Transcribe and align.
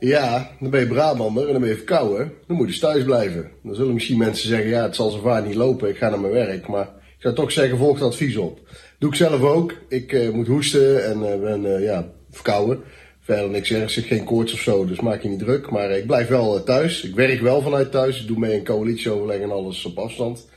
Ja, 0.00 0.50
dan 0.60 0.70
ben 0.70 0.80
je 0.80 0.86
Brabander 0.86 1.46
en 1.46 1.52
dan 1.52 1.60
ben 1.60 1.70
je 1.70 1.76
verkouden. 1.76 2.32
Dan 2.46 2.56
moet 2.56 2.66
je 2.66 2.72
dus 2.72 2.80
thuis 2.80 3.04
blijven. 3.04 3.50
Dan 3.62 3.74
zullen 3.74 3.94
misschien 3.94 4.18
mensen 4.18 4.48
zeggen, 4.48 4.68
ja, 4.68 4.82
het 4.82 4.96
zal 4.96 5.10
zo 5.10 5.20
vaak 5.20 5.46
niet 5.46 5.54
lopen, 5.54 5.88
ik 5.88 5.96
ga 5.96 6.08
naar 6.08 6.20
mijn 6.20 6.32
werk. 6.32 6.68
Maar 6.68 6.84
ik 6.84 7.22
zou 7.22 7.34
toch 7.34 7.52
zeggen, 7.52 7.78
volg 7.78 7.94
het 7.94 8.06
advies 8.06 8.36
op. 8.36 8.60
Doe 8.98 9.10
ik 9.10 9.16
zelf 9.16 9.42
ook. 9.42 9.74
Ik 9.88 10.12
eh, 10.12 10.30
moet 10.30 10.46
hoesten 10.46 11.04
en 11.04 11.32
eh, 11.32 11.40
ben 11.40 11.76
eh, 11.76 11.82
ja, 11.82 12.12
verkouden. 12.30 12.80
Verder 13.20 13.50
niks 13.50 13.72
ergens, 13.72 13.96
ik 13.96 14.06
geen 14.06 14.24
koorts 14.24 14.52
of 14.52 14.60
zo, 14.60 14.84
dus 14.84 15.00
maak 15.00 15.22
je 15.22 15.28
niet 15.28 15.38
druk. 15.38 15.70
Maar 15.70 15.90
ik 15.90 16.06
blijf 16.06 16.28
wel 16.28 16.62
thuis. 16.62 17.02
Ik 17.02 17.14
werk 17.14 17.40
wel 17.40 17.62
vanuit 17.62 17.90
thuis. 17.90 18.20
Ik 18.20 18.26
doe 18.26 18.38
mee 18.38 18.54
een 18.54 18.64
coalitieoverleg 18.64 19.40
en 19.40 19.50
alles 19.50 19.84
op 19.84 19.98
afstand. 19.98 20.48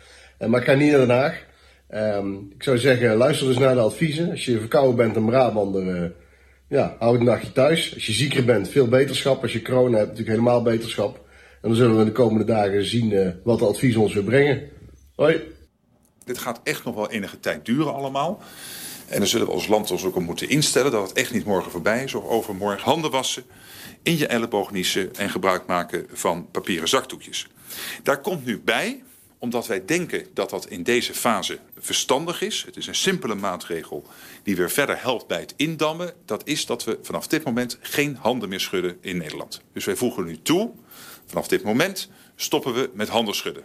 Maar 0.47 0.59
ik 0.59 0.67
ga 0.67 0.73
niet 0.73 0.91
naar 0.91 0.99
Den 0.99 1.09
Haag. 1.09 1.45
Ehm, 1.89 2.33
ik 2.33 2.63
zou 2.63 2.77
zeggen, 2.77 3.15
luister 3.15 3.47
dus 3.47 3.57
naar 3.57 3.75
de 3.75 3.81
adviezen. 3.81 4.29
Als 4.29 4.45
je 4.45 4.59
verkouden 4.59 4.95
bent 4.95 5.15
en 5.15 5.25
Brabander... 5.25 6.13
ja, 6.73 6.95
houd 6.99 7.19
een 7.19 7.25
nachtje 7.25 7.51
thuis. 7.51 7.93
Als 7.93 8.05
je 8.05 8.13
zieker 8.13 8.45
bent, 8.45 8.69
veel 8.69 8.87
beterschap. 8.87 9.41
Als 9.41 9.53
je 9.53 9.61
corona 9.61 9.97
hebt, 9.97 10.09
natuurlijk 10.09 10.37
helemaal 10.37 10.61
beterschap. 10.61 11.15
En 11.61 11.69
dan 11.69 11.75
zullen 11.75 11.97
we 11.97 12.03
de 12.03 12.11
komende 12.11 12.45
dagen 12.45 12.85
zien 12.85 13.11
eh, 13.11 13.29
wat 13.43 13.59
de 13.59 13.65
advies 13.65 13.95
ons 13.95 14.13
weer 14.13 14.23
brengen. 14.23 14.69
Hoi. 15.15 15.41
Dit 16.25 16.37
gaat 16.37 16.59
echt 16.63 16.83
nog 16.83 16.95
wel 16.95 17.11
enige 17.11 17.39
tijd 17.39 17.65
duren 17.65 17.93
allemaal. 17.93 18.41
En 19.07 19.17
dan 19.17 19.27
zullen 19.27 19.47
we 19.47 19.53
als 19.53 19.67
land 19.67 19.91
ons 19.91 20.05
ook 20.05 20.15
op 20.15 20.23
moeten 20.23 20.49
instellen 20.49 20.91
dat 20.91 21.07
het 21.07 21.17
echt 21.17 21.33
niet 21.33 21.45
morgen 21.45 21.71
voorbij 21.71 22.03
is 22.03 22.13
of 22.13 22.25
overmorgen. 22.25 22.83
Handen 22.83 23.11
wassen, 23.11 23.43
in 24.03 24.17
je 24.17 24.27
elleboog 24.27 24.71
en 25.17 25.29
gebruik 25.29 25.65
maken 25.65 26.05
van 26.11 26.47
papieren 26.51 26.87
zakdoekjes. 26.87 27.47
Daar 28.03 28.21
komt 28.21 28.45
nu 28.45 28.59
bij, 28.59 29.03
omdat 29.43 29.67
wij 29.67 29.85
denken 29.85 30.25
dat 30.33 30.49
dat 30.49 30.67
in 30.67 30.83
deze 30.83 31.13
fase 31.13 31.59
verstandig 31.79 32.41
is. 32.41 32.63
Het 32.65 32.77
is 32.77 32.87
een 32.87 32.95
simpele 32.95 33.35
maatregel 33.35 34.05
die 34.43 34.55
weer 34.55 34.71
verder 34.71 35.01
helpt 35.01 35.27
bij 35.27 35.39
het 35.39 35.53
indammen. 35.55 36.13
Dat 36.25 36.41
is 36.47 36.65
dat 36.65 36.83
we 36.83 36.99
vanaf 37.01 37.27
dit 37.27 37.43
moment 37.43 37.77
geen 37.81 38.17
handen 38.21 38.49
meer 38.49 38.59
schudden 38.59 38.97
in 39.01 39.17
Nederland. 39.17 39.61
Dus 39.73 39.85
wij 39.85 39.95
voegen 39.95 40.25
nu 40.25 40.41
toe, 40.41 40.71
vanaf 41.25 41.47
dit 41.47 41.63
moment 41.63 42.09
stoppen 42.35 42.73
we 42.73 42.89
met 42.93 43.09
handen 43.09 43.35
schudden. 43.35 43.63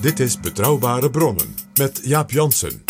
Dit 0.00 0.20
is 0.20 0.40
Betrouwbare 0.40 1.10
Bronnen 1.10 1.54
met 1.74 2.00
Jaap 2.04 2.30
Jansen. 2.30 2.84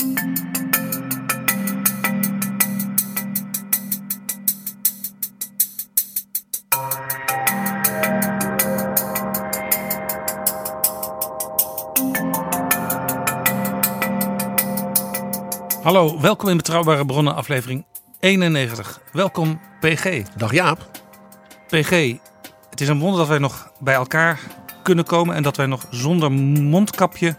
Hallo, 15.82 16.20
welkom 16.20 16.48
in 16.48 16.56
Betrouwbare 16.56 17.06
Bronnen, 17.06 17.34
aflevering 17.34 17.84
91. 18.20 19.00
Welkom, 19.12 19.60
PG. 19.80 20.22
Dag 20.36 20.52
Jaap. 20.52 20.90
PG, 21.68 22.16
het 22.70 22.80
is 22.80 22.88
een 22.88 22.98
wonder 22.98 23.18
dat 23.18 23.28
wij 23.28 23.38
nog 23.38 23.72
bij 23.80 23.94
elkaar 23.94 24.40
kunnen 24.82 25.04
komen 25.04 25.34
en 25.34 25.42
dat 25.42 25.56
wij 25.56 25.66
nog 25.66 25.86
zonder 25.90 26.32
mondkapje 26.32 27.36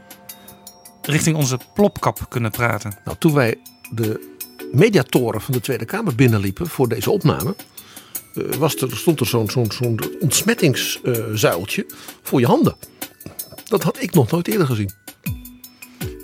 richting 1.02 1.36
onze 1.36 1.58
plopkap 1.74 2.26
kunnen 2.30 2.52
praten. 2.52 3.00
Nou, 3.06 3.18
toen 3.18 3.34
wij 3.34 3.56
de 3.92 4.36
mediatoren 4.72 5.42
van 5.42 5.54
de 5.54 5.62
Tweede 5.62 5.86
Kamer 5.86 6.16
binnenliepen 6.16 6.68
voor 6.68 6.88
deze 6.88 7.12
opname, 7.12 7.56
eh, 8.34 8.44
was 8.54 8.76
er, 8.76 8.98
stond 8.98 9.20
er 9.20 9.26
zo'n 9.26 9.50
zo'n 9.50 9.72
zo'n 9.72 10.00
ontsmettingszuiltje 10.20 11.86
voor 12.22 12.40
je 12.40 12.46
handen. 12.46 12.76
Dat 13.64 13.84
had 13.84 14.02
ik 14.02 14.14
nog 14.14 14.32
nooit 14.32 14.48
eerder 14.48 14.68
gezien. 14.68 15.03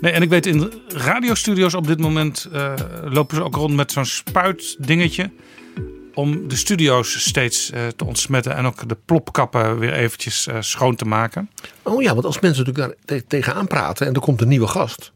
Nee, 0.00 0.12
en 0.12 0.22
ik 0.22 0.28
weet 0.28 0.46
in 0.46 0.72
radiostudio's 0.88 1.74
op 1.74 1.86
dit 1.86 1.98
moment 2.00 2.48
eh, 2.52 2.74
lopen 3.04 3.36
ze 3.36 3.42
ook 3.42 3.54
rond 3.54 3.74
met 3.74 3.92
zo'n 3.92 4.04
spuitdingetje. 4.04 5.30
Om 6.14 6.48
de 6.48 6.56
studio's 6.56 7.20
steeds 7.28 7.70
eh, 7.70 7.86
te 7.86 8.04
ontsmetten 8.04 8.56
en 8.56 8.66
ook 8.66 8.88
de 8.88 8.96
plopkappen 9.04 9.78
weer 9.78 9.92
eventjes 9.92 10.46
eh, 10.46 10.56
schoon 10.60 10.96
te 10.96 11.04
maken. 11.04 11.50
Oh 11.82 12.02
ja, 12.02 12.12
want 12.12 12.24
als 12.24 12.40
mensen 12.40 12.64
natuurlijk 12.66 12.96
daar 13.06 13.18
te- 13.18 13.26
tegenaan 13.26 13.66
praten 13.66 14.06
en 14.06 14.14
er 14.14 14.20
komt 14.20 14.40
een 14.40 14.48
nieuwe 14.48 14.66
gast, 14.66 15.12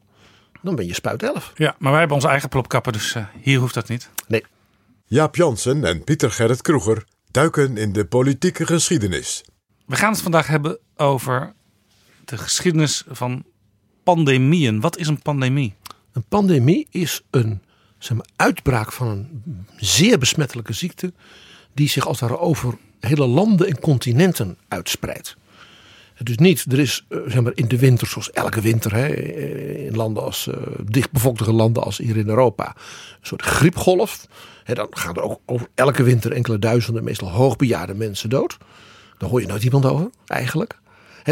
dan 0.62 0.74
ben 0.76 0.86
je 0.86 0.94
spuit 0.94 1.22
11. 1.22 1.52
Ja, 1.54 1.74
maar 1.78 1.90
wij 1.90 1.98
hebben 1.98 2.16
onze 2.16 2.28
eigen 2.28 2.48
plopkappen, 2.48 2.92
dus 2.92 3.16
hier 3.42 3.58
hoeft 3.58 3.74
dat 3.74 3.88
niet. 3.88 4.10
Nee, 4.28 4.44
Jaap 5.06 5.36
Jansen 5.36 5.84
en 5.84 6.04
Pieter 6.04 6.30
Gerrit 6.30 6.62
Kroeger 6.62 7.04
duiken 7.30 7.76
in 7.76 7.92
de 7.92 8.04
politieke 8.04 8.66
geschiedenis. 8.66 9.44
We 9.86 9.96
gaan 9.96 10.12
het 10.12 10.22
vandaag 10.22 10.46
hebben 10.46 10.78
over 10.96 11.52
de 12.24 12.38
geschiedenis 12.38 13.04
van 13.08 13.44
pandemieën. 14.04 14.80
Wat 14.80 14.98
is 14.98 15.08
een 15.08 15.22
pandemie? 15.22 15.74
een 16.14 16.24
pandemie 16.28 16.86
is 16.90 17.22
een 17.30 17.60
zeg 17.98 18.16
maar, 18.16 18.26
uitbraak 18.36 18.92
van 18.92 19.08
een 19.08 19.66
zeer 19.76 20.18
besmettelijke 20.18 20.72
ziekte 20.72 21.12
die 21.74 21.88
zich 21.88 22.06
als 22.06 22.20
het 22.20 22.30
over 22.38 22.74
hele 23.00 23.26
landen 23.26 23.66
en 23.66 23.80
continenten 23.80 24.56
uitspreidt. 24.68 25.36
Dus 26.18 26.36
niet, 26.36 26.64
er 26.72 26.78
is 26.78 27.04
eh, 27.08 27.18
zeg 27.26 27.42
maar, 27.42 27.52
in 27.54 27.68
de 27.68 27.78
winter, 27.78 28.06
zoals 28.06 28.30
elke 28.30 28.60
winter, 28.60 28.94
hè, 28.94 29.06
eh, 29.06 29.86
in 29.86 29.96
landen 29.96 30.22
als 30.22 30.46
eh, 30.46 30.56
dichtbevolkte 30.84 31.52
landen 31.52 31.82
als 31.82 31.98
hier 31.98 32.16
in 32.16 32.28
Europa, 32.28 32.66
een 32.66 33.26
soort 33.26 33.42
griepgolf. 33.42 34.26
Hè, 34.64 34.74
dan 34.74 34.86
gaan 34.90 35.14
er 35.14 35.22
ook 35.22 35.40
over 35.46 35.66
elke 35.74 36.02
winter 36.02 36.32
enkele 36.32 36.58
duizenden, 36.58 37.04
meestal 37.04 37.30
hoogbejaarde 37.30 37.94
mensen 37.94 38.30
dood. 38.30 38.56
Daar 39.18 39.28
hoor 39.28 39.40
je 39.40 39.46
nooit 39.46 39.64
iemand 39.64 39.84
over, 39.84 40.10
eigenlijk. 40.26 40.78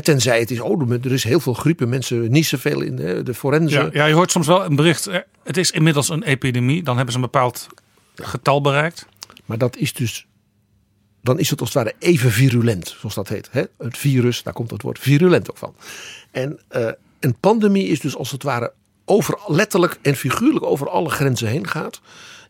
Tenzij 0.01 0.39
het 0.39 0.51
is, 0.51 0.61
oh, 0.61 0.91
er 0.91 1.13
is 1.13 1.25
heel 1.25 1.41
veel 1.41 1.55
griep 1.55 1.81
en 1.81 1.89
mensen 1.89 2.31
niezen 2.31 2.59
veel 2.59 2.81
in 2.81 2.99
hè, 2.99 3.23
de 3.23 3.35
forensen. 3.35 3.85
Ja, 3.85 3.91
ja, 3.93 4.05
je 4.05 4.15
hoort 4.15 4.31
soms 4.31 4.47
wel 4.47 4.65
een 4.65 4.77
bericht. 4.77 5.07
eh, 5.07 5.19
Het 5.45 5.57
is 5.57 5.71
inmiddels 5.71 6.09
een 6.09 6.23
epidemie. 6.23 6.83
Dan 6.83 6.95
hebben 6.97 7.13
ze 7.15 7.19
een 7.21 7.31
bepaald 7.31 7.67
getal 8.15 8.61
bereikt. 8.61 9.07
Maar 9.45 9.59
dat 9.59 9.77
is 9.77 9.93
dus. 9.93 10.27
Dan 11.23 11.39
is 11.39 11.51
het 11.51 11.61
als 11.61 11.75
het 11.75 11.85
ware 11.85 11.95
even 11.99 12.31
virulent, 12.31 12.97
zoals 12.99 13.15
dat 13.15 13.29
heet. 13.29 13.49
Hè? 13.51 13.63
Het 13.79 13.99
virus, 13.99 14.43
daar 14.43 14.53
komt 14.53 14.71
het 14.71 14.83
woord 14.83 14.99
virulent 14.99 15.51
ook 15.51 15.57
van. 15.59 15.75
En 16.31 16.61
eh, 16.69 16.89
een 17.21 17.37
pandemie 17.41 17.87
is 17.87 18.01
dus 18.01 18.17
als 18.17 18.31
het 18.31 18.43
ware 18.43 18.73
over, 19.05 19.39
letterlijk 19.47 19.99
en 20.03 20.17
figuurlijk 20.17 20.65
over 20.65 20.89
alle 20.89 21.09
grenzen 21.11 21.49
heen 21.49 21.67
gaat. 21.69 22.01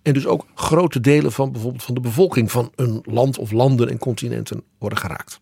En 0.02 0.12
dus 0.12 0.26
ook 0.26 0.46
grote 0.54 1.00
delen 1.00 1.32
van 1.32 1.52
bijvoorbeeld 1.52 1.82
van 1.82 1.94
de 1.94 2.00
bevolking 2.00 2.50
van 2.50 2.72
een 2.76 3.00
land 3.04 3.38
of 3.38 3.50
landen 3.50 3.88
en 3.90 3.98
continenten 3.98 4.62
worden 4.78 4.98
geraakt. 4.98 5.40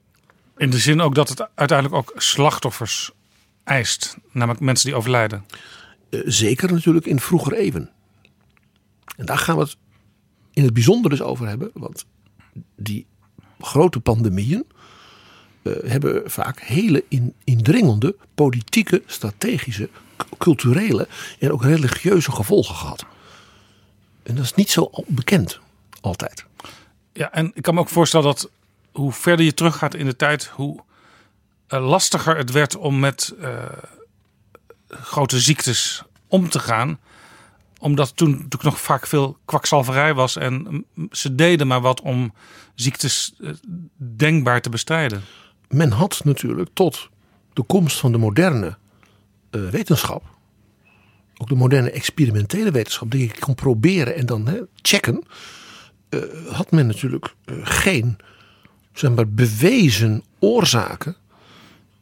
In 0.61 0.71
de 0.71 0.79
zin 0.79 1.01
ook 1.01 1.15
dat 1.15 1.29
het 1.29 1.49
uiteindelijk 1.55 1.99
ook 1.99 2.13
slachtoffers 2.17 3.11
eist. 3.65 4.17
Namelijk 4.33 4.61
mensen 4.61 4.87
die 4.87 4.97
overlijden. 4.97 5.47
Eh, 6.11 6.21
zeker 6.25 6.73
natuurlijk 6.73 7.07
in 7.07 7.21
vroeger 7.21 7.53
eeuwen. 7.53 7.91
En 9.17 9.27
daar 9.27 9.39
gaan 9.39 9.57
we 9.57 9.63
het 9.63 9.77
in 10.53 10.65
het 10.65 10.73
bijzonder 10.73 11.11
dus 11.11 11.23
over 11.23 11.49
hebben. 11.49 11.71
Want 11.75 12.07
die 12.77 13.07
grote 13.61 14.01
pandemieën 14.01 14.65
eh, 15.63 15.73
hebben 15.85 16.31
vaak 16.31 16.61
hele 16.61 17.05
in, 17.09 17.35
indringende 17.45 18.17
politieke, 18.35 19.03
strategische, 19.07 19.89
culturele 20.39 21.09
en 21.39 21.53
ook 21.53 21.63
religieuze 21.63 22.33
gevolgen 22.33 22.75
gehad. 22.75 23.07
En 24.23 24.35
dat 24.35 24.45
is 24.45 24.55
niet 24.55 24.71
zo 24.71 24.91
bekend 25.07 25.61
altijd. 26.01 26.45
Ja, 27.13 27.33
en 27.33 27.51
ik 27.55 27.63
kan 27.63 27.75
me 27.75 27.81
ook 27.81 27.89
voorstellen 27.89 28.27
dat 28.27 28.51
hoe 28.93 29.13
verder 29.13 29.45
je 29.45 29.55
teruggaat 29.55 29.95
in 29.95 30.07
de 30.07 30.17
tijd, 30.17 30.47
hoe 30.47 30.83
eh, 31.67 31.89
lastiger 31.89 32.37
het 32.37 32.51
werd 32.51 32.77
om 32.77 32.99
met 32.99 33.35
eh, 33.41 33.65
grote 34.89 35.41
ziektes 35.41 36.03
om 36.27 36.49
te 36.49 36.59
gaan. 36.59 36.99
Omdat 37.79 38.17
toen 38.17 38.31
natuurlijk 38.31 38.63
nog 38.63 38.81
vaak 38.81 39.07
veel 39.07 39.39
kwakzalverij 39.45 40.15
was 40.15 40.37
en 40.37 40.85
mm, 40.95 41.09
ze 41.11 41.35
deden 41.35 41.67
maar 41.67 41.81
wat 41.81 42.01
om 42.01 42.33
ziektes 42.75 43.35
eh, 43.41 43.51
denkbaar 43.97 44.61
te 44.61 44.71
bestrijden. 44.71 45.23
Men 45.69 45.91
had 45.91 46.21
natuurlijk 46.25 46.69
tot 46.73 47.09
de 47.53 47.63
komst 47.63 47.99
van 47.99 48.13
de 48.13 48.19
moderne 48.19 48.79
wetenschap, 49.51 50.23
ook 51.37 51.49
de 51.49 51.55
moderne 51.55 51.91
experimentele 51.91 52.71
wetenschap, 52.71 53.11
die 53.11 53.21
je 53.21 53.39
kon 53.39 53.55
proberen 53.55 54.17
en 54.17 54.27
dan 54.27 54.69
checken, 54.83 55.25
had 56.51 56.71
men 56.71 56.87
natuurlijk 56.87 57.35
geen 57.63 58.17
zeg 58.93 59.11
maar, 59.15 59.29
bewezen 59.29 60.23
oorzaken. 60.39 61.17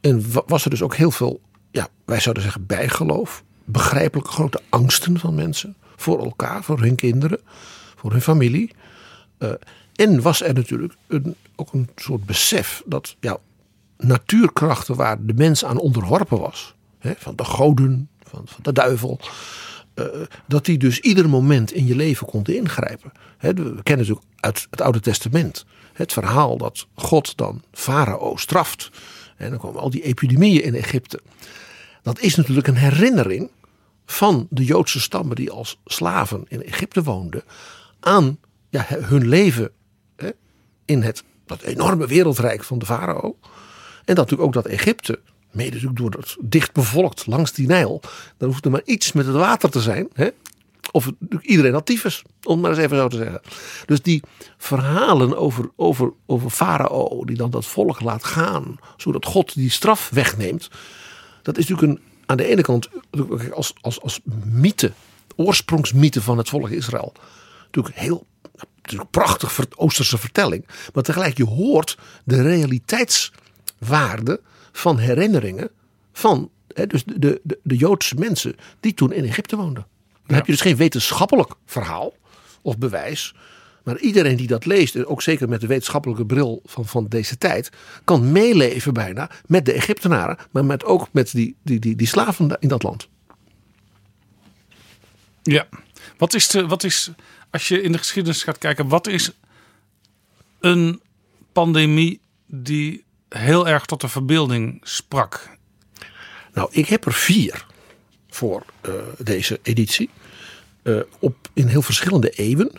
En 0.01 0.31
wa- 0.31 0.43
was 0.47 0.63
er 0.63 0.69
dus 0.69 0.81
ook 0.81 0.95
heel 0.95 1.11
veel, 1.11 1.41
ja, 1.71 1.87
wij 2.05 2.19
zouden 2.19 2.43
zeggen 2.43 2.65
bijgeloof, 2.65 3.43
begrijpelijke 3.65 4.31
grote 4.31 4.61
angsten 4.69 5.19
van 5.19 5.35
mensen 5.35 5.75
voor 5.95 6.23
elkaar, 6.23 6.63
voor 6.63 6.79
hun 6.81 6.95
kinderen, 6.95 7.39
voor 7.95 8.11
hun 8.11 8.21
familie. 8.21 8.71
Eh, 9.37 9.51
en 9.95 10.21
was 10.21 10.41
er 10.41 10.53
natuurlijk 10.53 10.93
ook 11.55 11.73
een 11.73 11.89
soort 11.95 12.25
besef 12.25 12.83
dat 12.85 13.15
ja, 13.19 13.37
natuurkrachten 13.97 14.95
waar 14.95 15.25
de 15.25 15.33
mens 15.33 15.65
aan 15.65 15.77
onderworpen 15.79 16.39
was, 16.39 16.75
hè, 16.99 17.13
van 17.17 17.35
de 17.35 17.43
goden, 17.43 18.09
van, 18.23 18.41
van 18.45 18.59
de 18.63 18.71
duivel, 18.73 19.19
eh, 19.99 20.21
dat 20.47 20.65
die 20.65 20.77
dus 20.77 20.99
ieder 20.99 21.29
moment 21.29 21.71
in 21.71 21.85
je 21.85 21.95
leven 21.95 22.27
konden 22.27 22.55
ingrijpen. 22.55 23.11
We 23.39 23.53
kennen 23.53 23.81
natuurlijk 23.83 24.25
uit 24.39 24.67
het 24.69 24.81
Oude 24.81 24.99
Testament 24.99 25.65
het 25.93 26.13
verhaal 26.13 26.57
dat 26.57 26.87
God 26.93 27.37
dan 27.37 27.63
Farao 27.71 28.37
straft. 28.37 28.91
En 29.37 29.49
dan 29.49 29.59
komen 29.59 29.81
al 29.81 29.89
die 29.89 30.03
epidemieën 30.03 30.63
in 30.63 30.75
Egypte. 30.75 31.19
Dat 32.01 32.19
is 32.19 32.35
natuurlijk 32.35 32.67
een 32.67 32.75
herinnering 32.75 33.51
van 34.05 34.47
de 34.49 34.63
Joodse 34.63 34.99
stammen 34.99 35.35
die 35.35 35.51
als 35.51 35.79
slaven 35.85 36.45
in 36.47 36.63
Egypte 36.63 37.03
woonden 37.03 37.43
aan 37.99 38.39
ja, 38.69 38.85
hun 38.89 39.27
leven 39.27 39.71
in 40.85 41.01
het, 41.01 41.23
dat 41.45 41.61
enorme 41.61 42.07
wereldrijk 42.07 42.63
van 42.63 42.79
de 42.79 42.85
farao. 42.85 43.37
En 44.05 44.15
dat 44.15 44.29
natuurlijk 44.29 44.41
ook 44.41 44.53
dat 44.53 44.65
Egypte, 44.65 45.19
mede 45.51 45.93
door 45.93 46.11
het 46.11 46.37
dicht 46.39 46.73
bevolkt 46.73 47.27
langs 47.27 47.53
die 47.53 47.67
Nijl, 47.67 48.01
dan 48.37 48.49
hoeft 48.49 48.65
er 48.65 48.71
maar 48.71 48.81
iets 48.85 49.11
met 49.11 49.25
het 49.25 49.35
water 49.35 49.69
te 49.69 49.81
zijn. 49.81 50.07
Hè? 50.13 50.29
Of 50.91 51.11
iedereen 51.41 51.73
had 51.73 51.85
tyfus, 51.85 52.21
om 52.43 52.51
het 52.51 52.61
maar 52.61 52.71
eens 52.71 52.79
even 52.79 52.97
zo 52.97 53.07
te 53.07 53.17
zeggen. 53.17 53.41
Dus 53.85 54.01
die 54.01 54.23
verhalen 54.57 55.37
over, 55.37 55.69
over, 55.75 56.13
over 56.25 56.49
farao, 56.49 57.25
die 57.25 57.37
dan 57.37 57.49
dat 57.49 57.65
volk 57.65 58.01
laat 58.01 58.23
gaan, 58.23 58.75
zodat 58.97 59.25
God 59.25 59.53
die 59.53 59.69
straf 59.69 60.09
wegneemt. 60.09 60.69
Dat 61.41 61.57
is 61.57 61.67
natuurlijk 61.67 61.99
een, 61.99 62.05
aan 62.25 62.37
de 62.37 62.45
ene 62.45 62.61
kant 62.61 62.89
als, 63.53 63.73
als, 63.81 64.01
als 64.01 64.19
mythe, 64.45 64.91
oorsprongsmythe 65.35 66.21
van 66.21 66.37
het 66.37 66.49
volk 66.49 66.69
Israël. 66.69 67.13
Natuurlijk 67.65 67.95
heel 67.95 68.27
natuurlijk 68.81 69.11
prachtig 69.11 69.59
Oosterse 69.75 70.17
vertelling. 70.17 70.67
Maar 70.93 71.03
tegelijk 71.03 71.37
je 71.37 71.45
hoort 71.45 71.97
de 72.23 72.41
realiteitswaarde 72.41 74.41
van 74.79 74.97
herinneringen 74.97 75.69
van 76.11 76.49
hè, 76.73 76.87
dus 76.87 77.03
de, 77.03 77.39
de, 77.43 77.59
de, 77.63 77.75
Joodse 77.75 78.15
mensen 78.15 78.55
die 78.79 78.93
toen 78.93 79.13
in 79.13 79.23
Egypte 79.23 79.55
woonden. 79.55 79.87
Dan 80.25 80.35
heb 80.35 80.45
je 80.45 80.51
dus 80.51 80.61
geen 80.61 80.75
wetenschappelijk 80.75 81.53
verhaal 81.65 82.13
of 82.61 82.77
bewijs. 82.77 83.35
Maar 83.83 83.99
iedereen 83.99 84.35
die 84.35 84.47
dat 84.47 84.65
leest, 84.65 84.95
en 84.95 85.05
ook 85.05 85.21
zeker 85.21 85.49
met 85.49 85.61
de 85.61 85.67
wetenschappelijke 85.67 86.25
bril 86.25 86.61
van, 86.65 86.85
van 86.85 87.07
deze 87.07 87.37
tijd, 87.37 87.69
kan 88.03 88.31
meeleven 88.31 88.93
bijna 88.93 89.29
met 89.45 89.65
de 89.65 89.73
Egyptenaren, 89.73 90.37
maar 90.51 90.65
met, 90.65 90.83
ook 90.83 91.07
met 91.11 91.31
die, 91.31 91.55
die, 91.63 91.79
die, 91.79 91.95
die 91.95 92.07
slaven 92.07 92.57
in 92.59 92.67
dat 92.67 92.83
land. 92.83 93.09
Ja. 95.43 95.67
Wat 96.17 96.33
is, 96.33 96.47
de, 96.47 96.67
wat 96.67 96.83
is, 96.83 97.11
als 97.49 97.67
je 97.67 97.81
in 97.81 97.91
de 97.91 97.97
geschiedenis 97.97 98.43
gaat 98.43 98.57
kijken, 98.57 98.87
wat 98.87 99.07
is 99.07 99.31
een 100.59 101.01
pandemie 101.51 102.21
die 102.45 103.05
heel 103.29 103.67
erg 103.67 103.85
tot 103.85 104.01
de 104.01 104.07
verbeelding 104.07 104.79
sprak? 104.83 105.57
Nou, 106.53 106.69
ik 106.71 106.87
heb 106.87 107.05
er 107.05 107.13
vier 107.13 107.65
voor 108.29 108.65
eh, 108.81 108.93
deze 109.17 109.59
editie. 109.63 110.09
Eh, 110.81 110.99
op, 111.19 111.35
in 111.53 111.67
heel 111.67 111.81
verschillende 111.81 112.29
eeuwen. 112.29 112.71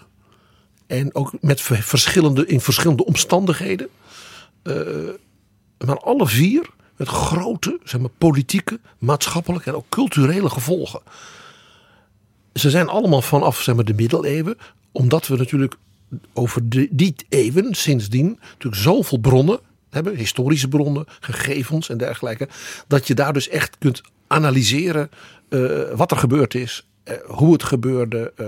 En 0.87 1.15
ook 1.15 1.33
met 1.41 1.61
ver- 1.61 1.83
verschillende, 1.83 2.47
in 2.47 2.61
verschillende 2.61 3.05
omstandigheden. 3.05 3.89
Eh, 4.63 5.09
maar 5.79 5.99
alle 5.99 6.27
vier 6.27 6.69
met 6.97 7.09
grote 7.09 7.79
zeg 7.85 8.01
maar, 8.01 8.11
politieke, 8.19 8.81
maatschappelijke 8.99 9.71
en 9.71 9.77
ook 9.77 9.89
culturele 9.89 10.51
gevolgen. 10.51 11.01
Ze 12.55 12.71
zijn 12.71 12.89
allemaal 12.89 13.23
vanaf 13.23 13.61
zeg 13.63 13.75
maar, 13.75 13.85
de 13.85 13.95
middeleeuwen. 13.95 14.59
Omdat 14.93 15.27
we 15.27 15.37
natuurlijk 15.37 15.77
over 16.33 16.69
de, 16.69 16.89
die 16.91 17.15
eeuwen 17.29 17.75
sindsdien 17.75 18.39
natuurlijk 18.53 18.83
zoveel 18.83 19.19
bronnen 19.19 19.61
hebben. 19.91 20.17
Historische 20.17 20.69
bronnen, 20.69 21.05
gegevens 21.21 21.89
en 21.89 21.99
dergelijke. 21.99 22.49
Dat 22.87 23.07
je 23.07 23.15
daar 23.15 23.33
dus 23.33 23.49
echt 23.49 23.79
kunt 23.79 24.03
analyseren 24.27 25.11
eh, 25.49 25.61
wat 25.95 26.11
er 26.11 26.17
gebeurd 26.17 26.55
is. 26.55 26.87
eh, 27.05 27.15
hoe 27.27 27.53
het 27.53 27.63
gebeurde. 27.63 28.33
eh, 28.37 28.47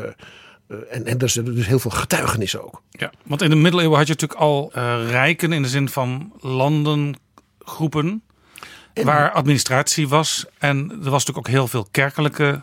en, 0.91 1.07
en 1.07 1.19
er 1.19 1.29
zijn 1.29 1.45
dus 1.45 1.67
heel 1.67 1.79
veel 1.79 1.91
getuigenissen 1.91 2.65
ook. 2.65 2.83
Ja, 2.91 3.13
want 3.23 3.43
in 3.43 3.51
de 3.51 3.57
middeleeuwen 3.57 3.99
had 3.99 4.07
je 4.07 4.13
natuurlijk 4.13 4.41
al 4.41 4.71
rijken 5.07 5.53
in 5.53 5.63
de 5.63 5.69
zin 5.69 5.89
van 5.89 6.33
landengroepen. 6.41 8.23
waar 8.95 9.31
administratie 9.31 10.09
was. 10.09 10.47
En 10.59 10.91
er 10.91 11.11
was 11.11 11.25
natuurlijk 11.25 11.39
ook 11.39 11.49
heel 11.49 11.69
veel 11.69 11.89
kerkelijke 11.91 12.61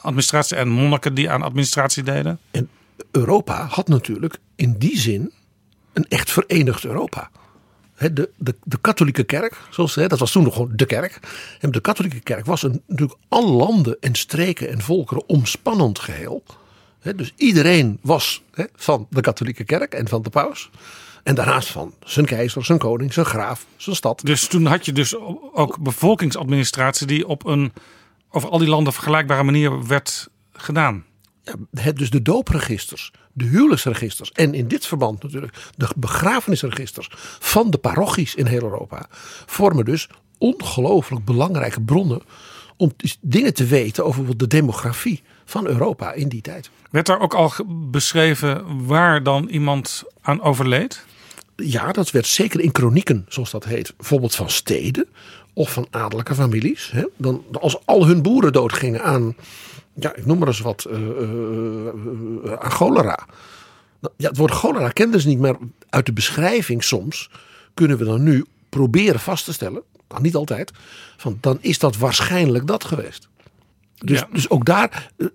administratie 0.00 0.56
en 0.56 0.68
monniken 0.68 1.14
die 1.14 1.30
aan 1.30 1.42
administratie 1.42 2.02
deden. 2.02 2.38
En 2.50 2.68
Europa 3.10 3.66
had 3.70 3.88
natuurlijk 3.88 4.38
in 4.54 4.78
die 4.78 4.98
zin 4.98 5.32
een 5.92 6.06
echt 6.08 6.30
verenigd 6.30 6.84
Europa. 6.84 7.30
De, 7.98 8.30
de, 8.36 8.54
de 8.64 8.78
katholieke 8.80 9.24
kerk, 9.24 9.54
zoals, 9.70 9.94
dat 9.94 10.18
was 10.18 10.32
toen 10.32 10.42
nog 10.42 10.52
gewoon 10.52 10.72
de 10.74 10.86
kerk. 10.86 11.20
En 11.60 11.70
de 11.70 11.80
katholieke 11.80 12.20
kerk 12.20 12.46
was 12.46 12.62
een, 12.62 12.82
natuurlijk 12.86 13.20
alle 13.28 13.50
landen 13.50 13.96
en 14.00 14.14
streken 14.14 14.68
en 14.68 14.80
volkeren 14.80 15.28
omspannend 15.28 15.98
geheel. 15.98 16.42
Dus 17.16 17.32
iedereen 17.36 17.98
was 18.02 18.42
van 18.74 19.06
de 19.10 19.20
katholieke 19.20 19.64
kerk 19.64 19.94
en 19.94 20.08
van 20.08 20.22
de 20.22 20.30
paus. 20.30 20.70
En 21.22 21.34
daarnaast 21.34 21.68
van 21.68 21.94
zijn 22.04 22.26
keizer, 22.26 22.64
zijn 22.64 22.78
koning, 22.78 23.12
zijn 23.12 23.26
graaf, 23.26 23.66
zijn 23.76 23.96
stad. 23.96 24.20
Dus 24.24 24.46
toen 24.46 24.66
had 24.66 24.84
je 24.84 24.92
dus 24.92 25.16
ook 25.52 25.78
bevolkingsadministratie 25.78 27.06
die 27.06 27.26
op 27.26 27.46
een 27.46 27.72
over 28.30 28.48
al 28.48 28.58
die 28.58 28.68
landen 28.68 28.92
vergelijkbare 28.92 29.42
manier 29.42 29.86
werd 29.86 30.28
gedaan. 30.52 31.04
Ja, 31.42 31.54
het, 31.74 31.96
dus 31.96 32.10
de 32.10 32.22
doopregisters, 32.22 33.12
de 33.36 33.44
huwelijksregisters 33.44 34.32
en 34.32 34.54
in 34.54 34.68
dit 34.68 34.86
verband 34.86 35.22
natuurlijk 35.22 35.54
de 35.76 35.88
begrafenisregisters 35.96 37.08
van 37.38 37.70
de 37.70 37.78
parochies 37.78 38.34
in 38.34 38.46
heel 38.46 38.62
Europa 38.62 39.06
vormen 39.46 39.84
dus 39.84 40.08
ongelooflijk 40.38 41.24
belangrijke 41.24 41.80
bronnen 41.80 42.22
om 42.76 42.92
dingen 43.20 43.54
te 43.54 43.64
weten 43.64 44.04
over 44.04 44.36
de 44.36 44.46
demografie 44.46 45.22
van 45.44 45.66
Europa 45.66 46.12
in 46.12 46.28
die 46.28 46.42
tijd. 46.42 46.70
Werd 46.90 47.06
daar 47.06 47.20
ook 47.20 47.34
al 47.34 47.52
beschreven 47.68 48.86
waar 48.86 49.22
dan 49.22 49.48
iemand 49.48 50.04
aan 50.20 50.42
overleed? 50.42 51.04
Ja, 51.56 51.92
dat 51.92 52.10
werd 52.10 52.26
zeker 52.26 52.60
in 52.60 52.72
kronieken, 52.72 53.26
zoals 53.28 53.50
dat 53.50 53.64
heet, 53.64 53.96
bijvoorbeeld 53.96 54.34
van 54.34 54.50
steden 54.50 55.08
of 55.52 55.72
van 55.72 55.86
adellijke 55.90 56.34
families. 56.34 56.90
Hè. 56.90 57.04
Dan, 57.16 57.44
als 57.60 57.86
al 57.86 58.06
hun 58.06 58.22
boeren 58.22 58.52
doodgingen 58.52 59.02
aan, 59.02 59.34
ja, 59.98 60.14
ik 60.14 60.26
noem 60.26 60.38
maar 60.38 60.48
eens 60.48 60.60
wat, 60.60 60.84
eh, 60.84 60.96
eh, 60.96 61.88
eh, 62.44 62.52
aan 62.58 62.70
cholera. 62.70 63.26
Nou, 64.00 64.14
Ja, 64.16 64.28
het 64.28 64.36
woord 64.36 64.52
cholera 64.52 64.88
kenden 64.88 65.20
ze 65.20 65.28
niet, 65.28 65.38
maar 65.38 65.56
uit 65.90 66.06
de 66.06 66.12
beschrijving 66.12 66.84
soms 66.84 67.30
kunnen 67.74 67.98
we 67.98 68.04
dan 68.04 68.22
nu 68.22 68.44
proberen 68.68 69.20
vast 69.20 69.44
te 69.44 69.52
stellen, 69.52 69.82
kan 70.06 70.22
niet 70.22 70.34
altijd, 70.34 70.72
van 71.16 71.38
dan 71.40 71.58
is 71.60 71.78
dat 71.78 71.96
waarschijnlijk 71.96 72.66
dat 72.66 72.84
geweest. 72.84 73.28
Dus, 73.98 74.18
Ja. 74.18 74.28
dus 74.32 74.50
ook 74.50 74.64
daar, 74.64 75.10
eh, 75.16 75.26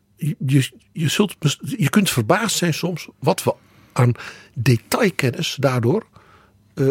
je, 0.45 0.69
je, 0.91 1.07
zult, 1.07 1.35
je 1.61 1.89
kunt 1.89 2.09
verbaasd 2.09 2.57
zijn 2.57 2.73
soms 2.73 3.07
wat 3.19 3.43
we 3.43 3.53
aan 3.91 4.11
detailkennis 4.53 5.57
daardoor 5.59 6.05
eh, 6.73 6.87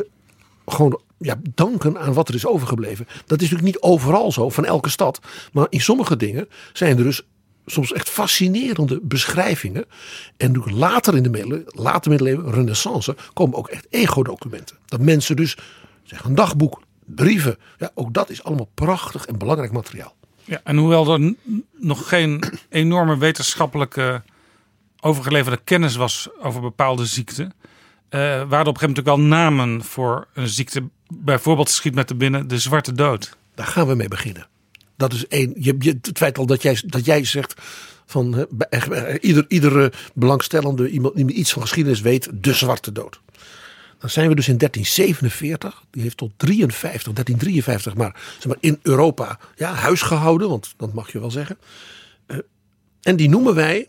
gewoon 0.67 1.01
ja, 1.19 1.41
danken 1.55 1.99
aan 1.99 2.13
wat 2.13 2.29
er 2.29 2.35
is 2.35 2.47
overgebleven. 2.47 3.07
Dat 3.27 3.41
is 3.43 3.51
natuurlijk 3.51 3.63
niet 3.63 3.81
overal 3.81 4.33
zo, 4.33 4.49
van 4.49 4.65
elke 4.65 4.89
stad. 4.89 5.21
Maar 5.53 5.67
in 5.69 5.81
sommige 5.81 6.17
dingen 6.17 6.49
zijn 6.73 6.99
er 6.99 7.05
dus 7.05 7.23
soms 7.71 7.93
echt 7.93 8.09
fascinerende 8.09 9.01
beschrijvingen. 9.03 9.85
En 10.37 10.63
later 10.75 11.17
in 11.17 11.23
de 11.23 11.31
middeleeuwen, 11.31 11.73
later 11.75 12.11
middeleeuwen, 12.11 12.53
renaissance, 12.53 13.17
komen 13.33 13.59
ook 13.59 13.69
echt 13.69 13.87
ego-documenten. 13.91 14.77
Dat 14.87 15.01
mensen 15.01 15.37
dus, 15.37 15.57
zeg 16.03 16.25
een 16.25 16.35
dagboek, 16.35 16.83
brieven, 17.05 17.59
ja, 17.79 17.91
ook 17.95 18.15
dat 18.15 18.31
is 18.31 18.43
allemaal 18.43 18.71
prachtig 18.75 19.27
en 19.27 19.39
belangrijk 19.39 19.73
materiaal. 19.73 20.15
Ja, 20.45 20.61
en 20.65 20.77
hoewel 20.77 21.13
er 21.13 21.35
nog 21.79 22.09
geen 22.09 22.43
enorme 22.69 23.19
wetenschappelijke 23.19 24.23
overgeleverde 25.01 25.61
kennis 25.65 25.97
was 25.97 26.29
over 26.43 26.61
bepaalde 26.61 27.07
ziekten, 27.07 27.53
eh, 28.09 28.21
waren 28.21 28.39
er 28.39 28.45
op 28.45 28.51
een 28.51 28.65
gegeven 28.65 28.89
moment 28.89 28.99
ook 28.99 29.17
wel 29.17 29.21
namen 29.21 29.85
voor 29.85 30.29
een 30.35 30.49
ziekte. 30.49 30.89
Bijvoorbeeld 31.15 31.71
schiet 31.71 31.95
met 31.95 32.09
de 32.09 32.15
binnen 32.15 32.49
de 32.49 32.59
zwarte 32.59 32.93
dood. 32.93 33.37
Daar 33.55 33.67
gaan 33.67 33.87
we 33.87 33.95
mee 33.95 34.09
beginnen. 34.09 34.47
Dat 35.01 35.13
is 35.13 35.27
één. 35.27 35.53
Je, 35.59 35.77
je, 35.79 35.99
het 36.03 36.19
feit 36.19 36.39
al 36.39 36.47
dat 36.47 36.63
jij, 36.63 36.83
dat 36.87 37.05
jij 37.05 37.25
zegt 37.25 37.55
van 38.07 38.47
bij- 38.51 38.69
eh, 38.69 39.15
ieder, 39.21 39.45
iedere 39.49 39.93
belangstellende 40.15 40.91
iemand 40.91 41.17
die 41.17 41.33
iets 41.33 41.53
van 41.53 41.63
geschiedenis 41.63 42.01
weet, 42.01 42.29
de 42.33 42.55
zwarte 42.55 42.93
dood. 42.93 43.21
Dan 43.99 44.11
zijn 44.11 44.29
we 44.29 44.35
dus 44.35 44.49
in 44.49 44.59
1347, 44.59 45.85
die 45.91 46.03
heeft 46.03 46.17
tot 46.17 46.33
53, 46.37 47.13
1353 47.13 47.95
maar, 47.95 48.21
zeg 48.35 48.47
maar 48.47 48.57
in 48.61 48.79
Europa 48.83 49.39
ja, 49.57 49.73
huis 49.75 50.03
gehouden, 50.03 50.49
want 50.49 50.75
dat 50.77 50.93
mag 50.93 51.13
je 51.13 51.21
wel 51.21 51.31
zeggen. 51.31 51.59
Uh, 52.27 52.39
en 53.03 53.17
die 53.17 53.29
noemen 53.29 53.55
wij, 53.55 53.89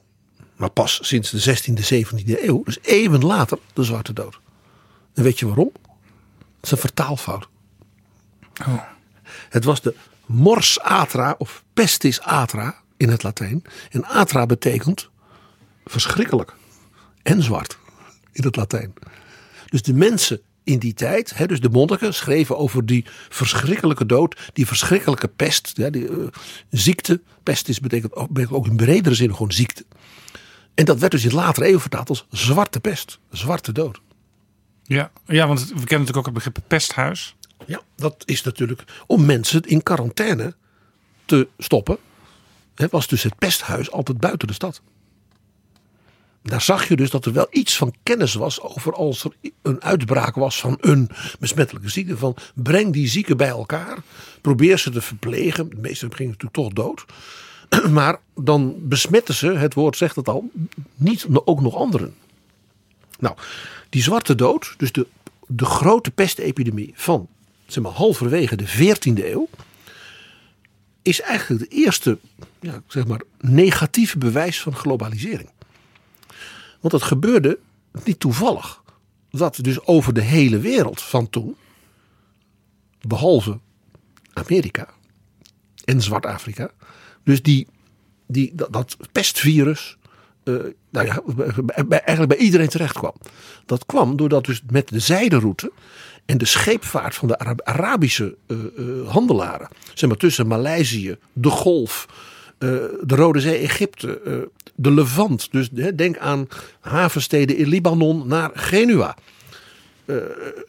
maar 0.55 0.69
pas 0.69 0.99
sinds 1.01 1.29
de 1.29 1.57
16e, 1.57 2.05
17e 2.05 2.43
eeuw, 2.43 2.63
dus 2.63 2.77
eeuwen 2.81 3.25
later, 3.25 3.57
de 3.73 3.83
Zwarte 3.83 4.13
Dood. 4.13 4.39
En 5.13 5.23
weet 5.23 5.39
je 5.39 5.45
waarom? 5.45 5.71
Het 6.55 6.63
is 6.63 6.71
een 6.71 6.77
vertaalfout. 6.77 7.47
Oh. 8.67 8.83
Het 9.49 9.63
was 9.63 9.81
de 9.81 9.95
mors 10.25 10.79
atra 10.79 11.35
of 11.37 11.63
pestis 11.73 12.21
atra 12.21 12.75
in 12.97 13.09
het 13.09 13.23
Latijn. 13.23 13.63
En 13.89 14.05
atra 14.05 14.45
betekent 14.45 15.09
verschrikkelijk 15.85 16.53
en 17.23 17.43
zwart 17.43 17.77
in 18.31 18.43
het 18.43 18.55
Latijn. 18.55 18.93
Dus 19.65 19.81
de 19.81 19.93
mensen 19.93 20.41
in 20.63 20.79
die 20.79 20.93
tijd, 20.93 21.37
hè, 21.37 21.45
dus 21.45 21.59
de 21.59 21.69
monniken, 21.69 22.13
schreven 22.13 22.57
over 22.57 22.85
die 22.85 23.05
verschrikkelijke 23.29 24.05
dood, 24.05 24.49
die 24.53 24.67
verschrikkelijke 24.67 25.27
pest, 25.27 25.71
ja, 25.75 25.89
die 25.89 26.09
uh, 26.09 26.27
ziekte. 26.69 27.21
Pest 27.43 27.69
is 27.69 27.79
betekent, 27.79 28.13
betekent 28.13 28.51
ook 28.57 28.67
in 28.67 28.75
bredere 28.75 29.15
zin 29.15 29.31
gewoon 29.31 29.51
ziekte. 29.51 29.85
En 30.73 30.85
dat 30.85 30.99
werd 30.99 31.11
dus 31.11 31.25
in 31.25 31.33
latere 31.33 31.65
eeuwen 31.65 31.81
vertaald 31.81 32.09
als 32.09 32.25
zwarte 32.29 32.79
pest, 32.79 33.19
zwarte 33.29 33.71
dood. 33.71 34.01
Ja, 34.83 35.11
ja, 35.25 35.47
want 35.47 35.59
we 35.59 35.65
kennen 35.67 35.87
natuurlijk 35.87 36.17
ook 36.17 36.25
het 36.25 36.33
begrip 36.33 36.57
pesthuis. 36.67 37.35
Ja, 37.65 37.81
dat 37.95 38.23
is 38.25 38.41
natuurlijk 38.41 38.83
om 39.07 39.25
mensen 39.25 39.61
in 39.61 39.83
quarantaine 39.83 40.55
te 41.25 41.47
stoppen. 41.57 41.97
Het 42.75 42.91
was 42.91 43.07
dus 43.07 43.23
het 43.23 43.37
pesthuis 43.37 43.91
altijd 43.91 44.17
buiten 44.17 44.47
de 44.47 44.53
stad. 44.53 44.81
Daar 46.43 46.61
zag 46.61 46.87
je 46.87 46.95
dus 46.95 47.09
dat 47.09 47.25
er 47.25 47.33
wel 47.33 47.47
iets 47.49 47.77
van 47.77 47.93
kennis 48.03 48.33
was 48.33 48.61
over 48.61 48.93
als 48.93 49.23
er 49.23 49.51
een 49.61 49.81
uitbraak 49.83 50.35
was 50.35 50.59
van 50.59 50.77
een 50.79 51.09
besmettelijke 51.39 51.89
ziekte. 51.89 52.17
Van 52.17 52.35
breng 52.55 52.93
die 52.93 53.07
zieken 53.07 53.37
bij 53.37 53.47
elkaar, 53.47 53.97
probeer 54.41 54.79
ze 54.79 54.89
te 54.89 55.01
verplegen. 55.01 55.69
De 55.69 55.75
meeste 55.75 56.07
gingen 56.11 56.31
natuurlijk 56.31 56.53
toch 56.53 56.73
dood. 56.73 57.05
Maar 57.91 58.19
dan 58.35 58.75
besmetten 58.79 59.33
ze, 59.33 59.47
het 59.47 59.73
woord 59.73 59.97
zegt 59.97 60.15
het 60.15 60.29
al, 60.29 60.51
niet 60.95 61.27
ook 61.43 61.61
nog 61.61 61.75
anderen. 61.75 62.15
Nou, 63.19 63.35
die 63.89 64.01
zwarte 64.01 64.35
dood, 64.35 64.73
dus 64.77 64.91
de, 64.91 65.07
de 65.47 65.65
grote 65.65 66.11
pestepidemie 66.11 66.91
van 66.95 67.27
zeg 67.71 67.83
maar, 67.83 67.91
halverwege 67.91 68.55
de 68.55 68.67
14e 68.67 69.23
eeuw, 69.25 69.49
is 71.01 71.21
eigenlijk 71.21 71.69
de 71.69 71.75
eerste 71.75 72.17
ja, 72.59 72.81
zeg 72.87 73.07
maar, 73.07 73.21
negatieve 73.39 74.17
bewijs 74.17 74.61
van 74.61 74.75
globalisering. 74.75 75.49
Want 76.79 76.93
het 76.93 77.03
gebeurde 77.03 77.59
niet 78.03 78.19
toevallig. 78.19 78.81
Dat 79.29 79.57
dus 79.61 79.85
over 79.85 80.13
de 80.13 80.21
hele 80.21 80.59
wereld 80.59 81.01
van 81.01 81.29
toen, 81.29 81.55
behalve 83.01 83.59
Amerika 84.33 84.89
en 85.85 86.01
Zwart-Afrika, 86.01 86.71
dus 87.23 87.41
die, 87.41 87.67
die, 88.27 88.51
dat, 88.55 88.73
dat 88.73 88.97
pestvirus 89.11 89.97
uh, 90.43 90.63
nou 90.89 91.05
ja, 91.05 91.21
bij, 91.83 92.01
eigenlijk 92.01 92.37
bij 92.37 92.45
iedereen 92.45 92.69
terecht 92.69 92.97
kwam. 92.97 93.13
Dat 93.65 93.85
kwam 93.85 94.15
doordat 94.15 94.45
dus 94.45 94.61
met 94.69 94.87
de 94.87 94.99
zijderoute 94.99 95.71
en 96.25 96.37
de 96.37 96.45
scheepvaart 96.45 97.15
van 97.15 97.27
de 97.27 97.37
Arabische 97.63 98.35
uh, 98.47 98.57
uh, 98.77 99.09
handelaren, 99.09 99.67
zeg 99.93 100.09
maar 100.09 100.17
tussen 100.17 100.47
Maleisië, 100.47 101.17
de 101.33 101.49
Golf, 101.49 102.07
de 102.57 103.15
Rode 103.15 103.39
Zee, 103.39 103.57
Egypte, 103.57 104.49
de 104.75 104.91
Levant. 104.91 105.51
Dus 105.51 105.69
denk 105.95 106.17
aan 106.17 106.47
havensteden 106.79 107.57
in 107.57 107.67
Libanon 107.67 108.27
naar 108.27 108.51
Genua. 108.53 109.15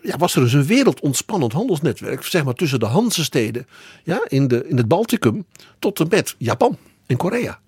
ja, 0.03 0.17
was 0.19 0.35
er 0.35 0.43
dus 0.43 0.53
een 0.53 0.67
wereldontspannend 0.67 1.53
handelsnetwerk, 1.53 2.25
zeg 2.25 2.45
maar 2.45 2.55
tussen 2.55 2.81
de 2.81 2.87
Hanse-steden 2.87 3.67
ja, 4.05 4.21
in, 4.29 4.49
de, 4.49 4.69
in 4.69 4.77
het 4.77 4.89
Balticum 4.89 5.45
tot 5.79 6.01
en 6.01 6.07
met 6.11 6.35
Japan 6.39 6.79
en 7.07 7.17
Korea. 7.17 7.61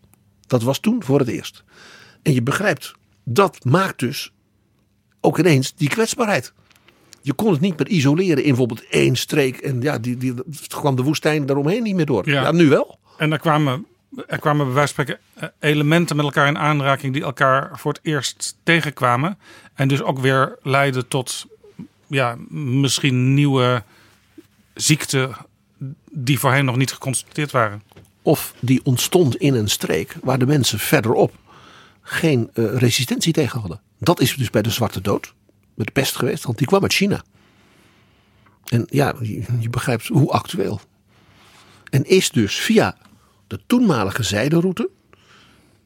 Dat 0.47 0.62
was 0.62 0.79
toen 0.79 1.05
voor 1.05 1.19
het 1.19 1.29
eerst. 1.29 1.64
En 2.23 2.33
je 2.33 2.43
begrijpt, 2.43 2.95
dat 3.25 3.64
maakt 3.64 3.99
dus 3.99 4.33
ook 5.21 5.38
ineens 5.38 5.75
die 5.75 5.88
kwetsbaarheid. 5.88 6.53
Je 7.25 7.33
kon 7.33 7.52
het 7.52 7.61
niet 7.61 7.78
meer 7.78 7.88
isoleren 7.88 8.43
in 8.43 8.49
bijvoorbeeld 8.49 8.88
één 8.88 9.16
streek. 9.16 9.57
En 9.57 9.81
ja, 9.81 9.99
die, 9.99 10.16
die, 10.16 10.35
kwam 10.69 10.97
de 10.97 11.02
woestijn 11.02 11.47
daaromheen 11.47 11.83
niet 11.83 11.95
meer 11.95 12.07
door. 12.07 12.31
Ja, 12.31 12.52
nu 12.52 12.69
wel. 12.69 12.99
En 13.16 13.33
er 13.33 13.38
kwamen, 13.38 13.87
er 14.26 14.38
kwamen 14.38 14.66
bij 14.66 14.75
wijze 14.75 14.95
van 14.95 15.04
spreken 15.04 15.25
eh, 15.35 15.71
elementen 15.71 16.16
met 16.16 16.25
elkaar 16.25 16.49
in 16.49 16.59
aanraking 16.59 17.12
die 17.12 17.23
elkaar 17.23 17.78
voor 17.78 17.93
het 17.93 18.00
eerst 18.02 18.57
tegenkwamen. 18.62 19.38
En 19.75 19.88
dus 19.88 20.02
ook 20.02 20.19
weer 20.19 20.59
leidden 20.62 21.09
tot 21.09 21.47
ja, 22.07 22.37
misschien 22.49 23.35
nieuwe 23.35 23.83
ziekten 24.75 25.37
die 26.11 26.38
voorheen 26.38 26.64
nog 26.64 26.76
niet 26.76 26.93
geconstateerd 26.93 27.50
waren. 27.50 27.83
Of 28.23 28.54
die 28.61 28.81
ontstond 28.85 29.37
in 29.37 29.54
een 29.54 29.69
streek 29.69 30.16
waar 30.23 30.38
de 30.38 30.47
mensen 30.47 30.78
verderop 30.78 31.33
geen 32.02 32.50
uh, 32.54 32.76
resistentie 32.76 33.33
tegen 33.33 33.61
hadden. 33.61 33.81
Dat 33.99 34.21
is 34.21 34.37
dus 34.37 34.50
bij 34.50 34.62
de 34.62 34.71
Zwarte 34.71 35.00
Dood, 35.00 35.35
met 35.75 35.87
de 35.87 35.93
pest 35.93 36.16
geweest, 36.16 36.45
want 36.45 36.59
die 36.59 36.66
kwam 36.66 36.83
uit 36.83 36.93
China. 36.93 37.25
En 38.64 38.87
ja, 38.90 39.14
je, 39.21 39.71
begrijpt 39.71 40.07
hoe 40.07 40.31
actueel. 40.31 40.81
En 41.90 42.04
is 42.04 42.31
dus 42.31 42.54
via 42.54 42.97
de 43.47 43.61
toenmalige 43.66 44.23
zijderoute 44.23 44.90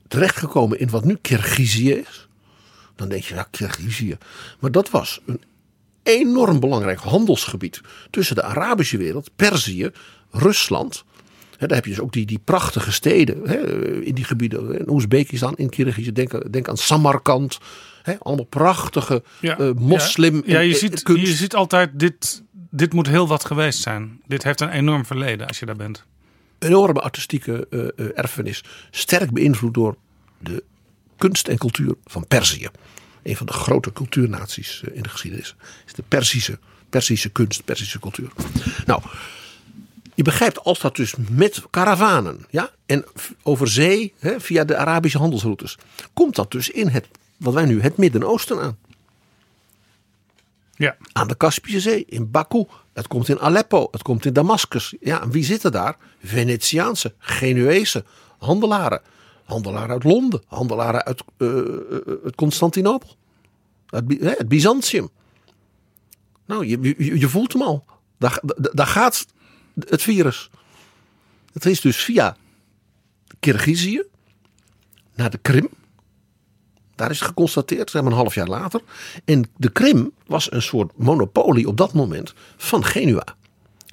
terechtgekomen 0.09 0.78
in 0.78 0.90
wat 0.90 1.04
nu 1.04 1.16
Kirgizië 1.21 1.92
is. 1.92 2.28
Dan 2.97 3.09
denk 3.09 3.23
je, 3.23 3.35
ja, 3.35 3.49
Kirgizië. 3.50 4.18
Maar 4.59 4.71
dat 4.71 4.90
was 4.90 5.21
een 5.26 5.42
enorm 6.02 6.61
belangrijk 6.61 6.99
handelsgebied 6.99 7.80
tussen 8.11 8.37
de 8.37 8.42
Arabische 8.42 8.97
wereld, 8.97 9.30
Perzië, 9.37 9.90
Rusland 10.30 11.04
daar 11.67 11.77
heb 11.77 11.85
je 11.85 11.91
dus 11.91 12.00
ook 12.00 12.12
die, 12.12 12.27
die 12.27 12.41
prachtige 12.45 12.93
steden 12.93 13.45
in 14.05 14.15
die 14.15 14.25
gebieden. 14.25 14.79
In 14.79 14.91
Oezbekistan, 14.91 15.57
in 15.57 15.69
Kyrgyzije. 15.69 16.12
Denk, 16.12 16.53
denk 16.53 16.69
aan 16.69 16.77
Samarkand. 16.77 17.59
allemaal 18.19 18.45
prachtige 18.45 19.23
ja, 19.41 19.61
uh, 19.61 19.73
moslim. 19.73 20.43
Ja, 20.47 20.61
je, 20.61 20.75
ziet, 20.75 21.03
je 21.05 21.27
ziet 21.27 21.55
altijd, 21.55 21.91
dit, 21.99 22.43
dit 22.71 22.93
moet 22.93 23.07
heel 23.07 23.29
wat 23.29 23.45
geweest 23.45 23.81
zijn. 23.81 24.21
Dit 24.27 24.43
heeft 24.43 24.61
een 24.61 24.71
enorm 24.71 25.07
verleden 25.07 25.47
als 25.47 25.59
je 25.59 25.67
daar 25.67 25.77
bent. 25.77 26.05
Enorme 26.59 27.00
artistieke 27.00 27.67
uh, 27.71 28.19
erfenis. 28.19 28.65
Sterk 28.91 29.31
beïnvloed 29.31 29.75
door 29.75 29.97
de 30.38 30.65
kunst 31.17 31.49
en 31.49 31.59
cultuur 31.59 31.95
van 32.05 32.27
Perzië. 32.27 32.69
Een 33.23 33.37
van 33.37 33.47
de 33.47 33.53
grote 33.53 33.93
cultuurnaties 33.93 34.83
in 34.93 35.03
de 35.03 35.09
geschiedenis. 35.09 35.57
Is 35.87 35.93
de 35.93 36.03
Persische, 36.09 36.59
Persische 36.91 37.29
kunst, 37.29 37.65
Persische 37.65 37.99
cultuur. 37.99 38.31
Nou, 38.87 39.03
je 40.18 40.25
begrijpt, 40.25 40.64
als 40.64 40.80
dat 40.80 40.96
dus 40.96 41.14
met 41.30 41.62
karavanen 41.70 42.46
ja, 42.50 42.70
en 42.87 43.04
over 43.42 43.68
zee 43.68 44.14
hè, 44.18 44.40
via 44.40 44.64
de 44.64 44.76
Arabische 44.76 45.18
handelsroutes, 45.18 45.78
komt 46.12 46.34
dat 46.34 46.50
dus 46.50 46.70
in 46.70 46.88
het, 46.88 47.08
wat 47.37 47.54
wij 47.54 47.64
nu 47.64 47.80
het 47.80 47.96
Midden-Oosten 47.96 48.60
aan. 48.60 48.78
Ja. 50.75 50.96
Aan 51.12 51.28
de 51.28 51.37
Kaspische 51.37 51.80
Zee, 51.80 52.04
in 52.04 52.30
Baku, 52.30 52.64
het 52.92 53.06
komt 53.06 53.28
in 53.28 53.40
Aleppo, 53.40 53.88
het 53.90 54.02
komt 54.02 54.25
in 54.25 54.32
Damascus. 54.32 54.94
Ja, 55.00 55.22
en 55.22 55.30
wie 55.30 55.44
zitten 55.44 55.72
daar? 55.72 55.96
Venetiaanse, 56.22 57.14
Genuese 57.18 58.04
handelaren. 58.38 59.00
Handelaren 59.44 59.90
uit 59.90 60.04
Londen, 60.04 60.42
handelaren 60.46 61.04
uit 61.04 61.22
uh, 61.38 61.62
Constantinopel, 62.34 63.16
het, 63.87 64.04
het 64.20 64.48
Byzantium. 64.48 65.08
Nou, 66.46 66.66
je, 66.66 66.80
je, 66.80 67.18
je 67.18 67.28
voelt 67.28 67.52
hem 67.52 67.62
al. 67.62 67.84
Daar, 68.18 68.42
daar 68.56 68.87
gaat 68.87 69.26
het 69.88 70.02
virus. 70.02 70.50
Het 71.52 71.66
is 71.66 71.80
dus 71.80 71.97
via 71.97 72.37
Kirgizië 73.40 74.02
naar 75.14 75.30
de 75.30 75.38
Krim. 75.38 75.68
Daar 76.94 77.11
is 77.11 77.18
het 77.18 77.28
geconstateerd, 77.28 77.90
zeg 77.90 78.02
maar 78.02 78.12
een 78.12 78.18
half 78.18 78.35
jaar 78.35 78.49
later. 78.49 78.80
En 79.25 79.50
de 79.56 79.70
Krim 79.70 80.12
was 80.26 80.52
een 80.52 80.62
soort 80.62 80.92
monopolie 80.97 81.68
op 81.68 81.76
dat 81.76 81.92
moment 81.92 82.35
van 82.56 82.85
Genua. 82.85 83.25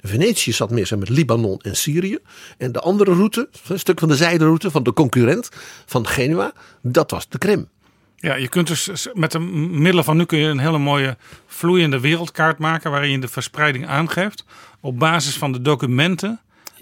Venetië 0.02 0.52
zat 0.52 0.70
meer 0.70 0.86
zeg, 0.86 0.98
met 0.98 1.08
Libanon 1.08 1.60
en 1.60 1.76
Syrië. 1.76 2.18
En 2.58 2.72
de 2.72 2.80
andere 2.80 3.12
route, 3.12 3.48
een 3.68 3.78
stuk 3.78 3.98
van 3.98 4.08
de 4.08 4.16
zijderoute 4.16 4.70
van 4.70 4.82
de 4.82 4.92
concurrent 4.92 5.48
van 5.86 6.06
Genua, 6.06 6.52
dat 6.82 7.10
was 7.10 7.28
de 7.28 7.38
Krim. 7.38 7.68
Ja, 8.26 8.34
je 8.34 8.48
kunt 8.48 8.66
dus 8.66 9.08
met 9.14 9.32
de 9.32 9.38
middelen 9.38 10.04
van 10.04 10.16
nu 10.16 10.24
kun 10.24 10.38
je 10.38 10.48
een 10.48 10.58
hele 10.58 10.78
mooie 10.78 11.16
vloeiende 11.46 12.00
wereldkaart 12.00 12.58
maken 12.58 12.90
waarin 12.90 13.10
je 13.10 13.18
de 13.18 13.28
verspreiding 13.28 13.86
aangeeft 13.86 14.44
op 14.80 14.98
basis 14.98 15.36
van 15.36 15.52
de 15.52 15.62
documenten 15.62 16.40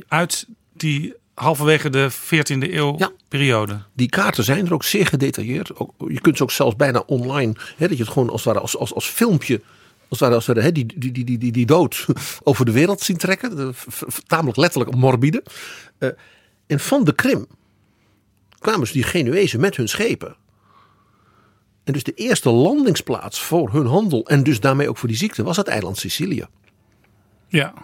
uit 0.09 0.47
die 0.73 1.15
halverwege 1.35 1.91
de 1.91 2.11
14e 2.13 2.73
eeuw 2.73 2.99
periode. 3.29 3.83
Die 3.93 4.09
kaarten 4.09 4.45
zijn 4.45 4.67
er 4.67 4.75
ook 4.75 4.85
zeer 4.85 5.07
gedetailleerd. 5.07 5.71
je 6.09 6.21
kunt 6.21 6.37
ze 6.37 6.43
ook 6.43 6.51
zelfs 6.51 6.77
bijna 6.77 7.03
online, 7.07 7.55
hè, 7.77 7.89
dat 7.89 7.97
je 7.97 8.05
het 8.05 8.13
gewoon 8.13 8.31
als, 8.31 8.45
ware, 8.45 8.61
als, 8.61 8.77
als, 8.77 8.95
als 8.95 9.07
filmpje 9.07 9.61
als 10.09 10.19
ware, 10.19 10.35
als 10.35 10.47
hè, 10.47 10.73
die, 10.73 10.87
die, 10.97 11.13
die, 11.13 11.39
die, 11.39 11.53
die 11.53 11.67
dood 11.67 12.07
over 12.43 12.65
de 12.65 12.73
wereld 12.73 13.01
zien 13.01 13.17
trekken. 13.17 13.75
Tamelijk 14.27 14.57
letterlijk 14.57 14.95
morbide. 14.95 15.43
Uh, 15.99 16.09
en 16.67 16.81
van 16.81 17.05
de 17.05 17.15
Krim 17.15 17.47
kwamen 18.59 18.87
ze 18.87 18.93
die 18.93 19.03
Genuezen 19.03 19.61
met 19.61 19.77
hun 19.77 19.89
schepen 19.89 20.37
En 21.85 21.93
dus 21.93 22.03
de 22.03 22.15
eerste 22.15 22.51
landingsplaats 22.51 23.41
voor 23.41 23.73
hun 23.73 23.87
handel 23.87 24.27
en 24.27 24.43
dus 24.43 24.61
daarmee 24.61 24.89
ook 24.89 24.99
voor 24.99 25.09
die 25.09 25.17
ziekte 25.17 25.43
was 25.43 25.57
het 25.57 25.69
eiland 25.69 25.99
Sicilië. 25.99 26.47
Ja. 27.49 27.75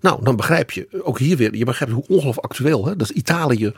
Nou, 0.00 0.24
dan 0.24 0.36
begrijp 0.36 0.70
je 0.70 1.02
ook 1.02 1.18
hier 1.18 1.36
weer, 1.36 1.56
je 1.56 1.64
begrijpt 1.64 1.94
hoe 1.94 2.06
ongelooflijk 2.08 2.46
actueel, 2.46 2.86
hè? 2.86 2.96
dat 2.96 3.10
is 3.10 3.16
Italië 3.16 3.72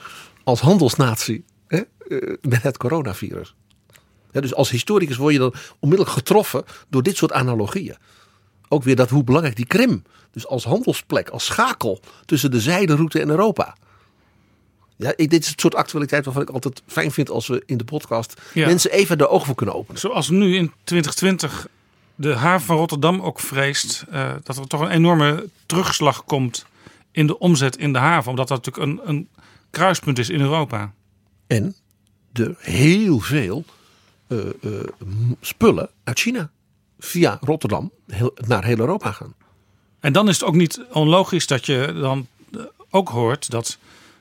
als 0.45 0.61
handelsnatie 0.61 1.45
hè? 1.67 1.81
eh, 2.09 2.35
met 2.41 2.63
het 2.63 2.77
coronavirus. 2.77 3.55
Ja, 4.33 4.41
dus 4.41 4.55
als 4.55 4.71
historicus 4.71 5.17
word 5.17 5.33
je 5.33 5.39
dan 5.39 5.55
onmiddellijk 5.81 6.17
getroffen 6.17 6.65
door 6.89 7.03
dit 7.03 7.17
soort 7.17 7.33
analogieën. 7.33 7.97
Ook 8.69 8.83
weer 8.83 8.97
dat 8.97 9.11
hoe 9.11 9.25
belangrijk 9.25 9.57
die 9.57 9.67
Krim, 9.67 10.03
dus 10.31 10.47
als 10.47 10.65
handelsplek, 10.65 11.29
als 11.29 11.45
schakel 11.45 12.01
tussen 12.25 12.51
de 12.51 12.61
zijderoute 12.61 13.21
en 13.21 13.29
Europa. 13.29 13.77
Ja, 14.97 15.13
ik- 15.17 15.31
dit 15.31 15.43
is 15.43 15.49
het 15.49 15.61
soort 15.61 15.75
actualiteit 15.75 16.25
waarvan 16.25 16.43
ik 16.43 16.51
altijd 16.51 16.83
fijn 16.87 17.11
vind 17.13 17.31
als 17.31 17.47
we 17.47 17.63
in 17.67 17.77
de 17.77 17.85
podcast 17.85 18.41
Ja. 18.55 18.67
mensen 18.67 18.91
even 18.91 19.19
de 19.19 19.29
ogen 19.29 19.47
voor 19.47 19.55
kunnen 19.55 19.75
openen. 19.75 20.01
Zoals 20.01 20.29
nu 20.31 20.57
in 20.57 20.73
2020 20.85 21.67
de 22.15 22.35
haven 22.35 22.67
van 22.67 22.77
Rotterdam 22.77 23.21
ook 23.21 23.41
vreest 23.41 24.05
eh, 24.11 24.33
dat 24.43 24.57
er 24.57 24.67
toch 24.67 24.81
een 24.81 24.91
enorme 24.91 25.49
terugslag 25.67 26.25
komt 26.25 26.67
in 27.11 27.27
de 27.27 27.39
omzet 27.39 27.77
in 27.77 27.93
de 27.93 27.99
haven. 27.99 28.31
Omdat 28.31 28.49
dat 28.49 28.65
natuurlijk 28.65 29.01
een, 29.03 29.09
een 29.09 29.29
kruispunt 29.71 30.19
is 30.19 30.31
in 30.31 30.41
Europa. 30.41 30.93
En 31.47 31.75
er 32.33 32.55
heel 32.59 33.19
veel 33.21 33.65
eh, 34.27 34.39
eh, 34.39 34.49
spullen 35.41 35.91
uit 36.05 36.19
China 36.19 36.51
via 36.99 37.39
Rotterdam 37.41 37.91
heel- 38.07 38.35
naar 38.47 38.65
heel 38.65 38.79
Europa 38.79 39.13
gaan. 39.13 39.35
En 40.01 40.13
dan 40.13 40.29
is 40.29 40.41
het 40.41 40.49
ook 40.49 40.55
niet 40.55 40.81
onlogisch 40.93 41.47
dat 41.47 41.67
je 41.67 41.99
dan 42.01 42.27
ook 42.91 43.09
hoort 43.09 43.51
dat 43.51 43.79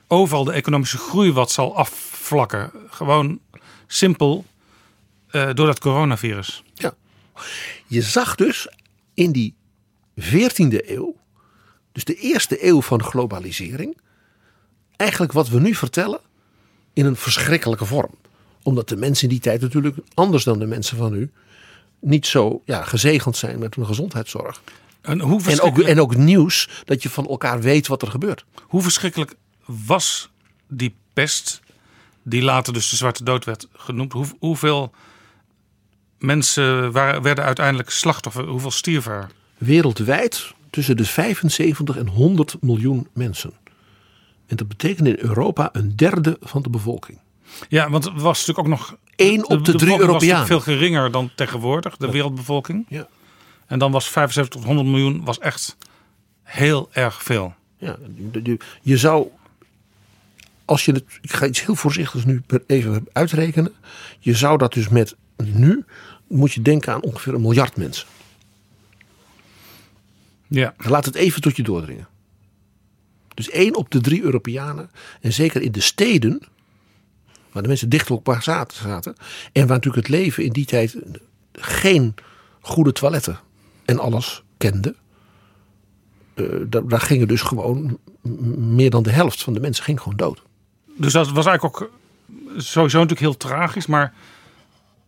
overal 0.08 0.44
de 0.44 0.52
economische 0.52 0.98
groei 0.98 1.32
wat 1.32 1.50
zal 1.50 1.76
afvlakken. 1.76 2.70
Gewoon 2.90 3.40
simpel 3.86 4.44
eh, 5.30 5.50
door 5.54 5.66
dat 5.66 5.78
coronavirus. 5.78 6.62
Ja. 6.74 6.94
Je 7.86 8.02
zag 8.02 8.34
dus 8.34 8.68
in 9.14 9.32
die 9.32 9.54
14e 10.20 10.88
eeuw, 10.88 11.16
dus 11.92 12.04
de 12.04 12.14
eerste 12.14 12.66
eeuw 12.66 12.82
van 12.82 13.02
globalisering, 13.02 14.00
eigenlijk 14.96 15.32
wat 15.32 15.48
we 15.48 15.60
nu 15.60 15.74
vertellen 15.74 16.20
in 16.92 17.06
een 17.06 17.16
verschrikkelijke 17.16 17.84
vorm. 17.84 18.14
Omdat 18.62 18.88
de 18.88 18.96
mensen 18.96 19.24
in 19.24 19.30
die 19.30 19.40
tijd 19.40 19.60
natuurlijk, 19.60 19.96
anders 20.14 20.44
dan 20.44 20.58
de 20.58 20.66
mensen 20.66 20.96
van 20.96 21.12
nu, 21.12 21.30
niet 22.00 22.26
zo 22.26 22.62
ja, 22.64 22.82
gezegend 22.82 23.36
zijn 23.36 23.58
met 23.58 23.74
hun 23.74 23.86
gezondheidszorg. 23.86 24.62
En 25.00 25.20
hoe 25.20 25.42
En 25.42 25.60
ook, 25.60 25.78
en 25.78 26.00
ook 26.00 26.16
nieuws 26.16 26.82
dat 26.84 27.02
je 27.02 27.10
van 27.10 27.26
elkaar 27.26 27.60
weet 27.60 27.86
wat 27.86 28.02
er 28.02 28.10
gebeurt. 28.10 28.44
hoe 28.62 28.82
verschrikkelijk 28.82 29.34
was 29.66 30.30
die 30.68 30.94
pest, 31.12 31.60
die 32.22 32.42
later 32.42 32.72
dus 32.72 32.90
de 32.90 32.96
Zwarte 32.96 33.24
Dood 33.24 33.44
werd 33.44 33.68
genoemd? 33.72 34.12
Hoe, 34.12 34.26
hoeveel 34.38 34.92
mensen 36.18 36.92
waren, 36.92 37.22
werden 37.22 37.44
uiteindelijk 37.44 37.90
slachtoffer? 37.90 38.46
Hoeveel 38.46 38.70
stierven 38.70 39.12
er? 39.12 39.30
Wereldwijd 39.58 40.54
tussen 40.70 40.96
de 40.96 41.04
75 41.04 41.96
en 41.96 42.08
100 42.08 42.56
miljoen 42.60 43.08
mensen. 43.12 43.52
En 44.46 44.56
dat 44.56 44.68
betekent 44.68 45.06
in 45.06 45.16
Europa 45.18 45.68
een 45.72 45.96
derde 45.96 46.36
van 46.40 46.62
de 46.62 46.70
bevolking. 46.70 47.18
Ja, 47.68 47.90
want 47.90 48.04
het 48.04 48.20
was 48.20 48.46
natuurlijk 48.46 48.58
ook 48.58 48.78
nog. 48.78 48.96
Eén 49.16 49.48
op 49.48 49.64
de, 49.64 49.74
drie 49.74 49.98
Europeanen. 49.98 50.46
veel 50.46 50.60
geringer 50.60 51.10
dan 51.10 51.30
tegenwoordig, 51.34 51.96
de 51.96 52.10
wereldbevolking. 52.10 52.86
Ja. 52.88 53.08
En 53.66 53.78
dan 53.78 53.92
was 53.92 54.08
75 54.08 54.60
tot 54.60 54.68
100 54.68 54.88
miljoen 54.88 55.24
was 55.24 55.38
echt 55.38 55.76
heel 56.42 56.88
erg 56.92 57.22
veel. 57.22 57.54
Ja, 57.78 57.96
je 58.82 58.96
zou, 58.96 59.28
als 60.66 60.84
je 60.84 60.92
het, 60.92 61.04
ik 61.20 61.32
ga 61.32 61.46
iets 61.46 61.64
heel 61.64 61.74
voorzichtigs 61.74 62.24
nu 62.24 62.42
even 62.66 63.06
uitrekenen. 63.12 63.72
Je 64.18 64.34
zou 64.34 64.58
dat 64.58 64.72
dus 64.72 64.88
met 64.88 65.16
nu, 65.36 65.84
moet 66.26 66.52
je 66.52 66.62
denken 66.62 66.92
aan 66.92 67.02
ongeveer 67.02 67.34
een 67.34 67.40
miljard 67.40 67.76
mensen. 67.76 68.06
Ja. 70.48 70.74
Laat 70.76 71.04
het 71.04 71.14
even 71.14 71.40
tot 71.40 71.56
je 71.56 71.62
doordringen. 71.62 72.08
Dus 73.34 73.50
één 73.50 73.74
op 73.74 73.90
de 73.90 74.00
drie 74.00 74.22
Europeanen, 74.22 74.90
en 75.20 75.32
zeker 75.32 75.62
in 75.62 75.72
de 75.72 75.80
steden, 75.80 76.42
waar 77.52 77.62
de 77.62 77.68
mensen 77.68 77.88
dicht 77.88 78.10
op 78.10 78.26
elkaar 78.26 78.42
zaten, 78.42 79.14
en 79.52 79.66
waar 79.66 79.76
natuurlijk 79.76 80.06
het 80.06 80.16
leven 80.16 80.44
in 80.44 80.52
die 80.52 80.64
tijd 80.64 80.96
geen 81.52 82.14
goede 82.60 82.92
toiletten 82.92 83.38
en 83.84 83.98
alles 83.98 84.42
kende. 84.56 84.94
eh, 86.34 86.44
daar, 86.68 86.88
daar 86.88 87.00
gingen 87.00 87.28
dus 87.28 87.40
gewoon 87.40 87.98
meer 88.56 88.90
dan 88.90 89.02
de 89.02 89.10
helft 89.10 89.42
van 89.42 89.54
de 89.54 89.60
mensen 89.60 89.84
ging 89.84 90.00
gewoon 90.00 90.16
dood. 90.16 90.42
Dus 90.96 91.12
dat 91.12 91.30
was 91.30 91.46
eigenlijk 91.46 91.82
ook 91.82 91.90
sowieso 92.56 92.98
natuurlijk 92.98 93.20
heel 93.20 93.36
tragisch. 93.36 93.86
Maar 93.86 94.14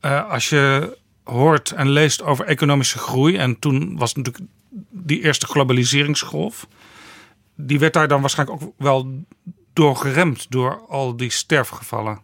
eh, 0.01 0.31
als 0.31 0.48
je 0.48 0.96
hoort 1.29 1.70
en 1.70 1.90
leest 1.90 2.22
over 2.22 2.44
economische 2.44 2.98
groei. 2.98 3.37
En 3.37 3.59
toen 3.59 3.96
was 3.96 4.14
natuurlijk 4.14 4.44
die 4.90 5.22
eerste 5.22 5.46
globaliseringsgolf. 5.46 6.66
Die 7.55 7.79
werd 7.79 7.92
daar 7.92 8.09
dan 8.09 8.20
waarschijnlijk 8.20 8.62
ook 8.62 8.72
wel 8.77 9.24
door 9.72 9.96
geremd. 9.96 10.51
Door 10.51 10.87
al 10.88 11.16
die 11.16 11.31
sterfgevallen. 11.31 12.20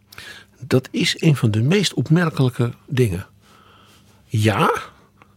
Dat 0.61 0.89
is 0.91 1.23
een 1.23 1.37
van 1.37 1.51
de 1.51 1.63
meest 1.63 1.95
opmerkelijke 1.95 2.73
dingen. 2.87 3.27
Ja, 4.25 4.73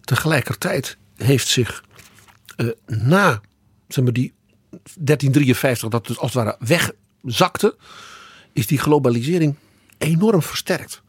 tegelijkertijd 0.02 0.98
heeft 1.16 1.48
zich 1.48 1.84
eh, 2.56 2.68
na 2.86 3.42
zeg 3.88 4.04
maar, 4.04 4.14
die 4.14 4.34
1353, 4.70 5.90
dat 5.90 6.08
dus 6.08 6.18
als 6.18 6.34
het 6.34 6.44
ware 6.44 6.58
wegzakte, 6.60 7.76
is 8.58 8.68
die 8.68 8.78
globalisering 8.78 9.56
enorm 9.98 10.42
versterkt. 10.42 11.02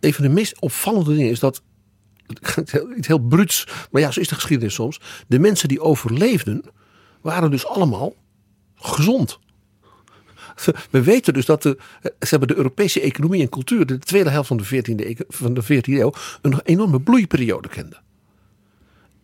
Een 0.00 0.14
van 0.14 0.24
de 0.24 0.30
meest 0.30 0.60
opvallende 0.60 1.14
dingen 1.14 1.30
is 1.30 1.38
dat, 1.40 1.62
het 2.40 3.06
heel- 3.06 3.18
bruuts, 3.18 3.66
maar 3.90 4.02
ja, 4.02 4.10
zo 4.10 4.20
is 4.20 4.28
de 4.28 4.34
geschiedenis 4.34 4.74
soms. 4.74 5.00
De 5.28 5.38
mensen 5.38 5.68
die 5.68 5.80
overleefden, 5.80 6.62
waren 7.20 7.50
dus 7.50 7.66
allemaal 7.66 8.14
gezond. 8.74 9.38
We 10.90 11.02
weten 11.02 11.34
dus 11.34 11.44
dat 11.46 11.62
de, 11.62 11.78
ze 12.02 12.26
hebben 12.28 12.48
de 12.48 12.56
Europese 12.56 13.00
economie 13.00 13.42
en 13.42 13.48
cultuur 13.48 13.86
de 13.86 13.98
tweede 13.98 14.30
helft 14.30 14.48
van 14.48 14.56
de 14.56 14.64
14e, 14.64 15.04
eco- 15.06 15.24
van 15.28 15.54
de 15.54 15.62
14e 15.62 15.80
eeuw 15.84 16.12
een 16.42 16.60
enorme 16.64 17.00
bloeiperiode 17.00 17.68
kende. 17.68 17.96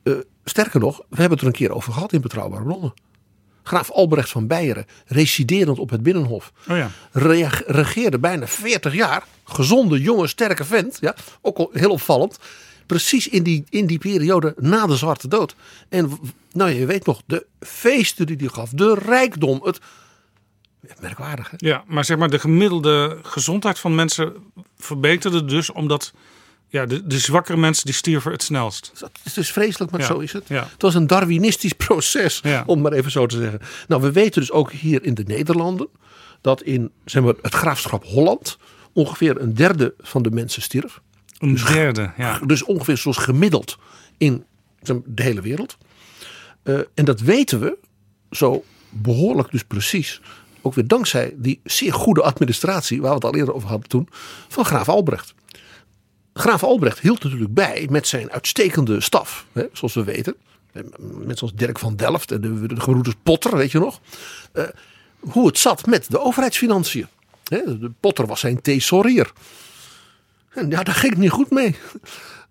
Eh, 0.03 0.15
sterker 0.45 0.81
nog, 0.81 0.99
we 0.99 1.17
hebben 1.17 1.31
het 1.31 1.41
er 1.41 1.47
een 1.47 1.53
keer 1.53 1.73
over 1.73 1.93
gehad 1.93 2.13
in 2.13 2.21
Betrouwbare 2.21 2.63
Bronnen. 2.65 2.95
Graaf 3.67 3.91
Albrecht 3.91 4.31
van 4.31 4.47
Beieren, 4.47 4.87
residerend 5.07 5.79
op 5.79 5.91
het 5.91 6.03
Binnenhof, 6.03 6.53
Oh 6.69 6.77
ja. 6.77 6.91
regeerde 7.67 8.19
bijna 8.19 8.47
40 8.47 8.95
jaar. 8.95 9.25
Gezonde, 9.45 10.01
jonge, 10.01 10.27
sterke 10.27 10.65
vent. 10.65 10.99
Ja, 11.01 11.15
ook 11.41 11.59
al 11.59 11.71
heel 11.73 11.91
opvallend. 11.91 12.39
Precies 12.87 13.29
in 13.29 13.43
die, 13.43 13.65
in 13.69 13.87
die 13.87 13.99
periode 13.99 14.55
na 14.59 14.87
de 14.87 14.97
Zwarte 14.97 15.29
Dood. 15.29 15.55
En 15.89 16.19
nou, 16.53 16.71
je 16.71 16.87
weet 16.87 17.07
nog, 17.07 17.23
de 17.27 17.47
feesten 17.61 18.27
die 18.27 18.37
hij 18.37 18.49
gaf, 18.49 18.71
de 18.71 18.95
rijkdom, 18.95 19.61
het. 19.65 19.81
Merkwaardig, 21.01 21.51
hè? 21.51 21.57
Ja, 21.59 21.85
maar 21.87 22.05
zeg 22.05 22.17
maar 22.19 22.31
de 22.31 22.39
gemiddelde 22.39 23.19
gezondheid 23.23 23.79
van 23.79 23.95
mensen 23.95 24.35
verbeterde 24.77 25.45
dus 25.45 25.73
omdat 25.73 26.13
ja, 26.77 26.87
de, 26.87 27.07
de 27.07 27.19
zwakkere 27.19 27.57
mensen 27.59 27.85
die 27.85 27.95
stierven 27.95 28.33
het 28.33 28.43
snelst. 28.43 28.93
Het 29.01 29.11
is 29.25 29.33
dus 29.33 29.53
vreselijk, 29.53 29.91
maar 29.91 30.01
Ja, 30.01 30.07
zo 30.07 30.19
is 30.19 30.33
het. 30.33 30.45
ja. 30.49 30.69
Het 30.73 30.83
was 30.83 30.95
een 30.95 31.07
Darwinistisch 31.07 31.73
proces, 31.87 32.41
Ja. 32.43 32.63
om 32.67 32.81
maar 32.81 32.93
even 32.93 33.11
zo 33.11 33.27
te 33.27 33.37
zeggen. 33.37 33.61
Nou, 33.89 34.03
we 34.03 34.13
weten 34.13 34.41
dus 34.41 34.51
ook 34.53 34.73
hier 34.73 35.05
in 35.05 35.15
de 35.15 35.23
Nederlanden 35.27 35.89
dat 36.41 36.63
in 36.63 36.91
zeg 37.05 37.23
maar, 37.23 37.35
het 37.43 37.55
graafschap 37.55 38.05
Holland 38.05 38.59
ongeveer 38.93 39.41
een 39.41 39.55
derde 39.55 39.95
van 39.99 40.23
de 40.23 40.31
mensen 40.31 40.63
stierf. 40.63 41.01
Een 41.39 41.55
derde, 41.55 42.13
ja. 42.17 42.39
Dus 42.39 42.65
ongeveer 42.65 42.97
zoals 42.97 43.17
gemiddeld 43.17 43.79
in 44.19 44.45
de 45.05 45.23
hele 45.23 45.41
wereld. 45.41 45.77
Eh, 46.63 46.79
en 46.95 47.05
dat 47.05 47.21
weten 47.21 47.61
we 47.61 47.77
zo 48.31 48.65
behoorlijk 48.91 49.51
dus 49.51 49.65
precies. 49.65 50.21
Ook 50.63 50.75
weer 50.75 50.87
dankzij 50.87 51.35
die 51.37 51.61
zeer 51.65 51.93
goede 51.93 52.23
administratie, 52.23 53.01
waar 53.01 53.09
we 53.11 53.15
het 53.17 53.25
al 53.25 53.35
eerder 53.35 53.55
over 53.55 53.69
hadden 53.69 53.89
toen, 53.89 54.09
van 54.49 54.65
graaf 54.65 54.89
Albrecht. 54.89 55.35
Graaf 56.39 56.63
Albrecht 56.65 56.99
hield 56.99 57.23
natuurlijk 57.23 57.55
bij 57.55 57.87
met 57.91 58.07
zijn 58.09 58.31
uitstekende 58.33 59.01
staf, 59.01 59.47
hè, 59.53 59.65
zoals 59.73 59.95
we 59.95 60.05
weten. 60.05 60.35
Eh, 60.73 60.83
Mensen 60.99 61.37
zoals 61.37 61.55
Dirk 61.55 61.79
van 61.79 61.97
Delft 61.97 62.31
en 62.33 62.41
de, 62.41 62.67
de 63.03 63.15
Potter, 63.23 63.57
weet 63.57 63.71
je 63.71 63.79
nog. 63.79 64.01
Eh, 64.53 64.65
hoe 65.19 65.47
het 65.47 65.59
zat 65.59 65.87
met 65.87 66.11
de 66.11 66.21
overheidsfinanciën. 66.21 67.07
Hè, 67.45 67.79
de 67.79 67.91
Potter 68.01 68.27
was 68.27 68.41
zijn 68.41 68.61
thesaurier. 68.61 69.33
En 70.49 70.71
ja, 70.71 70.83
daar 70.83 70.95
ging 70.95 71.13
het 71.13 71.23
niet 71.23 71.31
goed 71.31 71.51
mee. 71.51 71.77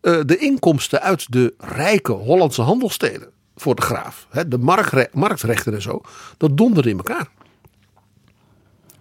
Eh, 0.02 0.20
de 0.26 0.38
inkomsten 0.38 1.02
uit 1.02 1.32
de 1.32 1.54
rijke 1.58 2.12
Hollandse 2.12 2.62
handelsteden 2.62 3.30
voor 3.56 3.76
de 3.76 3.82
graaf, 3.82 4.28
hè, 4.30 4.48
de 4.48 4.58
marktre- 4.58 5.10
marktrechten 5.14 5.74
en 5.74 5.82
zo, 5.82 6.02
dat 6.38 6.58
donderde 6.58 6.90
in 6.90 6.98
elkaar. 6.98 7.28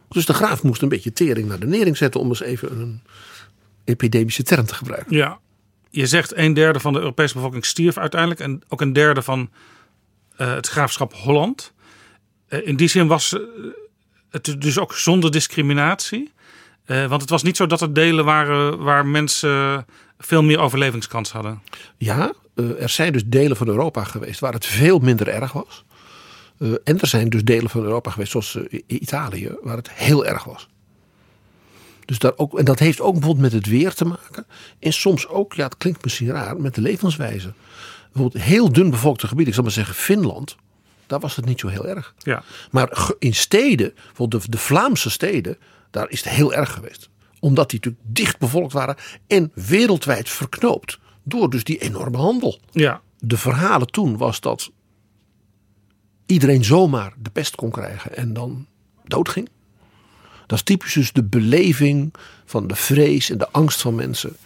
Dus 0.09 0.27
de 0.27 0.35
graaf 0.35 0.62
moest 0.62 0.83
een 0.83 0.88
beetje 0.88 1.12
tering 1.12 1.49
naar 1.49 1.59
de 1.59 1.66
nering 1.66 1.97
zetten 1.97 2.20
om 2.20 2.29
eens 2.29 2.40
even 2.42 2.81
een 2.81 3.03
epidemische 3.85 4.42
term 4.42 4.66
te 4.66 4.75
gebruiken. 4.75 5.16
Ja, 5.16 5.38
je 5.94 6.07
zegt 6.07 6.37
een 6.37 6.55
derde 6.55 6.81
van 6.81 6.92
de 6.92 6.99
Europese 6.99 7.35
bevolking 7.35 7.64
stierf 7.64 7.99
uiteindelijk. 7.99 8.40
En 8.40 8.62
ook 8.68 8.81
een 8.81 8.92
derde 8.92 9.23
van 9.23 9.51
eh, 10.37 10.55
het 10.55 10.68
graafschap 10.68 11.14
Holland. 11.14 11.73
Eh, 12.49 12.66
in 12.66 12.77
die 12.77 12.88
zin 12.88 13.07
was 13.07 13.35
eh, 13.35 13.40
het 14.31 14.57
dus 14.59 14.79
ook 14.79 14.94
zonder 14.94 15.31
discriminatie. 15.31 16.33
Want 16.87 17.20
het 17.20 17.31
was 17.31 17.42
niet 17.42 17.57
zo 17.57 17.66
dat 17.66 17.81
er 17.81 17.94
delen 17.94 18.25
waren 18.25 18.79
waar 18.79 19.07
mensen 19.07 19.87
veel 20.18 20.42
meer 20.42 20.59
overlevingskans 20.59 21.33
hadden. 21.33 21.62
Ja, 21.97 22.33
er 22.55 22.88
zijn 22.88 23.12
dus 23.12 23.25
delen 23.25 23.57
van 23.57 23.66
Europa 23.66 24.05
geweest 24.05 24.40
waar 24.40 24.53
het 24.53 24.66
veel 24.66 24.99
minder 24.99 25.29
erg 25.29 25.53
was. 25.53 25.85
En 26.59 27.01
er 27.01 27.07
zijn 27.07 27.29
dus 27.29 27.44
delen 27.44 27.70
van 27.70 27.83
Europa 27.83 28.11
geweest, 28.11 28.31
zoals 28.31 28.59
Italië, 28.87 29.57
waar 29.62 29.77
het 29.77 29.90
heel 29.90 30.27
erg 30.27 30.44
was. 30.44 30.68
Dus 32.05 32.19
daar 32.19 32.33
ook, 32.37 32.59
en 32.59 32.64
dat 32.64 32.79
heeft 32.79 33.01
ook 33.01 33.12
bijvoorbeeld 33.12 33.53
met 33.53 33.53
het 33.53 33.67
weer 33.67 33.95
te 33.95 34.05
maken. 34.05 34.47
En 34.79 34.93
soms 34.93 35.29
ook, 35.29 35.53
ja, 35.53 35.64
het 35.64 35.77
klinkt 35.77 36.05
misschien 36.05 36.29
raar, 36.29 36.61
met 36.61 36.75
de 36.75 36.81
levenswijze. 36.81 37.53
Bijvoorbeeld 38.12 38.45
heel 38.45 38.73
dun 38.73 38.90
bevolkte 38.90 39.27
gebieden, 39.27 39.49
ik 39.49 39.55
zal 39.55 39.64
maar 39.64 39.73
zeggen 39.73 39.95
Finland. 39.95 40.57
Daar 41.07 41.21
was 41.21 41.37
het 41.37 41.45
niet 41.45 41.61
zo 41.61 41.69
heel 41.69 41.87
erg. 41.87 42.14
Ja. 42.19 42.43
Maar 42.71 43.11
in 43.19 43.35
steden, 43.35 43.93
bijvoorbeeld 43.95 44.43
de, 44.43 44.51
de 44.51 44.59
Vlaamse 44.59 45.11
steden, 45.11 45.59
daar 45.90 46.11
is 46.11 46.25
het 46.25 46.33
heel 46.33 46.55
erg 46.55 46.73
geweest. 46.73 47.09
Omdat 47.40 47.71
die 47.71 47.81
natuurlijk 47.83 48.17
dicht 48.17 48.38
bevolkt 48.38 48.73
waren 48.73 48.97
en 49.27 49.51
wereldwijd 49.55 50.29
verknoopt. 50.29 50.99
Door 51.23 51.51
dus 51.51 51.64
die 51.64 51.79
enorme 51.79 52.17
handel. 52.17 52.61
Ja. 52.71 53.01
De 53.19 53.37
verhalen 53.37 53.90
toen 53.90 54.17
was 54.17 54.40
dat 54.40 54.71
iedereen 56.27 56.64
zomaar 56.64 57.14
de 57.19 57.31
pest 57.31 57.55
kon 57.55 57.71
krijgen 57.71 58.17
en 58.17 58.33
dan 58.33 58.67
doodging. 59.05 59.49
Dat 60.47 60.59
is 60.59 60.65
typisch 60.65 60.93
dus 60.93 61.13
de 61.13 61.25
beleving 61.25 62.15
van 62.45 62.67
de 62.67 62.75
vrees 62.75 63.31
en 63.31 63.39
de 63.39 63.51
angst 63.51 63.81
van 63.81 63.95
mensen. 63.95 64.37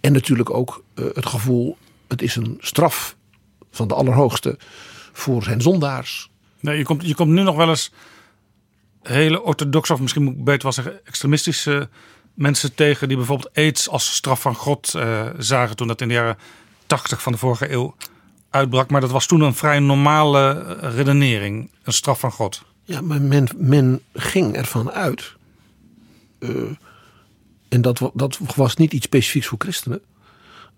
En 0.00 0.12
natuurlijk 0.12 0.50
ook 0.50 0.84
uh, 0.94 1.04
het 1.14 1.26
gevoel, 1.26 1.76
het 2.08 2.22
is 2.22 2.36
een 2.36 2.56
straf 2.60 3.16
van 3.70 3.88
de 3.88 3.94
Allerhoogste 3.94 4.58
voor 5.12 5.42
zijn 5.42 5.60
zondaars. 5.60 6.30
Nee, 6.60 6.78
je 6.78 6.84
komt, 6.84 7.06
je 7.06 7.14
komt 7.14 7.30
nu 7.30 7.42
nog 7.42 7.56
wel 7.56 7.68
eens 7.68 7.92
hele 9.02 9.42
orthodoxe, 9.42 9.92
of 9.92 10.00
misschien 10.00 10.22
moet 10.22 10.34
ik 10.34 10.44
beter 10.44 10.62
wel 10.62 10.72
zeggen 10.72 11.06
extremistische 11.06 11.88
mensen 12.34 12.74
tegen 12.74 13.08
die 13.08 13.16
bijvoorbeeld 13.16 13.54
aids 13.54 13.88
als 13.88 14.14
straf 14.14 14.40
van 14.40 14.54
God 14.54 14.92
uh, 14.96 15.26
zagen 15.38 15.76
toen 15.76 15.86
dat 15.86 16.00
in 16.00 16.08
de 16.08 16.14
jaren 16.14 16.38
80 16.86 17.22
van 17.22 17.32
de 17.32 17.38
vorige 17.38 17.72
eeuw 17.72 17.94
uitbrak. 18.50 18.90
Maar 18.90 19.00
dat 19.00 19.10
was 19.10 19.26
toen 19.26 19.40
een 19.40 19.54
vrij 19.54 19.78
normale 19.78 20.76
redenering, 20.80 21.70
een 21.82 21.92
straf 21.92 22.20
van 22.20 22.32
God. 22.32 22.62
Ja, 22.84 23.00
maar 23.00 23.20
men, 23.20 23.48
men 23.56 24.00
ging 24.14 24.56
ervan 24.56 24.90
uit, 24.90 25.36
en 27.68 27.82
dat, 27.82 28.10
dat 28.14 28.38
was 28.54 28.76
niet 28.76 28.92
iets 28.92 29.04
specifieks 29.04 29.46
voor 29.46 29.58
christenen, 29.58 30.00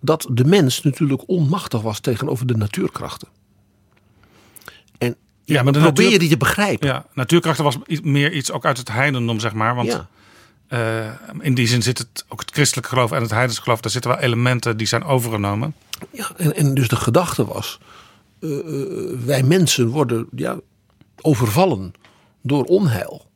dat 0.01 0.27
de 0.31 0.44
mens 0.44 0.83
natuurlijk 0.83 1.23
onmachtig 1.27 1.81
was 1.81 2.01
tegenover 2.01 2.46
de 2.46 2.57
natuurkrachten. 2.57 3.29
En 4.99 5.16
ja, 5.44 5.62
maar 5.62 5.73
probeer 5.73 5.90
natuur... 5.90 6.11
je 6.11 6.18
die 6.18 6.29
te 6.29 6.37
begrijpen. 6.37 6.88
Ja, 6.88 7.07
natuurkrachten 7.14 7.64
was 7.64 7.79
meer 8.03 8.33
iets 8.33 8.51
ook 8.51 8.64
uit 8.64 8.77
het 8.77 8.88
heidendom, 8.88 9.40
zeg 9.40 9.53
maar. 9.53 9.75
Want 9.75 9.88
ja. 9.88 10.09
Uh, 10.73 11.11
in 11.40 11.55
die 11.55 11.66
zin 11.66 11.83
zit 11.83 11.99
het 11.99 12.25
ook 12.29 12.40
het 12.40 12.51
christelijke 12.51 12.88
geloof 12.88 13.12
en 13.12 13.23
het 13.23 13.31
heidense 13.31 13.62
geloof, 13.62 13.81
daar 13.81 13.90
zitten 13.90 14.11
wel 14.11 14.20
elementen 14.20 14.77
die 14.77 14.87
zijn 14.87 15.05
overgenomen. 15.05 15.75
Ja, 16.11 16.31
en, 16.37 16.57
en 16.57 16.75
dus 16.75 16.88
de 16.88 16.96
gedachte 16.96 17.44
was, 17.44 17.79
uh, 18.40 18.59
wij 19.25 19.42
mensen 19.42 19.88
worden 19.88 20.27
ja, 20.37 20.59
overvallen 21.20 21.92
door 22.42 22.64
onheil. 22.64 23.30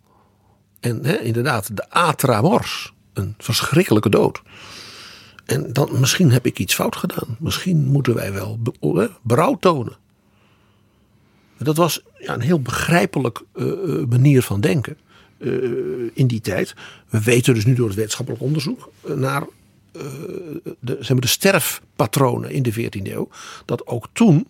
En 0.85 1.05
hè, 1.05 1.20
inderdaad, 1.20 1.77
de 1.77 1.90
atra 1.90 2.40
mors, 2.40 2.92
een 3.12 3.35
verschrikkelijke 3.38 4.09
dood. 4.09 4.42
En 5.44 5.73
dan, 5.73 6.01
misschien 6.01 6.31
heb 6.31 6.47
ik 6.47 6.59
iets 6.59 6.75
fout 6.75 6.97
gedaan. 6.97 7.37
Misschien 7.38 7.85
moeten 7.87 8.14
wij 8.14 8.33
wel 8.33 8.59
berouw 9.23 9.57
tonen. 9.57 9.97
Dat 11.59 11.77
was 11.77 12.03
ja, 12.18 12.35
een 12.35 12.40
heel 12.40 12.61
begrijpelijk 12.61 13.40
uh, 13.55 14.05
manier 14.09 14.42
van 14.42 14.61
denken 14.61 14.97
uh, 15.38 16.11
in 16.14 16.27
die 16.27 16.40
tijd. 16.40 16.75
We 17.09 17.23
weten 17.23 17.55
dus 17.55 17.64
nu 17.64 17.75
door 17.75 17.87
het 17.87 17.97
wetenschappelijk 17.97 18.42
onderzoek 18.42 18.90
naar 19.03 19.47
de, 20.81 20.97
zeg 20.99 21.09
maar 21.09 21.20
de 21.20 21.27
sterfpatronen 21.27 22.51
in 22.51 22.62
de 22.62 22.73
14e 22.73 23.12
eeuw. 23.12 23.29
Dat 23.64 23.87
ook 23.87 24.09
toen, 24.12 24.47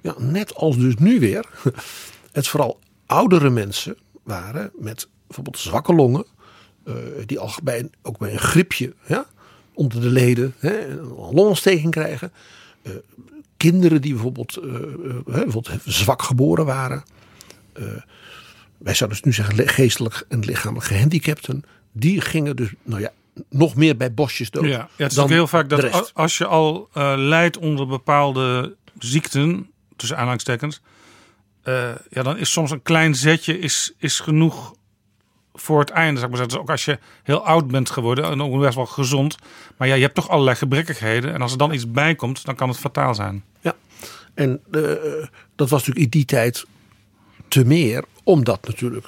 ja, 0.00 0.14
net 0.18 0.54
als 0.54 0.76
dus 0.76 0.94
nu 0.94 1.20
weer, 1.20 1.46
het 2.32 2.48
vooral 2.48 2.78
oudere 3.06 3.50
mensen 3.50 3.96
waren 4.22 4.70
met 4.78 5.08
bijvoorbeeld 5.34 5.58
zwakke 5.58 5.94
longen. 5.94 6.24
die 7.26 7.38
al 7.38 7.50
bij, 7.62 7.88
ook 8.02 8.18
bij 8.18 8.32
een 8.32 8.38
griepje 8.38 8.94
ja, 9.06 9.26
onder 9.74 10.00
de 10.00 10.10
leden 10.10 10.54
hè, 10.58 10.88
een 10.88 11.06
longontsteking 11.08 11.90
krijgen 11.90 12.32
kinderen 13.56 14.00
die 14.00 14.12
bijvoorbeeld, 14.12 14.58
uh, 14.62 14.72
bijvoorbeeld 15.24 15.70
zwak 15.84 16.22
geboren 16.22 16.64
waren. 16.64 17.02
Wij 18.78 18.94
zouden 18.94 19.18
dus 19.22 19.26
nu 19.26 19.32
zeggen 19.32 19.68
geestelijk 19.68 20.24
en 20.28 20.40
lichamelijk 20.40 20.86
gehandicapten. 20.86 21.64
Die 21.92 22.20
gingen 22.20 22.56
dus, 22.56 22.72
nou 22.82 23.00
ja, 23.00 23.12
nog 23.48 23.74
meer 23.74 23.96
bij 23.96 24.14
bosjes 24.14 24.50
dood. 24.50 24.64
Ja, 24.64 24.70
ja 24.70 24.88
het 24.96 25.12
is 25.12 25.18
ook 25.18 25.28
heel 25.28 25.46
vaak 25.46 25.68
dat 25.68 26.14
als 26.14 26.38
je 26.38 26.46
al 26.46 26.88
uh, 26.96 27.14
lijdt 27.16 27.56
onder 27.56 27.86
bepaalde 27.86 28.76
ziekten, 28.98 29.70
tussen 29.96 30.16
aanhalingstekens. 30.16 30.80
ja, 32.10 32.22
dan 32.22 32.36
is 32.36 32.52
soms 32.52 32.70
een 32.70 32.82
klein 32.82 33.14
zetje 33.14 33.58
is, 33.58 33.92
is 33.98 34.20
genoeg 34.20 34.74
voor 35.54 35.80
het 35.80 35.90
einde. 35.90 36.28
Maar. 36.28 36.48
Dus 36.48 36.58
ook 36.58 36.70
als 36.70 36.84
je 36.84 36.98
heel 37.22 37.46
oud 37.46 37.66
bent 37.66 37.90
geworden 37.90 38.24
en 38.24 38.42
ook 38.42 38.60
best 38.60 38.74
wel 38.74 38.86
gezond. 38.86 39.36
Maar 39.76 39.88
ja, 39.88 39.94
je 39.94 40.02
hebt 40.02 40.14
toch 40.14 40.28
allerlei 40.28 40.56
gebrekkigheden. 40.56 41.32
En 41.32 41.42
als 41.42 41.52
er 41.52 41.58
dan 41.58 41.72
iets 41.72 41.90
bij 41.90 42.14
komt, 42.14 42.44
dan 42.44 42.54
kan 42.54 42.68
het 42.68 42.78
fataal 42.78 43.14
zijn. 43.14 43.44
Ja, 43.60 43.74
en 44.34 44.60
uh, 44.70 44.82
dat 45.56 45.68
was 45.68 45.86
natuurlijk 45.86 46.04
in 46.04 46.10
die 46.10 46.24
tijd 46.24 46.64
te 47.48 47.64
meer. 47.64 48.04
Omdat 48.24 48.66
natuurlijk 48.66 49.06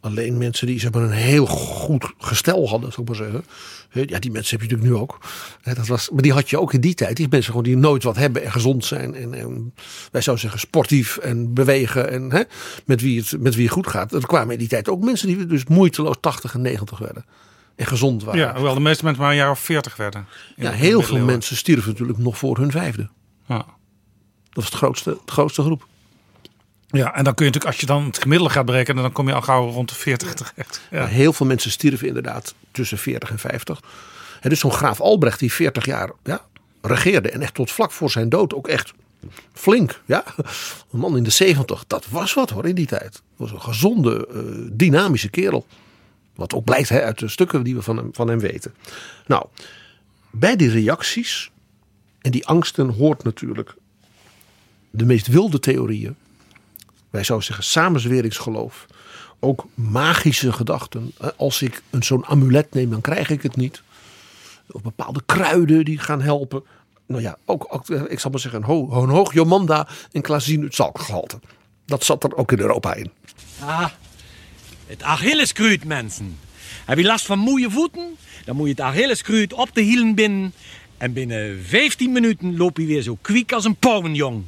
alleen 0.00 0.38
mensen 0.38 0.66
die 0.66 0.80
zeg 0.80 0.92
maar, 0.92 1.02
een 1.02 1.10
heel 1.10 1.46
goed 1.46 2.12
gestel 2.18 2.68
hadden, 2.68 2.92
zou 2.92 3.02
ik 3.02 3.08
maar 3.08 3.16
zeggen. 3.16 3.44
Ja, 3.90 4.18
die 4.18 4.30
mensen 4.30 4.58
heb 4.58 4.68
je 4.68 4.74
natuurlijk 4.74 4.90
nu 4.90 4.94
ook. 4.94 5.18
Dat 5.62 5.86
was, 5.86 6.10
maar 6.10 6.22
die 6.22 6.32
had 6.32 6.50
je 6.50 6.60
ook 6.60 6.72
in 6.72 6.80
die 6.80 6.94
tijd. 6.94 7.16
Die 7.16 7.26
mensen 7.30 7.50
gewoon 7.50 7.64
die 7.64 7.76
nooit 7.76 8.02
wat 8.02 8.16
hebben 8.16 8.44
en 8.44 8.52
gezond 8.52 8.84
zijn. 8.84 9.14
En, 9.14 9.34
en 9.34 9.74
wij 10.12 10.20
zouden 10.20 10.44
zeggen 10.44 10.60
sportief 10.60 11.16
en 11.16 11.54
bewegen. 11.54 12.10
En 12.10 12.32
hè, 12.32 12.42
met, 12.84 13.00
wie 13.00 13.20
het, 13.20 13.40
met 13.40 13.54
wie 13.54 13.64
het 13.64 13.72
goed 13.72 13.86
gaat. 13.86 14.12
Er 14.12 14.26
kwamen 14.26 14.52
in 14.52 14.58
die 14.58 14.68
tijd 14.68 14.88
ook 14.88 15.04
mensen 15.04 15.28
die 15.28 15.46
dus 15.46 15.64
moeiteloos 15.64 16.16
80 16.20 16.54
en 16.54 16.60
90 16.60 16.98
werden. 16.98 17.24
En 17.76 17.86
gezond 17.86 18.24
waren. 18.24 18.40
Ja, 18.40 18.54
hoewel 18.54 18.74
de 18.74 18.80
meeste 18.80 19.04
mensen 19.04 19.22
maar 19.22 19.32
een 19.32 19.38
jaar 19.38 19.50
of 19.50 19.60
40 19.60 19.96
werden. 19.96 20.26
Ja, 20.56 20.70
heel 20.70 21.02
veel 21.02 21.24
mensen 21.24 21.56
stierven 21.56 21.90
natuurlijk 21.90 22.18
nog 22.18 22.38
voor 22.38 22.58
hun 22.58 22.70
vijfde. 22.70 23.08
Ja. 23.46 23.56
Dat 23.56 23.66
was 24.52 24.64
het 24.64 24.74
grootste, 24.74 25.10
de 25.24 25.32
grootste 25.32 25.62
groep. 25.62 25.86
Ja, 26.90 27.14
en 27.14 27.24
dan 27.24 27.34
kun 27.34 27.46
je 27.46 27.52
natuurlijk, 27.52 27.64
als 27.64 27.80
je 27.80 27.86
dan 27.86 28.04
het 28.04 28.18
gemiddelde 28.18 28.52
gaat 28.52 28.64
berekenen, 28.64 29.02
dan 29.02 29.12
kom 29.12 29.28
je 29.28 29.34
al 29.34 29.42
gauw 29.42 29.70
rond 29.70 29.88
de 29.88 29.94
40 29.94 30.34
terecht. 30.34 30.80
Ja. 30.90 31.06
heel 31.06 31.32
veel 31.32 31.46
mensen 31.46 31.70
stierven 31.70 32.06
inderdaad 32.06 32.54
tussen 32.70 32.98
40 32.98 33.30
en 33.30 33.38
50. 33.38 33.80
En 34.40 34.50
dus 34.50 34.60
zo'n 34.60 34.72
graaf 34.72 35.00
Albrecht 35.00 35.38
die 35.38 35.52
40 35.52 35.84
jaar 35.84 36.10
ja, 36.24 36.44
regeerde 36.82 37.30
en 37.30 37.42
echt 37.42 37.54
tot 37.54 37.70
vlak 37.70 37.92
voor 37.92 38.10
zijn 38.10 38.28
dood 38.28 38.54
ook 38.54 38.68
echt 38.68 38.92
flink. 39.52 40.02
Ja, 40.04 40.24
een 40.92 40.98
man 40.98 41.16
in 41.16 41.22
de 41.22 41.30
70, 41.30 41.84
dat 41.86 42.06
was 42.08 42.34
wat 42.34 42.50
hoor 42.50 42.66
in 42.66 42.74
die 42.74 42.86
tijd. 42.86 43.12
Dat 43.12 43.22
was 43.36 43.52
een 43.52 43.60
gezonde, 43.60 44.28
uh, 44.32 44.68
dynamische 44.72 45.28
kerel. 45.28 45.66
Wat 46.34 46.54
ook 46.54 46.64
blijkt 46.64 46.88
hè, 46.88 47.02
uit 47.02 47.18
de 47.18 47.28
stukken 47.28 47.62
die 47.62 47.74
we 47.74 47.82
van 47.82 47.96
hem, 47.96 48.08
van 48.12 48.28
hem 48.28 48.38
weten. 48.38 48.74
Nou, 49.26 49.46
bij 50.30 50.56
die 50.56 50.70
reacties 50.70 51.50
en 52.20 52.30
die 52.30 52.46
angsten 52.46 52.88
hoort 52.88 53.24
natuurlijk 53.24 53.74
de 54.90 55.04
meest 55.04 55.26
wilde 55.26 55.58
theorieën 55.58 56.16
wij 57.10 57.24
zouden 57.24 57.46
zeggen 57.46 57.64
samenzweringsgeloof. 57.64 58.86
Ook 59.40 59.66
magische 59.74 60.52
gedachten. 60.52 61.12
Als 61.36 61.62
ik 61.62 61.82
een 61.90 62.02
zo'n 62.02 62.26
amulet 62.26 62.74
neem, 62.74 62.90
dan 62.90 63.00
krijg 63.00 63.30
ik 63.30 63.42
het 63.42 63.56
niet. 63.56 63.82
Of 64.70 64.82
bepaalde 64.82 65.22
kruiden 65.26 65.84
die 65.84 65.98
gaan 65.98 66.22
helpen. 66.22 66.62
Nou 67.06 67.22
ja, 67.22 67.36
ook, 67.44 67.88
ik 68.08 68.20
zal 68.20 68.30
maar 68.30 68.40
zeggen, 68.40 68.60
een, 68.60 68.66
ho 68.66 69.02
een 69.02 69.08
hoog 69.08 69.32
Jomanda 69.32 69.88
en 70.12 70.22
Klazien 70.22 70.66
zalkgehalte. 70.70 71.40
Dat 71.86 72.04
zat 72.04 72.24
er 72.24 72.36
ook 72.36 72.52
in 72.52 72.58
Europa 72.58 72.94
in. 72.94 73.10
Ah, 73.60 73.88
het 74.86 75.02
Achilleskruid, 75.02 75.84
mensen. 75.84 76.38
Heb 76.84 76.98
je 76.98 77.04
last 77.04 77.26
van 77.26 77.38
moeie 77.38 77.70
voeten? 77.70 78.16
Dan 78.44 78.56
moet 78.56 78.64
je 78.64 78.70
het 78.70 78.80
Achilleskruid 78.80 79.52
op 79.52 79.74
de 79.74 79.80
hielen 79.80 80.14
binnen. 80.14 80.52
En 80.96 81.12
binnen 81.12 81.64
15 81.64 82.12
minuten 82.12 82.56
loop 82.56 82.76
je 82.76 82.86
weer 82.86 83.02
zo 83.02 83.18
kwiek 83.20 83.52
als 83.52 83.64
een 83.64 83.76
pauwenjong. 83.76 84.44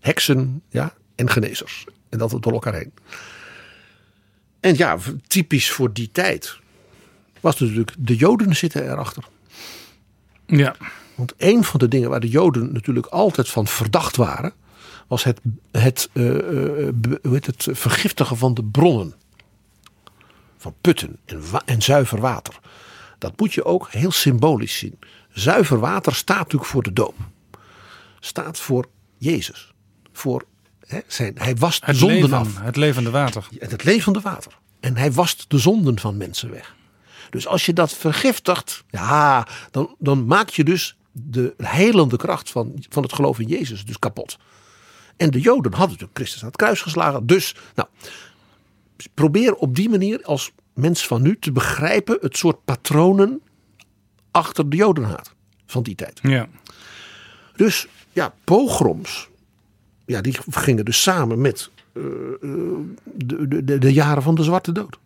Heksen, 0.00 0.62
ja, 0.70 0.94
en 1.22 1.30
genezers. 1.30 1.86
En 2.08 2.18
dat 2.18 2.36
door 2.40 2.52
elkaar 2.52 2.74
heen. 2.74 2.92
En 4.60 4.76
ja, 4.76 4.98
typisch 5.26 5.70
voor 5.70 5.92
die 5.92 6.10
tijd 6.12 6.58
was 7.40 7.58
natuurlijk 7.58 7.94
de 7.98 8.16
Joden 8.16 8.56
zitten 8.56 8.90
erachter. 8.90 9.24
Ja. 10.46 10.76
Want 11.14 11.34
een 11.36 11.64
van 11.64 11.78
de 11.78 11.88
dingen 11.88 12.10
waar 12.10 12.20
de 12.20 12.28
Joden 12.28 12.72
natuurlijk 12.72 13.06
altijd 13.06 13.48
van 13.48 13.66
verdacht 13.66 14.16
waren, 14.16 14.52
was 15.06 15.24
het, 15.24 15.40
het, 15.70 16.10
uh, 16.12 16.90
het, 17.22 17.46
het 17.46 17.68
vergiftigen 17.70 18.36
van 18.36 18.54
de 18.54 18.64
bronnen. 18.64 19.14
Van 20.56 20.74
putten 20.80 21.18
en, 21.24 21.42
en 21.64 21.82
zuiver 21.82 22.20
water. 22.20 22.58
Dat 23.18 23.40
moet 23.40 23.52
je 23.54 23.64
ook 23.64 23.90
heel 23.90 24.10
symbolisch 24.12 24.78
zien. 24.78 24.98
Zuiver 25.32 25.78
water 25.78 26.14
staat 26.14 26.38
natuurlijk 26.38 26.70
voor 26.70 26.82
de 26.82 26.92
doop. 26.92 27.14
Staat 28.20 28.58
voor 28.58 28.88
Jezus. 29.18 29.72
Voor 30.12 30.44
zijn, 31.06 31.32
hij 31.38 31.56
wast 31.56 31.86
de 31.86 31.94
zonden 31.94 32.32
af. 32.32 32.60
Het 32.60 32.76
levende 32.76 33.10
water. 33.10 33.48
Het 33.58 33.84
levende 33.84 34.20
water. 34.20 34.58
En 34.80 34.96
hij 34.96 35.12
wast 35.12 35.44
de 35.48 35.58
zonden 35.58 35.98
van 35.98 36.16
mensen 36.16 36.50
weg. 36.50 36.74
Dus 37.30 37.46
als 37.46 37.66
je 37.66 37.72
dat 37.72 37.92
vergiftigt, 37.92 38.84
ja, 38.90 39.46
dan, 39.70 39.94
dan 39.98 40.26
maak 40.26 40.48
je 40.48 40.64
dus 40.64 40.96
de 41.12 41.54
helende 41.56 42.16
kracht 42.16 42.50
van, 42.50 42.84
van 42.88 43.02
het 43.02 43.12
geloof 43.12 43.38
in 43.38 43.48
Jezus 43.48 43.84
dus 43.84 43.98
kapot. 43.98 44.38
En 45.16 45.30
de 45.30 45.40
Joden 45.40 45.72
hadden 45.72 45.90
natuurlijk 45.90 46.18
Christus 46.18 46.40
aan 46.40 46.46
het 46.46 46.56
kruis 46.56 46.80
geslagen. 46.80 47.26
Dus, 47.26 47.54
nou, 47.74 47.88
probeer 49.14 49.54
op 49.54 49.74
die 49.74 49.88
manier 49.88 50.22
als 50.24 50.52
mens 50.74 51.06
van 51.06 51.22
nu 51.22 51.38
te 51.38 51.52
begrijpen 51.52 52.18
het 52.20 52.36
soort 52.36 52.64
patronen 52.64 53.40
achter 54.30 54.68
de 54.70 54.76
Jodenhaat 54.76 55.34
van 55.66 55.82
die 55.82 55.94
tijd. 55.94 56.20
Ja. 56.22 56.48
Dus 57.56 57.86
ja, 58.12 58.34
pogroms, 58.44 59.28
ja, 60.06 60.20
die 60.20 60.36
gingen 60.50 60.84
dus 60.84 61.02
samen 61.02 61.40
met 61.40 61.70
uh, 61.92 62.04
de, 63.04 63.64
de, 63.64 63.78
de, 63.78 63.92
jaren 63.92 64.22
van 64.22 64.34
de 64.34 64.42
Zwarte 64.42 64.72
Dood. 64.72 64.98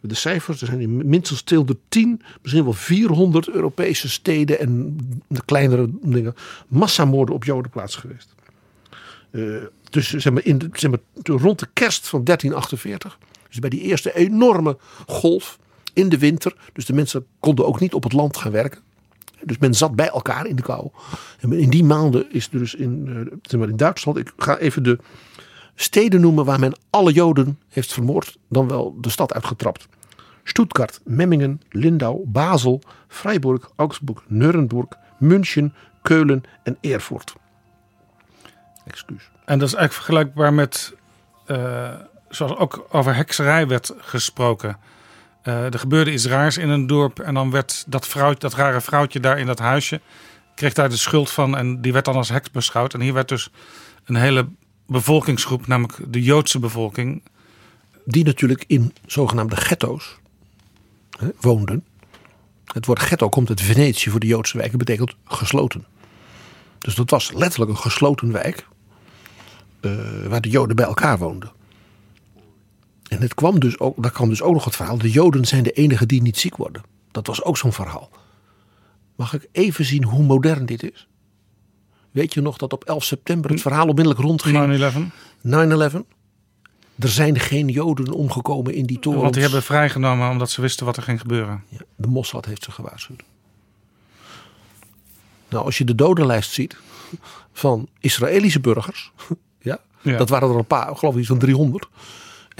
De 0.00 0.14
cijfers, 0.14 0.60
er 0.60 0.66
zijn 0.66 1.08
minstens 1.08 1.42
210, 1.42 2.22
misschien 2.42 2.64
wel 2.64 2.72
400 2.72 3.48
Europese 3.48 4.08
steden 4.08 4.58
en 4.58 4.98
de 5.26 5.44
kleinere 5.44 5.88
dingen, 6.02 6.34
massamoorden 6.68 7.34
op 7.34 7.44
Joden 7.44 7.70
plaats 7.70 7.96
geweest. 7.96 8.34
Uh, 9.30 9.62
zeg 9.90 10.32
maar, 10.32 10.44
in 10.44 10.70
zeg 10.72 10.90
maar, 10.90 11.00
rond 11.22 11.58
de 11.58 11.68
kerst 11.72 12.08
van 12.08 12.24
1348, 12.24 13.18
dus 13.48 13.58
bij 13.58 13.70
die 13.70 13.80
eerste 13.80 14.14
enorme 14.14 14.78
golf 15.06 15.58
in 15.92 16.08
de 16.08 16.18
winter, 16.18 16.56
dus 16.72 16.84
de 16.84 16.92
mensen 16.92 17.26
konden 17.38 17.66
ook 17.66 17.80
niet 17.80 17.94
op 17.94 18.02
het 18.02 18.12
land 18.12 18.36
gaan 18.36 18.52
werken. 18.52 18.80
Dus 19.44 19.58
men 19.58 19.74
zat 19.74 19.96
bij 19.96 20.08
elkaar 20.08 20.46
in 20.46 20.56
de 20.56 20.62
kou. 20.62 20.88
In 21.40 21.70
die 21.70 21.84
maanden 21.84 22.32
is 22.32 22.48
dus 22.48 22.74
in, 22.74 23.02
maar 23.58 23.68
in 23.68 23.76
Duitsland, 23.76 24.18
ik 24.18 24.32
ga 24.36 24.58
even 24.58 24.82
de 24.82 24.98
steden 25.74 26.20
noemen 26.20 26.44
waar 26.44 26.58
men 26.58 26.78
alle 26.90 27.12
Joden 27.12 27.58
heeft 27.68 27.92
vermoord, 27.92 28.38
dan 28.48 28.68
wel 28.68 28.96
de 29.00 29.10
stad 29.10 29.34
uitgetrapt. 29.34 29.88
Stuttgart, 30.44 31.00
Memmingen, 31.04 31.60
Lindau, 31.68 32.22
Basel, 32.26 32.82
Freiburg, 33.08 33.70
Augsburg, 33.76 34.22
Nuremberg, 34.26 34.86
München, 35.18 35.74
Keulen 36.02 36.42
en 36.62 36.78
Erfurt. 36.80 37.34
Excuus. 38.86 39.30
En 39.44 39.58
dat 39.58 39.68
is 39.68 39.74
eigenlijk 39.74 39.92
vergelijkbaar 39.92 40.54
met, 40.54 40.94
uh, 41.46 41.90
zoals 42.28 42.56
ook 42.56 42.86
over 42.90 43.14
hekserij 43.14 43.66
werd 43.66 43.94
gesproken. 43.96 44.76
Uh, 45.44 45.72
er 45.72 45.78
gebeurde 45.78 46.12
iets 46.12 46.26
raars 46.26 46.56
in 46.56 46.68
een 46.68 46.86
dorp 46.86 47.18
en 47.18 47.34
dan 47.34 47.50
werd 47.50 47.84
dat, 47.86 48.06
vrouwtje, 48.06 48.38
dat 48.38 48.54
rare 48.54 48.80
vrouwtje 48.80 49.20
daar 49.20 49.38
in 49.38 49.46
dat 49.46 49.58
huisje, 49.58 50.00
kreeg 50.54 50.72
daar 50.72 50.88
de 50.88 50.96
schuld 50.96 51.30
van 51.30 51.56
en 51.56 51.80
die 51.80 51.92
werd 51.92 52.04
dan 52.04 52.14
als 52.14 52.28
heks 52.28 52.50
beschouwd. 52.50 52.94
En 52.94 53.00
hier 53.00 53.12
werd 53.12 53.28
dus 53.28 53.50
een 54.04 54.16
hele 54.16 54.48
bevolkingsgroep, 54.86 55.66
namelijk 55.66 55.98
de 56.08 56.22
Joodse 56.22 56.58
bevolking. 56.58 57.22
Die 58.04 58.24
natuurlijk 58.24 58.64
in 58.66 58.94
zogenaamde 59.06 59.56
ghetto's 59.56 60.18
hè, 61.18 61.28
woonden. 61.40 61.84
Het 62.64 62.86
woord 62.86 62.98
ghetto 62.98 63.28
komt 63.28 63.48
uit 63.48 63.60
Venetië 63.60 64.10
voor 64.10 64.20
de 64.20 64.26
Joodse 64.26 64.56
wijk. 64.56 64.70
Dat 64.70 64.78
betekent 64.78 65.14
gesloten. 65.24 65.84
Dus 66.78 66.94
dat 66.94 67.10
was 67.10 67.32
letterlijk 67.32 67.70
een 67.70 67.76
gesloten 67.76 68.32
wijk. 68.32 68.66
Uh, 69.80 70.26
waar 70.26 70.40
de 70.40 70.48
Joden 70.48 70.76
bij 70.76 70.84
elkaar 70.84 71.18
woonden. 71.18 71.52
En 73.10 73.20
het 73.20 73.34
kwam 73.34 73.60
dus 73.60 73.78
ook, 73.78 74.02
daar 74.02 74.10
kwam 74.10 74.28
dus 74.28 74.42
ook 74.42 74.52
nog 74.52 74.64
het 74.64 74.76
verhaal. 74.76 74.98
De 74.98 75.10
Joden 75.10 75.44
zijn 75.44 75.62
de 75.62 75.70
enigen 75.70 76.08
die 76.08 76.22
niet 76.22 76.38
ziek 76.38 76.56
worden. 76.56 76.82
Dat 77.10 77.26
was 77.26 77.42
ook 77.42 77.56
zo'n 77.56 77.72
verhaal. 77.72 78.10
Mag 79.16 79.34
ik 79.34 79.48
even 79.52 79.84
zien 79.84 80.04
hoe 80.04 80.22
modern 80.22 80.66
dit 80.66 80.82
is? 80.82 81.08
Weet 82.10 82.34
je 82.34 82.40
nog 82.40 82.56
dat 82.56 82.72
op 82.72 82.84
11 82.84 83.04
september 83.04 83.50
het 83.50 83.60
verhaal 83.60 83.86
onmiddellijk 83.86 84.20
rondging? 84.20 84.80
9-11. 84.92 85.46
9-11. 85.46 85.50
Er 86.98 87.08
zijn 87.08 87.38
geen 87.38 87.68
Joden 87.68 88.12
omgekomen 88.12 88.74
in 88.74 88.86
die 88.86 88.98
toren. 88.98 89.20
Want 89.20 89.34
die 89.34 89.42
hebben 89.42 89.62
vrijgenomen 89.62 90.30
omdat 90.30 90.50
ze 90.50 90.60
wisten 90.60 90.86
wat 90.86 90.96
er 90.96 91.02
ging 91.02 91.20
gebeuren. 91.20 91.64
Ja, 91.68 91.78
de 91.96 92.08
Mossad 92.08 92.44
heeft 92.44 92.64
ze 92.64 92.70
gewaarschuwd. 92.70 93.22
Nou, 95.48 95.64
als 95.64 95.78
je 95.78 95.84
de 95.84 95.94
dodenlijst 95.94 96.52
ziet 96.52 96.76
van 97.52 97.88
Israëlische 98.00 98.60
burgers. 98.60 99.12
Ja, 99.62 99.78
ja. 100.00 100.16
dat 100.16 100.28
waren 100.28 100.50
er 100.50 100.56
een 100.56 100.66
paar, 100.66 100.96
geloof 100.96 101.16
ik, 101.16 101.24
zo'n 101.24 101.38
300. 101.38 101.88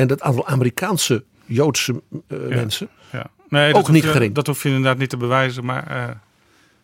En 0.00 0.08
het 0.08 0.20
aantal 0.20 0.46
Amerikaanse 0.46 1.24
Joodse 1.46 2.02
uh, 2.12 2.48
ja. 2.48 2.56
mensen. 2.56 2.88
Ja. 3.12 3.26
Nee, 3.48 3.74
ook 3.74 3.88
niet 3.88 4.02
je, 4.02 4.10
gering. 4.10 4.34
Dat 4.34 4.46
hoef 4.46 4.62
je 4.62 4.68
inderdaad 4.68 4.98
niet 4.98 5.10
te 5.10 5.16
bewijzen. 5.16 5.64
Maar, 5.64 5.86
uh, 5.90 5.96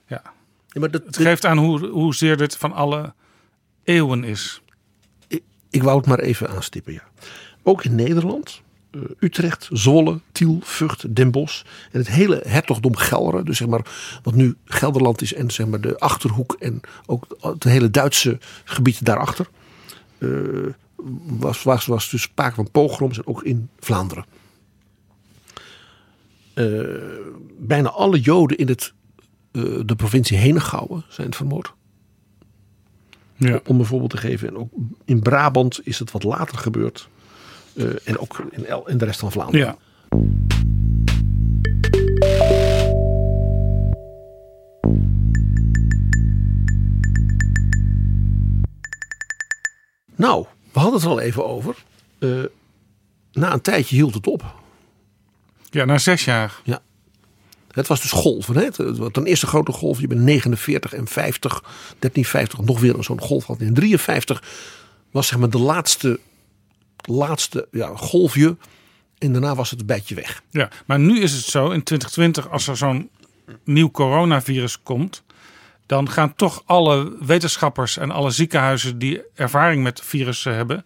ja. 0.07 0.23
ja 0.69 0.81
maar 0.81 0.91
dat, 0.91 1.03
het 1.07 1.17
geeft 1.17 1.45
aan 1.45 1.59
hoe, 1.59 1.87
hoezeer 1.87 2.37
dit 2.37 2.57
van 2.57 2.73
alle 2.73 3.13
eeuwen 3.85 4.25
is. 4.25 4.63
Ik, 5.29 5.43
ik 5.71 5.83
wou 5.83 5.97
het 5.97 6.07
maar 6.07 6.19
even 6.19 6.49
aanstippen, 6.49 6.93
ja. 6.93 7.03
Ook 7.63 7.85
in 7.85 7.95
Nederland, 7.95 8.63
uh, 8.91 9.03
Utrecht, 9.19 9.69
Zwolle, 9.73 10.21
Tiel, 10.33 10.59
Vught, 10.63 11.17
Den 11.17 11.31
Bosch 11.31 11.63
en 11.93 11.99
het 11.99 12.09
hele 12.09 12.43
hertogdom 12.47 12.97
Gelre, 12.97 13.43
dus 13.43 13.57
zeg 13.57 13.69
maar 13.69 13.87
wat 14.23 14.35
nu 14.35 14.57
Gelderland 14.65 15.23
is 15.23 15.35
en 15.35 15.51
zeg 15.51 15.67
maar 15.67 15.81
de 15.81 15.99
Achterhoek 15.99 16.57
en 16.59 16.81
ook 17.07 17.27
het 17.41 17.65
hele 17.65 17.91
Duitse 17.91 18.39
gebied 18.65 19.05
daarachter, 19.05 19.47
was, 21.39 21.63
was, 21.63 21.87
was 21.87 22.11
dus 22.11 22.23
sprake 22.23 22.55
van 22.55 22.71
pogroms 22.71 23.17
en 23.17 23.27
ook 23.27 23.43
in 23.43 23.69
Vlaanderen. 23.79 24.25
Uh, 26.55 26.87
bijna 27.59 27.89
alle 27.89 28.21
Joden 28.21 28.57
in 28.59 28.69
het, 28.69 28.93
de 29.87 29.95
provincie 29.97 30.37
Henegouwen 30.37 31.05
zijn 31.09 31.35
vermoord. 31.35 31.75
Ja. 33.37 33.61
Om 33.67 33.79
een 33.79 33.87
voorbeeld 33.87 34.11
te 34.11 34.17
geven. 34.17 34.49
En 34.49 34.57
ook 34.57 34.71
in 35.05 35.23
Brabant 35.23 35.81
is 35.87 35.99
het 35.99 36.11
wat 36.11 36.23
later 36.23 36.59
gebeurd. 36.59 37.09
Uh, 37.75 37.95
en 38.05 38.19
ook 38.19 38.39
in, 38.51 38.67
El, 38.67 38.89
in 38.89 38.99
de 38.99 39.05
rest 39.05 39.21
van 39.21 39.33
Vlaanderen. 39.33 39.67
Ja. 39.67 39.77
Nou, 50.17 50.47
we 50.77 50.83
hadden 50.83 51.01
het 51.01 51.11
er 51.11 51.15
al 51.15 51.21
even 51.21 51.47
over. 51.47 51.77
Uh, 52.19 52.45
na 53.33 53.53
een 53.53 53.61
tijdje 53.61 53.97
hield 53.97 54.15
het 54.15 54.27
op. 54.27 54.55
Ja, 55.71 55.85
na 55.85 55.99
zes 55.99 56.25
jaar. 56.25 56.61
Ja. 56.65 56.83
Het 57.71 57.87
was 57.87 58.01
dus 58.01 58.11
golven. 58.11 58.57
Hè? 58.57 58.71
Ten 59.11 59.25
eerste 59.25 59.47
grote 59.47 59.73
golf. 59.73 60.01
Je 60.01 60.07
bent 60.07 60.21
49 60.21 60.93
en 60.93 61.07
50. 61.07 61.61
1350 61.61 62.61
nog 62.61 62.81
weer 62.81 62.95
zo'n 62.99 63.21
golf 63.21 63.45
had. 63.45 63.61
In 63.61 63.75
53 63.75 64.43
was 65.11 65.27
zeg 65.27 65.39
maar 65.39 65.51
de 65.51 65.59
laatste 65.59 66.21
laatste 66.97 67.69
ja, 67.71 67.93
golfje. 67.95 68.57
En 69.19 69.33
daarna 69.33 69.55
was 69.55 69.71
het 69.71 69.81
een 69.81 69.87
beetje 69.87 70.15
weg. 70.15 70.43
Ja, 70.51 70.71
maar 70.87 70.99
nu 70.99 71.21
is 71.21 71.33
het 71.33 71.45
zo 71.45 71.71
in 71.71 71.83
2020, 71.83 72.51
als 72.51 72.69
er 72.69 72.77
zo'n 72.77 73.11
nieuw 73.65 73.91
coronavirus 73.91 74.83
komt, 74.83 75.23
dan 75.87 76.11
gaan 76.11 76.35
toch 76.35 76.63
alle 76.65 77.17
wetenschappers 77.21 77.97
en 77.97 78.11
alle 78.11 78.31
ziekenhuizen 78.31 78.99
die 78.99 79.23
ervaring 79.35 79.83
met 79.83 80.01
virussen 80.05 80.55
hebben, 80.55 80.85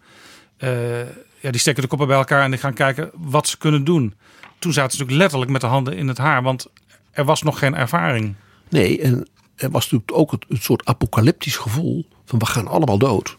uh, 0.59 1.01
ja, 1.41 1.51
die 1.51 1.61
steken 1.61 1.83
de 1.83 1.89
koppen 1.89 2.07
bij 2.07 2.17
elkaar 2.17 2.43
en 2.43 2.51
die 2.51 2.61
gaan 2.61 2.75
kijken 2.75 3.11
wat 3.15 3.49
ze 3.49 3.59
kunnen 3.59 3.85
doen. 3.85 4.15
Toen 4.59 4.73
zaten 4.73 4.91
ze 4.91 4.97
natuurlijk 4.97 5.19
letterlijk 5.23 5.51
met 5.51 5.61
de 5.61 5.67
handen 5.67 5.97
in 5.97 6.09
het 6.09 6.19
haar, 6.19 6.43
want 6.43 6.67
er 7.11 7.25
was 7.25 7.43
nog 7.43 7.59
geen 7.59 7.75
ervaring. 7.75 8.35
Nee, 8.69 9.01
en 9.01 9.29
er 9.55 9.71
was 9.71 9.91
natuurlijk 9.91 10.19
ook 10.19 10.31
het, 10.31 10.63
soort 10.63 10.85
apocalyptisch 10.85 11.57
gevoel 11.57 12.09
van 12.25 12.39
we 12.39 12.47
gaan 12.47 12.67
allemaal 12.67 12.99
dood. 12.99 13.37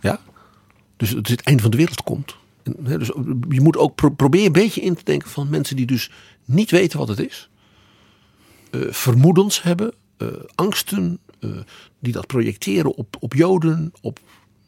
Ja, 0.00 0.20
dus 0.96 1.10
het, 1.10 1.28
het 1.28 1.42
einde 1.42 1.62
van 1.62 1.70
de 1.70 1.76
wereld 1.76 2.02
komt. 2.02 2.36
En, 2.62 2.76
hè, 2.84 2.98
dus 2.98 3.12
je 3.48 3.60
moet 3.60 3.76
ook 3.76 3.94
pro 3.94 4.10
probeer 4.10 4.46
een 4.46 4.52
beetje 4.52 4.80
in 4.80 4.94
te 4.94 5.04
denken 5.04 5.30
van 5.30 5.50
mensen 5.50 5.76
die 5.76 5.86
dus 5.86 6.10
niet 6.44 6.70
weten 6.70 6.98
wat 6.98 7.08
het 7.08 7.20
is. 7.20 7.50
Uh, 8.70 8.92
vermoedens 8.92 9.62
hebben, 9.62 9.91
angsten, 10.54 11.18
uh, 11.40 11.50
die 11.98 12.12
dat 12.12 12.26
projecteren 12.26 12.94
op, 12.94 13.16
op 13.20 13.34
Joden, 13.34 13.92
op 14.00 14.18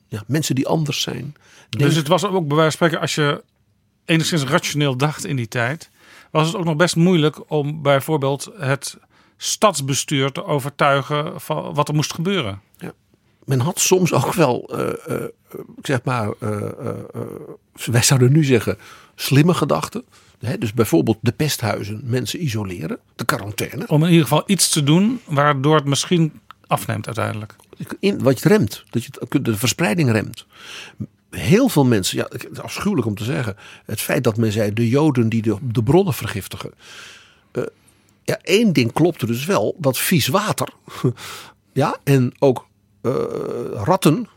ja, 0.09 0.23
mensen 0.27 0.55
die 0.55 0.67
anders 0.67 1.03
zijn. 1.03 1.35
Denk... 1.69 1.85
Dus 1.85 1.97
het 1.97 2.09
was 2.09 2.25
ook 2.25 2.49
bij 2.49 2.57
wijze 2.57 2.77
van 2.77 2.89
spreken, 2.89 3.01
als 3.01 3.15
je 3.15 3.43
enigszins 4.05 4.45
rationeel 4.45 4.97
dacht 4.97 5.25
in 5.25 5.37
die 5.37 5.49
tijd, 5.49 5.91
was 6.31 6.47
het 6.47 6.57
ook 6.57 6.65
nog 6.65 6.77
best 6.77 6.97
moeilijk 6.97 7.51
om 7.51 7.83
bijvoorbeeld 7.83 8.51
het 8.59 8.97
stadsbestuur 9.37 10.33
te 10.33 10.45
overtuigen 10.45 11.41
van 11.41 11.75
wat 11.75 11.89
er 11.89 11.95
moest 11.95 12.15
gebeuren. 12.15 12.61
Ja. 12.77 12.93
Men 13.45 13.61
had 13.61 13.81
soms 13.81 14.13
ook 14.13 14.33
wel, 14.33 14.79
uh, 14.79 14.93
uh, 15.09 15.25
zeg 15.83 16.03
maar, 16.05 16.33
uh, 16.41 16.69
wij 17.85 18.03
zouden 18.03 18.33
nu 18.33 18.45
zeggen, 18.45 18.79
slimme 19.15 19.55
gedachten. 19.55 20.05
Dus 20.59 20.73
bijvoorbeeld 20.73 21.19
de 21.21 21.33
pesthuizen, 21.33 22.01
mensen 22.05 22.43
isoleren, 22.43 22.99
de 23.17 23.25
quarantaine. 23.25 23.87
Om 23.87 24.03
in 24.03 24.09
ieder 24.09 24.23
geval 24.23 24.43
iets 24.47 24.69
te 24.69 24.83
doen 24.83 25.21
waardoor 25.25 25.77
het 25.77 25.85
misschien 25.85 26.41
afneemt 26.67 27.07
uiteindelijk. 27.07 27.57
In, 27.99 28.23
wat 28.23 28.41
je 28.41 28.49
remt, 28.49 28.85
dat 28.91 29.05
je 29.05 29.43
de 29.43 29.57
verspreiding 29.57 30.11
remt. 30.11 30.47
Heel 31.31 31.69
veel 31.69 31.85
mensen, 31.85 32.19
ja, 32.19 32.27
het 32.29 32.49
is 32.53 32.61
afschuwelijk 32.61 33.07
om 33.07 33.15
te 33.15 33.25
zeggen, 33.25 33.57
het 33.85 34.01
feit 34.01 34.25
dat 34.25 34.37
men 34.37 34.53
zei 34.53 34.73
de 34.73 34.89
Joden 34.89 35.29
die 35.29 35.43
de, 35.43 35.57
de 35.63 35.83
bronnen 35.83 36.15
vergiftigen. 36.15 36.73
ja, 38.25 38.39
één 38.43 38.73
ding 38.73 38.93
klopte 38.93 39.27
dus 39.27 39.45
wel, 39.45 39.77
dat 39.79 39.99
vies 39.99 40.27
water. 40.27 40.69
ja, 41.73 41.97
en 42.05 42.33
ook 42.39 42.67
uh, 43.03 43.13
ratten 43.73 44.29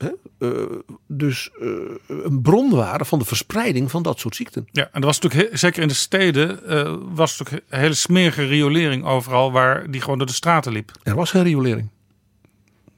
hè, 0.00 0.10
eh, 0.38 0.78
dus 1.06 1.50
eh, 1.60 1.68
een 2.08 2.40
bron 2.42 2.70
waren 2.70 3.06
van 3.06 3.18
de 3.18 3.24
verspreiding 3.24 3.90
van 3.90 4.02
dat 4.02 4.18
soort 4.18 4.36
ziekten. 4.36 4.68
Ja, 4.72 4.82
en 4.92 5.00
er 5.00 5.06
was 5.06 5.18
natuurlijk, 5.20 5.56
zeker 5.58 5.82
in 5.82 5.88
de 5.88 5.94
steden, 5.94 6.66
eh, 6.66 6.94
was 7.12 7.38
natuurlijk 7.38 7.66
een 7.68 7.78
hele 7.80 7.94
smerige 7.94 8.44
riolering 8.44 9.04
overal 9.04 9.52
waar 9.52 9.90
die 9.90 10.00
gewoon 10.00 10.18
door 10.18 10.26
de 10.26 10.32
straten 10.32 10.72
liep. 10.72 10.92
Er 11.02 11.14
was 11.14 11.30
geen 11.30 11.42
riolering. 11.42 11.88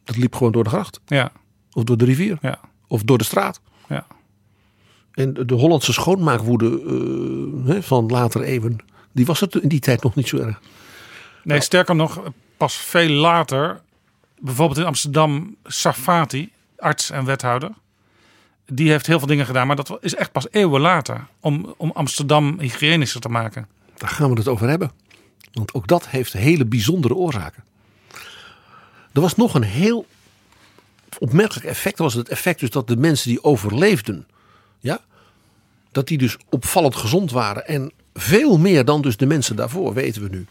Dat 0.05 0.17
liep 0.17 0.35
gewoon 0.35 0.53
door 0.53 0.65
de 0.65 0.71
gracht. 0.71 1.01
Ja, 1.07 1.33
Of 1.73 1.85
door 1.85 1.97
de 1.97 2.05
rivier. 2.05 2.39
ja, 2.41 2.61
Of 2.89 3.03
door 3.03 3.19
de 3.19 3.25
straat. 3.25 3.61
ja. 3.89 4.07
En 5.13 5.33
de 5.47 5.55
Hollandse 5.55 5.93
schoonmaakwoede 5.93 7.79
van 7.83 8.07
latere 8.07 8.45
eeuwen, 8.45 8.77
die 9.13 9.27
was 9.27 9.41
het 9.41 9.55
in 9.55 9.69
die 9.69 9.81
tijd 9.81 10.03
nog 10.03 10.15
niet 10.15 10.29
zo 10.29 10.37
erg. 10.37 10.61
Nee, 11.45 11.61
sterker 11.61 11.95
nog, 11.97 12.23
pas 12.57 12.77
veel 12.77 13.09
later, 13.09 13.81
bijvoorbeeld 14.39 14.79
in 14.79 14.85
Amsterdam, 14.85 15.57
Safati, 15.65 16.53
arts 16.83 17.11
en 17.11 17.25
wethouder. 17.25 17.71
Die 18.67 18.91
heeft 18.91 19.07
heel 19.07 19.19
veel 19.19 19.29
dingen 19.29 19.47
gedaan, 19.47 19.67
maar 19.67 19.77
dat 19.77 19.99
is 20.01 20.15
echt 20.15 20.33
pas 20.33 20.47
eeuwen 20.51 20.81
later. 20.81 21.27
Om, 21.41 21.75
om 21.77 21.91
Amsterdam 21.91 22.61
hygiënischer 22.61 23.21
te 23.21 23.29
maken. 23.29 23.69
Daar 23.97 24.09
gaan 24.09 24.31
we 24.31 24.37
het 24.37 24.49
over 24.49 24.69
hebben. 24.69 24.91
Want 25.53 25.75
ook 25.75 25.87
dat 25.87 26.09
heeft 26.09 26.33
hele 26.33 26.65
bijzondere 26.65 27.15
oorzaken. 27.15 27.65
Er 29.13 29.21
was 29.21 29.37
nog 29.37 29.55
een 29.55 29.63
heel 29.63 30.07
opmerkelijk 31.19 31.67
effect. 31.67 31.97
Dat 31.97 32.07
was 32.07 32.15
het 32.15 32.29
effect 32.29 32.61
dus 32.61 32.71
dat 32.71 32.89
de 32.89 32.97
mensen 32.97 33.29
die 33.29 33.45
overleefden, 33.45 34.27
ja, 34.81 35.01
dat 35.93 36.09
die 36.09 36.19
dus 36.19 36.37
opvallend 36.49 36.97
gezond 36.97 37.31
waren. 37.31 37.67
En 37.67 37.93
veel 38.15 38.59
meer 38.59 38.85
dan 38.85 39.03
dus 39.03 39.17
de 39.17 39.27
mensen 39.27 39.57
daarvoor, 39.57 39.95
weten 39.95 40.23
we 40.23 40.29
nu. 40.29 40.47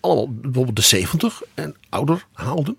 Allemaal 0.00 0.34
bijvoorbeeld 0.34 0.76
de 0.76 0.82
70 0.82 1.42
en 1.54 1.76
ouder 1.88 2.26
haalden. 2.32 2.76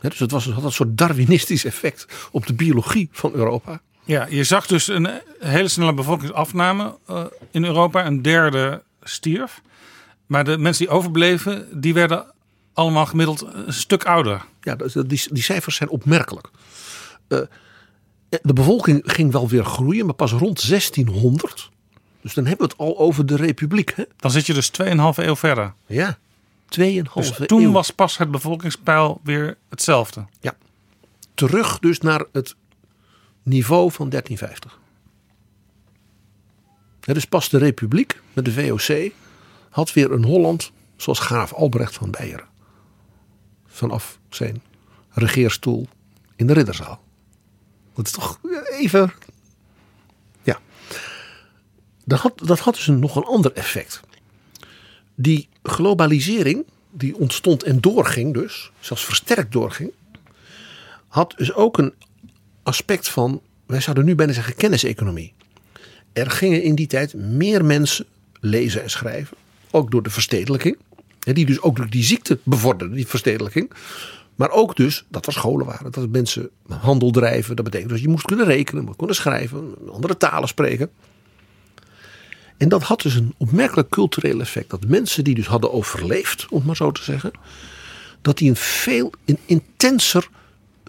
Dus 0.00 0.18
het 0.18 0.30
was, 0.30 0.44
het 0.44 0.54
had 0.54 0.64
een 0.64 0.72
soort 0.72 0.98
Darwinistisch 0.98 1.64
effect 1.64 2.06
op 2.30 2.46
de 2.46 2.54
biologie 2.54 3.08
van 3.12 3.32
Europa. 3.32 3.80
Ja, 4.04 4.26
je 4.30 4.44
zag 4.44 4.66
dus 4.66 4.88
een 4.88 5.08
hele 5.38 5.68
snelle 5.68 5.94
bevolkingsafname 5.94 6.98
eh, 7.06 7.24
in 7.50 7.64
Europa. 7.64 8.06
Een 8.06 8.22
derde 8.22 8.82
stierf. 9.02 9.60
Maar 10.26 10.44
de 10.44 10.58
mensen 10.58 10.86
die 10.86 10.94
overbleven, 10.94 11.80
die 11.80 11.94
werden 11.94 12.24
allemaal 12.72 13.06
gemiddeld 13.06 13.46
een 13.52 13.72
stuk 13.72 14.04
ouder. 14.04 14.44
Ja, 14.60 14.76
die, 15.06 15.22
die 15.30 15.42
cijfers 15.42 15.76
zijn 15.76 15.88
opmerkelijk. 15.88 16.50
Eh, 17.28 17.38
de 18.42 18.52
bevolking 18.52 19.02
ging 19.04 19.32
wel 19.32 19.48
weer 19.48 19.64
groeien, 19.64 20.06
maar 20.06 20.14
pas 20.14 20.32
rond 20.32 20.68
1600. 20.68 21.70
Dus 22.20 22.34
dan 22.34 22.46
hebben 22.46 22.66
we 22.66 22.72
het 22.72 22.82
al 22.88 22.98
over 22.98 23.26
de 23.26 23.36
republiek. 23.36 23.92
Hè? 23.96 24.04
Dan 24.16 24.30
zit 24.30 24.46
je 24.46 24.54
dus 24.54 24.70
2,5 24.82 24.86
eeuw 25.14 25.36
verder. 25.36 25.74
Ja, 25.86 26.12
2,5 26.12 26.29
Dus 26.70 27.40
toen 27.46 27.62
eeuw. 27.62 27.72
was 27.72 27.90
pas 27.90 28.16
het 28.18 28.30
bevolkingspeil 28.30 29.20
weer 29.22 29.56
hetzelfde. 29.68 30.26
Ja, 30.40 30.56
terug 31.34 31.78
dus 31.78 32.00
naar 32.00 32.24
het 32.32 32.54
niveau 33.42 33.90
van 33.92 34.08
1350. 34.08 34.78
Ja, 37.00 37.14
dus 37.14 37.24
pas 37.24 37.48
de 37.48 37.58
republiek 37.58 38.20
met 38.32 38.44
de 38.44 38.52
VOC 38.52 39.12
had 39.70 39.92
weer 39.92 40.12
een 40.12 40.24
Holland 40.24 40.72
zoals 40.96 41.18
graaf 41.18 41.52
Albrecht 41.52 41.94
van 41.94 42.10
Beieren. 42.10 42.48
Vanaf 43.66 44.18
zijn 44.28 44.62
regeerstoel 45.10 45.88
in 46.36 46.46
de 46.46 46.52
ridderzaal. 46.52 47.02
Dat 47.94 48.06
is 48.06 48.12
toch 48.12 48.40
even... 48.78 49.12
Ja. 50.42 50.58
Dat 52.04 52.18
had, 52.18 52.38
dat 52.44 52.58
had 52.58 52.74
dus 52.74 52.86
een, 52.86 52.98
nog 52.98 53.16
een 53.16 53.24
ander 53.24 53.52
effect. 53.52 54.00
Die 55.14 55.48
globalisering 55.62 56.64
die 56.90 57.16
ontstond 57.16 57.62
en 57.62 57.80
doorging 57.80 58.34
dus, 58.34 58.70
zelfs 58.80 59.04
versterkt 59.04 59.52
doorging, 59.52 59.90
had 61.08 61.34
dus 61.36 61.54
ook 61.54 61.78
een 61.78 61.92
aspect 62.62 63.08
van, 63.08 63.40
wij 63.66 63.80
zouden 63.80 64.04
nu 64.04 64.14
bijna 64.14 64.32
zeggen 64.32 64.54
kenniseconomie. 64.54 65.32
Er 66.12 66.30
gingen 66.30 66.62
in 66.62 66.74
die 66.74 66.86
tijd 66.86 67.14
meer 67.14 67.64
mensen 67.64 68.06
lezen 68.40 68.82
en 68.82 68.90
schrijven, 68.90 69.36
ook 69.70 69.90
door 69.90 70.02
de 70.02 70.10
verstedelijking. 70.10 70.78
Die 71.18 71.46
dus 71.46 71.60
ook 71.60 71.90
die 71.90 72.04
ziekte 72.04 72.38
bevorderde, 72.42 72.94
die 72.94 73.06
verstedelijking. 73.06 73.70
Maar 74.34 74.50
ook 74.50 74.76
dus 74.76 75.04
dat 75.08 75.26
er 75.26 75.32
scholen 75.32 75.66
waren, 75.66 75.92
dat 75.92 76.08
mensen 76.08 76.50
handel 76.68 77.10
drijven. 77.10 77.56
Dat 77.56 77.64
betekent 77.64 77.90
dus 77.90 78.00
je 78.00 78.08
moest 78.08 78.24
kunnen 78.24 78.46
rekenen, 78.46 78.84
moest 78.84 78.96
kunnen 78.96 79.16
schrijven, 79.16 79.74
andere 79.90 80.16
talen 80.16 80.48
spreken. 80.48 80.90
En 82.60 82.68
dat 82.68 82.82
had 82.82 83.02
dus 83.02 83.14
een 83.14 83.34
opmerkelijk 83.36 83.88
cultureel 83.88 84.40
effect. 84.40 84.70
Dat 84.70 84.86
mensen 84.86 85.24
die 85.24 85.34
dus 85.34 85.46
hadden 85.46 85.72
overleefd, 85.72 86.46
om 86.50 86.62
maar 86.64 86.76
zo 86.76 86.90
te 86.90 87.02
zeggen, 87.02 87.30
dat 88.22 88.38
die 88.38 88.48
een 88.48 88.56
veel 88.56 89.12
een 89.24 89.38
intenser 89.46 90.28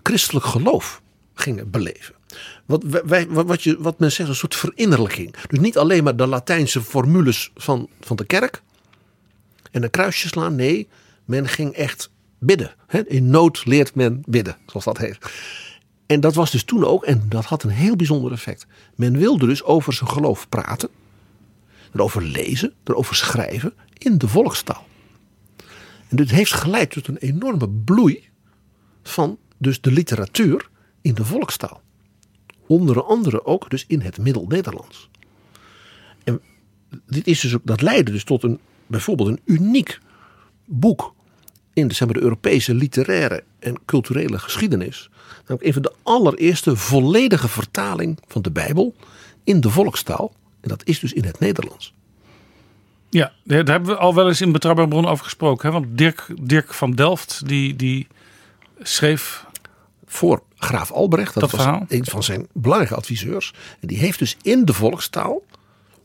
christelijk 0.04 0.46
geloof 0.46 1.02
gingen 1.34 1.70
beleven. 1.70 2.16
Wat, 2.66 2.84
wij, 2.84 3.28
wat, 3.28 3.64
je, 3.64 3.82
wat 3.82 4.00
men 4.00 4.12
zegt, 4.12 4.30
een 4.30 4.36
soort 4.36 4.56
verinnerlijking. 4.56 5.36
Dus 5.48 5.60
niet 5.60 5.78
alleen 5.78 6.04
maar 6.04 6.16
de 6.16 6.28
Latijnse 6.28 6.82
formules 6.82 7.52
van, 7.56 7.90
van 8.02 8.16
de 8.16 8.26
kerk 8.26 8.62
en 9.72 9.84
een 9.84 9.90
kruisje 9.90 10.28
slaan. 10.28 10.56
Nee, 10.56 10.88
men 11.26 11.48
ging 11.48 11.74
echt 11.74 12.10
bidden. 12.40 12.76
In 13.06 13.30
nood 13.30 13.66
leert 13.66 13.96
men 13.96 14.24
bidden, 14.26 14.58
zoals 14.66 14.86
dat 14.86 14.98
heet. 14.98 15.18
En 16.06 16.20
dat 16.20 16.36
was 16.36 16.52
dus 16.52 16.64
toen 16.64 16.86
ook, 16.86 17.04
en 17.04 17.26
dat 17.30 17.46
had 17.46 17.64
een 17.64 17.70
heel 17.70 17.96
bijzonder 17.96 18.32
effect. 18.32 18.66
Men 18.96 19.18
wilde 19.18 19.48
dus 19.48 19.64
over 19.64 19.94
zijn 19.94 20.10
geloof 20.10 20.50
praten, 20.50 20.90
erover 21.94 22.24
lezen, 22.24 22.74
erover 22.84 23.16
schrijven 23.16 23.74
in 23.98 24.18
de 24.18 24.28
volkstaal. 24.28 24.88
En 26.08 26.18
dit 26.18 26.32
heeft 26.32 26.54
geleid 26.54 26.92
tot 26.92 27.08
een 27.08 27.18
enorme 27.18 27.70
bloei 27.70 28.30
van 29.04 29.38
dus 29.58 29.82
de 29.82 29.92
literatuur 29.92 30.70
in 31.02 31.14
de 31.14 31.26
volkstaal. 31.26 31.82
Onder 32.68 33.04
andere 33.04 33.46
ook 33.46 33.70
dus 33.70 33.86
in 33.88 34.02
het 34.02 34.18
Middel-Nederlands. 34.18 35.10
En 36.24 36.42
dit 37.06 37.28
is 37.28 37.40
dus, 37.40 37.56
dat 37.64 37.82
leidde 37.82 38.12
dus 38.12 38.24
tot 38.24 38.44
een, 38.44 38.60
bijvoorbeeld 38.88 39.30
een 39.30 39.42
uniek 39.46 40.00
boek 40.66 41.14
in 41.74 41.88
de, 41.88 41.94
zeg 41.94 42.08
de 42.08 42.22
Europese 42.22 42.74
literaire 42.74 43.44
en 43.60 43.86
culturele 43.86 44.40
geschiedenis. 44.40 45.10
Namelijk 45.38 45.64
een 45.64 45.74
van 45.74 45.82
de 45.82 45.94
allereerste 46.04 46.76
volledige 46.76 47.48
vertaling 47.48 48.20
van 48.28 48.42
de 48.42 48.52
Bijbel 48.52 48.96
in 49.44 49.62
de 49.62 49.70
volkstaal. 49.70 50.34
En 50.62 50.70
dat 50.70 50.82
is 50.86 51.00
dus 51.00 51.14
in 51.14 51.24
het 51.24 51.40
Nederlands. 51.40 51.94
Ja, 53.10 53.32
daar 53.44 53.66
hebben 53.66 53.90
we 53.90 53.96
al 53.96 54.16
wel 54.16 54.28
eens 54.28 54.42
in 54.42 54.52
Betrouwbare 54.52 54.88
Bronnen 54.88 55.12
over 55.12 55.24
gesproken. 55.24 55.68
Hè? 55.68 55.74
Want 55.74 55.98
Dirk, 55.98 56.28
Dirk 56.42 56.74
van 56.74 56.92
Delft, 56.92 57.42
die, 57.48 57.76
die 57.76 58.08
schreef... 58.80 59.46
Voor 60.06 60.44
graaf 60.56 60.92
Albrecht, 60.92 61.34
dat, 61.34 61.42
Dat 61.44 61.52
was 61.52 61.62
verhaal? 61.62 61.86
een 61.88 62.06
van 62.06 62.24
zijn 62.24 62.48
belangrijke 62.54 62.96
adviseurs. 62.96 63.54
En 63.80 63.88
die 63.88 63.98
heeft 63.98 64.20
dus 64.20 64.38
in 64.42 64.66
de 64.66 64.74
volkstaal 64.74 65.42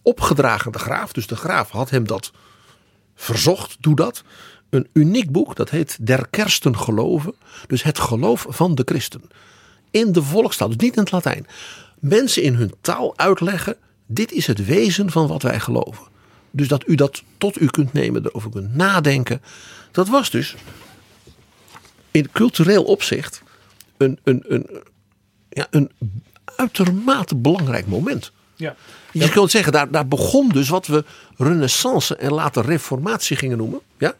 opgedragen 0.02 0.72
de 0.72 0.78
graaf. 0.78 1.12
Dus 1.12 1.26
de 1.26 1.36
graaf 1.36 1.70
had 1.70 1.90
hem 1.90 2.06
dat 2.06 2.32
verzocht, 3.14 3.76
doe 3.80 3.96
dat. 3.96 4.22
Een 4.70 4.88
uniek 4.92 5.30
boek, 5.32 5.56
dat 5.56 5.70
heet 5.70 6.06
Der 6.06 6.26
Kersten 6.30 6.78
Geloven. 6.78 7.34
Dus 7.66 7.82
het 7.82 7.98
geloof 7.98 8.46
van 8.48 8.74
de 8.74 8.82
christen. 8.84 9.22
In 9.90 10.12
de 10.12 10.22
volkstaal, 10.22 10.68
dus 10.68 10.76
niet 10.76 10.96
in 10.96 11.02
het 11.02 11.12
Latijn. 11.12 11.46
Mensen 11.98 12.42
in 12.42 12.54
hun 12.54 12.74
taal 12.80 13.18
uitleggen, 13.18 13.76
dit 14.06 14.32
is 14.32 14.46
het 14.46 14.64
wezen 14.66 15.10
van 15.10 15.26
wat 15.26 15.42
wij 15.42 15.60
geloven. 15.60 16.06
Dus 16.50 16.68
dat 16.68 16.88
u 16.88 16.94
dat 16.94 17.22
tot 17.38 17.60
u 17.60 17.66
kunt 17.66 17.92
nemen, 17.92 18.24
erover 18.24 18.50
kunt 18.50 18.74
nadenken. 18.74 19.42
Dat 19.90 20.08
was 20.08 20.30
dus 20.30 20.54
in 22.10 22.30
cultureel 22.32 22.84
opzicht 22.84 23.42
een, 23.96 24.18
een, 24.24 24.44
een, 24.48 24.66
ja, 25.48 25.66
een 25.70 25.90
uitermate 26.44 27.36
belangrijk 27.36 27.86
moment. 27.86 28.32
Ja. 28.56 28.76
Je 29.12 29.28
kunt 29.28 29.50
zeggen, 29.50 29.72
daar, 29.72 29.90
daar 29.90 30.08
begon 30.08 30.48
dus 30.48 30.68
wat 30.68 30.86
we 30.86 31.04
renaissance 31.36 32.16
en 32.16 32.32
later 32.32 32.64
reformatie 32.64 33.36
gingen 33.36 33.58
noemen. 33.58 33.80
Ja? 33.98 34.14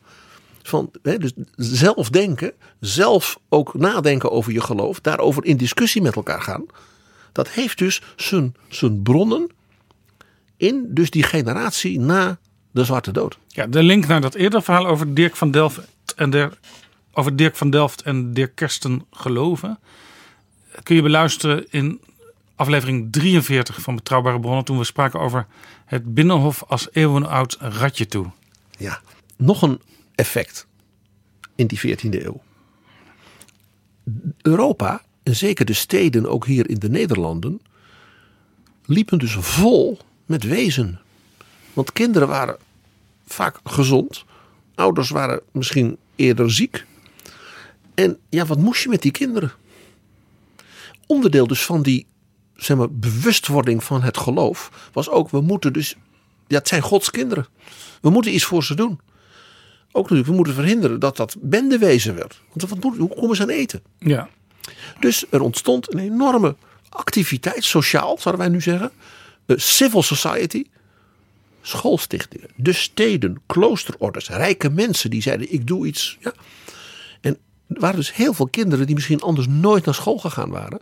Van, 0.63 0.91
hè, 1.03 1.19
dus 1.19 1.33
zelf 1.57 2.11
denken, 2.11 2.53
zelf 2.81 3.39
ook 3.49 3.75
nadenken 3.75 4.31
over 4.31 4.53
je 4.53 4.61
geloof, 4.61 5.01
daarover 5.01 5.45
in 5.45 5.57
discussie 5.57 6.03
met 6.03 6.17
elkaar 6.17 6.43
gaan. 6.43 6.67
Dat 7.33 7.49
heeft 7.49 7.79
dus 7.79 8.03
zijn, 8.17 8.55
zijn 8.69 9.03
bronnen 9.03 9.51
in 10.57 10.87
dus 10.89 11.11
die 11.11 11.23
generatie 11.23 12.01
na 12.01 12.39
de 12.71 12.85
Zwarte 12.85 13.13
Dood. 13.13 13.39
Ja, 13.49 13.67
de 13.67 13.83
link 13.83 14.07
naar 14.07 14.21
dat 14.21 14.35
eerdere 14.35 14.63
verhaal 14.63 14.87
over 14.87 15.15
Dirk 15.15 15.37
van 15.37 15.51
Delft 15.51 15.81
en 16.17 16.31
de, 16.31 16.51
over 17.13 17.37
Dirk 17.37 17.57
van 17.57 17.71
Delft 17.71 18.03
en 18.03 18.33
Dirk 18.33 18.55
Kersten 18.55 19.07
geloven 19.11 19.79
kun 20.83 20.97
je 20.97 21.03
beluisteren 21.03 21.67
in 21.71 22.01
aflevering 22.55 23.13
43 23.13 23.81
van 23.81 23.95
Betrouwbare 23.95 24.41
Bronnen 24.41 24.65
toen 24.65 24.79
we 24.79 24.85
spraken 24.85 25.21
over 25.21 25.47
het 25.85 26.15
Binnenhof 26.15 26.65
als 26.69 26.89
eeuwenoud 26.93 27.57
ratje 27.61 28.07
toe. 28.07 28.31
Ja, 28.79 29.01
nog 29.37 29.63
een 29.63 29.81
effect 30.15 30.67
in 31.55 31.67
die 31.67 31.81
14e 31.81 32.25
eeuw. 32.25 32.43
Europa, 34.43 35.03
en 35.23 35.37
zeker 35.37 35.65
de 35.65 35.73
steden, 35.73 36.27
ook 36.27 36.47
hier 36.47 36.71
in 36.71 36.79
de 36.79 36.89
Nederlanden, 36.89 37.61
liepen 38.85 39.19
dus 39.19 39.37
vol 39.41 39.99
met 40.27 40.43
wezen. 40.43 41.01
Want 41.73 41.93
kinderen 41.93 42.29
waren 42.29 42.57
vaak 43.27 43.59
gezond, 43.65 44.25
ouders 44.75 45.11
waren 45.11 45.41
misschien 45.53 45.97
eerder 46.17 46.53
ziek. 46.53 46.85
En 47.95 48.19
ja, 48.29 48.47
wat 48.47 48.59
moest 48.59 48.83
je 48.83 48.89
met 48.89 49.03
die 49.03 49.11
kinderen? 49.11 49.53
onderdeel 51.07 51.47
dus 51.47 51.65
van 51.65 51.83
die 51.83 52.07
zeg 52.57 52.77
maar, 52.77 52.91
bewustwording 52.91 53.85
van 53.85 54.03
het 54.03 54.17
geloof 54.17 54.91
was 54.93 55.09
ook, 55.09 55.31
we 55.31 55.41
moeten 55.41 55.73
dus, 55.73 55.97
ja, 56.47 56.59
het 56.59 56.69
zijn 56.69 56.83
Gods 56.83 57.11
kinderen. 57.11 57.47
We 58.01 58.11
moeten 58.11 58.35
iets 58.35 58.45
voor 58.45 58.65
ze 58.65 58.75
doen. 58.75 59.01
Ook 59.93 60.03
natuurlijk, 60.03 60.29
we 60.29 60.35
moeten 60.35 60.55
verhinderen 60.55 61.01
dat 61.01 61.17
dat 61.17 61.37
bendewezen 61.41 62.15
werd. 62.15 62.41
Want 62.53 62.71
wat, 62.71 62.83
moet- 62.83 62.99
hoe 62.99 63.15
komen 63.15 63.37
ze 63.37 63.43
aan 63.43 63.49
eten? 63.49 63.83
Ja. 63.99 64.29
Dus 65.01 65.25
er 65.31 65.41
ontstond 65.41 65.93
een 65.93 65.99
enorme 65.99 66.57
activiteit, 66.89 67.65
sociaal 67.65 68.19
zouden 68.19 68.45
wij 68.45 68.55
nu 68.55 68.61
zeggen. 68.61 68.91
Een 69.47 69.61
civil 69.61 70.03
society. 70.03 70.65
Schoolstichtingen, 71.63 72.49
de 72.57 72.73
steden, 72.73 73.43
kloosterorders, 73.47 74.29
rijke 74.29 74.71
mensen 74.71 75.11
die 75.11 75.23
zeiden 75.23 75.53
ik 75.53 75.67
doe 75.67 75.87
iets. 75.87 76.19
Ja. 76.21 76.35
En 77.21 77.39
er 77.69 77.81
waren 77.81 77.97
dus 77.97 78.15
heel 78.15 78.35
veel 78.35 78.49
kinderen 78.49 78.87
die 78.87 78.95
misschien 78.95 79.21
anders 79.21 79.47
nooit 79.47 79.85
naar 79.85 79.95
school 79.95 80.19
gegaan 80.19 80.51
waren. 80.51 80.81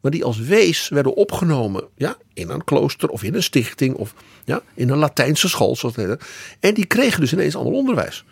Maar 0.00 0.10
die 0.10 0.24
als 0.24 0.38
wees 0.38 0.88
werden 0.88 1.14
opgenomen 1.14 1.84
ja, 1.96 2.16
in 2.34 2.48
een 2.50 2.64
klooster 2.64 3.08
of 3.08 3.22
in 3.22 3.34
een 3.34 3.42
stichting 3.42 3.94
of 3.94 4.14
ja, 4.44 4.62
in 4.74 4.88
een 4.88 4.98
Latijnse 4.98 5.48
school. 5.48 5.76
Zoals 5.76 5.96
het. 5.96 6.24
En 6.60 6.74
die 6.74 6.86
kregen 6.86 7.20
dus 7.20 7.32
ineens 7.32 7.54
allemaal 7.54 7.78
onderwijs. 7.78 8.24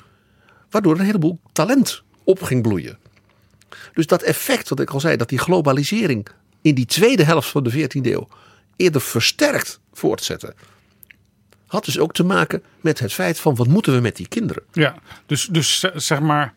Waardoor 0.71 0.99
een 0.99 1.05
heleboel 1.05 1.39
talent 1.53 2.03
op 2.25 2.43
ging 2.43 2.63
bloeien. 2.63 2.99
Dus 3.95 4.07
dat 4.07 4.23
effect, 4.23 4.69
wat 4.69 4.81
ik 4.81 4.91
al 4.91 5.01
zei, 5.01 5.17
dat 5.17 5.29
die 5.29 5.39
globalisering 5.39 6.27
in 6.63 6.75
die 6.75 6.87
tweede 6.87 7.25
helft 7.25 7.49
van 7.49 7.63
de 7.63 7.73
14e 7.73 8.07
eeuw 8.07 8.29
eerder 8.83 9.01
versterkt 9.01 9.81
voortzetten. 9.93 10.55
Had 11.67 11.85
dus 11.85 11.99
ook 11.99 12.13
te 12.13 12.25
maken 12.25 12.63
met 12.81 12.99
het 12.99 13.13
feit 13.13 13.39
van 13.41 13.55
wat 13.55 13.67
moeten 13.67 13.95
we 13.95 14.01
met 14.01 14.17
die 14.17 14.29
kinderen. 14.29 14.63
Ja, 14.73 14.95
dus, 15.27 15.47
dus 15.47 15.79
z- 15.79 15.95
zeg 15.95 16.21
maar 16.21 16.55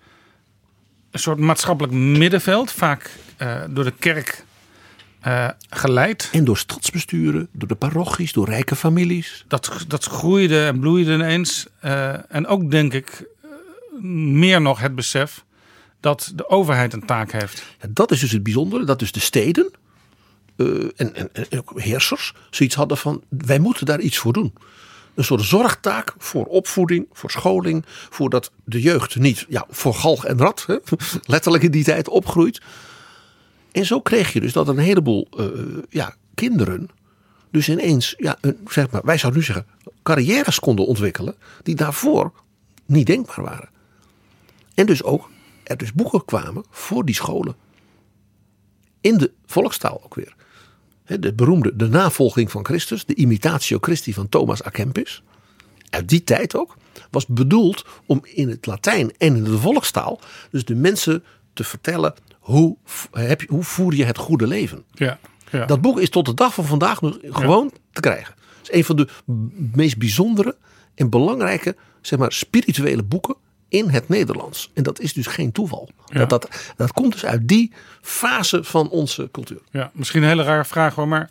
een 1.12 1.20
soort 1.20 1.40
maatschappelijk 1.40 1.94
middenveld, 1.96 2.72
vaak 2.72 3.12
eh, 3.38 3.62
door 3.70 3.84
de 3.84 3.94
kerk 4.00 4.44
eh, 5.20 5.50
geleid. 5.70 6.30
En 6.32 6.44
door 6.44 6.58
stadsbesturen, 6.58 7.48
door 7.52 7.68
de 7.68 7.76
parochies, 7.76 8.34
door 8.34 8.50
rijke 8.50 8.76
families. 8.76 9.46
Dat, 9.48 9.86
dat 9.88 10.06
groeide 10.06 10.66
en 10.66 10.80
bloeide 10.80 11.14
ineens. 11.14 11.66
Eh, 11.80 12.34
en 12.36 12.48
ook 12.48 12.72
denk 12.72 12.94
ik 12.94 13.24
eh, 13.44 13.50
meer 14.32 14.62
nog 14.62 14.80
het 14.80 14.96
besef 14.96 15.44
dat 16.00 16.32
de 16.36 16.50
overheid 16.50 16.94
een 16.94 17.06
taak 17.06 17.32
heeft. 17.32 17.64
Ja, 17.82 17.88
dat 17.92 18.12
is 18.12 18.20
dus 18.20 18.32
het 18.32 18.44
bijzondere, 18.44 18.84
dat 18.84 19.00
dus 19.00 19.12
de 19.12 19.20
steden 19.20 19.72
eh, 20.56 20.68
en, 20.96 21.16
en, 21.16 21.30
ook 21.58 21.82
heersers 21.82 22.34
zoiets 22.50 22.76
hadden 22.76 22.98
van 22.98 23.24
wij 23.30 23.60
moeten 23.60 23.86
daar 23.86 24.00
iets 24.00 24.18
voor 24.18 24.34
doen. 24.34 24.54
Een 25.14 25.24
soort 25.24 25.42
zorgtaak 25.42 26.14
voor 26.18 26.46
opvoeding, 26.46 27.08
voor 27.12 27.32
scholing, 27.32 27.86
voordat 28.10 28.52
de 28.64 28.82
jeugd 28.82 29.16
niet 29.16 29.46
ja, 29.50 29.66
voor 29.70 29.94
galg 29.94 30.26
en 30.26 30.38
rat, 30.38 30.64
hè, 30.68 30.78
letterlijk 31.26 31.64
in 31.64 31.72
die 31.72 31.84
tijd, 31.84 32.10
opgroeit. 32.10 32.62
En 33.72 33.86
zo 33.86 34.02
kreeg 34.02 34.34
je 34.34 34.42
dus 34.42 34.54
dat 34.54 34.68
een 34.68 34.78
heleboel 34.78 35.28
eh, 35.38 35.48
ja, 35.90 36.16
kinderen 36.34 36.90
dus 37.56 37.70
ineens, 37.70 38.14
ja, 38.18 38.38
een, 38.42 38.58
zeg 38.68 38.90
maar, 38.90 39.02
wij 39.04 39.18
zouden 39.18 39.40
nu 39.40 39.46
zeggen, 39.46 39.66
carrières 40.04 40.60
konden 40.60 40.86
ontwikkelen 40.86 41.36
die 41.64 41.76
daarvoor 41.76 42.32
niet 42.86 43.06
denkbaar 43.06 43.42
waren. 43.42 43.70
En 44.74 44.86
dus 44.86 45.04
ook 45.04 45.30
er 45.64 45.78
dus 45.78 45.94
boeken 45.94 46.26
kwamen 46.26 46.64
voor 46.70 47.06
die 47.06 47.16
scholen. 47.16 47.56
In 49.02 49.18
de 49.18 49.32
volkstaal 49.46 50.02
ook 50.04 50.16
weer. 50.16 50.36
De 51.06 51.34
beroemde 51.34 51.76
De 51.76 51.88
navolging 51.88 52.52
van 52.52 52.66
Christus, 52.66 53.06
de 53.06 53.16
Imitatio 53.16 53.78
Christi 53.82 54.14
van 54.14 54.30
Thomas 54.30 54.64
à 54.66 54.70
Kempis. 54.70 55.24
Uit 55.90 56.10
die 56.10 56.24
tijd 56.24 56.56
ook. 56.56 56.78
Was 57.12 57.26
bedoeld 57.26 57.86
om 58.06 58.22
in 58.24 58.50
het 58.50 58.66
Latijn 58.66 59.12
en 59.18 59.36
in 59.36 59.44
de 59.44 59.58
volkstaal. 59.58 60.20
Dus 60.52 60.66
de 60.66 60.76
mensen 60.76 61.24
te 61.54 61.64
vertellen 61.64 62.14
hoe, 62.40 62.78
heb 63.12 63.42
je, 63.42 63.48
hoe 63.50 63.64
voer 63.64 63.96
je 63.96 64.06
het 64.06 64.18
goede 64.18 64.48
leven. 64.48 64.84
Ja, 64.94 65.20
ja. 65.52 65.66
Dat 65.66 65.82
boek 65.82 66.00
is 66.00 66.10
tot 66.10 66.26
de 66.26 66.34
dag 66.34 66.54
van 66.54 66.66
vandaag 66.66 67.02
nog 67.02 67.18
gewoon 67.22 67.72
te 67.92 68.02
krijgen. 68.02 68.34
Het 68.58 68.70
is 68.70 68.78
een 68.78 68.86
van 68.86 68.96
de 68.96 69.08
meest 69.74 69.98
bijzondere 69.98 70.58
en 70.96 71.10
belangrijke 71.10 71.76
zeg 72.02 72.20
maar, 72.20 72.32
spirituele 72.32 73.04
boeken 73.04 73.36
in 73.76 73.90
het 73.90 74.10
Nederlands. 74.10 74.72
En 74.74 74.84
dat 74.84 75.00
is 75.00 75.14
dus 75.14 75.28
geen 75.28 75.52
toeval. 75.52 75.90
Ja. 76.06 76.20
Dat, 76.20 76.30
dat, 76.30 76.74
dat 76.76 76.94
komt 76.94 77.12
dus 77.12 77.26
uit 77.26 77.48
die 77.48 77.72
fase 78.02 78.64
van 78.64 78.90
onze 78.90 79.30
cultuur. 79.32 79.62
Ja, 79.72 79.92
misschien 79.94 80.24
een 80.24 80.30
hele 80.30 80.44
rare 80.44 80.66
vraag 80.66 80.96
hoor, 80.96 81.08
maar 81.08 81.30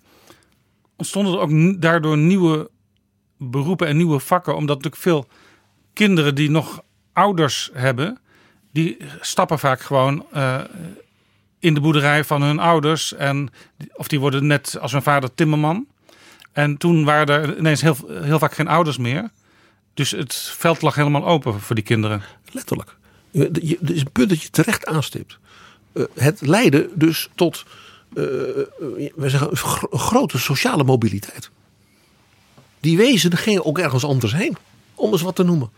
ontstonden 0.96 1.32
er 1.32 1.38
ook 1.38 1.80
daardoor 1.80 2.18
nieuwe 2.18 2.70
beroepen 3.38 3.86
en 3.86 3.96
nieuwe 3.96 4.20
vakken? 4.20 4.56
Omdat 4.56 4.76
natuurlijk 4.76 5.02
veel 5.02 5.26
kinderen 5.92 6.34
die 6.34 6.50
nog 6.50 6.82
ouders 7.12 7.70
hebben, 7.72 8.18
die 8.72 8.96
stappen 9.20 9.58
vaak 9.58 9.80
gewoon 9.80 10.26
eh, 10.32 10.60
in 11.58 11.74
de 11.74 11.80
boerderij 11.80 12.24
van 12.24 12.42
hun 12.42 12.58
ouders. 12.58 13.14
En, 13.14 13.50
of 13.92 14.08
die 14.08 14.20
worden 14.20 14.46
net 14.46 14.78
als 14.80 14.92
hun 14.92 15.02
vader 15.02 15.34
timmerman. 15.34 15.86
En 16.52 16.76
toen 16.76 17.04
waren 17.04 17.42
er 17.42 17.58
ineens 17.58 17.80
heel, 17.80 17.96
heel 18.08 18.38
vaak 18.38 18.54
geen 18.54 18.68
ouders 18.68 18.98
meer. 18.98 19.30
Dus 19.94 20.10
het 20.10 20.34
veld 20.34 20.82
lag 20.82 20.94
helemaal 20.94 21.26
open 21.26 21.60
voor 21.60 21.74
die 21.74 21.84
kinderen. 21.84 22.22
Letterlijk. 22.52 22.96
Het 23.32 23.90
is 23.90 24.00
een 24.00 24.12
punt 24.12 24.28
dat 24.28 24.42
je 24.42 24.50
terecht 24.50 24.86
aanstipt. 24.86 25.38
Eh, 25.92 26.04
Het 26.14 26.40
leidde 26.40 26.88
dus 26.94 27.28
tot 27.34 27.64
we 28.14 29.28
zeggen, 29.28 29.56
grote 29.90 30.38
sociale 30.38 30.84
mobiliteit. 30.84 31.50
Die 32.80 32.96
wezen 32.96 33.36
gingen 33.36 33.64
ook 33.64 33.78
ergens 33.78 34.04
anders 34.04 34.32
heen. 34.32 34.56
Om 34.94 35.12
eens 35.12 35.22
wat 35.22 35.36
te 35.36 35.42
noemen. 35.42 35.70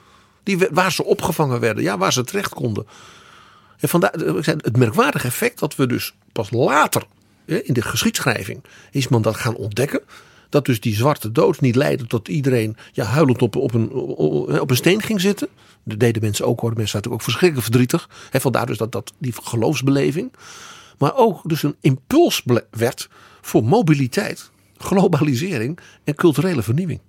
Die, 0.43 0.59
waar 0.71 0.93
ze 0.93 1.05
opgevangen 1.05 1.61
werden. 1.61 1.83
Ja, 1.83 1.99
waar 1.99 2.12
ze 2.12 2.25
terecht 2.25 2.55
konden. 2.55 2.87
En 3.79 3.89
vandaar 3.89 4.12
het 4.12 4.77
merkwaardige 4.77 5.27
effect 5.27 5.59
dat 5.59 5.77
we 5.77 5.87
dus 5.87 6.14
pas 6.33 6.51
later 6.51 7.03
in 7.45 7.75
de 7.75 7.83
geschiedschrijving 7.83 8.62
is 8.91 9.09
men 9.09 9.23
dat 9.23 9.37
gaan 9.37 9.55
ontdekken. 9.55 10.01
Dat 10.49 10.64
dus 10.64 10.80
die 10.80 10.94
zwarte 10.94 11.32
dood 11.32 11.61
niet 11.61 11.76
leidde 11.76 12.07
tot 12.07 12.28
iedereen 12.28 12.76
ja, 12.92 13.05
huilend 13.05 13.42
op, 13.42 13.57
op, 13.57 13.74
een, 13.74 13.92
op 13.92 14.70
een 14.70 14.76
steen 14.76 15.03
ging 15.03 15.20
zitten. 15.20 15.49
Dat 15.84 15.99
deden 15.99 16.22
mensen 16.22 16.47
ook 16.47 16.61
hoor. 16.61 16.72
Mensen 16.76 16.97
waren 16.97 17.12
ook 17.12 17.22
verschrikkelijk 17.22 17.66
verdrietig. 17.66 18.09
Hè, 18.30 18.40
vandaar 18.40 18.66
dus 18.66 18.78
dat, 18.78 18.92
dat 18.92 19.12
die 19.18 19.34
geloofsbeleving. 19.42 20.32
Maar 20.99 21.16
ook 21.16 21.49
dus 21.49 21.62
een 21.62 21.76
impuls 21.80 22.42
werd 22.70 23.09
voor 23.40 23.64
mobiliteit, 23.64 24.51
globalisering 24.76 25.78
en 26.05 26.14
culturele 26.14 26.62
vernieuwing. 26.62 27.01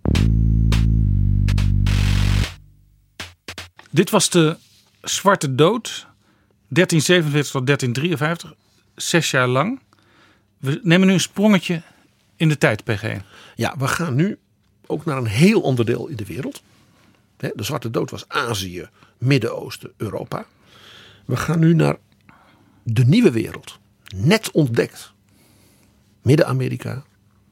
Dit 3.91 4.09
was 4.09 4.29
de 4.29 4.57
Zwarte 5.01 5.55
Dood, 5.55 6.07
1347 6.67 7.51
tot 7.51 7.65
1353, 7.65 8.53
zes 8.95 9.31
jaar 9.31 9.47
lang. 9.47 9.79
We 10.57 10.79
nemen 10.83 11.07
nu 11.07 11.13
een 11.13 11.19
sprongetje 11.19 11.81
in 12.37 12.49
de 12.49 12.57
tijd, 12.57 12.83
PG. 12.83 13.17
Ja, 13.55 13.75
we 13.77 13.87
gaan 13.87 14.15
nu 14.15 14.37
ook 14.85 15.05
naar 15.05 15.17
een 15.17 15.27
heel 15.27 15.63
ander 15.63 15.85
deel 15.85 16.07
in 16.07 16.15
de 16.15 16.25
wereld. 16.25 16.61
De 17.37 17.53
Zwarte 17.55 17.91
Dood 17.91 18.11
was 18.11 18.25
Azië, 18.27 18.89
Midden-Oosten, 19.17 19.91
Europa. 19.97 20.45
We 21.25 21.35
gaan 21.35 21.59
nu 21.59 21.73
naar 21.73 21.97
de 22.83 23.05
nieuwe 23.05 23.31
wereld. 23.31 23.79
Net 24.15 24.51
ontdekt. 24.51 25.11
Midden-Amerika, 26.21 27.03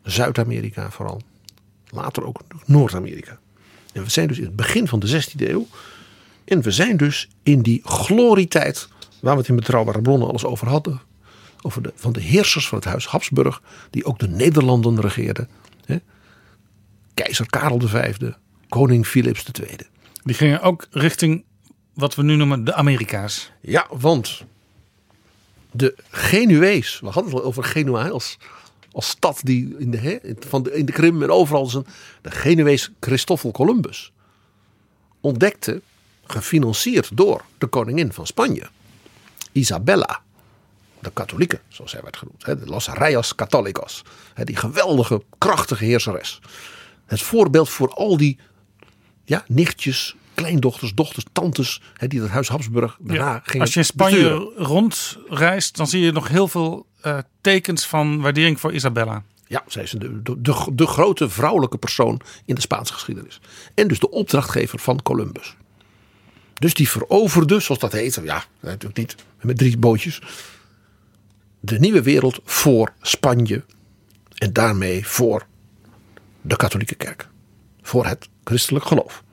Zuid-Amerika 0.04 0.92
vooral. 0.92 1.22
Later 1.90 2.26
ook 2.26 2.42
Noord-Amerika. 2.66 3.40
En 3.94 4.04
we 4.04 4.10
zijn 4.10 4.28
dus 4.28 4.38
in 4.38 4.44
het 4.44 4.56
begin 4.56 4.88
van 4.88 5.00
de 5.00 5.24
16e 5.24 5.50
eeuw. 5.50 5.68
En 6.46 6.62
we 6.62 6.72
zijn 6.72 6.98
dus 6.98 7.30
in 7.44 7.62
die 7.62 7.82
glorietijd 7.84 8.88
waar 9.20 9.34
we 9.34 9.40
het 9.40 9.50
in 9.50 9.56
betrouwbare 9.56 10.02
bronnen 10.02 10.28
alles 10.28 10.46
over 10.46 10.68
hadden. 10.68 11.02
Over 11.66 11.82
de, 11.82 11.92
van 11.96 12.14
de 12.14 12.22
heersers 12.22 12.68
van 12.68 12.78
het 12.78 12.88
huis 12.88 13.06
Habsburg, 13.08 13.62
die 13.90 14.06
ook 14.06 14.20
de 14.20 14.28
Nederlanden 14.28 15.02
regeerden. 15.02 15.50
Hè? 15.86 15.98
Keizer 17.14 17.46
Karel 17.50 17.80
V, 17.80 18.16
koning 18.70 19.08
Philips 19.08 19.46
II. 19.62 19.76
Die 20.24 20.36
gingen 20.36 20.62
ook 20.62 20.88
richting 20.92 21.44
wat 21.94 22.16
we 22.16 22.24
nu 22.24 22.36
noemen 22.36 22.64
de 22.64 22.74
Amerika's. 22.74 23.52
Ja, 23.62 23.88
want 23.90 24.44
de 25.72 25.96
Genuees, 26.10 27.00
we 27.00 27.10
hadden 27.10 27.32
het 27.32 27.42
al 27.42 27.48
over 27.48 27.64
Genua 27.64 28.08
als, 28.08 28.38
als 28.92 29.10
stad 29.10 29.40
die 29.44 29.76
in 29.78 29.92
de, 29.92 29.98
hè, 29.98 30.18
van 30.40 30.64
de, 30.64 30.72
in 30.74 30.86
de 30.86 30.92
Krim 30.92 31.24
en 31.24 31.32
overal 31.32 31.66
zijn. 31.66 31.86
De 32.22 32.32
Genuees 32.32 32.92
Christoffel 33.00 33.52
Columbus 33.52 34.12
ontdekte, 35.22 35.82
gefinancierd 36.26 37.18
door 37.18 37.46
de 37.58 37.68
koningin 37.68 38.14
van 38.14 38.28
Spanje, 38.28 38.70
Isabella, 39.52 40.24
de 41.06 41.12
katholieke, 41.14 41.60
zoals 41.68 41.92
zij 41.92 42.02
werd 42.02 42.18
genoemd, 42.18 42.46
hè, 42.46 42.60
de 42.60 42.66
Los 42.66 42.88
Reyes 42.88 43.36
Católicos, 43.36 44.02
hè, 44.34 44.44
die 44.44 44.56
geweldige, 44.56 45.24
krachtige 45.38 45.86
heerseres. 45.86 46.40
Het 47.06 47.22
voorbeeld 47.22 47.70
voor 47.70 47.90
al 47.94 48.18
die 48.18 48.40
ja, 49.26 49.44
nichtjes, 49.48 50.16
kleindochters, 50.34 50.94
dochters, 50.94 51.26
tantes, 51.32 51.82
hè, 51.94 52.08
die 52.08 52.20
dat 52.20 52.30
huis 52.30 52.48
Habsburg 52.48 52.98
daarna 53.00 53.34
Ja, 53.34 53.42
gingen 53.44 53.62
als 53.62 53.74
je 53.74 53.80
in 53.80 53.86
Spanje 53.86 54.16
besturen. 54.16 54.66
rondreist, 54.66 55.76
dan 55.76 55.88
zie 55.88 56.02
je 56.02 56.12
nog 56.12 56.28
heel 56.28 56.48
veel 56.48 56.86
eh, 57.02 57.18
tekens 57.42 57.86
van 57.86 58.22
waardering 58.22 58.60
voor 58.60 58.74
Isabella. 58.74 59.24
Ja, 59.48 59.64
zij 59.68 59.84
is 59.84 59.92
de, 59.92 60.22
de, 60.22 60.42
de, 60.42 60.72
de 60.74 60.88
grote 60.88 61.30
vrouwelijke 61.30 61.78
persoon 61.78 62.22
in 62.46 62.56
de 62.56 62.62
Spaanse 62.62 62.94
geschiedenis. 62.94 63.40
En 63.74 63.88
dus 63.88 64.00
de 64.00 64.10
opdrachtgever 64.10 64.80
van 64.80 65.02
Columbus. 65.02 65.56
Dus 66.54 66.74
die 66.74 66.90
veroverde, 66.90 67.60
zoals 67.60 67.82
dat 67.82 67.92
heette, 67.92 68.24
ja, 68.24 68.44
natuurlijk 68.60 68.98
niet, 68.98 69.16
met 69.42 69.58
drie 69.58 69.78
bootjes. 69.78 70.22
De 71.66 71.80
nieuwe 71.80 72.02
wereld 72.02 72.40
voor 72.44 72.94
Spanje 73.02 73.64
en 74.36 74.54
daarmee 74.54 75.08
voor 75.08 75.46
de 76.42 76.56
katholieke 76.56 76.96
kerk. 76.96 77.28
Voor 77.82 78.06
het 78.06 78.30
christelijk 78.44 78.86
geloof. 78.86 79.24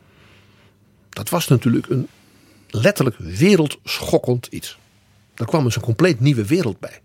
Dat 1.09 1.29
was 1.29 1.49
natuurlijk 1.49 1.89
een 1.89 2.09
letterlijk 2.69 3.17
wereldschokkend 3.19 4.47
iets. 4.47 4.79
Daar 5.35 5.47
kwam 5.47 5.65
dus 5.65 5.77
een 5.77 5.83
compleet 5.83 6.21
nieuwe 6.21 6.47
wereld 6.47 6.81
bij. 6.81 7.01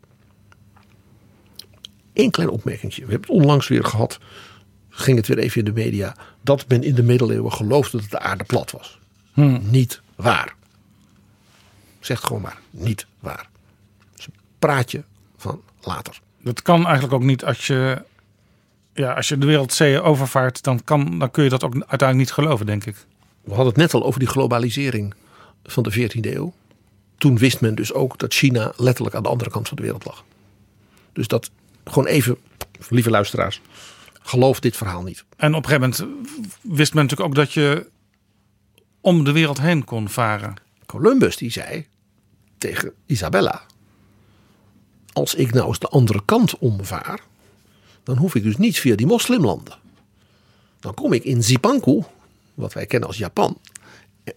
Eén 2.14 2.32
klein 2.32 2.50
opmerking. 2.50 2.96
We 2.96 3.00
hebben 3.00 3.20
het 3.22 3.30
onlangs 3.30 3.68
weer 3.68 3.86
gehad. 3.86 4.20
Ging 4.90 5.18
het 5.18 5.28
weer 5.28 5.38
even 5.38 5.60
in 5.60 5.66
de 5.66 5.82
media. 5.82 6.16
Dat 6.42 6.68
men 6.68 6.84
in 6.84 6.96
de 6.96 7.04
middeleeuwen 7.04 7.52
geloofde 7.52 7.98
dat 7.98 8.10
de 8.10 8.20
aarde 8.20 8.44
plat 8.44 8.72
was. 8.72 9.00
Niet 9.62 10.02
waar. 10.16 10.56
Zegt 12.00 12.24
gewoon 12.24 12.42
maar. 12.42 12.60
Niet 12.70 13.06
waar. 13.20 13.50
Dus 14.16 14.26
een 14.26 14.34
praatje 14.60 15.04
van 15.38 15.62
later. 15.82 16.20
Dat 16.42 16.62
kan 16.62 16.86
eigenlijk 16.86 17.14
ook 17.14 17.24
niet 17.24 17.46
als 17.46 17.68
je, 17.68 18.02
ja, 18.94 19.14
als 19.14 19.28
je 19.28 19.38
de 19.38 19.46
wereldzeeën 19.46 20.02
overvaart. 20.02 20.64
Dan, 20.64 20.84
kan, 20.84 21.20
dan 21.20 21.32
kun 21.32 21.44
je 21.44 21.50
dat 21.50 21.64
ook 21.64 21.74
uiteindelijk 21.74 22.18
niet 22.18 22.32
geloven, 22.32 22.66
denk 22.66 22.86
ik. 22.86 22.96
We 23.42 23.54
hadden 23.54 23.68
het 23.68 23.78
net 23.78 23.94
al 23.94 24.04
over 24.04 24.20
die 24.20 24.30
globalisering 24.30 25.14
van 25.64 25.84
de 25.84 25.94
14e 25.94 26.20
eeuw. 26.20 26.54
Toen 27.18 27.38
wist 27.38 27.62
men 27.62 27.76
dus 27.76 27.94
ook 27.94 28.18
dat 28.18 28.34
China 28.34 28.74
letterlijk 28.76 29.16
aan 29.16 29.24
de 29.24 29.30
andere 29.30 29.50
kant 29.50 29.68
van 29.68 29.78
de 29.78 29.84
wereld 29.84 30.06
lag. 30.06 30.24
Dus 31.14 31.28
dat 31.28 31.52
gewoon 31.86 32.08
even, 32.08 32.38
lieve 32.90 33.10
luisteraars, 33.10 33.62
geloof 34.22 34.60
dit 34.60 34.78
verhaal 34.78 35.04
niet. 35.04 35.26
En 35.38 35.56
op 35.56 35.64
een 35.64 35.70
gegeven 35.70 35.96
moment 36.00 36.28
wist 36.62 36.94
men 36.94 37.04
natuurlijk 37.04 37.30
ook 37.30 37.36
dat 37.36 37.54
je 37.54 37.90
om 39.02 39.24
de 39.24 39.32
wereld 39.32 39.62
heen 39.62 39.84
kon 39.84 40.10
varen. 40.10 40.54
Columbus 40.86 41.38
die 41.38 41.52
zei 41.52 41.88
tegen 42.58 42.94
Isabella: 43.06 43.62
Als 45.18 45.36
ik 45.36 45.54
nou 45.54 45.68
eens 45.68 45.80
de 45.80 45.88
andere 45.88 46.22
kant 46.26 46.58
omvaar, 46.58 47.20
dan 48.04 48.18
hoef 48.18 48.36
ik 48.36 48.44
dus 48.44 48.58
niet 48.58 48.80
via 48.80 48.96
die 48.96 49.06
moslimlanden. 49.06 49.78
Dan 50.80 50.94
kom 50.94 51.14
ik 51.14 51.24
in 51.24 51.44
Zipanku, 51.44 52.04
wat 52.54 52.74
wij 52.74 52.86
kennen 52.86 53.08
als 53.08 53.18
Japan, 53.18 53.58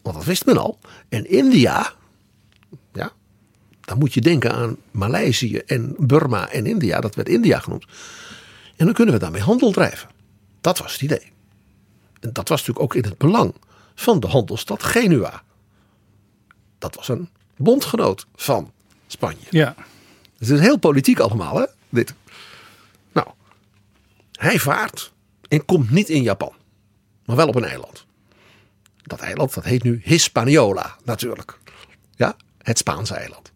want 0.02 0.16
dat 0.16 0.24
wist 0.24 0.46
men 0.46 0.56
al. 0.56 0.78
En 1.08 1.30
India, 1.30 1.92
ja, 2.92 3.12
dan 3.80 3.98
moet 3.98 4.14
je 4.14 4.20
denken 4.20 4.52
aan 4.52 4.76
Maleisië 4.90 5.56
en 5.56 5.94
Burma 5.98 6.48
en 6.48 6.66
India, 6.66 7.00
dat 7.00 7.14
werd 7.14 7.28
India 7.28 7.58
genoemd. 7.58 7.84
En 8.76 8.84
dan 8.84 8.94
kunnen 8.94 9.14
we 9.14 9.20
daarmee 9.20 9.42
handel 9.42 9.72
drijven. 9.72 10.08
Dat 10.60 10.78
was 10.78 10.92
het 10.92 11.02
idee. 11.02 11.32
En 12.20 12.32
dat 12.32 12.48
was 12.48 12.58
natuurlijk 12.58 12.84
ook 12.84 12.94
in 12.94 13.10
het 13.10 13.18
belang 13.18 13.54
van 13.94 14.20
de 14.20 14.26
handelsstad 14.26 14.82
Genua. 14.82 15.42
Dat 16.78 16.94
was 16.94 17.08
een 17.08 17.28
bondgenoot 17.56 18.26
van 18.34 18.72
Spanje. 19.06 19.46
Ja. 19.50 19.74
Het 20.40 20.50
is 20.50 20.60
heel 20.60 20.78
politiek 20.78 21.18
allemaal, 21.18 21.56
hè? 21.56 21.64
Dit. 21.88 22.14
Nou, 23.12 23.26
hij 24.32 24.58
vaart 24.58 25.12
en 25.48 25.64
komt 25.64 25.90
niet 25.90 26.08
in 26.08 26.22
Japan, 26.22 26.52
maar 27.24 27.36
wel 27.36 27.48
op 27.48 27.54
een 27.54 27.64
eiland. 27.64 28.06
Dat 29.02 29.20
eiland, 29.20 29.54
dat 29.54 29.64
heet 29.64 29.82
nu 29.82 30.00
Hispaniola, 30.04 30.96
natuurlijk. 31.04 31.58
Ja, 32.16 32.36
het 32.58 32.78
Spaanse 32.78 33.14
eiland. 33.14 33.52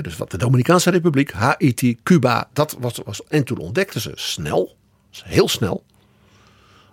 Dus 0.00 0.16
wat 0.16 0.30
de 0.30 0.38
Dominicaanse 0.38 0.90
Republiek, 0.90 1.30
Haiti, 1.30 1.98
Cuba, 2.02 2.48
dat 2.52 2.76
was, 2.78 3.00
was. 3.04 3.24
En 3.24 3.44
toen 3.44 3.58
ontdekten 3.58 4.00
ze 4.00 4.12
snel, 4.14 4.76
heel 5.10 5.48
snel, 5.48 5.84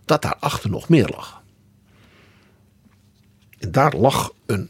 dat 0.06 0.22
daarachter 0.22 0.70
nog 0.70 0.90
meer 0.90 1.08
lag. 1.08 1.42
En 3.60 3.72
daar 3.72 3.96
lag 3.96 4.32
een 4.46 4.70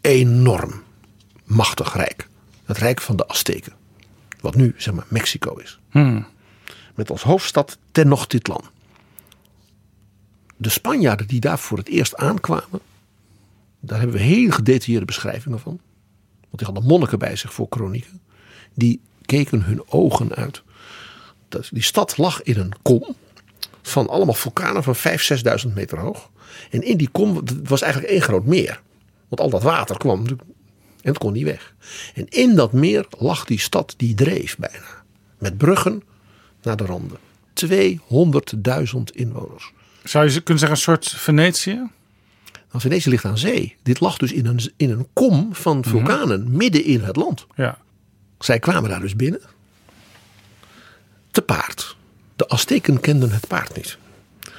enorm 0.00 0.82
machtig 1.54 1.94
rijk. 1.94 2.28
Het 2.64 2.78
rijk 2.78 3.00
van 3.00 3.16
de 3.16 3.28
Azteken. 3.28 3.72
Wat 4.40 4.54
nu 4.54 4.74
zeg 4.76 4.94
maar 4.94 5.06
Mexico 5.08 5.54
is. 5.56 5.78
Met 6.94 7.10
als 7.10 7.22
hoofdstad 7.22 7.78
Tenochtitlan. 7.92 8.64
De 10.56 10.68
Spanjaarden 10.68 11.26
die 11.26 11.40
daar 11.40 11.58
voor 11.58 11.78
het 11.78 11.88
eerst 11.88 12.16
aankwamen. 12.16 12.80
Daar 13.80 13.98
hebben 13.98 14.16
we 14.16 14.22
hele 14.22 14.52
gedetailleerde 14.52 15.06
beschrijvingen 15.06 15.60
van. 15.60 15.80
Want 16.40 16.56
die 16.58 16.66
hadden 16.66 16.84
monniken 16.84 17.18
bij 17.18 17.36
zich 17.36 17.52
voor 17.54 17.68
kronieken. 17.68 18.20
Die 18.74 19.00
keken 19.24 19.62
hun 19.62 19.82
ogen 19.88 20.34
uit. 20.34 20.62
Dat- 21.48 21.68
Die 21.72 21.82
stad 21.82 22.16
lag 22.16 22.42
in 22.42 22.58
een 22.58 22.72
kom. 22.82 23.14
Van 23.82 24.08
allemaal 24.08 24.34
vulkanen 24.34 24.82
van 24.82 24.94
5.000, 24.96 25.68
6.000 25.68 25.74
meter 25.74 25.98
hoog. 25.98 26.30
En 26.70 26.82
in 26.82 26.96
die 26.96 27.08
kom 27.08 27.40
was 27.64 27.82
eigenlijk 27.82 28.12
één 28.12 28.22
groot 28.22 28.44
meer. 28.44 28.80
Want 29.28 29.40
al 29.40 29.50
dat 29.50 29.62
water 29.62 29.98
kwam 29.98 30.24
en 31.04 31.10
het 31.10 31.18
kon 31.18 31.32
niet 31.32 31.44
weg. 31.44 31.74
En 32.14 32.28
in 32.28 32.54
dat 32.54 32.72
meer 32.72 33.06
lag 33.18 33.44
die 33.44 33.60
stad 33.60 33.94
die 33.96 34.14
dreef 34.14 34.56
bijna. 34.56 35.02
Met 35.38 35.58
bruggen 35.58 36.02
naar 36.62 36.76
de 36.76 36.84
randen. 36.84 37.18
200.000 37.66 39.00
inwoners. 39.12 39.72
Zou 40.04 40.30
je 40.30 40.40
kunnen 40.40 40.58
zeggen 40.58 40.70
een 40.70 40.76
soort 40.76 41.08
Venetië? 41.08 41.74
Nou, 41.74 42.80
Venetië 42.80 43.10
ligt 43.10 43.24
aan 43.24 43.38
zee. 43.38 43.76
Dit 43.82 44.00
lag 44.00 44.16
dus 44.16 44.32
in 44.32 44.46
een, 44.46 44.72
in 44.76 44.90
een 44.90 45.06
kom 45.12 45.54
van 45.54 45.84
vulkanen 45.84 46.56
midden 46.56 46.84
in 46.84 47.00
het 47.00 47.16
land. 47.16 47.46
Ja. 47.54 47.78
Zij 48.38 48.58
kwamen 48.58 48.90
daar 48.90 49.00
dus 49.00 49.16
binnen. 49.16 49.40
Te 51.30 51.42
paard. 51.42 51.96
De 52.36 52.48
Azteken 52.48 53.00
kenden 53.00 53.30
het 53.30 53.46
paard 53.46 53.76
niet. 53.76 53.98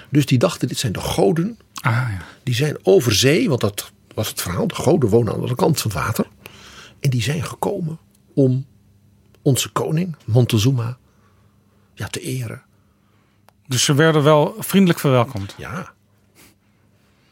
Dus 0.09 0.25
die 0.25 0.37
dachten, 0.37 0.67
dit 0.67 0.77
zijn 0.77 0.93
de 0.93 0.99
goden. 0.99 1.57
Ah, 1.73 1.91
ja. 1.91 2.21
Die 2.43 2.55
zijn 2.55 2.77
over 2.83 3.15
zee, 3.15 3.49
want 3.49 3.61
dat 3.61 3.91
was 4.13 4.29
het 4.29 4.41
verhaal. 4.41 4.67
De 4.67 4.75
goden 4.75 5.09
wonen 5.09 5.27
aan 5.27 5.33
de 5.33 5.41
andere 5.41 5.55
kant 5.55 5.81
van 5.81 5.91
het 5.91 5.99
water. 5.99 6.27
En 7.05 7.11
die 7.11 7.21
zijn 7.21 7.43
gekomen 7.43 7.99
om 8.33 8.65
onze 9.41 9.71
koning, 9.71 10.15
Montezuma, 10.25 10.97
ja, 11.93 12.07
te 12.07 12.19
eren. 12.19 12.61
Dus 13.67 13.83
ze 13.83 13.93
werden 13.93 14.23
wel 14.23 14.55
vriendelijk 14.59 14.99
verwelkomd. 14.99 15.55
Ja. 15.57 15.93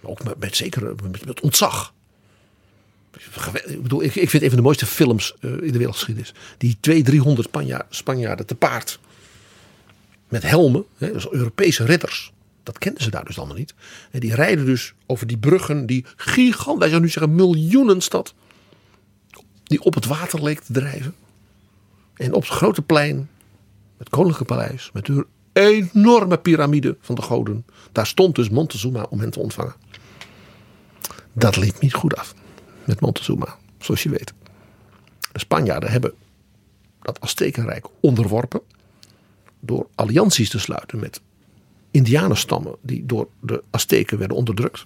Ook 0.01 0.24
met, 0.24 0.39
met 0.39 0.55
zeker 0.55 0.95
met, 1.11 1.26
met 1.26 1.41
ontzag. 1.41 1.93
Ik 3.65 3.82
bedoel, 3.82 4.03
ik, 4.03 4.15
ik 4.15 4.30
vind 4.30 4.43
een 4.43 4.49
van 4.49 4.57
de 4.57 4.63
mooiste 4.63 4.86
films 4.86 5.34
eh, 5.39 5.51
in 5.51 5.71
de 5.71 5.78
wereldgeschiedenis. 5.78 6.34
Die 6.57 6.78
200, 6.80 7.15
300 7.15 7.47
Spanja, 7.47 7.86
Spanjaarden 7.89 8.45
te 8.45 8.55
paard. 8.55 8.99
Met 10.28 10.43
helmen, 10.43 10.86
hè, 10.97 11.11
dus 11.11 11.30
Europese 11.30 11.86
ridders. 11.86 12.32
Dat 12.63 12.78
kenden 12.78 13.03
ze 13.03 13.09
daar 13.09 13.26
dus 13.26 13.38
allemaal 13.38 13.57
niet. 13.57 13.74
En 14.11 14.19
die 14.19 14.36
rijden 14.36 14.65
dus 14.65 14.93
over 15.05 15.28
die 15.28 15.38
bruggen, 15.38 15.86
die 15.86 16.05
gigant, 16.15 16.80
wij 16.80 16.89
zouden 16.89 17.01
nu 17.01 17.09
zeggen 17.09 17.36
miljoenenstad. 17.36 18.34
Die 19.74 19.84
op 19.84 19.93
het 19.93 20.05
water 20.05 20.43
leek 20.43 20.59
te 20.59 20.74
drijven. 20.74 21.15
En 22.13 22.34
op 22.34 22.41
het 22.41 22.51
grote 22.51 22.82
plein, 22.82 23.30
het 23.97 24.09
Koninklijke 24.09 24.45
Paleis, 24.45 24.89
met 24.93 25.05
de 25.05 25.26
enorme 25.53 26.38
piramide 26.38 26.97
van 26.99 27.15
de 27.15 27.21
goden. 27.21 27.65
Daar 27.91 28.07
stond 28.07 28.36
dus 28.36 28.49
Montezuma 28.49 29.05
om 29.09 29.19
hen 29.19 29.30
te 29.30 29.39
ontvangen. 29.39 29.74
Dat 31.34 31.55
liep 31.55 31.80
niet 31.80 31.93
goed 31.93 32.15
af 32.15 32.34
met 32.86 32.99
Montezuma, 32.99 33.57
zoals 33.80 34.03
je 34.03 34.09
weet. 34.09 34.34
De 35.32 35.39
Spanjaarden 35.39 35.91
hebben 35.91 36.13
dat 37.01 37.21
Aztekenrijk 37.21 37.88
onderworpen 37.99 38.61
door 39.59 39.88
allianties 39.95 40.49
te 40.49 40.59
sluiten 40.59 40.99
met 40.99 41.21
indianenstammen 41.91 42.76
die 42.82 43.05
door 43.05 43.28
de 43.39 43.63
Azteken 43.69 44.17
werden 44.17 44.38
onderdrukt. 44.38 44.86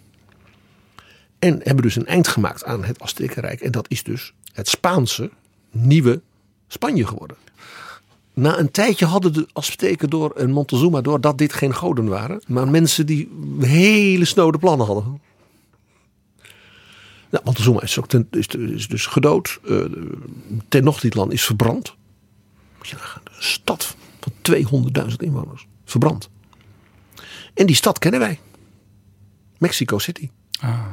En 1.39 1.59
hebben 1.63 1.83
dus 1.83 1.95
een 1.95 2.05
eind 2.05 2.27
gemaakt 2.27 2.63
aan 2.63 2.83
het 2.83 3.01
Aztekenrijk. 3.01 3.61
En 3.61 3.71
dat 3.71 3.85
is 3.89 4.03
dus 4.03 4.33
het 4.57 4.67
Spaanse 4.67 5.29
nieuwe 5.71 6.21
Spanje 6.67 7.07
geworden. 7.07 7.37
Na 8.33 8.59
een 8.59 8.71
tijdje 8.71 9.05
hadden 9.05 9.33
de 9.33 9.47
Azteken 9.53 10.09
door 10.09 10.31
en 10.31 10.51
Montezuma 10.51 11.01
door 11.01 11.21
dat 11.21 11.37
dit 11.37 11.53
geen 11.53 11.75
goden 11.75 12.07
waren. 12.07 12.41
Maar 12.47 12.67
mensen 12.67 13.05
die 13.05 13.29
hele 13.59 14.25
snode 14.25 14.57
plannen 14.57 14.85
hadden. 14.85 15.21
Nou, 17.29 17.43
Montezuma 17.43 17.81
is, 17.81 17.99
ook 17.99 18.07
ten, 18.07 18.27
is, 18.31 18.47
is 18.47 18.87
dus 18.87 19.05
gedood. 19.05 19.59
Uh, 19.63 19.85
Tenochtitlan 20.67 21.31
is 21.31 21.45
verbrand. 21.45 21.95
Moet 22.77 22.87
je 22.87 22.95
nagaan, 22.95 23.21
een 23.23 23.43
stad 23.43 23.95
van 24.19 24.31
200.000 25.09 25.15
inwoners. 25.17 25.67
Verbrand. 25.85 26.29
En 27.53 27.65
die 27.65 27.75
stad 27.75 27.99
kennen 27.99 28.19
wij. 28.19 28.39
Mexico 29.57 29.97
City. 29.97 30.29
Ah. 30.59 30.85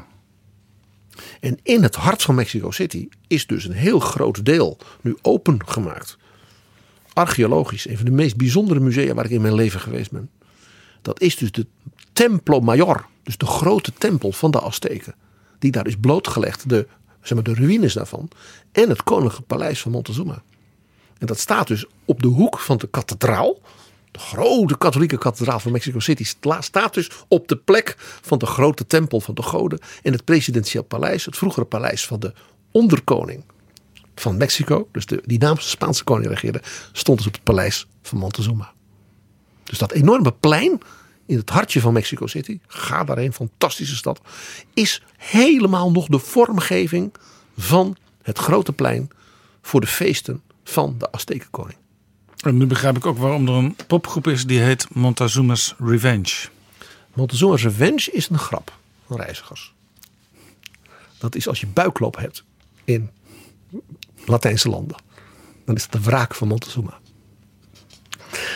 En 1.44 1.58
in 1.62 1.82
het 1.82 1.94
hart 1.94 2.22
van 2.22 2.34
Mexico 2.34 2.70
City 2.70 3.08
is 3.26 3.46
dus 3.46 3.64
een 3.64 3.72
heel 3.72 3.98
groot 3.98 4.44
deel 4.44 4.78
nu 5.00 5.16
opengemaakt. 5.22 6.16
Archeologisch, 7.12 7.88
een 7.88 7.96
van 7.96 8.04
de 8.04 8.10
meest 8.10 8.36
bijzondere 8.36 8.80
musea 8.80 9.14
waar 9.14 9.24
ik 9.24 9.30
in 9.30 9.40
mijn 9.40 9.54
leven 9.54 9.80
geweest 9.80 10.10
ben. 10.10 10.30
Dat 11.02 11.20
is 11.20 11.36
dus 11.36 11.52
de 11.52 11.66
Templo 12.12 12.60
Mayor, 12.60 13.06
dus 13.22 13.36
de 13.36 13.46
grote 13.46 13.92
tempel 13.98 14.32
van 14.32 14.50
de 14.50 14.60
Azteken. 14.60 15.14
Die 15.58 15.70
daar 15.70 15.86
is 15.86 15.96
blootgelegd, 15.96 16.68
de, 16.68 16.86
zeg 17.22 17.34
maar, 17.34 17.54
de 17.54 17.54
ruïnes 17.54 17.94
daarvan. 17.94 18.28
En 18.72 18.88
het 18.88 19.02
Koninklijk 19.02 19.46
Paleis 19.46 19.80
van 19.80 19.92
Montezuma. 19.92 20.42
En 21.18 21.26
dat 21.26 21.38
staat 21.38 21.66
dus 21.66 21.86
op 22.04 22.22
de 22.22 22.28
hoek 22.28 22.58
van 22.58 22.76
de 22.76 22.88
kathedraal. 22.88 23.60
De 24.14 24.20
grote 24.20 24.78
katholieke 24.78 25.18
kathedraal 25.18 25.60
van 25.60 25.72
Mexico 25.72 25.98
City 25.98 26.24
staat 26.58 26.94
dus 26.94 27.10
op 27.28 27.48
de 27.48 27.56
plek 27.56 27.94
van 27.98 28.38
de 28.38 28.46
grote 28.46 28.86
tempel 28.86 29.20
van 29.20 29.34
de 29.34 29.42
goden. 29.42 29.78
En 30.02 30.12
het 30.12 30.24
presidentieel 30.24 30.82
paleis, 30.82 31.24
het 31.24 31.36
vroegere 31.36 31.66
paleis 31.66 32.06
van 32.06 32.20
de 32.20 32.32
onderkoning 32.70 33.44
van 34.14 34.36
Mexico, 34.36 34.88
dus 34.92 35.06
de, 35.06 35.22
die 35.24 35.38
de 35.38 35.54
Spaanse 35.58 36.04
koning 36.04 36.28
regeerde, 36.28 36.62
stond 36.92 37.18
dus 37.18 37.26
op 37.26 37.32
het 37.32 37.42
paleis 37.42 37.86
van 38.02 38.18
Montezuma. 38.18 38.72
Dus 39.62 39.78
dat 39.78 39.92
enorme 39.92 40.32
plein 40.32 40.80
in 41.26 41.36
het 41.36 41.50
hartje 41.50 41.80
van 41.80 41.92
Mexico 41.92 42.26
City, 42.26 42.58
ga 42.66 43.04
daarheen, 43.04 43.32
fantastische 43.32 43.96
stad, 43.96 44.20
is 44.74 45.02
helemaal 45.16 45.90
nog 45.90 46.06
de 46.06 46.18
vormgeving 46.18 47.14
van 47.56 47.96
het 48.22 48.38
grote 48.38 48.72
plein 48.72 49.10
voor 49.62 49.80
de 49.80 49.86
feesten 49.86 50.42
van 50.64 50.94
de 50.98 51.12
Aztekenkoning. 51.12 51.78
En 52.44 52.56
nu 52.56 52.66
begrijp 52.66 52.96
ik 52.96 53.06
ook 53.06 53.18
waarom 53.18 53.48
er 53.48 53.54
een 53.54 53.76
popgroep 53.86 54.26
is 54.26 54.46
die 54.46 54.60
heet 54.60 54.94
Montezuma's 54.94 55.74
Revenge. 55.78 56.48
Montezuma's 57.14 57.62
Revenge 57.62 58.10
is 58.12 58.28
een 58.28 58.38
grap 58.38 58.78
van 59.06 59.16
reizigers. 59.16 59.74
Dat 61.18 61.34
is 61.34 61.48
als 61.48 61.60
je 61.60 61.66
buikloop 61.66 62.16
hebt 62.16 62.44
in 62.84 63.10
Latijnse 64.26 64.68
landen. 64.68 64.96
Dan 65.64 65.74
is 65.74 65.82
het 65.82 65.92
de 65.92 66.00
wraak 66.00 66.34
van 66.34 66.48
Montezuma. 66.48 66.98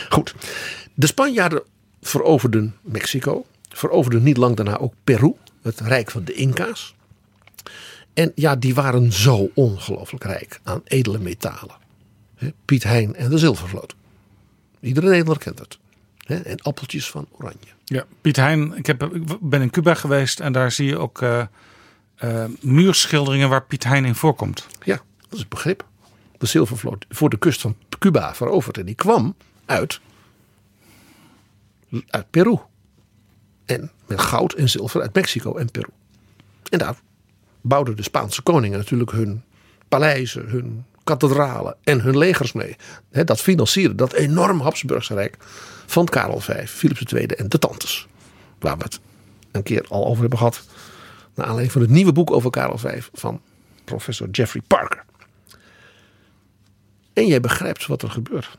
Goed. 0.09 0.35
De 0.93 1.07
Spanjaarden 1.07 1.63
veroverden 2.01 2.75
Mexico. 2.81 3.45
Veroverden 3.69 4.23
niet 4.23 4.37
lang 4.37 4.55
daarna 4.55 4.77
ook 4.77 4.93
Peru. 5.03 5.35
Het 5.61 5.79
rijk 5.79 6.11
van 6.11 6.23
de 6.23 6.33
Inca's. 6.33 6.95
En 8.13 8.31
ja, 8.35 8.55
die 8.55 8.75
waren 8.75 9.13
zo 9.13 9.49
ongelooflijk 9.53 10.23
rijk 10.23 10.59
aan 10.63 10.81
edele 10.83 11.19
metalen. 11.19 11.75
Piet 12.65 12.83
Hein 12.83 13.15
en 13.15 13.29
de 13.29 13.37
zilvervloot. 13.37 13.95
Iedere 14.79 15.05
Nederlander 15.05 15.43
kent 15.43 15.59
het. 15.59 15.79
En 16.45 16.61
appeltjes 16.61 17.09
van 17.09 17.27
oranje. 17.31 17.67
Ja, 17.85 18.05
Piet 18.21 18.35
Hein, 18.35 18.73
ik, 18.73 18.85
heb, 18.85 19.03
ik 19.03 19.39
ben 19.39 19.61
in 19.61 19.69
Cuba 19.69 19.93
geweest 19.93 20.39
en 20.39 20.51
daar 20.51 20.71
zie 20.71 20.87
je 20.87 20.97
ook 20.97 21.21
uh, 21.21 21.43
uh, 22.23 22.45
muurschilderingen 22.61 23.49
waar 23.49 23.63
Piet 23.63 23.83
Hein 23.83 24.05
in 24.05 24.15
voorkomt. 24.15 24.67
Ja, 24.83 24.95
dat 24.95 25.33
is 25.33 25.39
het 25.39 25.49
begrip. 25.49 25.87
De 26.37 26.45
zilvervloot 26.45 27.05
voor 27.09 27.29
de 27.29 27.37
kust 27.37 27.61
van 27.61 27.75
Cuba 27.99 28.35
veroverd. 28.35 28.77
En 28.77 28.85
die 28.85 28.95
kwam 28.95 29.35
uit, 29.65 29.99
uit 32.07 32.29
Peru. 32.29 32.57
En 33.65 33.91
met 34.07 34.21
goud 34.21 34.53
en 34.53 34.69
zilver 34.69 35.01
uit 35.01 35.13
Mexico 35.13 35.55
en 35.55 35.71
Peru. 35.71 35.89
En 36.69 36.79
daar 36.79 36.99
bouwden 37.61 37.95
de 37.95 38.03
Spaanse 38.03 38.41
koningen 38.41 38.77
natuurlijk 38.77 39.11
hun 39.11 39.43
paleizen, 39.87 40.49
hun 40.49 40.85
kathedralen 41.09 41.75
en 41.83 42.01
hun 42.01 42.17
legers 42.17 42.51
mee. 42.51 42.75
dat 43.25 43.41
financierde 43.41 43.95
dat 43.95 44.13
enorm 44.13 44.59
Habsburgse 44.59 45.13
Rijk 45.13 45.37
van 45.85 46.05
Karel 46.05 46.39
V, 46.39 46.69
Philips 46.69 47.13
II 47.13 47.25
en 47.25 47.49
de 47.49 47.59
tantes. 47.59 48.07
Waar 48.59 48.77
we 48.77 48.83
het 48.83 48.99
een 49.51 49.63
keer 49.63 49.85
al 49.87 50.05
over 50.05 50.19
hebben 50.21 50.37
gehad. 50.37 50.63
Naar 51.33 51.45
aanleiding 51.45 51.71
van 51.71 51.81
het 51.81 51.89
nieuwe 51.89 52.11
boek 52.11 52.31
over 52.31 52.49
Karel 52.49 52.77
V 52.77 53.03
van 53.13 53.41
professor 53.83 54.29
Jeffrey 54.29 54.63
Parker. 54.67 55.03
En 57.13 57.27
jij 57.27 57.39
begrijpt 57.39 57.85
wat 57.85 58.01
er 58.01 58.11
gebeurt. 58.11 58.57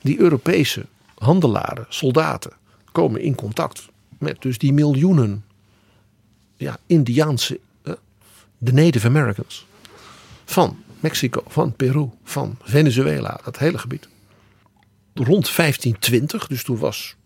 Die 0.00 0.20
Europese 0.20 0.86
handelaren, 1.18 1.86
soldaten, 1.88 2.52
komen 2.92 3.20
in 3.20 3.34
contact 3.34 3.88
met 4.18 4.42
dus 4.42 4.58
die 4.58 4.72
miljoenen 4.72 5.44
ja, 6.56 6.78
Indiaanse, 6.86 7.60
de 8.58 8.72
Native 8.72 9.06
Americans 9.06 9.66
van 10.44 10.84
Mexico, 11.00 11.42
van 11.46 11.72
Peru, 11.72 12.08
van 12.24 12.58
Venezuela, 12.62 13.40
dat 13.44 13.58
hele 13.58 13.78
gebied. 13.78 14.08
Rond 15.14 15.56
1520, 15.56 16.46
dus 16.46 16.64
toen 16.64 16.78
was 16.78 17.16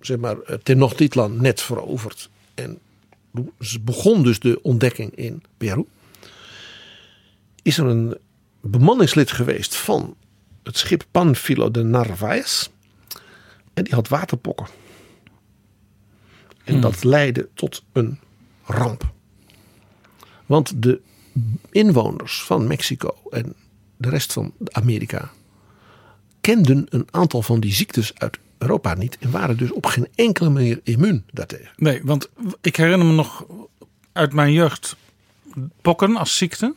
zeg 0.00 0.18
maar, 0.18 0.40
eh, 0.40 0.56
Tenochtitlan 0.56 1.40
net 1.40 1.62
veroverd. 1.62 2.30
En 2.54 2.78
begon 3.80 4.22
dus 4.22 4.40
de 4.40 4.62
ontdekking 4.62 5.14
in 5.14 5.42
Peru. 5.56 5.84
Is 7.62 7.78
er 7.78 7.86
een 7.86 8.18
bemanningslid 8.60 9.32
geweest 9.32 9.76
van 9.76 10.16
het 10.62 10.76
schip 10.76 11.06
Panfilo 11.10 11.70
de 11.70 11.82
Narvaez. 11.82 12.68
En 13.74 13.84
die 13.84 13.94
had 13.94 14.08
waterpokken. 14.08 14.66
En 16.64 16.72
hmm. 16.72 16.80
dat 16.80 17.04
leidde 17.04 17.48
tot 17.54 17.84
een 17.92 18.18
ramp. 18.64 19.12
Want 20.46 20.82
de 20.82 21.00
inwoners 21.70 22.42
van 22.42 22.66
Mexico 22.66 23.14
en 23.30 23.54
de 23.96 24.08
rest 24.08 24.32
van 24.32 24.52
Amerika 24.70 25.30
kenden 26.40 26.86
een 26.88 27.06
aantal 27.10 27.42
van 27.42 27.60
die 27.60 27.72
ziektes 27.72 28.12
uit 28.14 28.38
Europa 28.58 28.94
niet 28.94 29.18
en 29.18 29.30
waren 29.30 29.56
dus 29.56 29.72
op 29.72 29.86
geen 29.86 30.08
enkele 30.14 30.48
manier 30.48 30.80
immuun 30.82 31.24
daartegen. 31.32 31.70
Nee, 31.76 32.00
want 32.04 32.28
ik 32.60 32.76
herinner 32.76 33.06
me 33.06 33.12
nog 33.12 33.46
uit 34.12 34.32
mijn 34.32 34.52
jeugd 34.52 34.96
pokken 35.82 36.16
als 36.16 36.36
ziekte. 36.36 36.74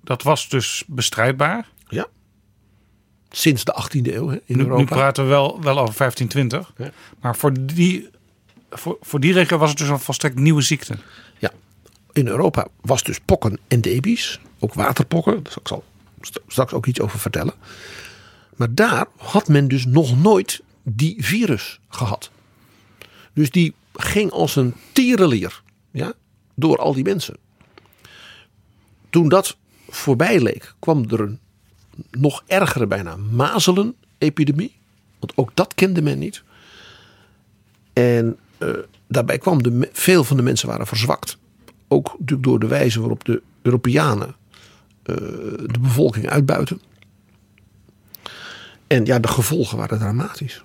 Dat 0.00 0.22
was 0.22 0.48
dus 0.48 0.84
bestrijdbaar. 0.86 1.68
Ja. 1.88 2.06
Sinds 3.30 3.64
de 3.64 3.84
18e 3.84 4.14
eeuw 4.14 4.28
hè, 4.28 4.38
in 4.44 4.56
nu, 4.56 4.62
Europa. 4.62 4.80
Nu 4.80 4.86
praten 4.86 5.24
we 5.24 5.28
wel, 5.28 5.62
wel 5.62 5.78
over 5.78 5.96
1520. 5.96 6.72
Ja. 6.76 6.90
Maar 7.20 7.36
voor 7.36 7.66
die, 7.66 8.08
voor, 8.70 8.98
voor 9.00 9.20
die 9.20 9.32
regio 9.32 9.58
was 9.58 9.68
het 9.68 9.78
dus 9.78 9.88
een 9.88 9.98
volstrekt 9.98 10.38
nieuwe 10.38 10.62
ziekte. 10.62 10.98
In 12.12 12.26
Europa 12.26 12.66
was 12.80 13.02
dus 13.02 13.20
pokken 13.20 13.58
endemisch. 13.68 14.40
Ook 14.58 14.74
waterpokken, 14.74 15.42
daar 15.42 15.52
zal 15.62 15.84
ik 16.20 16.40
straks 16.46 16.72
ook 16.72 16.86
iets 16.86 17.00
over 17.00 17.18
vertellen. 17.18 17.54
Maar 18.56 18.74
daar 18.74 19.06
had 19.16 19.48
men 19.48 19.68
dus 19.68 19.86
nog 19.86 20.18
nooit 20.22 20.62
die 20.82 21.24
virus 21.24 21.80
gehad. 21.88 22.30
Dus 23.32 23.50
die 23.50 23.74
ging 23.94 24.30
als 24.30 24.56
een 24.56 24.74
tierenlier 24.92 25.62
ja, 25.90 26.12
door 26.54 26.78
al 26.78 26.94
die 26.94 27.04
mensen. 27.04 27.36
Toen 29.10 29.28
dat 29.28 29.56
voorbij 29.88 30.40
leek, 30.40 30.74
kwam 30.78 31.04
er 31.10 31.20
een 31.20 31.38
nog 32.10 32.42
ergere 32.46 32.86
bijna 32.86 33.16
mazelen-epidemie. 33.16 34.76
Want 35.18 35.32
ook 35.36 35.50
dat 35.54 35.74
kende 35.74 36.02
men 36.02 36.18
niet. 36.18 36.42
En 37.92 38.38
uh, 38.58 38.70
daarbij 39.06 39.38
kwam 39.38 39.62
de, 39.62 39.88
veel 39.92 40.24
van 40.24 40.36
de 40.36 40.42
mensen 40.42 40.68
waren 40.68 40.86
verzwakt 40.86 41.38
ook 41.92 42.14
natuurlijk 42.18 42.42
door 42.42 42.58
de 42.58 42.66
wijze 42.66 43.00
waarop 43.00 43.24
de 43.24 43.42
Europeanen 43.62 44.28
uh, 44.28 45.16
de 45.66 45.78
bevolking 45.80 46.28
uitbuiten. 46.28 46.80
En 48.86 49.04
ja, 49.04 49.18
de 49.18 49.28
gevolgen 49.28 49.78
waren 49.78 49.98
dramatisch. 49.98 50.64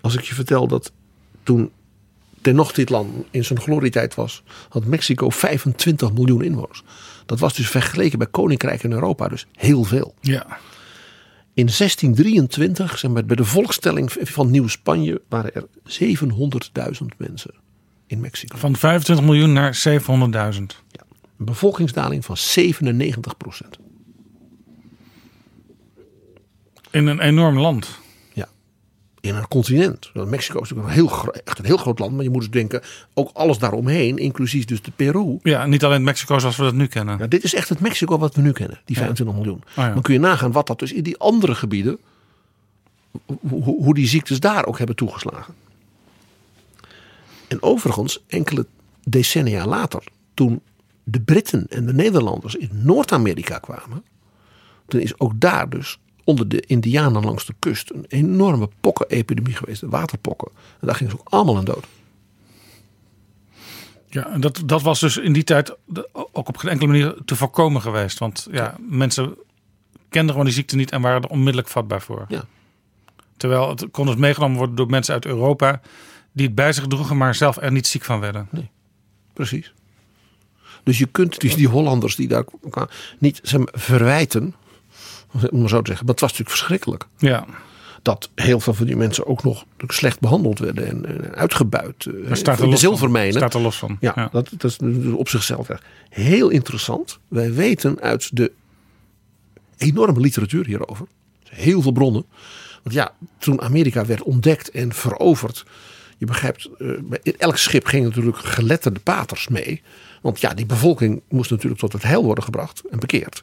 Als 0.00 0.14
ik 0.14 0.20
je 0.20 0.34
vertel 0.34 0.66
dat 0.66 0.92
toen 1.42 1.70
Tenochtitlan 2.40 3.24
in 3.30 3.44
zijn 3.44 3.60
glorietijd 3.60 4.14
was, 4.14 4.42
had 4.68 4.84
Mexico 4.84 5.30
25 5.30 6.12
miljoen 6.12 6.42
inwoners. 6.42 6.82
Dat 7.26 7.38
was 7.38 7.54
dus 7.54 7.68
vergeleken 7.68 8.18
bij 8.18 8.26
Koninkrijk 8.26 8.82
in 8.82 8.92
Europa 8.92 9.28
dus 9.28 9.46
heel 9.52 9.84
veel. 9.84 10.14
Ja. 10.20 10.46
In 11.54 11.66
1623, 11.66 12.98
zeg 12.98 13.10
maar, 13.10 13.24
bij 13.24 13.36
de 13.36 13.44
volkstelling 13.44 14.12
van 14.12 14.50
Nieuw-Spanje, 14.50 15.22
waren 15.28 15.54
er 15.54 15.66
700.000 15.84 17.06
mensen 17.16 17.63
in 18.06 18.20
Mexico. 18.20 18.56
Van 18.58 18.76
25 18.76 19.26
miljoen 19.26 19.52
naar 19.52 19.84
700.000. 19.88 20.06
Ja, 20.88 21.04
een 21.38 21.44
bevolkingsdaling 21.44 22.24
van 22.24 22.36
97 22.36 23.36
procent. 23.36 23.78
In 26.90 27.06
een 27.06 27.20
enorm 27.20 27.58
land. 27.58 27.98
Ja, 28.32 28.48
in 29.20 29.34
een 29.34 29.48
continent. 29.48 30.10
Mexico 30.14 30.60
is 30.60 30.68
natuurlijk 30.68 30.88
een 30.88 30.94
heel, 30.94 31.34
echt 31.44 31.58
een 31.58 31.64
heel 31.64 31.76
groot 31.76 31.98
land. 31.98 32.12
Maar 32.12 32.22
je 32.22 32.30
moet 32.30 32.40
dus 32.40 32.50
denken, 32.50 32.82
ook 33.14 33.30
alles 33.32 33.58
daaromheen, 33.58 34.18
inclusief 34.18 34.64
dus 34.64 34.82
de 34.82 34.90
Peru. 34.96 35.38
Ja, 35.42 35.66
niet 35.66 35.84
alleen 35.84 36.04
Mexico 36.04 36.38
zoals 36.38 36.56
we 36.56 36.62
dat 36.62 36.74
nu 36.74 36.86
kennen. 36.86 37.18
Ja, 37.18 37.26
dit 37.26 37.44
is 37.44 37.54
echt 37.54 37.68
het 37.68 37.80
Mexico 37.80 38.18
wat 38.18 38.34
we 38.34 38.42
nu 38.42 38.52
kennen, 38.52 38.80
die 38.84 38.96
25 38.96 39.36
miljoen. 39.36 39.62
Oh, 39.68 39.84
ja. 39.84 39.92
Dan 39.92 40.02
kun 40.02 40.14
je 40.14 40.20
nagaan 40.20 40.52
wat 40.52 40.66
dat 40.66 40.78
dus 40.78 40.92
in 40.92 41.02
die 41.02 41.18
andere 41.18 41.54
gebieden, 41.54 41.98
hoe, 43.26 43.62
hoe 43.62 43.94
die 43.94 44.08
ziektes 44.08 44.40
daar 44.40 44.66
ook 44.66 44.78
hebben 44.78 44.96
toegeslagen. 44.96 45.54
En 47.48 47.62
overigens, 47.62 48.24
enkele 48.26 48.66
decennia 49.04 49.66
later, 49.66 50.04
toen 50.34 50.62
de 51.04 51.20
Britten 51.20 51.66
en 51.68 51.86
de 51.86 51.94
Nederlanders 51.94 52.54
in 52.54 52.70
Noord-Amerika 52.72 53.58
kwamen, 53.58 54.04
toen 54.86 55.00
is 55.00 55.18
ook 55.20 55.32
daar 55.40 55.68
dus 55.68 55.98
onder 56.24 56.48
de 56.48 56.60
Indianen 56.60 57.24
langs 57.24 57.46
de 57.46 57.54
kust 57.58 57.90
een 57.90 58.04
enorme 58.08 58.68
pokkenepidemie 58.80 59.54
geweest, 59.54 59.80
de 59.80 59.88
waterpokken. 59.88 60.48
En 60.80 60.86
daar 60.86 60.94
gingen 60.94 61.12
ze 61.12 61.18
ook 61.18 61.28
allemaal 61.28 61.56
aan 61.56 61.64
dood. 61.64 61.86
Ja, 64.06 64.26
en 64.26 64.40
dat, 64.40 64.62
dat 64.66 64.82
was 64.82 65.00
dus 65.00 65.16
in 65.16 65.32
die 65.32 65.44
tijd 65.44 65.76
ook 66.12 66.48
op 66.48 66.56
geen 66.56 66.70
enkele 66.70 66.90
manier 66.90 67.14
te 67.24 67.36
voorkomen 67.36 67.80
geweest. 67.80 68.18
Want 68.18 68.48
ja, 68.50 68.76
mensen 68.88 69.34
kenden 70.08 70.30
gewoon 70.30 70.44
die 70.44 70.54
ziekte 70.54 70.76
niet 70.76 70.90
en 70.90 71.00
waren 71.00 71.22
er 71.22 71.28
onmiddellijk 71.28 71.68
vatbaar 71.68 72.02
voor. 72.02 72.24
Ja. 72.28 72.44
Terwijl 73.36 73.68
het 73.68 73.90
kon 73.90 74.06
dus 74.06 74.16
meegenomen 74.16 74.56
worden 74.56 74.76
door 74.76 74.86
mensen 74.86 75.14
uit 75.14 75.26
Europa 75.26 75.80
die 76.34 76.46
het 76.46 76.54
bij 76.54 76.72
zich 76.72 76.86
droegen, 76.86 77.16
maar 77.16 77.34
zelf 77.34 77.56
er 77.60 77.72
niet 77.72 77.86
ziek 77.86 78.04
van 78.04 78.20
werden. 78.20 78.48
Nee, 78.50 78.70
precies. 79.32 79.72
Dus 80.82 80.98
je 80.98 81.06
kunt 81.06 81.40
dus 81.40 81.54
die 81.56 81.68
Hollanders 81.68 82.16
die 82.16 82.28
daar 82.28 82.44
niet 83.18 83.40
zeg 83.42 83.58
maar, 83.60 83.68
verwijten, 83.72 84.54
om 85.50 85.60
maar 85.60 85.68
zo 85.68 85.80
te 85.82 85.86
zeggen. 85.88 86.06
Maar 86.06 86.14
het 86.14 86.20
was 86.20 86.30
natuurlijk 86.30 86.50
verschrikkelijk. 86.56 87.06
Ja. 87.18 87.46
dat 88.02 88.30
heel 88.34 88.60
veel 88.60 88.74
van 88.74 88.86
die 88.86 88.96
mensen 88.96 89.26
ook 89.26 89.44
nog 89.44 89.64
slecht 89.86 90.20
behandeld 90.20 90.58
werden 90.58 90.86
en, 90.86 91.06
en 91.06 91.34
uitgebuit. 91.34 92.06
eh, 92.06 92.26
Daar 92.26 92.36
staat 92.36 92.58
er 92.58 92.64
de 92.64 92.70
los 92.70 92.80
zilvermijnen. 92.80 93.32
Van. 93.32 93.40
Staat 93.40 93.54
er 93.54 93.60
los 93.60 93.76
van. 93.78 93.96
Ja, 94.00 94.28
Dat, 94.32 94.48
dat 94.56 94.64
is 94.64 94.76
op 95.12 95.28
zichzelf 95.28 95.68
echt 95.68 95.82
heel 96.08 96.48
interessant. 96.48 97.18
Wij 97.28 97.52
weten 97.52 98.00
uit 98.00 98.36
de 98.36 98.52
enorme 99.76 100.20
literatuur 100.20 100.66
hierover, 100.66 101.06
heel 101.48 101.82
veel 101.82 101.92
bronnen. 101.92 102.24
Want 102.82 102.94
ja, 102.96 103.14
toen 103.38 103.60
Amerika 103.60 104.06
werd 104.06 104.22
ontdekt 104.22 104.70
en 104.70 104.92
veroverd, 104.92 105.64
je 106.16 106.26
begrijpt, 106.26 106.68
eh, 106.78 106.88
in 107.22 107.34
elk 107.38 107.56
schip 107.56 107.86
gingen 107.86 108.08
natuurlijk 108.08 108.36
geletterde 108.36 109.00
paters 109.00 109.48
mee. 109.48 109.82
Want 110.22 110.40
ja, 110.40 110.54
die 110.54 110.66
bevolking 110.66 111.22
moest 111.28 111.50
natuurlijk 111.50 111.80
tot 111.80 111.92
het 111.92 112.02
heil 112.02 112.24
worden 112.24 112.44
gebracht 112.44 112.82
en 112.90 112.98
bekeerd. 112.98 113.42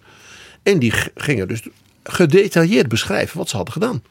En 0.63 0.79
die 0.79 0.93
gingen 1.15 1.47
dus 1.47 1.61
gedetailleerd 2.03 2.87
beschrijven 2.87 3.37
wat 3.37 3.49
ze 3.49 3.55
hadden 3.55 3.73
gedaan. 3.73 4.03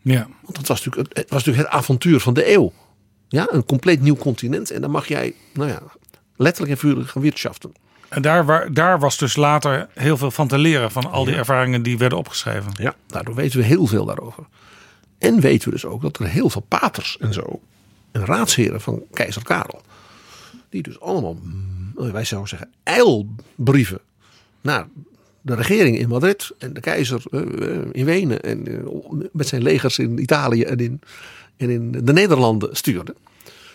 Ja. 0.00 0.28
Want 0.40 0.56
het 0.56 0.68
was 0.68 0.84
natuurlijk 0.84 1.16
het, 1.16 1.30
was 1.30 1.44
natuurlijk 1.44 1.72
het 1.72 1.80
avontuur 1.80 2.20
van 2.20 2.34
de 2.34 2.52
eeuw. 2.52 2.72
Ja, 3.28 3.46
een 3.50 3.64
compleet 3.64 4.00
nieuw 4.00 4.16
continent. 4.16 4.70
En 4.70 4.80
dan 4.80 4.90
mag 4.90 5.08
jij, 5.08 5.34
nou 5.52 5.68
ja, 5.68 5.82
letterlijk 6.36 6.72
en 6.72 6.78
figuurlijk 6.78 7.10
gaan 7.10 7.22
wirtschaften. 7.22 7.72
En 8.08 8.22
daar, 8.22 8.44
waar, 8.44 8.72
daar 8.72 8.98
was 8.98 9.18
dus 9.18 9.36
later 9.36 9.88
heel 9.94 10.16
veel 10.16 10.30
van 10.30 10.48
te 10.48 10.58
leren 10.58 10.90
van 10.90 11.10
al 11.10 11.24
die 11.24 11.34
ervaringen 11.34 11.82
die 11.82 11.98
werden 11.98 12.18
opgeschreven. 12.18 12.72
Ja, 12.74 12.94
daardoor 13.06 13.34
weten 13.34 13.58
we 13.58 13.64
heel 13.64 13.86
veel 13.86 14.04
daarover. 14.04 14.44
En 15.24 15.40
weten 15.40 15.68
we 15.68 15.74
dus 15.74 15.84
ook 15.84 16.02
dat 16.02 16.18
er 16.18 16.28
heel 16.28 16.50
veel 16.50 16.64
paters 16.68 17.16
en 17.20 17.32
zo, 17.32 17.60
en 18.12 18.24
raadsheren 18.24 18.80
van 18.80 19.02
keizer 19.12 19.42
Karel, 19.42 19.80
die 20.68 20.82
dus 20.82 21.00
allemaal, 21.00 21.38
mm, 21.42 21.92
wij 21.94 22.24
zouden 22.24 22.48
zeggen, 22.48 22.70
eilbrieven 22.82 24.00
naar 24.60 24.86
de 25.40 25.54
regering 25.54 25.98
in 25.98 26.08
Madrid 26.08 26.50
en 26.58 26.72
de 26.72 26.80
keizer 26.80 27.22
eh, 27.30 27.40
eh, 27.40 27.86
in 27.92 28.04
Wenen 28.04 28.42
en 28.42 28.66
eh, 28.66 28.86
met 29.32 29.48
zijn 29.48 29.62
legers 29.62 29.98
in 29.98 30.18
Italië 30.18 30.62
en 30.62 30.78
in, 30.78 31.00
en 31.56 31.70
in 31.70 31.92
de 31.92 32.12
Nederlanden 32.12 32.76
stuurde. 32.76 33.14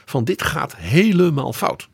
Van 0.05 0.23
dit 0.23 0.41
gaat 0.41 0.75
helemaal 0.75 1.53
fout. 1.53 1.87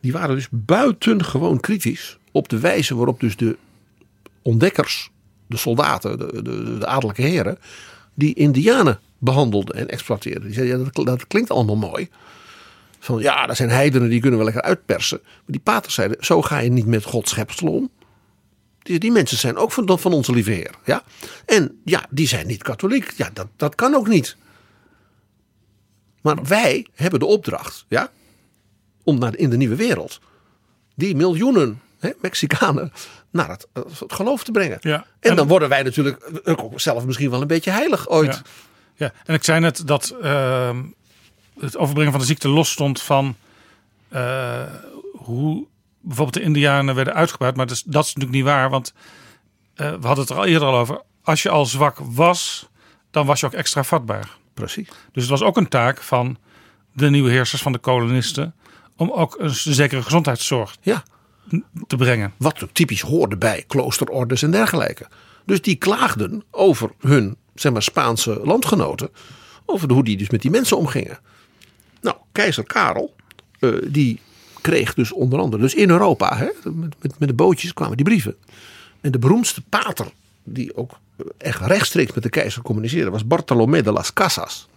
Die 0.00 0.12
waren 0.12 0.34
dus 0.34 0.48
buitengewoon 0.50 1.60
kritisch 1.60 2.18
op 2.32 2.48
de 2.48 2.58
wijze 2.58 2.96
waarop 2.96 3.20
dus 3.20 3.36
de 3.36 3.56
ontdekkers, 4.42 5.10
de 5.46 5.56
soldaten, 5.56 6.18
de, 6.18 6.42
de, 6.42 6.78
de 6.78 6.86
adellijke 6.86 7.22
heren, 7.22 7.58
die 8.16 8.34
indianen 8.34 9.00
behandelden 9.18 9.76
en 9.76 9.88
exploiteerden. 9.88 10.42
Die 10.42 10.52
zeiden, 10.52 10.78
ja, 10.78 10.90
dat, 10.92 11.06
dat 11.06 11.26
klinkt 11.26 11.50
allemaal 11.50 11.76
mooi. 11.76 12.08
Van 12.98 13.20
ja, 13.20 13.46
dat 13.46 13.56
zijn 13.56 13.70
heidenen, 13.70 14.08
die 14.08 14.20
kunnen 14.20 14.38
we 14.38 14.44
lekker 14.44 14.62
uitpersen. 14.62 15.20
Maar 15.22 15.42
die 15.46 15.60
paters 15.60 15.94
zeiden, 15.94 16.16
zo 16.20 16.42
ga 16.42 16.58
je 16.58 16.70
niet 16.70 16.86
met 16.86 17.04
Gods 17.04 17.30
schepsel 17.30 17.68
om. 17.68 17.90
Die, 18.82 18.98
die 18.98 19.12
mensen 19.12 19.38
zijn 19.38 19.56
ook 19.56 19.72
van, 19.72 19.98
van 19.98 20.12
onze 20.12 20.32
lieve 20.32 20.50
Heer. 20.50 20.74
Ja? 20.84 21.02
En 21.46 21.80
ja, 21.84 22.06
die 22.10 22.28
zijn 22.28 22.46
niet 22.46 22.62
katholiek. 22.62 23.12
Ja, 23.16 23.30
dat, 23.32 23.46
dat 23.56 23.74
kan 23.74 23.94
ook 23.94 24.08
niet. 24.08 24.36
Maar 26.22 26.44
wij 26.44 26.86
hebben 26.94 27.20
de 27.20 27.26
opdracht, 27.26 27.84
ja, 27.88 28.10
om 29.04 29.18
naar, 29.18 29.36
in 29.36 29.50
de 29.50 29.56
nieuwe 29.56 29.76
wereld 29.76 30.20
die 30.94 31.16
miljoenen 31.16 31.80
hè, 31.98 32.10
Mexicanen 32.20 32.92
naar 33.30 33.48
het, 33.48 33.66
eh, 33.72 33.82
het 33.98 34.12
geloof 34.12 34.44
te 34.44 34.50
brengen. 34.50 34.78
Ja. 34.80 35.06
En, 35.20 35.36
dan 35.36 35.48
worden 35.48 35.68
wij 35.68 35.82
natuurlijk 35.82 36.30
ook 36.44 36.80
zelf 36.80 37.06
misschien 37.06 37.30
wel 37.30 37.40
een 37.40 37.46
beetje 37.46 37.70
heilig 37.70 38.08
ooit. 38.08 38.42
Ja. 38.94 39.06
ja, 39.06 39.12
en 39.24 39.34
ik 39.34 39.44
zei 39.44 39.60
net 39.60 39.86
dat 39.86 40.14
ehm, 40.22 40.82
het 41.60 41.76
overbrengen 41.76 42.12
van 42.12 42.20
de 42.20 42.26
ziekte 42.26 42.48
los 42.48 42.70
stond 42.70 43.02
van 43.02 43.36
eh, 44.08 44.62
hoe 45.12 45.66
bijvoorbeeld 46.00 46.36
de 46.36 46.42
Indianen 46.42 46.94
werden 46.94 47.14
uitgebuit. 47.14 47.56
Maar 47.56 47.66
dat 47.66 47.76
is, 47.76 47.82
dat 47.82 48.04
is 48.04 48.14
natuurlijk 48.14 48.36
niet 48.36 48.52
waar, 48.52 48.70
want 48.70 48.92
eh, 49.74 49.90
we 49.90 50.06
hadden 50.06 50.24
het 50.24 50.30
er 50.30 50.36
al 50.36 50.44
eerder 50.44 50.68
al 50.68 50.76
over. 50.76 51.02
Als 51.22 51.42
je 51.42 51.48
al 51.48 51.66
zwak 51.66 51.98
was, 51.98 52.68
dan 53.10 53.26
was 53.26 53.40
je 53.40 53.46
ook 53.46 53.52
extra 53.52 53.84
vatbaar. 53.84 54.36
Precies. 54.54 54.88
Dus 54.88 55.22
het 55.22 55.30
was 55.30 55.42
ook 55.42 55.56
een 55.56 55.68
taak 55.68 56.02
van 56.02 56.38
de 56.92 57.10
nieuwe 57.10 57.30
heersers, 57.30 57.62
van 57.62 57.72
de 57.72 57.78
kolonisten, 57.78 58.54
om 58.96 59.10
ook 59.10 59.36
een 59.38 59.54
zekere 59.54 60.02
gezondheidszorg 60.02 60.76
Ja. 60.80 61.02
Te 61.86 61.96
brengen. 61.96 62.32
Wat 62.36 62.66
typisch 62.72 63.00
hoorde 63.00 63.36
bij 63.36 63.64
kloosterordes 63.66 64.42
en 64.42 64.50
dergelijke. 64.50 65.06
Dus 65.44 65.62
die 65.62 65.76
klaagden 65.76 66.44
over 66.50 66.90
hun 67.00 67.36
zeg 67.54 67.72
maar, 67.72 67.82
Spaanse 67.82 68.40
landgenoten. 68.44 69.08
Over 69.64 69.92
hoe 69.92 70.04
die 70.04 70.16
dus 70.16 70.30
met 70.30 70.42
die 70.42 70.50
mensen 70.50 70.76
omgingen. 70.76 71.18
Nou, 72.00 72.16
keizer 72.32 72.64
Karel, 72.64 73.14
eh, 73.58 73.70
die 73.88 74.20
kreeg 74.60 74.94
dus 74.94 75.12
onder 75.12 75.38
andere, 75.38 75.62
dus 75.62 75.74
in 75.74 75.90
Europa, 75.90 76.36
hè, 76.36 76.48
met, 76.70 76.94
met, 77.02 77.18
met 77.18 77.28
de 77.28 77.34
bootjes 77.34 77.72
kwamen 77.72 77.96
die 77.96 78.06
brieven. 78.06 78.36
En 79.00 79.10
de 79.10 79.18
beroemdste 79.18 79.62
pater, 79.62 80.06
die 80.44 80.76
ook 80.76 80.98
echt 81.38 81.60
rechtstreeks 81.60 82.12
met 82.12 82.22
de 82.22 82.28
keizer 82.28 82.62
communiceerde, 82.62 83.10
was 83.10 83.26
Bartolomé 83.26 83.82
de 83.82 83.92
las 83.92 84.12
Casas. 84.12 84.68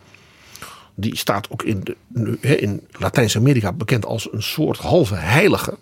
Die 0.96 1.18
staat 1.18 1.50
ook 1.50 1.64
in, 1.64 1.84
de, 2.08 2.58
in 2.58 2.88
Latijns-Amerika 2.92 3.74
bekend 3.74 4.06
als 4.06 4.34
een 4.34 4.44
soort 4.44 4.78
halve 4.78 5.16
heilige. 5.16 5.78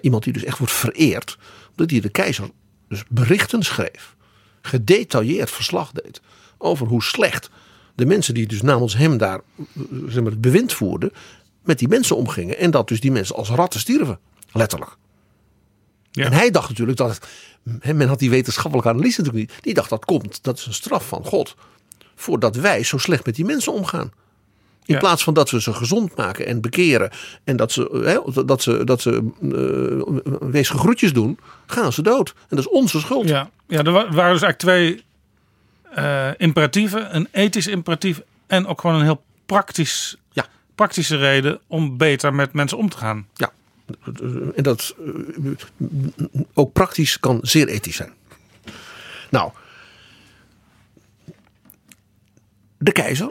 Iemand 0.00 0.24
die 0.24 0.32
dus 0.32 0.44
echt 0.44 0.58
wordt 0.58 0.72
vereerd. 0.72 1.38
Omdat 1.70 1.90
hij 1.90 2.00
de 2.00 2.08
keizer 2.08 2.50
dus 2.88 3.04
berichten 3.08 3.62
schreef. 3.62 4.16
Gedetailleerd 4.62 5.50
verslag 5.50 5.92
deed. 5.92 6.20
Over 6.58 6.86
hoe 6.86 7.02
slecht 7.02 7.50
de 7.94 8.06
mensen 8.06 8.34
die 8.34 8.46
dus 8.46 8.62
namens 8.62 8.96
hem 8.96 9.18
daar 9.18 9.40
zeg 10.06 10.22
maar, 10.22 10.32
het 10.32 10.40
bewind 10.40 10.72
voerden. 10.72 11.12
Met 11.64 11.78
die 11.78 11.88
mensen 11.88 12.16
omgingen. 12.16 12.58
En 12.58 12.70
dat 12.70 12.88
dus 12.88 13.00
die 13.00 13.12
mensen 13.12 13.36
als 13.36 13.48
ratten 13.48 13.80
stierven. 13.80 14.18
Letterlijk. 14.52 14.96
Ja. 16.10 16.24
En 16.24 16.32
hij 16.32 16.50
dacht 16.50 16.68
natuurlijk 16.68 16.98
dat. 16.98 17.18
Men 17.82 18.08
had 18.08 18.18
die 18.18 18.30
wetenschappelijke 18.30 18.90
analyse 18.90 19.20
natuurlijk 19.20 19.50
niet. 19.50 19.62
Die 19.62 19.74
dacht 19.74 19.90
dat 19.90 20.04
komt. 20.04 20.42
Dat 20.42 20.58
is 20.58 20.66
een 20.66 20.74
straf 20.74 21.08
van 21.08 21.24
God. 21.24 21.54
Voordat 22.14 22.56
wij 22.56 22.82
zo 22.82 22.98
slecht 22.98 23.26
met 23.26 23.34
die 23.34 23.44
mensen 23.44 23.72
omgaan. 23.72 24.12
In 24.88 24.94
Ja. 24.94 25.00
plaats 25.00 25.22
van 25.24 25.34
dat 25.34 25.50
we 25.50 25.60
ze 25.60 25.72
gezond 25.72 26.16
maken 26.16 26.46
en 26.46 26.60
bekeren. 26.60 27.10
En 27.44 27.56
dat 27.56 27.72
ze, 27.72 28.00
hè, 28.04 28.44
dat 28.44 28.62
ze, 28.62 28.84
dat 28.84 29.00
ze 29.00 29.30
uh, 29.42 30.48
weesige 30.50 30.78
groetjes 30.78 31.12
doen. 31.12 31.38
Gaan 31.66 31.92
ze 31.92 32.02
dood. 32.02 32.28
En 32.36 32.56
dat 32.56 32.58
is 32.58 32.68
onze 32.68 33.00
schuld. 33.00 33.28
Ja, 33.28 33.50
ja 33.66 33.78
er 33.82 33.92
wa- 33.92 34.10
waren 34.12 34.32
dus 34.32 34.42
eigenlijk 34.42 34.58
twee 34.58 35.04
eh, 35.94 36.28
imperatieven. 36.36 37.16
Een 37.16 37.28
ethisch 37.32 37.66
imperatief 37.66 38.20
en 38.46 38.66
ook 38.66 38.80
gewoon 38.80 38.96
een 38.96 39.02
heel 39.02 39.22
praktisch, 39.46 40.16
Ja. 40.32 40.46
praktische 40.74 41.16
reden 41.16 41.60
om 41.66 41.96
beter 41.96 42.34
met 42.34 42.52
mensen 42.52 42.78
om 42.78 42.88
te 42.88 42.96
gaan. 42.96 43.26
Ja. 43.34 43.52
En 44.54 44.62
dat 44.62 44.94
eh, 45.06 45.86
ook 46.54 46.72
praktisch 46.72 47.20
kan 47.20 47.38
zeer 47.42 47.68
ethisch 47.68 47.96
zijn. 47.96 48.12
Nou, 49.30 49.50
de 52.78 52.92
keizer 52.92 53.30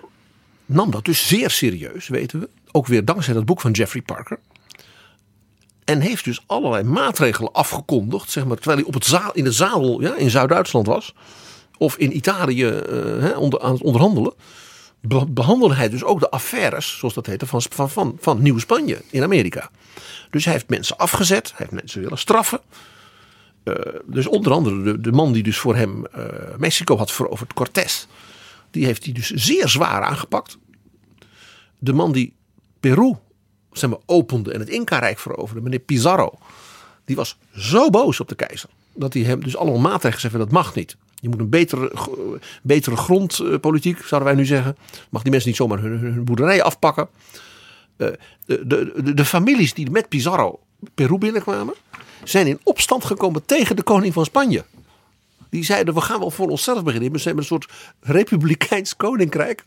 nam 0.67 0.91
dat 0.91 1.05
dus 1.05 1.27
zeer 1.27 1.49
serieus, 1.49 2.07
weten 2.07 2.39
we. 2.39 2.49
Ook 2.71 2.87
weer 2.87 3.05
dankzij 3.05 3.33
dat 3.33 3.45
boek 3.45 3.61
van 3.61 3.71
Jeffrey 3.71 4.01
Parker. 4.01 4.39
En 5.83 5.99
heeft 5.99 6.23
dus 6.23 6.43
allerlei 6.45 6.83
maatregelen 6.83 7.51
afgekondigd, 7.51 8.29
zeg 8.29 8.45
maar, 8.45 8.55
terwijl 8.55 8.77
hij 8.77 8.87
op 8.87 8.93
het 8.93 9.05
zaal, 9.05 9.31
in 9.33 9.43
de 9.43 9.51
zadel 9.51 10.01
ja, 10.01 10.15
in 10.15 10.29
Zuid-Duitsland 10.29 10.87
was. 10.87 11.13
Of 11.77 11.97
in 11.97 12.15
Italië 12.15 12.65
eh, 12.65 13.39
onder, 13.39 13.61
aan 13.61 13.73
het 13.73 13.81
onderhandelen. 13.81 14.33
Be- 15.01 15.25
behandelde 15.27 15.75
hij 15.75 15.89
dus 15.89 16.03
ook 16.03 16.19
de 16.19 16.29
affaires, 16.29 16.97
zoals 16.97 17.13
dat 17.13 17.25
heette, 17.25 17.45
van, 17.45 17.61
van, 17.61 17.89
van, 17.89 18.17
van 18.19 18.41
Nieuw-Spanje 18.41 19.01
in 19.09 19.23
Amerika. 19.23 19.69
Dus 20.29 20.43
hij 20.43 20.53
heeft 20.53 20.69
mensen 20.69 20.97
afgezet, 20.97 21.47
hij 21.47 21.55
heeft 21.57 21.81
mensen 21.81 22.01
willen 22.01 22.17
straffen. 22.17 22.59
Eh, 23.63 23.73
dus 24.05 24.27
onder 24.27 24.51
andere 24.51 24.83
de, 24.83 25.01
de 25.01 25.11
man 25.11 25.31
die 25.31 25.43
dus 25.43 25.57
voor 25.57 25.75
hem 25.75 26.05
eh, 26.05 26.23
Mexico 26.57 26.97
had 26.97 27.11
veroverd, 27.11 27.53
Cortés. 27.53 28.07
Die 28.71 28.85
heeft 28.85 29.03
hij 29.03 29.13
dus 29.13 29.29
zeer 29.29 29.67
zwaar 29.67 30.01
aangepakt. 30.01 30.57
De 31.79 31.93
man 31.93 32.11
die 32.11 32.33
Peru 32.79 33.15
zeg 33.71 33.89
maar, 33.89 33.99
opende 34.05 34.53
en 34.53 34.59
het 34.59 34.69
Inca-rijk 34.69 35.19
veroverde, 35.19 35.61
meneer 35.61 35.79
Pizarro. 35.79 36.33
Die 37.05 37.15
was 37.15 37.37
zo 37.55 37.89
boos 37.89 38.19
op 38.19 38.27
de 38.27 38.35
keizer. 38.35 38.69
Dat 38.93 39.13
hij 39.13 39.23
hem 39.23 39.43
dus 39.43 39.57
allemaal 39.57 39.79
maatregelen 39.79 40.31
zei 40.31 40.43
dat 40.43 40.51
mag 40.51 40.75
niet. 40.75 40.97
Je 41.15 41.29
moet 41.29 41.39
een 41.39 41.49
betere, 41.49 41.91
betere 42.63 42.95
grondpolitiek, 42.95 43.97
zouden 43.97 44.29
wij 44.29 44.37
nu 44.37 44.45
zeggen. 44.45 44.77
Mag 45.09 45.21
die 45.21 45.31
mensen 45.31 45.49
niet 45.49 45.57
zomaar 45.57 45.79
hun, 45.79 45.97
hun 45.99 46.23
boerderijen 46.23 46.63
afpakken. 46.63 47.09
Eh, 47.97 48.07
de, 48.45 48.67
de, 48.67 49.13
de 49.13 49.25
families 49.25 49.73
die 49.73 49.91
met 49.91 50.09
Pizarro 50.09 50.59
Peru 50.95 51.17
binnenkwamen, 51.17 51.73
zijn 52.23 52.47
in 52.47 52.59
opstand 52.63 53.05
gekomen 53.05 53.45
tegen 53.45 53.75
de 53.75 53.83
koning 53.83 54.13
van 54.13 54.25
Spanje. 54.25 54.65
Die 55.49 55.63
zeiden, 55.63 55.93
we 55.93 56.01
gaan 56.01 56.19
wel 56.19 56.31
voor 56.31 56.49
onszelf 56.49 56.83
beginnen. 56.83 57.11
We 57.11 57.17
zijn 57.17 57.37
een 57.37 57.43
soort 57.43 57.71
republikeins 57.99 58.95
koninkrijk 58.95 59.65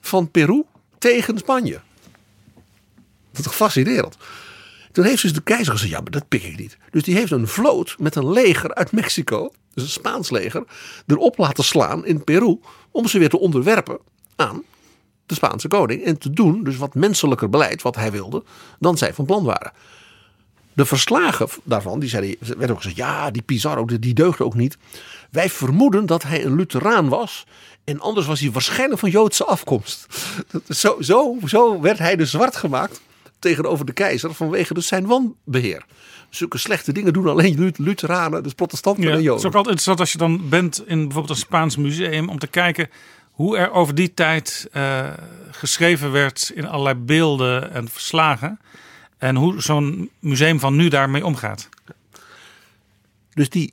van 0.00 0.30
Peru 0.30 0.64
tegen 0.98 1.38
Spanje. 1.38 1.80
Dat 3.32 3.46
is 3.46 3.52
fascinerend. 3.52 4.16
Toen 4.92 5.04
heeft 5.04 5.22
dus 5.22 5.32
de 5.32 5.42
keizer 5.42 5.72
gezegd, 5.72 5.90
ja, 5.90 6.00
maar 6.00 6.10
dat 6.10 6.28
pik 6.28 6.42
ik 6.42 6.58
niet. 6.58 6.78
Dus 6.90 7.02
die 7.02 7.14
heeft 7.14 7.32
een 7.32 7.48
vloot 7.48 7.94
met 7.98 8.14
een 8.14 8.30
leger 8.30 8.74
uit 8.74 8.92
Mexico, 8.92 9.52
dus 9.74 9.82
een 9.84 9.90
Spaans 9.90 10.30
leger, 10.30 10.64
erop 11.06 11.38
laten 11.38 11.64
slaan 11.64 12.06
in 12.06 12.24
Peru. 12.24 12.58
Om 12.90 13.08
ze 13.08 13.18
weer 13.18 13.28
te 13.28 13.38
onderwerpen 13.38 13.98
aan 14.36 14.62
de 15.26 15.34
Spaanse 15.34 15.68
koning. 15.68 16.04
En 16.04 16.18
te 16.18 16.30
doen 16.30 16.64
dus 16.64 16.76
wat 16.76 16.94
menselijker 16.94 17.48
beleid, 17.48 17.82
wat 17.82 17.96
hij 17.96 18.12
wilde, 18.12 18.42
dan 18.78 18.98
zij 18.98 19.14
van 19.14 19.24
plan 19.24 19.44
waren. 19.44 19.72
De 20.74 20.84
verslagen 20.84 21.48
daarvan, 21.64 22.00
die 22.00 22.08
zeiden, 22.08 22.36
werd 22.58 22.70
ook 22.70 22.76
gezegd, 22.76 22.96
ja, 22.96 23.30
die 23.30 23.42
Pizarro, 23.42 23.84
die, 23.84 24.14
deugde 24.14 24.44
ook 24.44 24.54
niet. 24.54 24.76
Wij 25.30 25.50
vermoeden 25.50 26.06
dat 26.06 26.22
hij 26.22 26.44
een 26.44 26.56
Lutheraan 26.56 27.08
was. 27.08 27.46
En 27.84 28.00
anders 28.00 28.26
was 28.26 28.40
hij 28.40 28.50
waarschijnlijk 28.50 29.00
van 29.00 29.10
Joodse 29.10 29.44
afkomst. 29.44 30.06
Zo, 30.68 30.96
zo, 31.00 31.36
zo 31.46 31.80
werd 31.80 31.98
hij 31.98 32.16
dus 32.16 32.30
zwart 32.30 32.56
gemaakt 32.56 33.00
tegenover 33.38 33.86
de 33.86 33.92
keizer 33.92 34.34
vanwege 34.34 34.74
dus 34.74 34.86
zijn 34.86 35.06
wanbeheer. 35.06 35.84
Zulke 36.30 36.58
slechte 36.58 36.92
dingen 36.92 37.12
doen 37.12 37.26
alleen 37.28 37.58
Lu- 37.58 37.72
Lutheranen, 37.76 38.42
dus 38.42 38.52
protestanten 38.52 39.02
Ja, 39.02 39.08
en 39.08 39.14
het 39.14 39.24
is 39.24 39.28
Joden. 39.30 39.46
ook 39.46 39.54
altijd 39.54 39.66
interessant 39.78 40.00
als 40.00 40.12
je 40.12 40.18
dan 40.18 40.48
bent 40.48 40.82
in 40.86 40.98
bijvoorbeeld 41.02 41.28
een 41.38 41.44
Spaans 41.44 41.76
museum 41.76 42.28
om 42.28 42.38
te 42.38 42.46
kijken 42.46 42.90
hoe 43.30 43.56
er 43.56 43.70
over 43.72 43.94
die 43.94 44.14
tijd 44.14 44.68
eh, 44.72 45.06
geschreven 45.50 46.12
werd 46.12 46.52
in 46.54 46.66
allerlei 46.68 46.94
beelden 46.96 47.72
en 47.72 47.88
verslagen. 47.88 48.60
En 49.22 49.36
hoe 49.36 49.60
zo'n 49.60 50.10
museum 50.18 50.60
van 50.60 50.76
nu 50.76 50.88
daarmee 50.88 51.24
omgaat. 51.24 51.68
Dus 53.34 53.50
die 53.50 53.72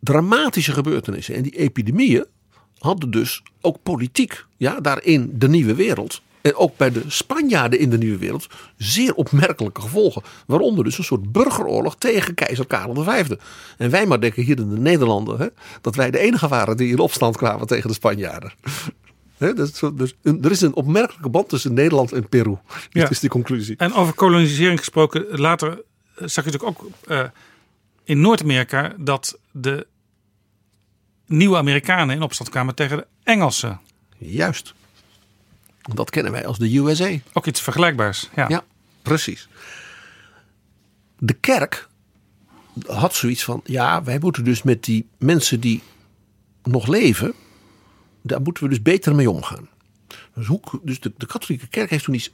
dramatische 0.00 0.72
gebeurtenissen 0.72 1.34
en 1.34 1.42
die 1.42 1.56
epidemieën 1.56 2.26
hadden 2.78 3.10
dus 3.10 3.42
ook 3.60 3.82
politiek, 3.82 4.44
ja, 4.56 4.80
daarin 4.80 5.30
de 5.34 5.48
nieuwe 5.48 5.74
wereld. 5.74 6.22
En 6.40 6.54
ook 6.54 6.76
bij 6.76 6.90
de 6.90 7.02
Spanjaarden 7.06 7.78
in 7.78 7.90
de 7.90 7.98
nieuwe 7.98 8.18
wereld 8.18 8.46
zeer 8.76 9.14
opmerkelijke 9.14 9.80
gevolgen. 9.80 10.22
Waaronder 10.46 10.84
dus 10.84 10.98
een 10.98 11.04
soort 11.04 11.32
burgeroorlog 11.32 11.96
tegen 11.96 12.34
keizer 12.34 12.66
Karel 12.66 13.02
V. 13.02 13.30
En 13.78 13.90
wij 13.90 14.06
maar 14.06 14.20
denken 14.20 14.42
hier 14.42 14.58
in 14.58 14.70
de 14.70 14.78
Nederlanden 14.78 15.38
hè, 15.38 15.46
dat 15.80 15.94
wij 15.94 16.10
de 16.10 16.18
enige 16.18 16.48
waren 16.48 16.76
die 16.76 16.90
in 16.90 16.98
opstand 16.98 17.36
kwamen 17.36 17.66
tegen 17.66 17.88
de 17.88 17.94
Spanjaarden. 17.94 18.52
Dus, 19.38 19.82
dus 19.94 20.14
er 20.22 20.50
is 20.50 20.60
een 20.60 20.74
opmerkelijke 20.74 21.28
band 21.28 21.48
tussen 21.48 21.74
Nederland 21.74 22.12
en 22.12 22.28
Peru. 22.28 22.56
Ja. 22.90 23.00
Dat 23.00 23.10
is 23.10 23.20
de 23.20 23.28
conclusie. 23.28 23.76
En 23.76 23.92
over 23.92 24.14
kolonisering 24.14 24.78
gesproken, 24.78 25.26
later 25.40 25.82
zag 26.16 26.44
je 26.44 26.50
natuurlijk 26.50 26.64
ook 26.64 26.90
eh, 27.06 27.24
in 28.04 28.20
Noord-Amerika 28.20 28.94
dat 28.98 29.38
de 29.50 29.86
nieuwe 31.26 31.56
Amerikanen 31.56 32.16
in 32.16 32.22
opstand 32.22 32.50
kwamen 32.50 32.74
tegen 32.74 32.96
de 32.96 33.06
Engelsen. 33.22 33.80
Juist. 34.18 34.74
Dat 35.80 36.10
kennen 36.10 36.32
wij 36.32 36.46
als 36.46 36.58
de 36.58 36.76
USA. 36.76 37.16
Ook 37.32 37.46
iets 37.46 37.60
vergelijkbaars. 37.60 38.30
Ja. 38.36 38.48
Ja, 38.48 38.64
precies. 39.02 39.48
De 41.18 41.32
kerk 41.32 41.88
had 42.86 43.14
zoiets 43.14 43.44
van: 43.44 43.60
ja, 43.64 44.02
wij 44.02 44.18
moeten 44.18 44.44
dus 44.44 44.62
met 44.62 44.84
die 44.84 45.08
mensen 45.18 45.60
die 45.60 45.82
nog 46.62 46.86
leven, 46.86 47.34
daar 48.26 48.40
moeten 48.40 48.62
we 48.62 48.68
dus 48.68 48.82
beter 48.82 49.14
mee 49.14 49.30
omgaan. 49.30 49.68
Dus, 50.34 50.46
hoe, 50.46 50.60
dus 50.82 51.00
de, 51.00 51.12
de 51.16 51.26
katholieke 51.26 51.66
kerk 51.66 51.90
heeft 51.90 52.04
toen 52.04 52.14
iets 52.14 52.30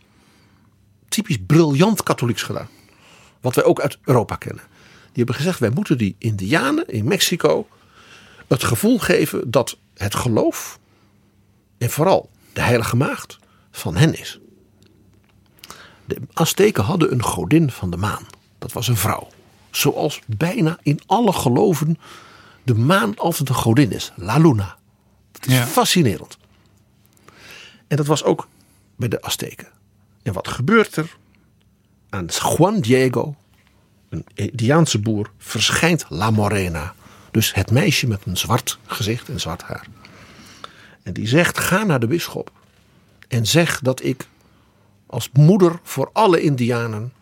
typisch 1.09 1.39
briljant 1.47 2.03
katholieks 2.03 2.43
gedaan. 2.43 2.69
Wat 3.41 3.55
wij 3.55 3.65
ook 3.65 3.81
uit 3.81 3.99
Europa 4.05 4.37
kennen. 4.37 4.65
Die 5.03 5.25
hebben 5.25 5.35
gezegd: 5.35 5.59
wij 5.59 5.71
moeten 5.71 5.99
die 5.99 6.17
Indianen 6.19 6.89
in 6.89 7.05
Mexico 7.05 7.69
het 8.49 8.65
gevoel 8.65 8.99
geven 8.99 9.51
dat 9.51 9.79
het 9.95 10.15
geloof 10.15 10.79
en 11.79 11.91
vooral 11.91 12.31
de 12.53 12.61
Heilige 12.61 12.97
Maagd 12.97 13.39
van 13.71 13.97
hen 13.97 14.19
is. 14.19 14.41
De 16.05 16.17
Azteken 16.33 16.85
hadden 16.85 17.13
een 17.13 17.23
godin 17.23 17.71
van 17.71 17.91
de 17.91 17.97
maan. 17.97 18.27
Dat 18.59 18.73
was 18.73 18.89
een 18.89 18.97
vrouw. 18.97 19.29
Zoals 19.71 20.21
bijna 20.27 20.79
in 20.83 21.01
alle 21.07 21.33
geloven 21.33 21.99
de 22.63 22.75
maan 22.75 23.17
altijd 23.17 23.49
een 23.49 23.55
godin 23.55 23.93
is. 23.93 24.13
La 24.17 24.39
Luna. 24.39 24.79
Dat 25.41 25.49
is 25.51 25.57
Ja. 25.57 25.67
fascinerend. 25.67 26.39
En 27.89 27.97
dat 27.97 28.07
was 28.07 28.25
ook 28.25 28.49
bij 28.97 29.09
de 29.09 29.23
Azteken. 29.23 29.69
En 30.23 30.33
wat 30.33 30.49
gebeurt 30.49 30.97
er? 30.97 31.17
Aan 32.09 32.27
Juan 32.27 32.81
Diego, 32.81 33.35
een 34.09 34.25
Indiaanse 34.35 34.99
boer, 34.99 35.31
verschijnt 35.39 36.05
La 36.09 36.31
Morena. 36.31 36.95
Dus 37.31 37.55
het 37.55 37.71
meisje 37.71 38.07
met 38.07 38.21
een 38.25 38.37
zwart 38.37 38.79
gezicht 38.87 39.29
en 39.29 39.41
zwart 39.41 39.63
haar. 39.63 39.87
En 41.03 41.13
die 41.13 41.27
zegt: 41.29 41.59
ga 41.59 41.83
naar 41.85 42.01
de 42.01 42.07
bisschop 42.07 42.53
en 43.29 43.47
zeg 43.47 43.81
dat 43.81 44.05
ik 44.05 44.29
als 45.07 45.31
moeder 45.33 45.81
voor 45.83 46.11
alle 46.13 46.41
Indianen 46.41 47.13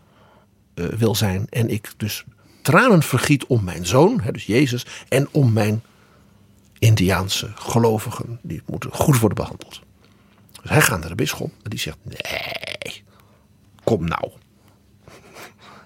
eh, 0.75 0.87
wil 0.87 1.15
zijn. 1.15 1.47
En 1.51 1.69
ik 1.69 1.93
dus 1.97 2.25
tranen 2.63 3.03
vergiet 3.03 3.47
om 3.47 3.65
mijn 3.65 3.87
zoon, 3.87 4.21
hè, 4.21 4.33
dus 4.33 4.47
Jezus, 4.47 4.87
en 5.09 5.29
om 5.31 5.53
mijn 5.53 5.83
Indiaanse 6.79 7.51
gelovigen. 7.55 8.39
Die 8.43 8.63
moeten 8.67 8.93
goed 8.93 9.19
worden 9.19 9.37
behandeld. 9.39 9.81
Dus 10.63 10.71
hij 10.71 10.81
gaat 10.81 11.01
naar 11.01 11.09
de 11.09 11.15
bisschop 11.15 11.53
en 11.63 11.71
die 11.71 11.79
zegt: 11.79 11.97
Nee, 12.03 13.03
kom 13.85 14.05
nou. 14.09 14.31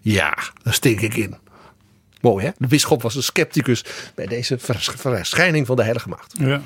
Ja, 0.00 0.38
daar 0.62 0.74
stink 0.74 1.00
ik 1.00 1.14
in. 1.16 1.36
Mooi 2.20 2.44
hè? 2.44 2.50
De 2.58 2.66
bisschop 2.66 3.02
was 3.02 3.14
een 3.14 3.22
scepticus 3.22 3.84
bij 4.14 4.26
deze 4.26 4.58
vers- 4.58 4.90
verschijning 4.94 5.66
van 5.66 5.76
de 5.76 5.82
Heilige 5.82 6.08
Maagd. 6.08 6.34
Ja. 6.38 6.60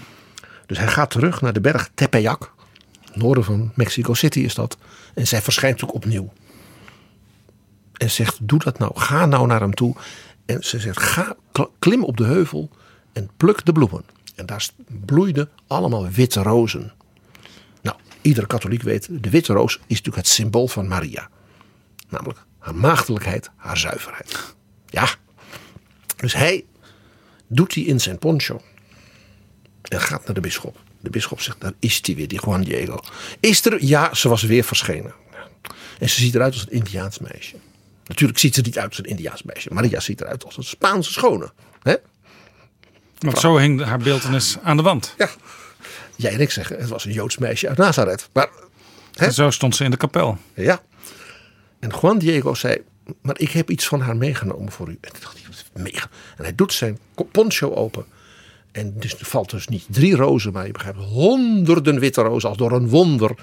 Dus 0.67 0.79
hij 0.79 0.87
gaat 0.89 1.11
terug 1.11 1.41
naar 1.41 1.53
de 1.53 1.61
berg 1.61 1.91
Tepeyac. 1.95 2.55
Noorden 3.15 3.45
van 3.45 3.73
Mexico 3.75 4.15
City 4.15 4.41
is 4.41 4.55
dat. 4.55 4.77
En 5.15 5.27
zij 5.27 5.43
verschijnt 5.43 5.83
ook 5.85 5.95
opnieuw. 5.95 6.33
En 7.93 8.11
zegt, 8.11 8.49
doe 8.49 8.59
dat 8.59 8.79
nou. 8.79 8.93
Ga 9.01 9.27
nou 9.27 9.47
naar 9.47 9.61
hem 9.61 9.75
toe. 9.75 9.95
En 10.47 10.63
ze 10.65 10.79
zegt, 10.81 11.01
ga, 11.01 11.37
kl- 11.53 11.63
klim 11.79 12.05
op 12.05 12.17
de 12.17 12.25
heuvel 12.25 12.71
en 13.13 13.31
pluk 13.37 13.65
de 13.65 13.73
bloemen. 13.73 14.05
En 14.37 14.47
daar 14.47 14.69
bloeiden 14.87 15.51
allemaal 15.67 16.09
witte 16.09 16.43
rozen. 16.43 16.93
Nou, 17.83 17.97
iedere 18.21 18.47
katholiek 18.47 18.83
weet, 18.83 19.09
de 19.11 19.31
witte 19.31 19.53
roos 19.53 19.75
is 19.75 19.97
natuurlijk 19.97 20.17
het 20.17 20.29
symbool 20.29 20.69
van 20.69 20.89
Maria. 20.89 21.29
Namelijk 22.09 22.39
haar 22.59 22.75
maagdelijkheid, 22.75 23.51
haar 23.57 23.77
zuiverheid. 23.77 24.55
Ja. 24.87 25.09
Dus 26.17 26.33
hij 26.33 26.65
doet 27.47 27.73
die 27.73 27.87
in 27.87 28.01
zijn 28.01 28.19
poncho. 28.19 28.61
En 29.83 30.01
gaat 30.01 30.25
naar 30.25 30.35
de 30.35 30.41
bisschop. 30.41 30.79
De 31.01 31.11
bisschop 31.11 31.41
zegt, 31.41 31.61
daar 31.61 31.73
is 31.79 32.01
hij 32.03 32.15
weer, 32.15 32.29
die 32.29 32.41
Juan 32.45 32.63
Diego. 32.63 33.01
Is 33.41 33.65
er? 33.65 33.85
Ja, 33.85 34.15
ze 34.15 34.29
was 34.29 34.43
weer 34.43 34.65
verschenen. 34.65 35.15
En 35.99 36.09
ze 36.09 36.21
ziet 36.21 36.35
eruit 36.35 36.53
als 36.53 36.63
een 36.63 36.73
Indiaans 36.73 37.19
meisje. 37.19 37.57
Natuurlijk 38.05 38.39
ziet 38.39 38.55
ze 38.55 38.61
niet 38.61 38.79
uit 38.79 38.89
als 38.89 38.99
een 38.99 39.05
Indiaans 39.05 39.43
meisje. 39.43 39.75
Maria 39.75 40.01
ziet 40.01 40.21
eruit 40.21 40.45
als 40.45 40.57
een 40.57 40.65
Spaanse 40.65 41.13
schone. 41.13 41.53
Hè? 41.83 41.95
Want 43.19 43.39
zo 43.39 43.57
hing 43.57 43.85
haar 43.85 43.99
beeldenis 43.99 44.57
aan 44.63 44.77
de 44.77 44.83
wand. 44.83 45.15
Ja. 45.19 45.29
Jij 46.17 46.33
en 46.33 46.41
ik 46.41 46.51
zeggen, 46.51 46.79
het 46.79 46.89
was 46.89 47.05
een 47.05 47.13
Joods 47.13 47.39
meisje 47.39 47.69
uit 47.69 47.79
Nazareth. 47.79 48.29
Maar 48.33 48.49
En 49.15 49.33
zo 49.33 49.51
stond 49.51 49.77
ze 49.77 49.85
in 49.85 49.91
de 49.91 49.97
kapel. 49.97 50.39
ja. 50.55 50.83
En 51.81 51.93
Juan 52.01 52.19
Diego 52.19 52.55
zei, 52.55 52.83
maar 53.23 53.39
ik 53.39 53.51
heb 53.51 53.71
iets 53.71 53.87
van 53.87 54.01
haar 54.01 54.17
meegenomen 54.17 54.73
voor 54.73 54.89
u. 54.89 54.99
En, 55.01 55.11
ik 55.15 55.21
dacht, 55.23 55.37
hij, 55.73 55.83
mega. 55.83 56.09
en 56.37 56.45
hij 56.45 56.55
doet 56.55 56.73
zijn 56.73 56.99
poncho 57.33 57.75
open. 57.75 58.05
En 58.73 58.95
dus 58.99 59.19
er 59.19 59.27
valt 59.27 59.51
dus 59.51 59.69
niet 59.69 59.85
drie 59.89 60.17
rozen, 60.17 60.53
maar 60.53 60.67
je 60.67 60.73
begrijpt 60.73 60.99
honderden 60.99 62.01
witte 62.01 62.23
rozen 62.23 62.49
als 62.49 62.59
door 62.59 62.73
een 62.73 62.89
wonder. 62.89 63.35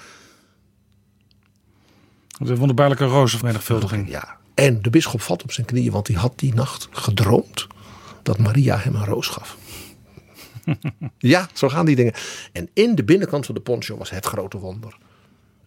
De 2.37 2.55
wonderbaarlijke 2.55 3.05
rozenvermenigvuldiging. 3.05 4.09
Ja. 4.09 4.37
En 4.53 4.81
de 4.81 4.89
bisschop 4.89 5.21
valt 5.21 5.43
op 5.43 5.51
zijn 5.51 5.65
knieën, 5.65 5.91
want 5.91 6.07
hij 6.07 6.17
had 6.17 6.33
die 6.39 6.53
nacht 6.53 6.87
gedroomd 6.91 7.67
dat 8.23 8.37
Maria 8.37 8.77
hem 8.77 8.95
een 8.95 9.05
roos 9.05 9.27
gaf. 9.27 9.57
ja, 11.17 11.47
zo 11.53 11.69
gaan 11.69 11.85
die 11.85 11.95
dingen. 11.95 12.13
En 12.51 12.69
in 12.73 12.95
de 12.95 13.03
binnenkant 13.03 13.45
van 13.45 13.55
de 13.55 13.61
poncho 13.61 13.97
was 13.97 14.09
het 14.09 14.25
grote 14.25 14.57
wonder. 14.57 14.97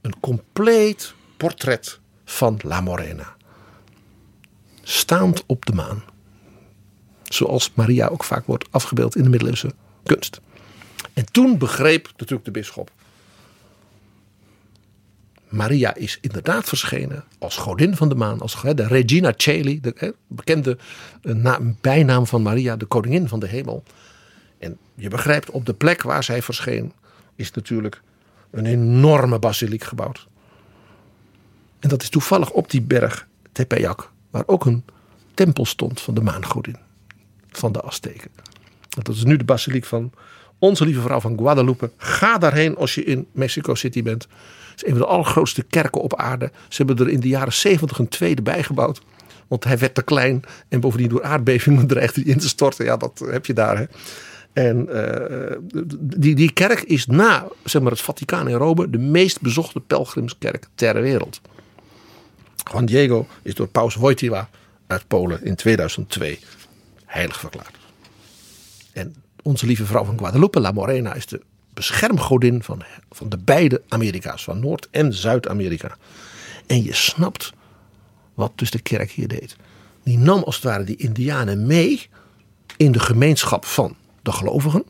Een 0.01 0.21
compleet 0.21 1.15
portret 1.37 1.99
van 2.25 2.59
La 2.63 2.81
Morena. 2.81 3.37
Staand 4.83 5.43
op 5.47 5.67
de 5.67 5.73
maan. 5.73 6.03
Zoals 7.25 7.71
Maria 7.75 8.07
ook 8.07 8.25
vaak 8.25 8.47
wordt 8.47 8.67
afgebeeld 8.71 9.17
in 9.17 9.23
de 9.23 9.29
middeleeuwse 9.29 9.71
kunst. 10.03 10.41
En 11.13 11.33
toen 11.33 11.59
begreep 11.59 12.09
natuurlijk 12.17 12.45
de 12.45 12.51
bisschop. 12.51 12.91
Maria 15.49 15.95
is 15.95 16.19
inderdaad 16.21 16.69
verschenen 16.69 17.25
als 17.39 17.57
godin 17.57 17.97
van 17.97 18.09
de 18.09 18.15
maan, 18.15 18.41
als 18.41 18.63
de 18.75 18.87
Regina 18.87 19.33
Caeli, 19.37 19.81
de 19.81 20.15
bekende 20.27 20.79
eh, 21.23 21.35
na- 21.35 21.61
bijnaam 21.81 22.27
van 22.27 22.43
Maria, 22.43 22.77
de 22.77 22.85
koningin 22.85 23.29
van 23.29 23.41
de 23.41 23.47
hemel. 23.47 23.83
En 24.59 24.79
je 24.95 25.09
begrijpt, 25.09 25.51
op 25.51 25.67
de 25.67 25.75
plek 25.75 26.03
waar 26.03 26.25
zij 26.25 26.43
verscheen, 26.43 26.93
is 27.35 27.51
natuurlijk 27.51 28.03
een 28.51 28.67
enorme 28.67 29.39
basiliek 29.39 29.85
gebouwd. 29.85 30.27
En 31.79 31.89
dat 31.89 32.03
is 32.03 32.09
toevallig 32.09 32.51
op 32.51 32.71
die 32.71 32.83
berg 32.83 33.27
Tepeyac, 33.53 34.13
waar 34.31 34.43
ook 34.47 34.65
een 34.65 34.85
tempel 35.35 35.65
stond 35.65 36.01
van 36.01 36.15
de 36.15 36.21
maangodin 36.21 36.77
van 37.51 37.73
de 37.73 37.83
Azteken. 37.83 38.31
Dat 38.89 39.09
is 39.09 39.25
nu 39.25 39.37
de 39.37 39.45
basiliek 39.45 39.85
van 39.85 40.13
onze 40.59 40.85
lieve 40.85 41.01
vrouw 41.01 41.21
van 41.21 41.39
Guadalupe. 41.39 41.91
Ga 41.97 42.39
daarheen 42.39 42.77
als 42.77 42.95
je 42.95 43.05
in 43.05 43.27
Mexico 43.33 43.75
City 43.75 44.03
bent. 44.03 44.23
Het 44.23 44.85
is 44.85 44.85
een 44.85 44.99
van 44.99 45.07
de 45.07 45.13
allergrootste 45.13 45.63
kerken 45.63 46.01
op 46.01 46.17
aarde. 46.17 46.51
Ze 46.69 46.83
hebben 46.85 47.07
er 47.07 47.13
in 47.13 47.21
de 47.21 47.29
jaren 47.29 47.53
70 47.53 47.99
een 47.99 48.09
tweede 48.09 48.43
bijgebouwd. 48.43 49.01
Want 49.47 49.65
hij 49.65 49.79
werd 49.79 49.95
te 49.95 50.03
klein 50.03 50.43
en 50.69 50.81
bovendien 50.81 51.09
door 51.09 51.23
aardbevingen 51.23 51.87
dreigde 51.97 52.21
hij 52.21 52.31
in 52.31 52.39
te 52.39 52.49
storten. 52.49 52.85
Ja, 52.85 52.97
dat 52.97 53.23
heb 53.31 53.47
je 53.47 53.53
daar. 53.53 53.79
Hè. 53.79 53.85
En 54.57 54.89
eh, 54.89 55.57
die, 55.99 56.35
die 56.35 56.53
kerk 56.53 56.81
is 56.81 57.07
na 57.07 57.47
zeg 57.65 57.83
maar, 57.83 57.91
het 57.91 58.01
Vaticaan 58.01 58.49
in 58.49 58.57
Rome 58.57 58.91
de 58.91 58.99
meest 58.99 59.41
bezochte 59.41 59.81
pelgrimskerk 59.81 60.67
ter 60.75 61.03
wereld. 61.03 61.41
Juan 62.73 62.87
Diego 62.87 63.27
is 63.43 63.55
door 63.55 63.67
paus 63.67 63.95
Wojtyła 63.95 64.49
uit 64.87 65.07
Polen 65.07 65.45
in 65.45 65.55
2002 65.55 66.39
heilig 67.05 67.41
verklaard. 67.41 67.77
En 68.93 69.15
onze 69.43 69.67
lieve 69.67 69.87
vrouw 69.87 70.05
van 70.05 70.19
Guadalupe, 70.19 70.61
La 70.61 70.73
Morena, 70.73 71.15
is 71.15 71.27
de 71.27 71.41
beschermgodin 71.75 72.63
van, 72.63 72.83
van 73.11 73.29
de 73.29 73.39
beide 73.39 73.83
Amerika's, 73.89 74.45
van 74.45 74.61
Noord- 74.61 74.89
en 74.91 75.13
Zuid-Amerika. 75.13 75.97
En 76.67 76.83
je 76.83 76.95
snapt 76.95 77.53
wat 78.35 78.53
dus 78.55 78.71
de 78.71 78.81
kerk 78.81 79.11
hier 79.11 79.29
deed. 79.29 79.57
Die 80.03 80.19
nam 80.19 80.43
als 80.43 80.55
het 80.55 80.65
ware 80.65 80.85
die 80.85 80.97
Indianen 80.97 81.67
mee 81.67 82.09
in 82.77 82.93
de 82.93 83.01
gemeenschap 83.01 83.65
van 83.65 83.97
de 84.27 84.33
gelovigen. 84.33 84.85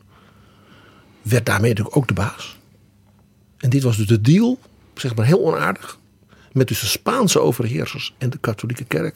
Werd 1.21 1.45
daarmee 1.45 1.69
natuurlijk 1.69 1.97
ook 1.97 2.07
de 2.07 2.13
baas. 2.13 2.57
En 3.57 3.69
dit 3.69 3.83
was 3.83 3.97
dus 3.97 4.07
de 4.07 4.21
deal, 4.21 4.59
zeg 4.93 5.15
maar 5.15 5.25
heel 5.25 5.45
onaardig, 5.45 5.99
met 6.51 6.67
dus 6.67 6.79
de 6.79 6.85
Spaanse 6.85 7.39
overheersers 7.39 8.15
en 8.17 8.29
de 8.29 8.37
katholieke 8.37 8.85
kerk. 8.85 9.15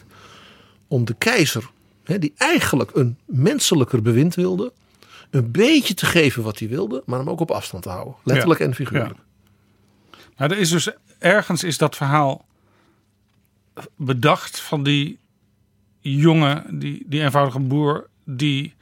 Om 0.87 1.05
de 1.05 1.15
keizer, 1.17 1.69
die 2.03 2.33
eigenlijk 2.37 2.95
een 2.95 3.17
menselijker 3.25 4.01
bewind 4.01 4.35
wilde, 4.35 4.71
een 5.29 5.51
beetje 5.51 5.93
te 5.93 6.05
geven 6.05 6.43
wat 6.43 6.59
hij 6.59 6.67
wilde, 6.67 7.03
maar 7.05 7.19
hem 7.19 7.29
ook 7.29 7.39
op 7.39 7.51
afstand 7.51 7.83
te 7.83 7.89
houden. 7.89 8.15
Letterlijk 8.23 8.59
en 8.59 8.75
figuurlijk. 8.75 9.15
Ja. 9.15 10.17
Nou, 10.37 10.51
er 10.51 10.57
is 10.57 10.69
dus 10.69 10.89
ergens 11.19 11.63
is 11.63 11.77
dat 11.77 11.95
verhaal 11.95 12.45
bedacht 13.95 14.59
van 14.59 14.83
die 14.83 15.19
jongen, 15.99 16.79
die, 16.79 17.03
die 17.07 17.21
eenvoudige 17.21 17.59
boer, 17.59 18.09
die 18.23 18.73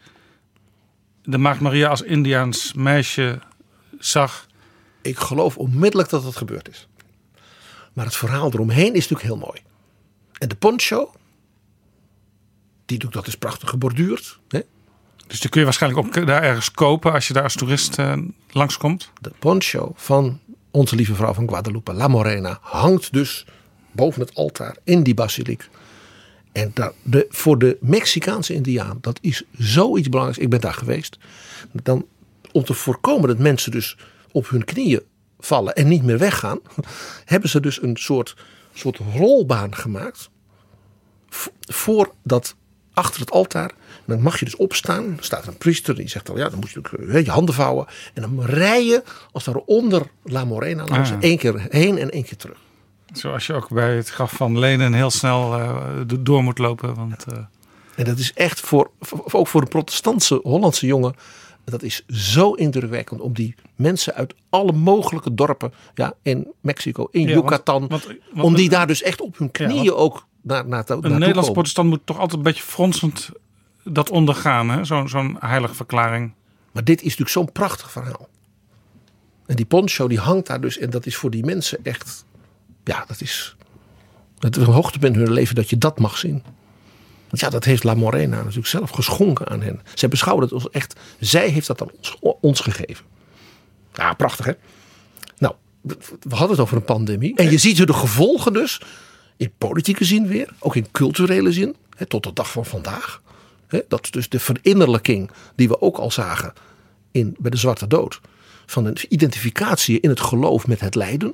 de 1.30 1.38
Maagd 1.38 1.60
Maria 1.60 1.88
als 1.88 2.02
Indiaans 2.02 2.74
meisje 2.74 3.40
zag. 4.00 4.48
Ik 5.02 5.18
geloof 5.18 5.58
onmiddellijk 5.58 6.10
dat 6.10 6.24
het 6.24 6.36
gebeurd 6.36 6.70
is. 6.70 6.88
Maar 7.94 8.06
het 8.06 8.16
verhaal 8.16 8.52
eromheen 8.54 8.94
is 8.94 9.08
natuurlijk 9.08 9.22
heel 9.22 9.38
mooi. 9.38 9.60
En 10.38 10.48
de 10.48 10.56
poncho, 10.56 11.12
die 12.86 12.98
doet 12.98 13.14
dat 13.14 13.28
is 13.28 13.38
prachtig 13.38 13.70
geborduurd. 13.70 14.40
Hè? 14.48 14.60
Dus 15.28 15.40
die 15.40 15.50
kun 15.50 15.60
je 15.60 15.66
waarschijnlijk 15.66 16.06
ook 16.06 16.26
daar 16.26 16.44
ergens 16.44 16.72
kopen 16.72 17.14
als 17.14 17.28
je 17.28 17.34
daar 17.34 17.44
als 17.44 17.56
toerist 17.56 18.00
uh, 18.00 18.18
langskomt. 18.52 19.12
De 19.22 19.32
poncho 19.40 19.92
van 19.96 20.40
onze 20.72 20.96
lieve 20.96 21.16
vrouw 21.16 21.34
van 21.34 21.50
Guadalupe, 21.50 21.94
La 21.94 22.08
Morena, 22.08 22.58
hangt 22.62 23.14
dus 23.14 23.46
boven 23.92 24.22
het 24.22 24.36
altaar 24.36 24.78
in 24.84 25.04
die 25.04 25.14
basiliek. 25.14 25.70
En 26.52 26.72
dat, 26.74 26.94
de, 27.04 27.26
voor 27.30 27.58
de 27.58 27.78
Mexicaanse 27.82 28.54
Indiaan, 28.54 28.98
dat 29.02 29.20
is 29.22 29.44
zoiets 29.58 30.10
belangrijks. 30.10 30.44
Ik 30.44 30.50
ben 30.50 30.62
daar 30.62 30.74
geweest. 30.74 31.18
Dan, 31.72 32.06
om 32.52 32.64
te 32.64 32.74
voorkomen 32.74 33.28
dat 33.28 33.38
mensen 33.38 33.72
dus 33.72 33.98
op 34.32 34.50
hun 34.50 34.66
knieën 34.66 35.02
vallen 35.40 35.76
en 35.76 35.88
niet 35.88 36.04
meer 36.04 36.18
weggaan, 36.18 36.60
hebben 37.26 37.50
ze 37.50 37.60
dus 37.60 37.82
een 37.82 37.98
soort, 37.98 38.36
soort 38.74 39.00
rolbaan 39.14 39.76
gemaakt. 39.76 40.30
Voor 41.60 42.14
dat 42.24 42.56
achter 42.94 43.22
het 43.22 43.32
altaar. 43.32 43.70
En 43.70 44.06
dan 44.06 44.22
mag 44.22 44.40
je 44.40 44.46
dus 44.46 44.56
opstaan. 44.56 45.18
Er 45.18 45.24
staat 45.24 45.48
een 45.48 45.58
priester 45.58 45.96
die 45.96 46.10
zegt 46.10 46.30
al 46.30 46.38
ja, 46.38 46.50
dan 46.50 46.60
moet 46.60 46.70
je 46.70 46.80
ook 46.80 46.92
je 47.26 47.32
handen 47.32 47.56
vouwen. 47.56 47.88
En 48.14 48.22
dan 48.22 48.46
rij 48.46 48.86
je 48.86 49.04
als 49.32 49.44
daar 49.44 49.56
onder 49.56 50.02
La 50.24 50.46
Morena 50.46 50.86
langs. 50.86 51.12
Ah. 51.12 51.18
één 51.20 51.38
keer 51.38 51.66
heen 51.70 51.98
en 51.98 52.12
één 52.12 52.24
keer 52.24 52.38
terug. 52.38 52.58
Zoals 53.14 53.48
je 53.48 53.54
ook 53.54 53.70
bij 53.70 53.96
het 53.96 54.10
graf 54.10 54.32
van 54.32 54.60
Lenen 54.60 54.94
heel 54.94 55.10
snel 55.10 55.60
uh, 55.60 55.86
door 56.20 56.44
moet 56.44 56.58
lopen. 56.58 56.96
Want, 56.96 57.26
uh... 57.32 57.38
En 57.96 58.06
dat 58.06 58.18
is 58.18 58.34
echt 58.34 58.60
voor, 58.60 58.92
ook 59.32 59.48
voor 59.48 59.62
een 59.62 59.68
protestantse 59.68 60.40
Hollandse 60.44 60.86
jongen. 60.86 61.16
Dat 61.64 61.84
is 61.84 62.06
zo 62.08 62.54
indrukwekkend 62.54 63.22
om 63.22 63.34
die 63.34 63.56
mensen 63.76 64.14
uit 64.14 64.34
alle 64.50 64.72
mogelijke 64.72 65.34
dorpen 65.34 65.74
ja, 65.94 66.14
in 66.22 66.48
Mexico, 66.62 67.08
in 67.12 67.28
ja, 67.28 67.34
Yucatan. 67.34 67.88
Want, 67.88 68.06
want, 68.06 68.20
want, 68.32 68.46
om 68.46 68.56
die 68.56 68.70
daar 68.70 68.88
dus 68.88 69.02
echt 69.02 69.22
op 69.22 69.38
hun 69.38 69.52
knieën 69.52 69.84
ja, 69.84 69.92
ook 69.92 70.28
naar, 70.42 70.68
naar 70.68 70.86
te, 70.86 70.94
Een 71.02 71.20
Nederlands 71.20 71.52
protestant 71.52 71.90
moet 71.90 72.06
toch 72.06 72.18
altijd 72.18 72.38
een 72.38 72.44
beetje 72.44 72.64
fronsend 72.64 73.30
dat 73.84 74.10
ondergaan, 74.10 74.86
zo'n 74.86 75.10
zo'n 75.10 75.38
heilige 75.40 75.76
verklaring. 75.76 76.34
Maar 76.72 76.84
dit 76.84 76.98
is 76.98 77.04
natuurlijk 77.04 77.30
zo'n 77.30 77.52
prachtig 77.52 77.92
verhaal. 77.92 78.28
En 79.46 79.56
die 79.56 79.66
poncho 79.66 80.08
die 80.08 80.20
hangt 80.20 80.48
daar 80.48 80.62
dus 80.62 80.78
en 80.78 80.90
dat 80.90 81.06
is 81.06 81.16
voor 81.16 81.30
die 81.30 81.46
mensen 81.46 81.80
echt 81.84 82.26
ja, 82.84 83.06
dat 83.08 83.22
is, 83.22 83.56
het 84.40 84.58
is 84.58 84.68
een 84.68 84.74
hoogtepunt 84.74 85.16
in 85.16 85.22
hun 85.22 85.34
leven 85.34 85.56
dat 85.56 85.70
je 85.70 85.78
dat 85.78 86.00
mag 86.00 86.18
zien. 86.18 86.44
Want 87.30 87.42
ja, 87.42 87.50
dat 87.50 87.64
heeft 87.64 87.84
La 87.84 87.94
Morena 87.94 88.38
natuurlijk 88.38 88.68
zelf 88.68 88.90
geschonken 88.90 89.48
aan 89.48 89.62
hen. 89.62 89.82
Zij 89.94 90.10
beschouwen 90.10 90.44
het 90.44 90.54
als 90.54 90.70
echt, 90.70 91.00
zij 91.20 91.50
heeft 91.50 91.68
dat 91.68 91.82
aan 91.82 91.92
ons, 91.98 92.18
ons 92.42 92.60
gegeven. 92.60 93.06
Ja, 93.94 94.14
prachtig 94.14 94.46
hè. 94.46 94.54
Nou, 95.38 95.54
we 96.20 96.36
hadden 96.36 96.50
het 96.50 96.60
over 96.60 96.78
een 96.78 96.84
pandemie. 96.84 97.36
En 97.36 97.52
je 97.52 97.58
ziet 97.58 97.88
de 97.88 97.94
gevolgen 97.94 98.54
dus 98.54 98.82
in 99.38 99.52
politieke 99.58 100.06
zin 100.06 100.28
weer, 100.28 100.54
ook 100.60 100.76
in 100.76 100.92
culturele 100.92 101.52
zin, 101.52 101.76
hè, 101.96 102.06
tot 102.06 102.24
de 102.24 102.34
dag 102.34 102.52
van 102.52 102.66
vandaag. 102.66 103.22
Hè, 103.68 103.80
dat 103.88 104.04
is 104.04 104.12
dus 104.12 104.30
de 104.30 104.40
verinnerlijking 104.40 105.32
die 105.56 105.68
we 105.68 105.82
ook 105.82 105.98
al 105.98 106.12
zagen 106.12 106.54
in, 107.12 107.36
bij 107.40 107.52
de 107.52 107.58
Zwarte 107.58 107.88
Dood. 107.88 108.22
Van 108.66 108.86
een 108.86 108.98
identificatie 109.10 110.00
in 110.00 110.10
het 110.10 110.20
geloof 110.20 110.68
met 110.68 110.80
het 110.80 110.96
lijden 110.96 111.34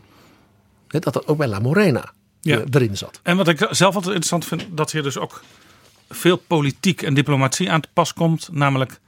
dat 1.04 1.14
dat 1.14 1.28
ook 1.28 1.38
bij 1.38 1.48
La 1.48 1.60
Morena 1.60 2.14
ja. 2.42 2.60
Eh, 2.60 2.64
erin 2.72 2.98
zat. 2.98 3.20
En 3.24 3.38
wat 3.38 3.48
ik 3.48 3.58
zelf 3.58 3.96
altijd 3.96 4.16
interessant 4.16 4.46
vind, 4.46 4.78
dat 4.78 4.92
hier 4.92 5.04
dus 5.04 5.18
ook 5.18 5.44
veel 6.10 6.38
politiek 6.38 7.02
en 7.02 7.14
diplomatie 7.14 7.72
aan 7.72 7.82
te 7.82 7.90
pas 7.94 8.14
komt. 8.14 8.50
Namelijk 8.52 9.00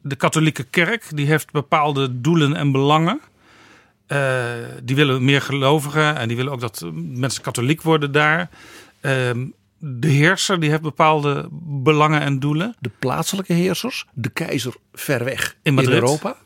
de 0.00 0.16
katholieke 0.16 0.62
kerk, 0.62 1.04
die 1.14 1.26
heeft 1.26 1.50
bepaalde 1.50 2.20
doelen 2.20 2.54
en 2.54 2.72
belangen. 2.72 3.20
Uh, 4.12 4.42
die 4.82 4.96
willen 4.96 5.24
meer 5.24 5.42
gelovigen 5.42 6.16
en 6.16 6.28
die 6.28 6.36
willen 6.36 6.52
ook 6.52 6.60
dat 6.60 6.84
mensen 6.94 7.42
katholiek 7.42 7.82
worden 7.82 8.12
daar. 8.12 8.50
Uh, 9.00 9.30
de 9.78 10.08
heerser 10.08 10.60
die 10.60 10.70
heeft 10.70 10.82
bepaalde 10.82 11.48
belangen 11.62 12.20
en 12.20 12.38
doelen. 12.38 12.76
De 12.78 12.90
plaatselijke 12.98 13.52
heersers, 13.52 14.06
de 14.12 14.28
keizer 14.28 14.74
ver 14.92 15.24
weg 15.24 15.56
in, 15.62 15.78
in 15.78 15.88
Europa. 15.88 16.36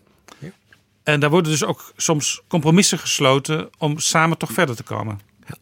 En 1.03 1.21
daar 1.21 1.31
worden 1.31 1.53
dus 1.53 1.65
ook 1.65 1.93
soms 1.97 2.43
compromissen 2.49 2.99
gesloten 2.99 3.71
om 3.79 3.99
samen 3.99 4.39
toch 4.39 4.53
verder 4.53 4.77
te 4.77 4.83
komen. 4.83 5.21
Ja. 5.47 5.55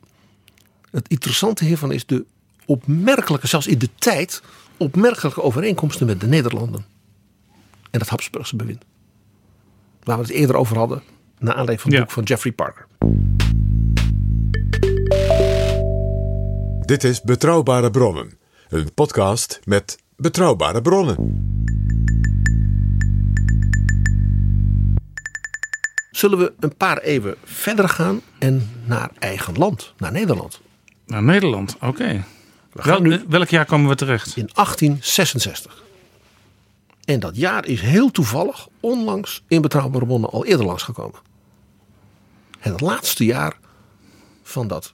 Het 0.91 1.09
interessante 1.09 1.65
hiervan 1.65 1.93
is 1.93 2.07
de 2.07 2.25
opmerkelijke, 2.67 3.47
zelfs 3.47 3.67
in 3.67 3.79
de 3.79 3.89
tijd, 3.95 4.43
opmerkelijke 4.77 5.43
overeenkomsten 5.43 6.07
met 6.07 6.21
de 6.21 6.27
Nederlanden. 6.27 6.87
En 7.91 8.01
het 8.01 8.09
Habsburgse 8.09 8.57
bewind. 8.57 8.85
Waar 10.03 10.17
we 10.17 10.23
het 10.23 10.33
eerder 10.33 10.57
over 10.57 10.77
hadden, 10.77 11.03
naar 11.39 11.55
aanleiding 11.55 11.81
van 11.81 11.91
het 11.91 12.01
boek 12.01 12.11
van 12.11 12.23
Jeffrey 12.23 12.53
Parker. 12.53 12.87
Dit 16.81 17.05
is 17.05 17.23
Betrouwbare 17.23 17.91
Bronnen, 17.91 18.39
een 18.69 18.95
podcast 18.95 19.61
met 19.65 19.99
betrouwbare 20.17 20.83
bronnen. 20.83 21.60
Zullen 26.21 26.39
we 26.39 26.53
een 26.61 26.77
paar 26.77 26.99
eeuwen 26.99 27.35
verder 27.45 27.89
gaan 27.89 28.21
en 28.39 28.71
naar 28.85 29.11
eigen 29.19 29.55
land, 29.55 29.93
naar 29.97 30.13
Nederland. 30.13 30.61
Naar 31.07 31.23
Nederland, 31.23 31.77
oké. 31.81 32.23
Okay. 32.73 33.25
welk 33.29 33.49
jaar 33.49 33.65
komen 33.65 33.89
we 33.89 33.95
terecht? 33.95 34.37
In 34.37 34.51
1866. 34.55 35.83
En 37.05 37.21
dat 37.21 37.37
jaar 37.37 37.67
is 37.67 37.81
heel 37.81 38.11
toevallig 38.11 38.69
onlangs 38.81 39.43
in 39.49 39.61
Betrouwbare 39.61 40.07
Bronnen 40.07 40.31
al 40.31 40.45
eerder 40.45 40.67
langsgekomen. 40.67 41.19
Het 42.59 42.81
laatste 42.81 43.25
jaar 43.25 43.57
van 44.43 44.69
dat 44.69 44.93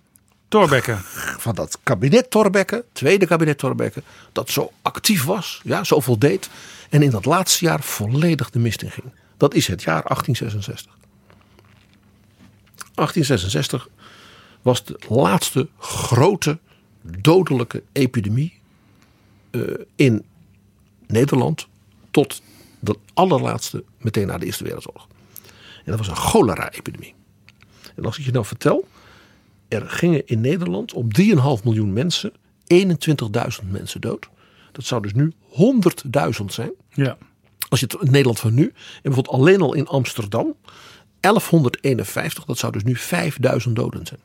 Torbekke. 0.48 0.96
Van 1.46 1.54
dat 1.54 1.78
kabinet 1.82 2.30
Torbekke, 2.30 2.84
tweede 2.92 3.26
kabinet 3.26 3.58
Torbekke, 3.58 4.02
dat 4.32 4.50
zo 4.50 4.72
actief 4.82 5.24
was, 5.24 5.60
ja, 5.64 5.84
zoveel 5.84 6.18
deed. 6.18 6.48
En 6.90 7.02
in 7.02 7.10
dat 7.10 7.24
laatste 7.24 7.64
jaar 7.64 7.82
volledig 7.82 8.50
de 8.50 8.58
mist 8.58 8.82
in 8.82 8.90
ging. 8.90 9.06
Dat 9.36 9.54
is 9.54 9.66
het 9.66 9.82
jaar 9.82 10.02
1866. 10.02 10.96
1866 12.96 13.88
was 14.62 14.84
de 14.84 15.00
laatste 15.08 15.68
grote 15.78 16.58
dodelijke 17.02 17.82
epidemie 17.92 18.58
uh, 19.50 19.74
in 19.96 20.24
Nederland 21.06 21.66
tot 22.10 22.42
de 22.80 22.96
allerlaatste 23.14 23.84
meteen 23.98 24.26
na 24.26 24.38
de 24.38 24.46
Eerste 24.46 24.64
Wereldoorlog. 24.64 25.06
En 25.84 25.96
dat 25.96 25.98
was 25.98 26.08
een 26.08 26.16
cholera-epidemie. 26.16 27.14
En 27.94 28.04
als 28.04 28.18
ik 28.18 28.24
je 28.24 28.32
nou 28.32 28.44
vertel, 28.44 28.88
er 29.68 29.90
gingen 29.90 30.26
in 30.26 30.40
Nederland 30.40 30.92
op 30.92 31.18
3,5 31.20 31.64
miljoen 31.64 31.92
mensen 31.92 32.32
21.000 32.74 33.70
mensen 33.70 34.00
dood. 34.00 34.28
Dat 34.72 34.84
zou 34.84 35.02
dus 35.02 35.14
nu 35.14 35.32
100.000 36.38 36.44
zijn. 36.46 36.72
Ja. 36.92 37.16
Als 37.68 37.80
je 37.80 37.86
het 37.86 38.02
in 38.02 38.10
Nederland 38.10 38.40
van 38.40 38.54
nu, 38.54 38.64
en 38.64 38.72
bijvoorbeeld 39.02 39.34
alleen 39.34 39.60
al 39.60 39.74
in 39.74 39.86
Amsterdam, 39.86 40.54
1151, 41.32 42.44
dat 42.44 42.58
zou 42.58 42.72
dus 42.72 42.84
nu 42.84 42.96
5000 42.96 43.76
doden 43.76 44.06
zijn. 44.06 44.20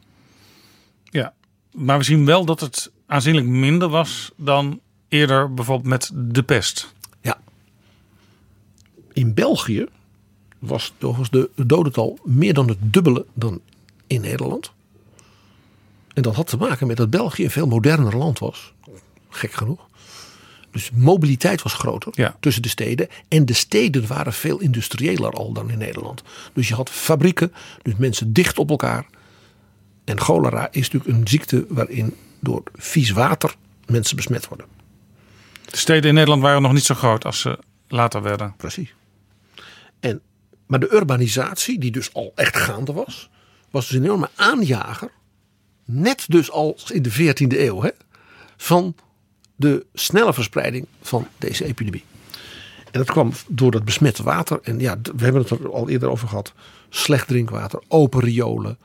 Ja, 1.03 1.33
maar 1.71 1.97
we 1.97 2.03
zien 2.03 2.25
wel 2.25 2.45
dat 2.45 2.59
het 2.59 2.91
aanzienlijk 3.05 3.47
minder 3.47 3.89
was 3.89 4.31
dan 4.35 4.79
eerder 5.07 5.53
bijvoorbeeld 5.53 5.87
met 5.87 6.11
de 6.13 6.43
pest. 6.43 6.93
Ja. 7.21 7.41
In 9.13 9.33
België 9.33 9.85
was, 10.59 10.93
was 10.99 11.29
de 11.29 11.49
dodental 11.55 12.19
meer 12.23 12.53
dan 12.53 12.67
het 12.67 12.77
dubbele 12.81 13.25
dan 13.33 13.61
in 14.07 14.21
Nederland. 14.21 14.71
En 16.13 16.21
dat 16.21 16.35
had 16.35 16.47
te 16.47 16.57
maken 16.57 16.87
met 16.87 16.97
dat 16.97 17.09
België 17.09 17.43
een 17.43 17.51
veel 17.51 17.67
moderner 17.67 18.17
land 18.17 18.39
was. 18.39 18.73
gek 19.29 19.51
genoeg. 19.51 19.89
Dus 20.71 20.91
mobiliteit 20.93 21.61
was 21.61 21.73
groter 21.73 22.11
Ja. 22.15 22.35
tussen 22.39 22.61
de 22.61 22.69
steden. 22.69 23.07
En 23.27 23.45
de 23.45 23.53
steden 23.53 24.07
waren 24.07 24.33
veel 24.33 24.59
industriëler 24.59 25.31
al 25.31 25.53
dan 25.53 25.69
in 25.69 25.77
Nederland. 25.77 26.23
Dus 26.53 26.67
je 26.67 26.75
had 26.75 26.89
fabrieken, 26.89 27.53
dus 27.81 27.93
mensen 27.95 28.33
dicht 28.33 28.57
op 28.59 28.69
elkaar. 28.69 29.05
En 30.03 30.19
cholera 30.19 30.67
is 30.71 30.89
natuurlijk 30.89 31.19
een 31.19 31.27
ziekte 31.27 31.65
waarin 31.69 32.15
door 32.39 32.63
vies 32.75 33.09
water 33.11 33.55
mensen 33.85 34.15
besmet 34.15 34.47
worden. 34.47 34.65
De 35.65 35.77
steden 35.77 36.09
in 36.09 36.13
Nederland 36.13 36.41
waren 36.41 36.61
nog 36.61 36.73
niet 36.73 36.83
zo 36.83 36.95
groot 36.95 37.25
als 37.25 37.39
ze 37.39 37.59
later 37.87 38.21
werden. 38.21 38.53
Precies. 38.57 38.93
En, 39.99 40.21
maar 40.67 40.79
de 40.79 40.93
urbanisatie, 40.93 41.79
die 41.79 41.91
dus 41.91 42.13
al 42.13 42.31
echt 42.35 42.57
gaande 42.57 42.93
was, 42.93 43.29
was 43.69 43.87
dus 43.87 43.97
een 43.97 44.03
enorme 44.03 44.29
aanjager. 44.35 45.11
Net 45.85 46.25
dus 46.27 46.51
als 46.51 46.91
in 46.91 47.01
de 47.01 47.11
14e 47.11 47.57
eeuw, 47.59 47.81
hè, 47.81 47.89
van 48.57 48.95
de 49.61 49.85
snelle 49.93 50.33
verspreiding 50.33 50.85
van 51.01 51.27
deze 51.37 51.65
epidemie. 51.65 52.03
En 52.91 52.99
dat 52.99 53.11
kwam 53.11 53.31
door 53.47 53.71
dat 53.71 53.85
besmette 53.85 54.23
water. 54.23 54.59
En 54.63 54.79
ja, 54.79 54.97
we 55.01 55.23
hebben 55.23 55.41
het 55.41 55.49
er 55.49 55.71
al 55.71 55.89
eerder 55.89 56.09
over 56.09 56.27
gehad. 56.27 56.53
Slecht 56.89 57.27
drinkwater, 57.27 57.83
open 57.87 58.21
riolen, 58.21 58.77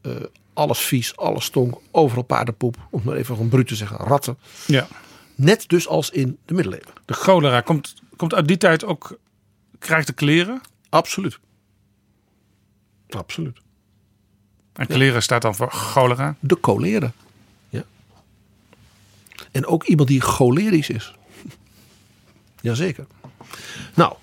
eh, 0.00 0.12
alles 0.52 0.78
vies, 0.78 1.16
alles 1.16 1.44
stonk, 1.44 1.74
overal 1.90 2.22
paardenpoep. 2.22 2.76
Om 2.90 3.00
maar 3.04 3.16
even 3.16 3.34
gewoon 3.34 3.50
bruut 3.50 3.68
te 3.68 3.74
zeggen, 3.74 3.96
ratten. 3.96 4.38
Ja. 4.66 4.86
Net 5.34 5.68
dus 5.68 5.88
als 5.88 6.10
in 6.10 6.38
de 6.44 6.54
middeleeuwen. 6.54 6.92
De 7.04 7.14
cholera 7.14 7.60
komt, 7.60 7.94
komt 8.16 8.34
uit 8.34 8.48
die 8.48 8.56
tijd 8.56 8.84
ook. 8.84 9.18
Krijgt 9.78 10.06
de 10.06 10.12
kleren. 10.12 10.60
Absoluut. 10.88 11.38
Absoluut. 13.08 13.58
En 14.72 14.86
kleren 14.86 15.22
staat 15.22 15.42
dan 15.42 15.54
voor 15.54 15.70
cholera. 15.70 16.36
De 16.40 16.58
cholera. 16.60 17.12
En 19.52 19.66
ook 19.66 19.84
iemand 19.84 20.08
die 20.08 20.20
cholerisch 20.20 20.90
is. 20.90 21.14
Jazeker. 22.60 23.06
Nou, 23.94 24.14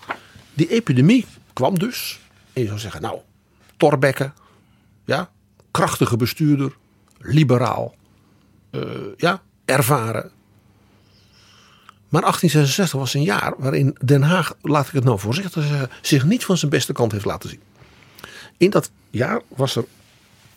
die 0.53 0.69
epidemie 0.69 1.25
kwam 1.53 1.79
dus. 1.79 2.19
En 2.53 2.61
je 2.61 2.67
zou 2.67 2.79
zeggen, 2.79 3.01
nou, 3.01 3.19
Torbekke. 3.77 4.31
Ja, 5.05 5.29
krachtige 5.71 6.17
bestuurder. 6.17 6.75
Liberaal. 7.17 7.95
eh, 8.71 8.81
ja, 9.17 9.41
ervaren. 9.65 10.31
Maar 12.09 12.21
1866 12.21 12.99
was 12.99 13.13
een 13.13 13.23
jaar 13.23 13.53
waarin 13.57 13.97
Den 14.05 14.21
Haag, 14.21 14.55
laat 14.61 14.87
ik 14.87 14.93
het 14.93 15.03
nou 15.03 15.19
voorzichtig 15.19 15.63
zeggen, 15.63 15.89
zich 16.01 16.25
niet 16.25 16.45
van 16.45 16.57
zijn 16.57 16.71
beste 16.71 16.93
kant 16.93 17.11
heeft 17.11 17.25
laten 17.25 17.49
zien. 17.49 17.61
In 18.57 18.69
dat 18.69 18.91
jaar 19.09 19.41
was 19.47 19.75
er 19.75 19.85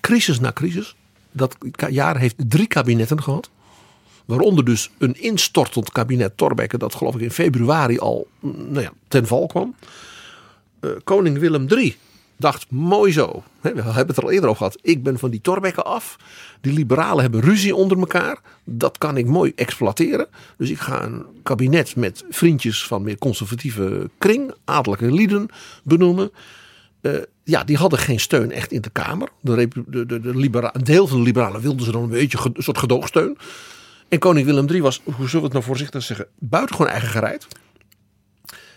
crisis 0.01 0.41
na 0.41 0.53
crisis. 0.53 0.97
Dat 1.31 1.57
jaar 1.89 2.18
heeft 2.18 2.35
drie 2.37 2.66
kabinetten 2.66 3.23
gehad. 3.23 3.51
Waaronder 4.25 4.64
dus 4.64 4.91
een 4.99 5.20
instortend 5.20 5.93
kabinet 5.93 6.37
Thorbecke. 6.37 6.79
Dat 6.79 6.95
geloof 6.95 7.14
ik 7.14 7.20
in 7.20 7.31
februari 7.31 7.99
al 7.99 8.27
mm, 8.41 8.55
nou 8.68 8.83
ja, 8.83 8.93
ten 9.09 9.27
val 9.27 9.47
kwam. 9.47 9.75
Eh, 10.81 10.91
koning 11.05 11.39
Willem 11.39 11.66
III 11.68 11.97
dacht 12.43 12.70
mooi 12.70 13.12
zo. 13.12 13.43
We 13.61 13.68
hebben 13.68 14.07
het 14.07 14.16
er 14.16 14.23
al 14.23 14.31
eerder 14.31 14.49
over 14.49 14.64
gehad. 14.64 14.79
Ik 14.83 15.03
ben 15.03 15.18
van 15.18 15.31
die 15.31 15.41
Thorbecke 15.41 15.83
af. 15.83 16.16
Die 16.61 16.73
liberalen 16.73 17.23
hebben 17.23 17.41
ruzie 17.41 17.75
onder 17.75 17.99
elkaar. 17.99 18.41
Dat 18.64 18.99
kan 18.99 19.16
ik 19.16 19.27
mooi 19.27 19.53
exploiteren. 19.55 20.27
Dus 20.57 20.70
ik 20.70 20.79
ga 20.79 21.03
een 21.03 21.25
kabinet 21.43 21.97
met 21.97 22.25
vriendjes 22.31 22.87
van 22.87 23.03
meer 23.03 23.18
conservatieve 23.18 24.11
kring. 24.18 24.55
Adellijke 24.64 25.12
lieden 25.12 25.49
benoemen. 25.83 26.31
Eh, 27.01 27.12
ja, 27.45 27.64
die 27.64 27.77
hadden 27.77 27.99
geen 27.99 28.20
steun 28.20 28.53
echt 28.53 28.73
in 28.73 28.81
de 28.81 28.91
Kamer. 28.91 29.29
De, 29.41 29.68
de, 29.87 30.07
de, 30.07 30.20
een 30.73 30.85
deel 30.85 31.07
van 31.07 31.16
de 31.16 31.23
liberalen 31.23 31.61
wilden 31.61 31.85
ze 31.85 31.93
dan 31.93 32.03
een 32.03 32.09
beetje 32.09 32.39
een 32.43 32.62
soort 32.62 32.79
gedoogsteun. 32.79 33.39
En 34.13 34.19
koning 34.19 34.47
Willem 34.47 34.69
III 34.69 34.83
was, 34.83 35.01
hoe 35.05 35.15
zullen 35.15 35.31
we 35.31 35.43
het 35.43 35.53
nou 35.53 35.65
voorzichtig 35.65 36.03
zeggen, 36.03 36.27
buitengewoon 36.39 36.91
eigen 36.91 37.09
gereid. 37.09 37.47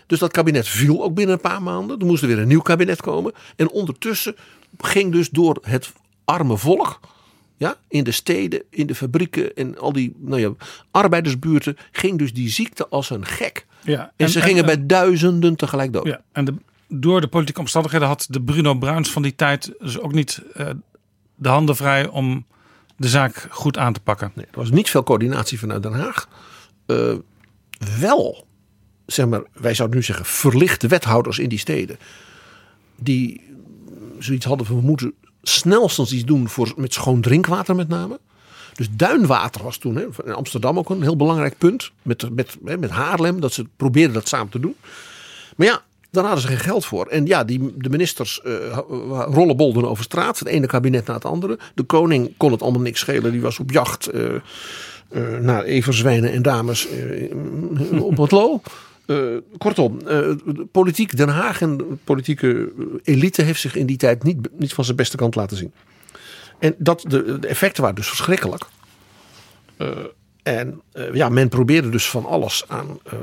Dus 0.06 0.18
dat 0.18 0.32
kabinet 0.32 0.68
viel 0.68 1.02
ook 1.02 1.14
binnen 1.14 1.34
een 1.34 1.40
paar 1.40 1.62
maanden. 1.62 1.98
Er 2.00 2.06
moest 2.06 2.22
er 2.22 2.28
weer 2.28 2.38
een 2.38 2.48
nieuw 2.48 2.60
kabinet 2.60 3.00
komen. 3.00 3.32
En 3.56 3.70
ondertussen 3.70 4.36
ging 4.78 5.12
dus 5.12 5.30
door 5.30 5.58
het 5.62 5.92
arme 6.24 6.56
volk, 6.56 7.00
ja, 7.56 7.76
in 7.88 8.04
de 8.04 8.10
steden, 8.10 8.62
in 8.70 8.86
de 8.86 8.94
fabrieken 8.94 9.54
en 9.54 9.78
al 9.78 9.92
die 9.92 10.14
nou 10.18 10.40
ja, 10.40 10.52
arbeidersbuurten, 10.90 11.76
ging 11.92 12.18
dus 12.18 12.32
die 12.32 12.48
ziekte 12.48 12.88
als 12.88 13.10
een 13.10 13.26
gek. 13.26 13.66
Ja, 13.82 14.12
En, 14.16 14.28
ze 14.28 14.40
gingen 14.40 14.66
bij 14.66 14.86
duizenden 14.86 15.56
tegelijk 15.56 15.92
dood. 15.92 16.06
Ja, 16.06 16.20
en 16.32 16.44
de, 16.44 16.54
door 16.88 17.20
de 17.20 17.28
politieke 17.28 17.60
omstandigheden 17.60 18.08
had 18.08 18.26
de 18.30 18.42
Bruno 18.42 18.74
Bruins 18.74 19.10
van 19.10 19.22
die 19.22 19.34
tijd 19.34 19.72
dus 19.78 19.98
ook 19.98 20.12
niet 20.12 20.42
eh, 20.54 20.70
de 21.34 21.48
handen 21.48 21.76
vrij 21.76 22.08
om 22.08 22.46
de 22.96 23.08
zaak 23.08 23.46
goed 23.50 23.78
aan 23.78 23.92
te 23.92 24.00
pakken. 24.00 24.32
Nee, 24.34 24.46
er 24.50 24.58
was 24.58 24.70
niet 24.70 24.90
veel 24.90 25.02
coördinatie 25.02 25.58
vanuit 25.58 25.82
Den 25.82 25.92
Haag. 25.92 26.28
Eh, 26.86 27.14
wel, 28.00 28.46
zeg 29.06 29.26
maar, 29.26 29.42
wij 29.52 29.74
zouden 29.74 29.96
nu 29.96 30.02
zeggen, 30.04 30.24
verlichte 30.24 30.88
wethouders 30.88 31.38
in 31.38 31.48
die 31.48 31.58
steden. 31.58 31.98
Die 32.96 33.40
zoiets 34.18 34.44
hadden 34.44 34.66
van 34.66 34.76
we 34.76 34.82
moeten 34.82 35.14
snelstens 35.42 36.12
iets 36.12 36.24
doen 36.24 36.48
voor, 36.48 36.72
met 36.76 36.92
schoon 36.92 37.20
drinkwater 37.20 37.74
met 37.74 37.88
name. 37.88 38.20
Dus 38.74 38.88
duinwater 38.90 39.62
was 39.62 39.76
toen 39.76 39.96
hè, 39.96 40.06
in 40.24 40.34
Amsterdam 40.34 40.78
ook 40.78 40.90
een 40.90 41.02
heel 41.02 41.16
belangrijk 41.16 41.58
punt. 41.58 41.90
Met, 42.02 42.34
met, 42.34 42.56
met 42.60 42.90
Haarlem, 42.90 43.40
dat 43.40 43.52
ze 43.52 43.66
probeerden 43.76 44.14
dat 44.14 44.28
samen 44.28 44.48
te 44.48 44.60
doen. 44.60 44.76
Maar 45.56 45.66
ja, 45.66 45.82
daar 46.16 46.24
hadden 46.24 46.50
ze 46.50 46.56
geen 46.56 46.70
geld 46.72 46.86
voor. 46.86 47.06
En 47.06 47.26
ja, 47.26 47.44
die, 47.44 47.72
de 47.76 47.88
ministers 47.88 48.40
eh 48.42 48.78
rollenbolden 49.08 49.88
over 49.88 50.04
straat. 50.04 50.38
Het 50.38 50.48
ene 50.48 50.66
kabinet 50.66 51.06
na 51.06 51.14
het 51.14 51.24
andere. 51.24 51.58
De 51.74 51.82
koning 51.82 52.34
kon 52.36 52.52
het 52.52 52.62
allemaal 52.62 52.80
niks 52.80 53.00
schelen. 53.00 53.32
Die 53.32 53.40
was 53.40 53.58
op 53.58 53.70
jacht 53.70 54.06
eh, 54.06 54.34
eh, 54.34 54.40
naar 55.40 55.62
everzwijnen 55.64 56.32
en 56.32 56.42
dames 56.42 56.88
op 58.00 58.16
het 58.16 58.30
lo. 58.30 58.60
Eh, 59.06 59.26
kortom, 59.58 59.98
politiek 60.72 61.16
Den 61.16 61.28
Haag 61.28 61.60
en 61.60 61.76
de 61.76 61.96
politieke 62.04 62.72
elite 63.02 63.42
heeft 63.42 63.60
zich 63.60 63.76
in 63.76 63.86
die 63.86 63.96
tijd 63.96 64.22
niet, 64.22 64.48
niet 64.58 64.74
van 64.74 64.84
zijn 64.84 64.96
beste 64.96 65.16
kant 65.16 65.34
laten 65.34 65.56
zien. 65.56 65.72
En 66.58 66.74
dat, 66.78 67.04
de, 67.08 67.38
effecten 67.40 67.82
waren 67.82 67.96
dus 67.96 68.08
verschrikkelijk. 68.08 68.64
En 70.46 70.80
eh, 70.92 71.14
ja, 71.14 71.28
men 71.28 71.48
probeerde 71.48 71.88
dus 71.88 72.08
van 72.08 72.26
alles 72.26 72.64
aan 72.68 72.98
eh, 73.04 73.18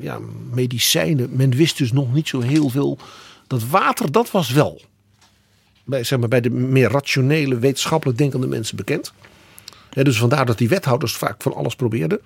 ja, 0.00 0.18
medicijnen. 0.50 1.28
Men 1.32 1.50
wist 1.50 1.78
dus 1.78 1.92
nog 1.92 2.12
niet 2.12 2.28
zo 2.28 2.40
heel 2.40 2.68
veel. 2.68 2.98
Dat 3.46 3.68
water, 3.68 4.12
dat 4.12 4.30
was 4.30 4.50
wel 4.50 4.80
bij, 5.84 6.04
zeg 6.04 6.18
maar, 6.18 6.28
bij 6.28 6.40
de 6.40 6.50
meer 6.50 6.90
rationele, 6.90 7.58
wetenschappelijk 7.58 8.18
denkende 8.18 8.46
mensen 8.46 8.76
bekend. 8.76 9.12
Dus 9.90 10.18
vandaar 10.18 10.46
dat 10.46 10.58
die 10.58 10.68
wethouders 10.68 11.12
vaak 11.12 11.42
van 11.42 11.54
alles 11.54 11.74
probeerden. 11.74 12.20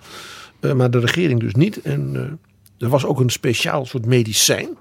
Eh, 0.59 0.73
maar 0.73 0.91
de 0.91 0.99
regering 0.99 1.39
dus 1.39 1.53
niet. 1.53 1.81
En 1.81 2.39
er 2.77 2.89
was 2.89 3.05
ook 3.05 3.19
een 3.19 3.29
speciaal 3.29 3.85
soort 3.85 4.05
medicijn. 4.05 4.77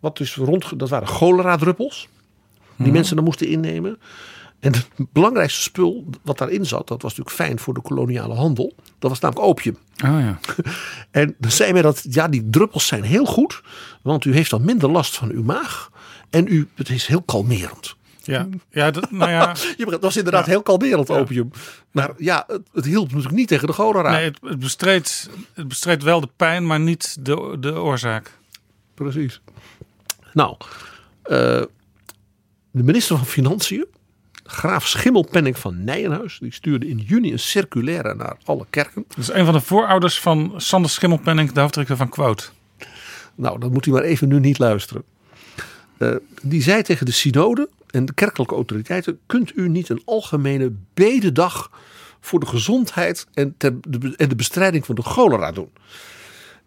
Wat 0.00 0.16
dus 0.16 0.34
rond, 0.34 0.78
dat 0.78 0.88
waren 0.88 1.08
cholera-druppels. 1.08 2.08
Die 2.76 2.92
mensen 2.92 3.16
dan 3.16 3.24
moesten 3.24 3.48
innemen. 3.48 3.98
En 4.60 4.72
het 4.72 4.88
belangrijkste 5.12 5.62
spul 5.62 6.06
wat 6.22 6.38
daarin 6.38 6.66
zat, 6.66 6.88
dat 6.88 7.02
was 7.02 7.16
natuurlijk 7.16 7.36
fijn 7.36 7.58
voor 7.58 7.74
de 7.74 7.80
koloniale 7.80 8.34
handel. 8.34 8.74
Dat 8.98 9.10
was 9.10 9.20
namelijk 9.20 9.46
opium. 9.46 9.78
Ah 9.96 10.20
ja. 10.20 10.38
En 11.10 11.34
dan 11.38 11.50
zei 11.50 11.72
men 11.72 11.82
dat, 11.82 12.04
ja, 12.10 12.28
die 12.28 12.50
druppels 12.50 12.86
zijn 12.86 13.02
heel 13.02 13.24
goed. 13.24 13.62
Want 14.02 14.24
u 14.24 14.34
heeft 14.34 14.50
dan 14.50 14.64
minder 14.64 14.90
last 14.90 15.16
van 15.16 15.30
uw 15.30 15.42
maag. 15.42 15.90
En 16.30 16.46
u, 16.46 16.68
het 16.74 16.88
is 16.88 17.06
heel 17.06 17.22
kalmerend. 17.22 17.96
Ja, 18.22 18.48
ja, 18.70 18.90
dat, 18.90 19.10
nou 19.10 19.30
ja. 19.30 19.54
Dat 19.90 20.00
was 20.00 20.16
inderdaad 20.16 20.46
heel 20.46 20.62
kalmerend 20.62 21.10
opium. 21.10 21.50
Maar 21.90 22.10
ja, 22.16 22.44
het, 22.46 22.62
het 22.72 22.84
hielp 22.84 23.08
natuurlijk 23.08 23.34
niet 23.34 23.48
tegen 23.48 23.66
de 23.66 23.72
cholera. 23.72 24.10
Nee, 24.10 24.24
het, 24.24 24.38
het, 24.42 24.58
bestreed, 24.58 25.30
het 25.52 25.68
bestreed 25.68 26.02
wel 26.02 26.20
de 26.20 26.28
pijn, 26.36 26.66
maar 26.66 26.80
niet 26.80 27.16
de, 27.20 27.56
de 27.60 27.80
oorzaak. 27.80 28.38
Precies. 28.94 29.40
Nou, 30.32 30.56
eh, 31.22 31.62
de 32.70 32.82
minister 32.82 33.16
van 33.16 33.26
Financiën, 33.26 33.86
graaf 34.50 34.86
Schimmelpenning 34.86 35.58
van 35.58 35.84
Nijenhuis, 35.84 36.38
die 36.38 36.52
stuurde 36.52 36.88
in 36.88 36.98
juni 36.98 37.32
een 37.32 37.38
circulaire 37.38 38.14
naar 38.14 38.36
alle 38.44 38.66
kerken. 38.70 39.04
Dat 39.08 39.18
is 39.18 39.32
een 39.32 39.44
van 39.44 39.54
de 39.54 39.60
voorouders 39.60 40.20
van 40.20 40.52
Sander 40.56 40.90
Schimmelpenning, 40.90 41.52
de 41.52 41.60
hoofdredacteur 41.60 41.96
van 41.96 42.08
Quote. 42.08 42.44
Nou, 43.34 43.58
dan 43.58 43.72
moet 43.72 43.86
u 43.86 43.90
maar 43.90 44.02
even 44.02 44.28
nu 44.28 44.40
niet 44.40 44.58
luisteren. 44.58 45.02
Eh, 45.98 46.14
die 46.42 46.62
zei 46.62 46.82
tegen 46.82 47.06
de 47.06 47.12
synode 47.12 47.68
en 47.90 48.04
de 48.04 48.14
kerkelijke 48.14 48.54
autoriteiten: 48.54 49.18
kunt 49.26 49.56
u 49.56 49.68
niet 49.68 49.88
een 49.88 50.02
algemene 50.04 50.72
bededag 50.94 51.70
voor 52.20 52.40
de 52.40 52.46
gezondheid 52.46 53.26
en, 53.34 53.54
ter, 53.56 53.74
de, 53.88 54.14
en 54.16 54.28
de 54.28 54.36
bestrijding 54.36 54.86
van 54.86 54.94
de 54.94 55.02
cholera 55.02 55.52
doen? 55.52 55.70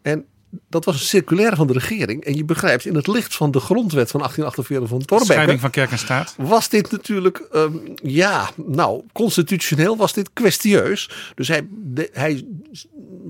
En 0.01 0.25
dat 0.69 0.85
was 0.85 0.95
een 0.95 1.05
circulaire 1.05 1.55
van 1.55 1.67
de 1.67 1.73
regering. 1.73 2.23
En 2.23 2.35
je 2.35 2.45
begrijpt, 2.45 2.85
in 2.85 2.95
het 2.95 3.07
licht 3.07 3.35
van 3.35 3.51
de 3.51 3.59
grondwet 3.59 4.11
van 4.11 4.19
1848 4.19 4.89
van 4.89 4.99
Thorbecke... 5.05 5.33
Scheiding 5.33 5.59
van 5.59 5.69
kerk 5.69 5.91
en 5.91 5.97
staat. 5.97 6.35
Was 6.37 6.69
dit 6.69 6.91
natuurlijk, 6.91 7.47
um, 7.53 7.81
ja, 8.03 8.49
nou, 8.55 9.03
constitutioneel 9.13 9.97
was 9.97 10.13
dit 10.13 10.29
kwestieus. 10.33 11.09
Dus 11.35 11.47
hij, 11.47 11.67
de, 11.69 12.09
hij 12.13 12.45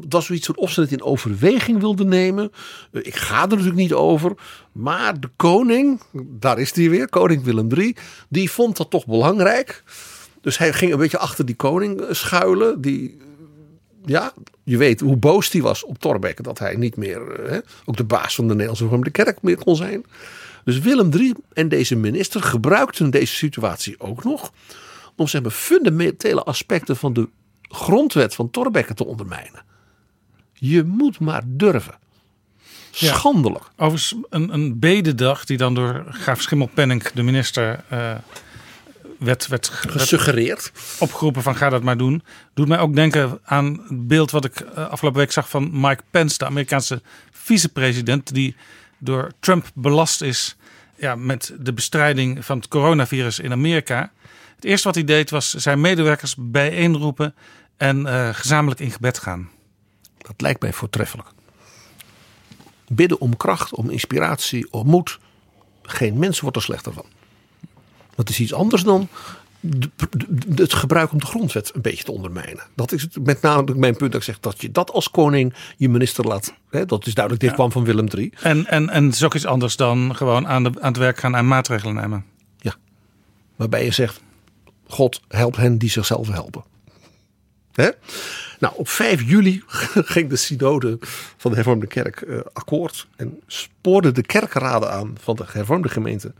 was 0.10 0.26
zoiets 0.26 0.46
van 0.46 0.58
of 0.58 0.72
ze 0.72 0.82
het 0.82 0.92
in 0.92 1.04
overweging 1.04 1.80
wilde 1.80 2.06
nemen. 2.06 2.52
Uh, 2.92 3.06
ik 3.06 3.16
ga 3.16 3.42
er 3.42 3.48
natuurlijk 3.48 3.76
niet 3.76 3.94
over. 3.94 4.34
Maar 4.72 5.20
de 5.20 5.30
koning, 5.36 6.02
daar 6.40 6.60
is 6.60 6.76
hij 6.76 6.90
weer, 6.90 7.10
koning 7.10 7.44
Willem 7.44 7.74
III, 7.74 7.96
die 8.30 8.52
vond 8.52 8.78
dat 8.78 8.90
toch 8.90 9.06
belangrijk. 9.06 9.84
Dus 10.42 10.58
hij 10.58 10.74
ging 10.74 10.92
een 10.92 10.98
beetje 10.98 11.18
achter 11.18 11.46
die 11.46 11.56
koning 11.56 12.04
schuilen. 12.10 12.82
Die 12.82 13.18
ja, 14.06 14.34
je 14.64 14.78
weet 14.78 15.00
hoe 15.00 15.18
boos 15.18 15.52
hij 15.52 15.62
was 15.62 15.84
op 15.84 16.00
Thorbecke. 16.00 16.42
Dat 16.42 16.60
hij 16.60 16.76
niet 16.76 16.96
meer 16.96 17.22
hè, 17.50 17.60
ook 17.86 17.98
de 17.98 18.04
baas 18.04 18.36
van 18.36 18.48
de 18.48 18.56
Nederlandse 18.56 19.00
de 19.00 19.10
Kerk 19.10 19.42
meer 19.42 19.58
kon 19.58 19.76
zijn. 19.76 20.06
Dus 20.64 20.80
Willem 20.80 21.14
III 21.14 21.34
en 21.54 21.70
deze 21.70 21.96
minister 21.96 22.42
gebruikten 22.42 23.10
deze 23.10 23.36
situatie 23.36 24.00
ook 24.00 24.24
nog. 24.24 24.52
Om 25.16 25.28
zeg 25.28 25.42
maar 25.42 25.52
fundamentele 25.52 26.44
aspecten 26.44 26.98
van 26.98 27.14
de 27.14 27.30
grondwet 27.62 28.36
van 28.36 28.50
Thorbecke 28.50 28.94
te 28.94 29.06
ondermijnen. 29.06 29.64
Je 30.54 30.84
moet 30.84 31.20
maar 31.20 31.44
durven. 31.46 32.00
Schandelijk. 32.92 33.64
Ja, 33.64 33.86
overigens 33.86 34.16
een, 34.30 34.54
een 34.54 34.80
bededag 34.80 35.46
die 35.46 35.58
dan 35.58 35.74
door 35.74 36.06
Graaf 36.10 36.42
Schimmelpenninck, 36.42 37.12
de 37.16 37.24
minister, 37.24 37.84
uh, 37.94 38.16
werd, 39.24 39.48
werd 39.48 39.68
gesuggereerd. 39.68 40.72
opgeroepen 41.00 41.44
van 41.44 41.56
ga 41.56 41.70
dat 41.70 41.84
maar 41.84 41.98
doen. 41.98 42.24
Doet 42.54 42.68
mij 42.68 42.80
ook 42.80 42.96
denken 42.96 43.40
aan 43.44 43.66
het 43.88 44.08
beeld 44.08 44.32
wat 44.32 44.46
ik 44.46 44.60
uh, 44.60 44.90
afgelopen 44.90 45.20
week 45.20 45.32
zag 45.32 45.50
van 45.50 45.70
Mike 45.74 46.04
Pence, 46.12 46.38
de 46.38 46.46
Amerikaanse 46.46 47.02
vicepresident, 47.32 48.34
die 48.34 48.56
door 48.98 49.32
Trump 49.40 49.72
belast 49.74 50.22
is 50.22 50.56
ja, 50.96 51.16
met 51.16 51.54
de 51.60 51.74
bestrijding 51.74 52.46
van 52.46 52.58
het 52.58 52.68
coronavirus 52.68 53.40
in 53.40 53.52
Amerika. 53.52 54.12
Het 54.56 54.66
eerste 54.66 54.88
wat 54.88 54.96
hij 54.96 55.06
deed 55.06 55.30
was 55.30 55.54
zijn 55.54 55.82
medewerkers 55.82 56.36
bijeenroepen 56.38 57.36
en 57.78 58.00
uh, 58.00 58.30
gezamenlijk 58.32 58.80
in 58.80 58.92
gebed 58.92 59.18
gaan. 59.18 59.50
Dat 60.18 60.42
lijkt 60.42 60.62
mij 60.62 60.74
voortreffelijk. 60.74 61.30
Bidden 62.88 63.20
om 63.20 63.38
kracht, 63.38 63.74
om 63.74 63.90
inspiratie, 63.90 64.72
om 64.72 64.88
moed. 64.88 65.20
Geen 65.82 66.20
mens 66.20 66.40
wordt 66.40 66.58
er 66.58 66.64
slechter 66.64 66.94
van. 66.94 67.06
Dat 68.22 68.30
is 68.30 68.40
iets 68.40 68.54
anders 68.54 68.84
dan 68.84 69.10
het 70.56 70.74
gebruik 70.74 71.12
om 71.12 71.20
de 71.20 71.26
grondwet 71.26 71.72
een 71.76 71.82
beetje 71.82 72.04
te 72.04 72.12
ondermijnen. 72.12 72.64
Dat 72.76 72.92
is 72.92 73.08
met 73.24 73.42
name 73.42 73.76
mijn 73.76 73.96
punt 73.96 74.12
dat 74.12 74.22
ik 74.22 74.28
zeg 74.28 74.40
dat 74.40 74.62
je 74.62 74.72
dat 74.72 74.92
als 74.92 75.10
koning 75.10 75.54
je 75.78 75.90
minister 75.90 76.28
laat. 76.28 76.54
Hè, 76.70 76.86
dat 76.86 77.08
is 77.08 77.14
duidelijk, 77.14 77.46
dit 77.46 77.54
kwam 77.54 77.72
van 77.72 77.84
Willem 77.84 78.08
III. 78.16 78.34
En, 78.42 78.66
en, 78.66 78.90
en 78.90 79.06
het 79.06 79.14
is 79.14 79.24
ook 79.24 79.36
iets 79.36 79.46
anders 79.46 79.76
dan 79.76 80.16
gewoon 80.16 80.48
aan, 80.48 80.64
de, 80.64 80.72
aan 80.80 80.88
het 80.88 80.98
werk 80.98 81.18
gaan 81.18 81.36
en 81.36 81.48
maatregelen 81.48 81.96
nemen. 81.96 82.26
Ja, 82.58 82.76
waarbij 83.56 83.84
je 83.84 83.92
zegt, 83.92 84.22
God 84.88 85.22
helpt 85.28 85.58
hen 85.58 85.78
die 85.78 85.90
zichzelf 85.90 86.28
helpen. 86.28 86.64
Hè? 87.72 87.90
Nou, 88.60 88.74
op 88.78 88.90
5 88.90 89.22
juli 89.22 89.64
ging 90.16 90.30
de 90.30 90.36
synode 90.36 90.98
van 91.38 91.52
de 91.52 91.56
hervormde 91.56 91.88
kerk 91.88 92.22
uh, 92.22 92.40
akkoord. 92.54 93.08
En 93.16 93.40
spoorde 93.48 94.12
de 94.12 94.22
kerkraden 94.22 94.92
aan 94.92 95.16
van 95.20 95.36
de 95.36 95.46
hervormde 95.48 95.90
gemeente 95.90 96.34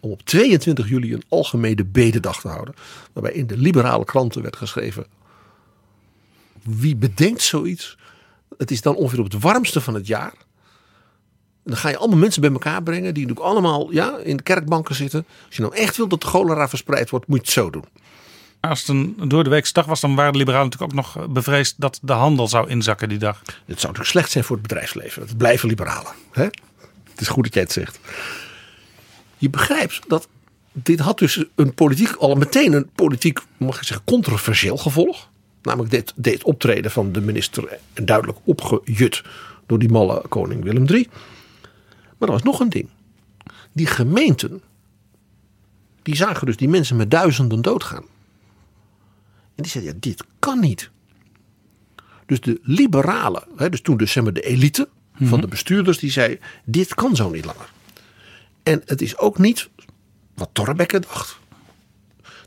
om 0.00 0.10
op 0.10 0.22
22 0.22 0.88
juli 0.88 1.12
een 1.14 1.24
algemene 1.28 1.84
bededag 1.84 2.40
te 2.40 2.48
houden. 2.48 2.74
Waarbij 3.12 3.32
in 3.32 3.46
de 3.46 3.56
liberale 3.56 4.04
kranten 4.04 4.42
werd 4.42 4.56
geschreven: 4.56 5.06
wie 6.62 6.96
bedenkt 6.96 7.42
zoiets? 7.42 7.96
Het 8.58 8.70
is 8.70 8.82
dan 8.82 8.94
ongeveer 8.94 9.18
op 9.18 9.32
het 9.32 9.42
warmste 9.42 9.80
van 9.80 9.94
het 9.94 10.06
jaar. 10.06 10.32
En 11.64 11.74
dan 11.74 11.76
ga 11.76 11.88
je 11.88 11.96
allemaal 11.96 12.18
mensen 12.18 12.40
bij 12.40 12.50
elkaar 12.50 12.82
brengen 12.82 13.14
die 13.14 13.26
natuurlijk 13.26 13.46
allemaal 13.52 13.92
ja, 13.92 14.16
in 14.16 14.36
de 14.36 14.42
kerkbanken 14.42 14.94
zitten. 14.94 15.26
Als 15.46 15.56
je 15.56 15.62
nou 15.62 15.74
echt 15.74 15.96
wil 15.96 16.08
dat 16.08 16.20
de 16.20 16.26
cholera 16.26 16.68
verspreid 16.68 17.10
wordt, 17.10 17.26
moet 17.26 17.36
je 17.36 17.42
het 17.42 17.52
zo 17.52 17.70
doen. 17.70 17.84
Als 18.60 18.80
het 18.80 18.88
een 18.88 19.16
door 19.28 19.44
de 19.44 19.50
weekse 19.50 19.72
dag 19.72 19.86
was, 19.86 20.00
dan 20.00 20.14
waren 20.14 20.32
de 20.32 20.38
liberalen 20.38 20.70
natuurlijk 20.70 20.92
ook 20.92 21.16
nog 21.16 21.30
bevreesd 21.30 21.74
dat 21.78 21.98
de 22.02 22.12
handel 22.12 22.48
zou 22.48 22.68
inzakken 22.68 23.08
die 23.08 23.18
dag. 23.18 23.42
Het 23.44 23.54
zou 23.64 23.66
natuurlijk 23.66 24.08
slecht 24.08 24.30
zijn 24.30 24.44
voor 24.44 24.56
het 24.56 24.66
bedrijfsleven. 24.66 25.22
Het 25.22 25.36
blijven 25.36 25.68
liberalen. 25.68 26.12
Hè? 26.30 26.42
Het 27.10 27.20
is 27.20 27.28
goed 27.28 27.44
dat 27.44 27.54
jij 27.54 27.62
het 27.62 27.72
zegt. 27.72 27.98
Je 29.38 29.50
begrijpt 29.50 30.00
dat 30.08 30.28
dit 30.72 30.98
had 30.98 31.18
dus 31.18 31.44
een 31.54 31.74
politiek, 31.74 32.12
al 32.12 32.34
meteen 32.34 32.72
een 32.72 32.90
politiek, 32.94 33.40
mag 33.56 33.76
ik 33.76 33.82
zeggen, 33.82 34.06
controversieel 34.06 34.76
gevolg. 34.76 35.30
Namelijk 35.62 35.90
dit, 35.90 36.12
dit 36.16 36.44
optreden 36.44 36.90
van 36.90 37.12
de 37.12 37.20
minister 37.20 37.78
duidelijk 37.94 38.38
opgejut 38.44 39.22
door 39.66 39.78
die 39.78 39.88
malle 39.88 40.22
koning 40.28 40.62
Willem 40.62 40.86
III. 40.86 41.08
Maar 42.18 42.28
er 42.28 42.34
was 42.34 42.42
nog 42.42 42.60
een 42.60 42.68
ding. 42.68 42.88
Die 43.72 43.86
gemeenten, 43.86 44.62
die 46.02 46.16
zagen 46.16 46.46
dus 46.46 46.56
die 46.56 46.68
mensen 46.68 46.96
met 46.96 47.10
duizenden 47.10 47.62
doodgaan. 47.62 48.04
En 49.54 49.62
die 49.62 49.70
zeiden, 49.70 49.92
ja, 49.92 49.98
dit 50.00 50.24
kan 50.38 50.60
niet. 50.60 50.90
Dus 52.26 52.40
de 52.40 52.60
liberalen, 52.62 53.42
dus 53.70 53.80
toen 53.80 53.96
dus 53.96 54.12
zeg 54.12 54.24
maar 54.24 54.32
de 54.32 54.42
elite 54.42 54.88
van 55.12 55.26
mhm. 55.26 55.40
de 55.40 55.48
bestuurders, 55.48 55.98
die 55.98 56.10
zei, 56.10 56.38
dit 56.64 56.94
kan 56.94 57.16
zo 57.16 57.30
niet 57.30 57.44
langer. 57.44 57.68
En 58.68 58.82
het 58.84 59.02
is 59.02 59.18
ook 59.18 59.38
niet 59.38 59.68
wat 60.34 60.48
Torbekke 60.52 61.00
dacht. 61.00 61.38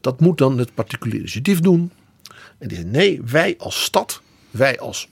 Dat 0.02 0.19
moet 0.19 0.38
dan 0.38 0.57
het 0.57 0.73
particuliere 0.73 1.19
initiatief 1.19 1.60
doen. 1.60 1.91
En 2.57 2.68
die 2.68 2.77
zei, 2.77 2.89
nee, 2.89 3.22
wij 3.26 3.56
als 3.57 3.84
stad, 3.84 4.22
wij 4.52 4.80
als 4.80 5.10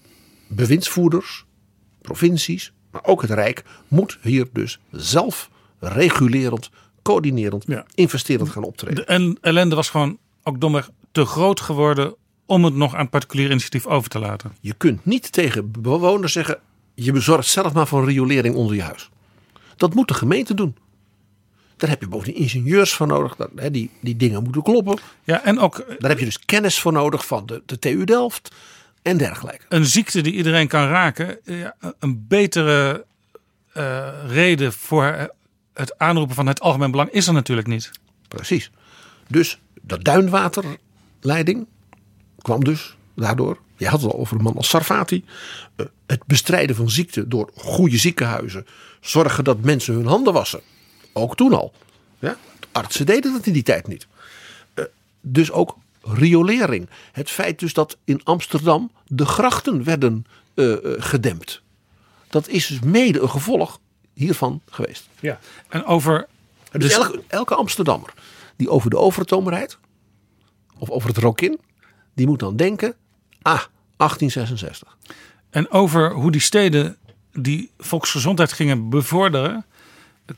bewindsvoerders, 0.48 1.46
provincies, 2.02 2.74
maar 2.92 3.06
ook 3.06 3.22
het 3.22 3.32
Rijk, 3.32 3.64
moet 3.88 4.18
hier 4.22 4.48
dus 4.54 4.80
zelf 4.92 5.50
regulerend, 5.80 6.70
coördinerend, 7.02 7.66
investerend 7.96 8.50
gaan 8.50 8.64
optreden. 8.64 9.08
En 9.08 9.38
ellende 9.42 9.76
was 9.76 9.90
gewoon 9.90 10.18
ook 10.44 10.62
domweg 10.62 10.90
te 11.12 11.26
groot 11.26 11.60
geworden 11.60 12.16
om 12.46 12.64
het 12.64 12.76
nog 12.76 12.96
aan 12.96 13.10
particulier 13.10 13.50
initiatief 13.50 13.86
over 13.86 14.10
te 14.10 14.20
laten. 14.20 14.56
Je 14.62 14.74
kunt 14.74 15.06
niet 15.06 15.32
tegen 15.32 15.72
bewoners 15.72 16.34
zeggen: 16.34 16.60
je 16.94 17.12
bezorgt 17.12 17.48
zelf 17.48 17.74
maar 17.74 17.88
van 17.88 18.06
riolering 18.06 18.56
onder 18.56 18.76
je 18.76 18.82
huis. 18.84 19.10
Dat 19.76 19.94
moet 19.94 20.08
de 20.08 20.14
gemeente 20.14 20.54
doen. 20.54 20.76
Daar 21.80 21.90
heb 21.90 22.02
je 22.02 22.08
bovendien 22.08 22.42
ingenieurs 22.42 22.94
voor 22.94 23.08
nodig. 23.08 23.36
die, 23.72 23.90
die 24.02 24.16
dingen 24.16 24.44
moeten 24.44 24.64
kloppen. 24.64 24.98
Ja, 25.24 25.44
en 25.44 25.60
ook, 25.60 25.86
Daar 26.00 26.10
heb 26.10 26.20
je 26.20 26.26
dus 26.26 26.40
kennis 26.40 26.80
voor 26.80 26.92
nodig 26.92 27.26
van 27.26 27.46
de, 27.46 27.62
de 27.66 27.80
TU 27.80 28.04
Delft 28.04 28.52
en 29.02 29.18
dergelijke. 29.18 29.66
Een 29.70 29.86
ziekte 29.86 30.22
die 30.22 30.34
iedereen 30.34 30.68
kan 30.68 30.88
raken. 30.88 31.40
Ja, 31.44 31.76
een 32.00 32.26
betere 32.28 33.06
uh, 33.78 34.08
reden 34.28 34.74
voor 34.74 35.30
het 35.74 35.98
aanroepen 35.98 36.36
van 36.36 36.48
het 36.48 36.60
algemeen 36.60 36.92
belang 36.92 37.10
is 37.10 37.28
er 37.28 37.34
natuurlijk 37.34 37.68
niet. 37.68 37.92
Precies. 38.28 38.72
Dus 39.28 39.60
dat 39.82 40.04
duinwaterleiding 40.04 41.68
kwam 42.38 42.64
dus 42.64 42.96
daardoor. 43.16 43.60
Je 43.78 43.88
had 43.88 44.02
het 44.02 44.12
al 44.12 44.20
over 44.20 44.38
een 44.38 44.44
man 44.44 44.56
als 44.56 44.70
Sarfati. 44.70 45.26
Uh, 45.76 45.86
het 46.08 46.26
bestrijden 46.26 46.76
van 46.76 46.90
ziekte 46.90 47.28
door 47.28 47.50
goede 47.56 47.98
ziekenhuizen. 47.98 48.66
Zorgen 49.02 49.44
dat 49.44 49.62
mensen 49.62 49.94
hun 49.94 50.06
handen 50.06 50.34
wassen. 50.34 50.62
Ook 51.14 51.36
toen 51.36 51.54
al. 51.54 51.74
Ja? 52.20 52.38
Artsen 52.72 53.06
deden 53.06 53.32
dat 53.32 53.46
in 53.46 53.54
die 53.54 53.64
tijd 53.64 53.88
niet. 53.88 54.08
Uh, 54.76 54.86
dus 55.22 55.52
ook 55.52 55.78
riolering. 56.02 56.90
Het 57.12 57.30
feit 57.30 57.60
dus 57.60 57.74
dat 57.74 57.98
in 58.04 58.24
Amsterdam 58.24 58.92
de 59.08 59.26
grachten 59.26 59.84
werden 59.84 60.26
uh, 60.56 60.76
gedempt. 60.84 61.62
Dat 62.28 62.48
is 62.48 62.68
dus 62.68 62.80
mede 62.80 63.20
een 63.20 63.30
gevolg 63.30 63.80
hiervan 64.14 64.62
geweest. 64.70 65.08
Ja, 65.20 65.40
en 65.70 65.86
over. 65.86 66.28
Dus, 66.72 66.82
dus 66.82 66.92
elke, 66.92 67.24
elke 67.28 67.56
Amsterdammer 67.56 68.14
die 68.56 68.70
over 68.70 68.90
de 68.90 68.98
Overtoom 68.98 69.50
rijdt, 69.50 69.78
of 70.78 70.90
over 70.90 71.10
het 71.10 71.18
Rokin, 71.18 71.60
die 72.14 72.28
moet 72.28 72.40
dan 72.40 72.56
denken: 72.56 72.96
ah, 73.42 73.64
1866. 73.98 74.98
En 75.50 75.72
over 75.72 76.14
hoe 76.14 76.32
die 76.32 76.42
steden 76.42 76.98
die 77.32 77.72
volksgezondheid 77.78 78.54
gingen 78.54 78.90
bevorderen, 78.90 79.66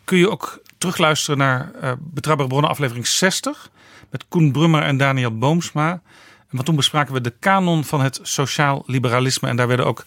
kun 0.04 0.18
je 0.18 0.30
ook 0.30 0.62
terugluisteren 0.78 1.38
naar 1.38 1.72
uh, 1.84 1.92
Betrouwbare 2.00 2.50
Bronnen 2.50 2.70
aflevering 2.70 3.08
60 3.08 3.70
met 4.10 4.26
Koen 4.28 4.52
Brummer 4.52 4.82
en 4.82 4.98
Daniel 4.98 5.38
Boomsma. 5.38 6.02
Want 6.50 6.66
toen 6.66 6.76
bespraken 6.76 7.14
we 7.14 7.22
de 7.22 7.34
kanon 7.40 7.84
van 7.84 8.02
het 8.02 8.20
sociaal 8.22 8.84
liberalisme 8.86 9.48
en 9.48 9.56
daar 9.56 9.68
werden 9.68 9.86
ook 9.86 10.06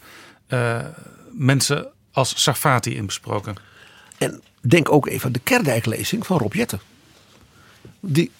uh, 0.48 0.80
mensen 1.32 1.86
als 2.12 2.42
Sarfati 2.42 2.96
in 2.96 3.06
besproken. 3.06 3.54
En 4.18 4.42
denk 4.60 4.92
ook 4.92 5.06
even 5.06 5.26
aan 5.26 5.32
de 5.32 5.38
Kerdijklezing 5.38 6.26
van 6.26 6.38
Rob 6.38 6.52
Jetten. 6.52 6.80
Die, 8.00 8.30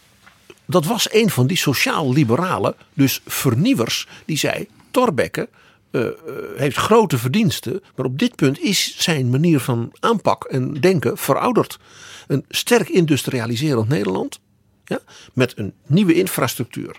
dat 0.65 0.85
was 0.85 1.13
een 1.13 1.31
van 1.31 1.47
die 1.47 1.57
sociaal-liberalen, 1.57 2.75
dus 2.95 3.21
vernieuwers, 3.27 4.09
die 4.25 4.39
zei: 4.39 4.69
Torbekke 4.91 5.49
uh, 5.95 6.09
heeft 6.57 6.77
grote 6.77 7.19
verdiensten, 7.19 7.83
maar 7.97 8.07
op 8.07 8.19
dit 8.19 8.37
punt 8.37 8.61
is 8.61 8.95
zijn 8.99 9.31
manier 9.31 9.61
van 9.61 9.93
aanpak 10.01 10.45
en 10.45 10.73
denken 10.73 11.19
verouderd. 11.19 11.79
Een 12.27 12.45
sterk 12.49 12.89
industrialiserend 12.89 13.89
Nederland, 13.89 14.41
ja, 14.85 14.99
met 15.33 15.59
een 15.59 15.75
nieuwe 15.87 16.15
infrastructuur, 16.15 16.97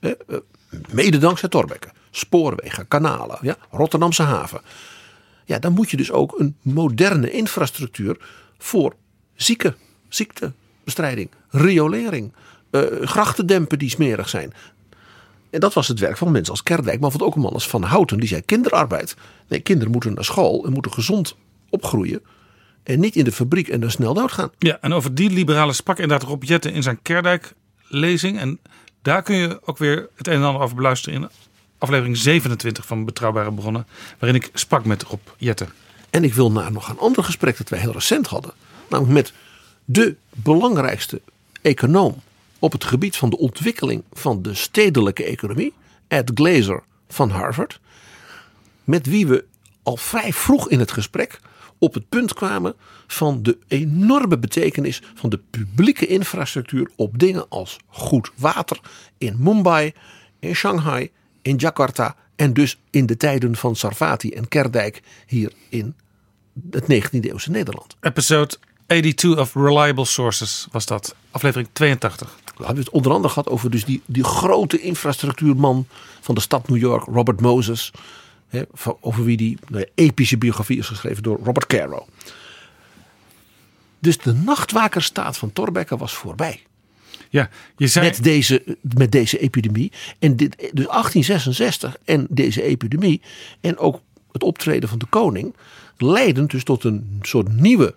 uh, 0.00 0.12
mede 0.90 1.18
dankzij 1.18 1.48
Torbekke, 1.48 1.88
spoorwegen, 2.10 2.88
kanalen, 2.88 3.38
ja, 3.42 3.56
Rotterdamse 3.70 4.22
haven. 4.22 4.60
Ja, 5.44 5.58
dan 5.58 5.72
moet 5.72 5.90
je 5.90 5.96
dus 5.96 6.10
ook 6.10 6.38
een 6.38 6.56
moderne 6.62 7.30
infrastructuur 7.30 8.16
voor 8.58 8.94
zieken, 9.34 9.76
ziektebestrijding, 10.08 11.30
riolering, 11.50 12.32
grachtendempen 13.00 13.78
die 13.78 13.90
smerig 13.90 14.28
zijn. 14.28 14.52
En 15.50 15.60
dat 15.60 15.74
was 15.74 15.88
het 15.88 15.98
werk 15.98 16.16
van 16.16 16.32
mensen 16.32 16.52
als 16.52 16.62
Kerdijk, 16.62 17.00
maar 17.00 17.12
ook 17.18 17.34
een 17.34 17.40
man 17.40 17.52
als 17.52 17.68
Van 17.68 17.82
Houten. 17.82 18.18
Die 18.18 18.28
zei 18.28 18.42
kinderarbeid. 18.42 19.16
Nee, 19.48 19.60
kinderen 19.60 19.92
moeten 19.92 20.14
naar 20.14 20.24
school 20.24 20.64
en 20.66 20.72
moeten 20.72 20.92
gezond 20.92 21.36
opgroeien. 21.70 22.20
En 22.82 23.00
niet 23.00 23.16
in 23.16 23.24
de 23.24 23.32
fabriek 23.32 23.68
en 23.68 23.80
dan 23.80 23.90
snel 23.90 24.14
doodgaan. 24.14 24.50
Ja, 24.58 24.78
en 24.80 24.92
over 24.92 25.14
die 25.14 25.30
liberale 25.30 25.72
sprak 25.72 25.98
inderdaad 25.98 26.28
Rob 26.28 26.42
Jetten 26.42 26.72
in 26.72 26.82
zijn 26.82 27.02
Kerdijk 27.02 27.54
lezing. 27.88 28.38
En 28.38 28.58
daar 29.02 29.22
kun 29.22 29.36
je 29.36 29.60
ook 29.64 29.78
weer 29.78 30.08
het 30.14 30.26
een 30.26 30.34
en 30.34 30.42
ander 30.42 30.62
over 30.62 30.76
beluisteren 30.76 31.22
in 31.22 31.28
aflevering 31.78 32.16
27 32.16 32.86
van 32.86 33.04
Betrouwbare 33.04 33.52
Bronnen, 33.52 33.86
waarin 34.18 34.42
ik 34.42 34.50
sprak 34.54 34.84
met 34.84 35.02
Rob 35.02 35.20
Jetten. 35.36 35.68
En 36.10 36.24
ik 36.24 36.34
wil 36.34 36.52
naar 36.52 36.72
nog 36.72 36.88
een 36.88 36.98
ander 36.98 37.24
gesprek 37.24 37.58
dat 37.58 37.68
wij 37.68 37.78
heel 37.78 37.92
recent 37.92 38.26
hadden. 38.26 38.52
Namelijk 38.88 39.14
met 39.14 39.32
de 39.84 40.16
belangrijkste 40.30 41.20
econoom 41.62 42.22
op 42.58 42.72
het 42.72 42.84
gebied 42.84 43.16
van 43.16 43.30
de 43.30 43.38
ontwikkeling 43.38 44.02
van 44.12 44.42
de 44.42 44.54
stedelijke 44.54 45.24
economie. 45.24 45.72
Ed 46.08 46.30
Glazer 46.34 46.82
van 47.08 47.30
Harvard. 47.30 47.80
Met 48.84 49.06
wie 49.06 49.26
we 49.26 49.44
al 49.82 49.96
vrij 49.96 50.32
vroeg 50.32 50.68
in 50.68 50.78
het 50.78 50.92
gesprek 50.92 51.40
op 51.78 51.94
het 51.94 52.08
punt 52.08 52.34
kwamen 52.34 52.74
van 53.06 53.42
de 53.42 53.58
enorme 53.68 54.38
betekenis 54.38 55.02
van 55.14 55.30
de 55.30 55.40
publieke 55.50 56.06
infrastructuur 56.06 56.90
op 56.96 57.18
dingen 57.18 57.48
als 57.48 57.76
goed 57.86 58.32
water 58.36 58.80
in 59.18 59.36
Mumbai, 59.38 59.92
in 60.38 60.54
Shanghai, 60.54 61.10
in 61.42 61.56
Jakarta 61.56 62.16
en 62.36 62.52
dus 62.52 62.78
in 62.90 63.06
de 63.06 63.16
tijden 63.16 63.56
van 63.56 63.76
Sarvati 63.76 64.30
en 64.30 64.48
Kerdijk 64.48 65.02
hier 65.26 65.52
in 65.68 65.94
het 66.70 66.82
19e 66.82 67.20
eeuwse 67.20 67.50
Nederland. 67.50 67.96
Episode 68.00 68.56
82 68.86 69.38
of 69.38 69.54
Reliable 69.54 70.04
Sources 70.04 70.66
was 70.70 70.86
dat, 70.86 71.14
aflevering 71.30 71.68
82. 71.72 72.38
We 72.56 72.64
hebben 72.64 72.84
het 72.84 72.92
onder 72.92 73.12
andere 73.12 73.32
gehad 73.32 73.48
over 73.48 73.70
dus 73.70 73.84
die, 73.84 74.02
die 74.06 74.24
grote 74.24 74.80
infrastructuurman 74.80 75.86
van 76.20 76.34
de 76.34 76.40
stad 76.40 76.68
New 76.68 76.78
York, 76.78 77.04
Robert 77.04 77.40
Moses. 77.40 77.90
Hè, 78.48 78.62
over 79.00 79.24
wie 79.24 79.36
die 79.36 79.58
nou 79.68 79.80
ja, 79.80 79.86
epische 79.94 80.38
biografie 80.38 80.78
is 80.78 80.86
geschreven 80.86 81.22
door 81.22 81.38
Robert 81.44 81.66
Caro. 81.66 82.06
Dus 83.98 84.18
de 84.18 84.32
nachtwakerstaat 84.32 85.38
van 85.38 85.52
Thorbecke 85.52 85.96
was 85.96 86.14
voorbij. 86.14 86.62
Ja, 87.28 87.50
je 87.76 87.86
zei... 87.86 88.06
met, 88.06 88.22
deze, 88.22 88.76
met 88.80 89.12
deze 89.12 89.38
epidemie. 89.38 89.92
En 90.18 90.36
dit, 90.36 90.56
dus 90.56 90.86
1866 90.86 91.96
en 92.04 92.26
deze 92.30 92.62
epidemie. 92.62 93.20
En 93.60 93.78
ook 93.78 94.00
het 94.32 94.42
optreden 94.42 94.88
van 94.88 94.98
de 94.98 95.06
koning. 95.06 95.54
leiden 95.96 96.46
dus 96.46 96.64
tot 96.64 96.84
een 96.84 97.18
soort 97.22 97.52
nieuwe 97.52 97.94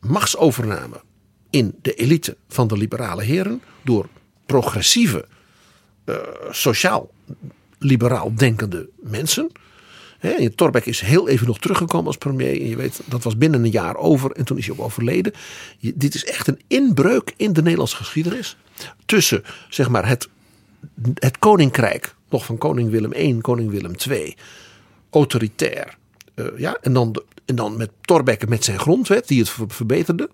machtsovername. 0.00 1.00
In 1.50 1.74
de 1.82 1.94
elite 1.94 2.36
van 2.48 2.68
de 2.68 2.76
liberale 2.76 3.22
heren. 3.22 3.62
door 3.84 4.08
progressieve, 4.46 5.24
uh, 6.04 6.16
sociaal-liberaal 6.50 8.34
denkende 8.34 8.88
mensen. 8.96 9.50
He, 10.18 10.50
Torbeck 10.50 10.86
is 10.86 11.00
heel 11.00 11.28
even 11.28 11.46
nog 11.46 11.58
teruggekomen 11.58 12.06
als 12.06 12.16
premier. 12.16 12.60
En 12.60 12.68
je 12.68 12.76
weet, 12.76 13.00
dat 13.04 13.22
was 13.22 13.36
binnen 13.36 13.64
een 13.64 13.70
jaar 13.70 13.96
over. 13.96 14.30
En 14.30 14.44
toen 14.44 14.58
is 14.58 14.66
hij 14.66 14.76
ook 14.76 14.84
overleden. 14.84 15.32
dit 15.80 16.14
is 16.14 16.24
echt 16.24 16.46
een 16.46 16.60
inbreuk 16.66 17.34
in 17.36 17.52
de 17.52 17.62
Nederlandse 17.62 17.96
geschiedenis. 17.96 18.56
Tussen 19.06 19.42
zeg 19.68 19.88
maar, 19.88 20.08
het, 20.08 20.28
het 21.14 21.38
koninkrijk. 21.38 22.14
Nog 22.28 22.44
van 22.44 22.58
koning 22.58 22.90
Willem 22.90 23.12
I, 23.12 23.40
koning 23.40 23.70
Willem 23.70 23.94
II. 24.08 24.34
Autoritair. 25.10 25.96
Uh, 26.34 26.46
ja, 26.56 26.78
en, 26.80 26.92
dan 26.92 27.22
en 27.44 27.54
dan 27.54 27.76
met 27.76 27.90
Thorbecke 28.00 28.46
met 28.46 28.64
zijn 28.64 28.78
grondwet. 28.78 29.28
Die 29.28 29.40
het 29.40 29.50
verbeterde. 29.68 30.30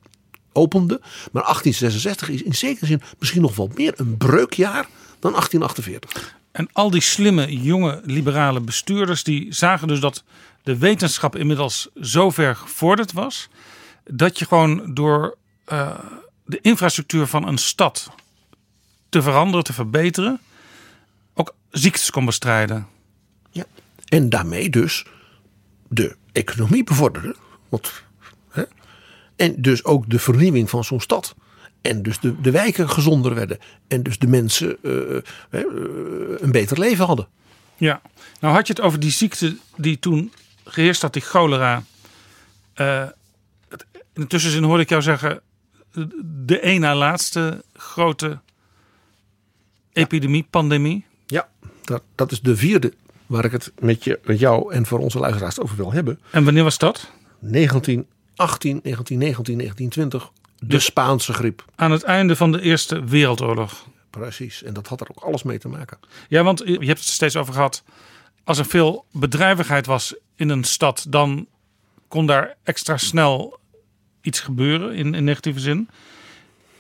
Opende. 0.53 1.01
Maar 1.33 1.43
1866 1.43 2.29
is 2.29 2.43
in 2.43 2.55
zekere 2.55 2.87
zin 2.87 3.03
misschien 3.19 3.43
nog 3.43 3.57
wel 3.57 3.71
meer 3.75 3.93
een 3.97 4.17
breukjaar 4.17 4.87
dan 5.19 5.31
1848. 5.31 6.37
En 6.53 6.69
al 6.73 6.91
die 6.91 7.01
slimme 7.01 7.63
jonge 7.63 8.01
liberale 8.05 8.61
bestuurders 8.61 9.25
die 9.25 9.53
zagen 9.55 9.89
dus 9.89 10.01
dat 10.01 10.25
de 10.63 10.79
wetenschap 10.79 11.37
inmiddels 11.37 11.89
zo 12.01 12.31
ver 12.31 12.57
gevorderd 12.57 13.13
was 13.13 13.49
dat 14.05 14.39
je 14.39 14.47
gewoon 14.47 14.95
door 14.95 15.37
uh, 15.73 15.99
de 16.45 16.59
infrastructuur 16.61 17.27
van 17.27 17.49
een 17.49 17.59
stad 17.59 18.11
te 19.09 19.23
veranderen, 19.23 19.65
te 19.65 19.73
verbeteren, 19.73 20.41
ook 21.35 21.55
ziektes 21.71 22.11
kon 22.11 22.25
bestrijden. 22.25 22.87
Ja, 23.51 23.65
en 24.09 24.29
daarmee 24.29 24.71
dus 24.71 25.05
de 25.89 26.17
economie 26.33 26.85
bevorderen. 26.85 27.37
Want, 27.69 28.03
en 29.43 29.55
dus 29.57 29.85
ook 29.85 30.11
de 30.11 30.19
vernieuwing 30.19 30.71
van 30.71 30.85
zo'n 30.85 31.01
stad. 31.01 31.35
En 31.81 32.03
dus 32.03 32.21
de, 32.21 32.41
de 32.41 32.51
wijken 32.51 32.91
gezonder 32.91 33.35
werden. 33.35 33.59
En 33.89 34.03
dus 34.03 34.19
de 34.19 34.27
mensen 34.27 34.77
uh, 34.83 34.93
uh, 35.51 35.61
een 36.39 36.53
beter 36.53 36.79
leven 36.79 37.07
hadden. 37.07 37.29
Ja, 37.77 38.01
nou 38.41 38.55
had 38.55 38.67
je 38.67 38.73
het 38.73 38.83
over 38.83 39.01
die 39.01 39.11
ziekte 39.11 39.57
die 39.77 39.99
toen 39.99 40.33
geheerst 40.65 41.03
had, 41.03 41.13
die 41.13 41.23
cholera. 41.23 41.83
Uh, 42.77 43.07
in 44.13 44.21
de 44.21 44.27
tussenzin 44.27 44.63
hoorde 44.63 44.83
ik 44.83 44.89
jou 44.89 45.03
zeggen, 45.03 45.41
de 46.25 46.61
één 46.61 46.81
na 46.81 46.95
laatste 46.95 47.65
grote 47.75 48.41
epidemie, 49.93 50.47
pandemie. 50.51 51.05
Ja, 51.27 51.49
dat, 51.85 52.03
dat 52.15 52.33
is 52.33 52.41
de 52.41 52.57
vierde 52.57 52.93
waar 53.27 53.45
ik 53.45 53.53
het 53.53 53.73
met, 53.79 54.05
je, 54.05 54.21
met 54.25 54.39
jou 54.39 54.73
en 54.73 54.87
voor 54.87 54.99
onze 54.99 55.19
luisteraars 55.19 55.61
over 55.61 55.77
wil 55.77 55.93
hebben. 55.93 56.21
En 56.31 56.45
wanneer 56.45 56.65
was 56.65 56.79
dat? 56.79 57.11
1918, 58.37 58.81
1919, 58.83 59.59
1920 59.59 60.41
de 60.65 60.79
Spaanse 60.79 61.33
griep. 61.33 61.65
Aan 61.75 61.91
het 61.91 62.03
einde 62.03 62.37
van 62.37 62.53
de 62.53 62.61
Eerste 62.61 63.05
Wereldoorlog. 63.05 63.87
Precies, 64.11 64.63
en 64.63 64.75
dat 64.75 64.87
had 64.87 65.01
er 65.01 65.07
ook 65.11 65.23
alles 65.23 65.43
mee 65.43 65.59
te 65.59 65.69
maken. 65.69 65.99
Ja, 66.29 66.43
want 66.43 66.59
je 66.59 66.73
hebt 66.73 66.99
het 66.99 67.09
steeds 67.09 67.37
over 67.37 67.55
gehad. 67.55 67.83
Als 68.45 68.59
er 68.59 68.65
veel 68.65 69.05
bedrijvigheid 69.13 69.87
was 69.87 70.15
in 70.37 70.49
een 70.49 70.65
stad, 70.65 71.07
dan 71.09 71.47
kon 72.09 72.27
daar 72.27 72.57
extra 72.63 72.97
snel 72.97 73.59
iets 74.21 74.41
gebeuren 74.41 74.95
in, 74.95 75.15
in 75.15 75.25
negatieve 75.25 75.61
zin. 75.61 75.89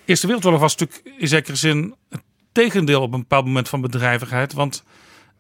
Eerste 0.05 0.27
Wereldoorlog 0.27 0.61
was 0.61 0.77
natuurlijk 0.77 1.17
in 1.19 1.29
zekere 1.29 1.57
zin 1.57 1.95
het 2.09 2.23
tegendeel 2.53 3.03
op 3.03 3.13
een 3.13 3.21
bepaald 3.21 3.45
moment 3.45 3.69
van 3.69 3.81
bedrijvigheid. 3.81 4.53
Want 4.53 4.85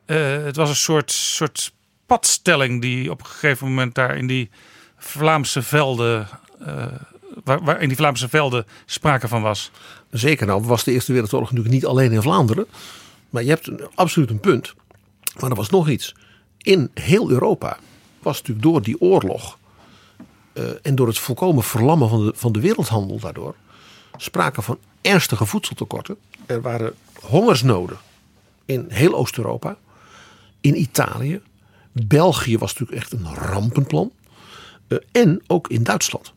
uh, 0.06 0.44
het 0.44 0.56
was 0.56 0.68
een 0.68 0.76
soort, 0.76 1.12
soort 1.12 1.72
padstelling 2.06 2.80
die 2.80 3.10
op 3.10 3.20
een 3.20 3.26
gegeven 3.26 3.68
moment 3.68 3.94
daar 3.94 4.16
in 4.16 4.26
die 4.26 4.50
Vlaamse 5.04 5.62
velden 5.62 6.28
uh, 6.60 6.84
waar, 7.44 7.80
in 7.80 7.88
die 7.88 7.96
Vlaamse 7.96 8.28
velden 8.28 8.66
sprake 8.86 9.28
van 9.28 9.42
was. 9.42 9.70
Zeker, 10.10 10.46
nou 10.46 10.62
was 10.62 10.84
de 10.84 10.92
Eerste 10.92 11.12
Wereldoorlog 11.12 11.48
natuurlijk 11.48 11.74
niet 11.74 11.86
alleen 11.86 12.12
in 12.12 12.22
Vlaanderen. 12.22 12.66
Maar 13.30 13.42
je 13.42 13.48
hebt 13.48 13.70
absoluut 13.94 14.30
een 14.30 14.40
punt. 14.40 14.74
Maar 15.40 15.50
er 15.50 15.56
was 15.56 15.70
nog 15.70 15.88
iets. 15.88 16.14
In 16.58 16.90
heel 16.94 17.30
Europa 17.30 17.78
was 18.22 18.36
natuurlijk 18.36 18.66
door 18.66 18.82
die 18.82 19.00
oorlog 19.00 19.58
uh, 20.54 20.64
en 20.82 20.94
door 20.94 21.06
het 21.06 21.18
volkomen 21.18 21.62
verlammen 21.62 22.08
van 22.08 22.26
de, 22.26 22.32
van 22.34 22.52
de 22.52 22.60
wereldhandel 22.60 23.18
daardoor 23.18 23.54
sprake 24.16 24.62
van 24.62 24.78
ernstige 25.00 25.46
voedseltekorten. 25.46 26.16
Er 26.46 26.60
waren 26.60 26.94
hongersnoden 27.20 27.98
in 28.64 28.86
heel 28.88 29.14
Oost-Europa, 29.14 29.76
in 30.60 30.80
Italië. 30.80 31.40
België 31.92 32.58
was 32.58 32.72
natuurlijk 32.72 33.00
echt 33.00 33.12
een 33.12 33.34
rampenplan. 33.34 34.10
Uh, 34.92 34.98
en 35.12 35.42
ook 35.46 35.68
in 35.68 35.82
Duitsland. 35.82 36.32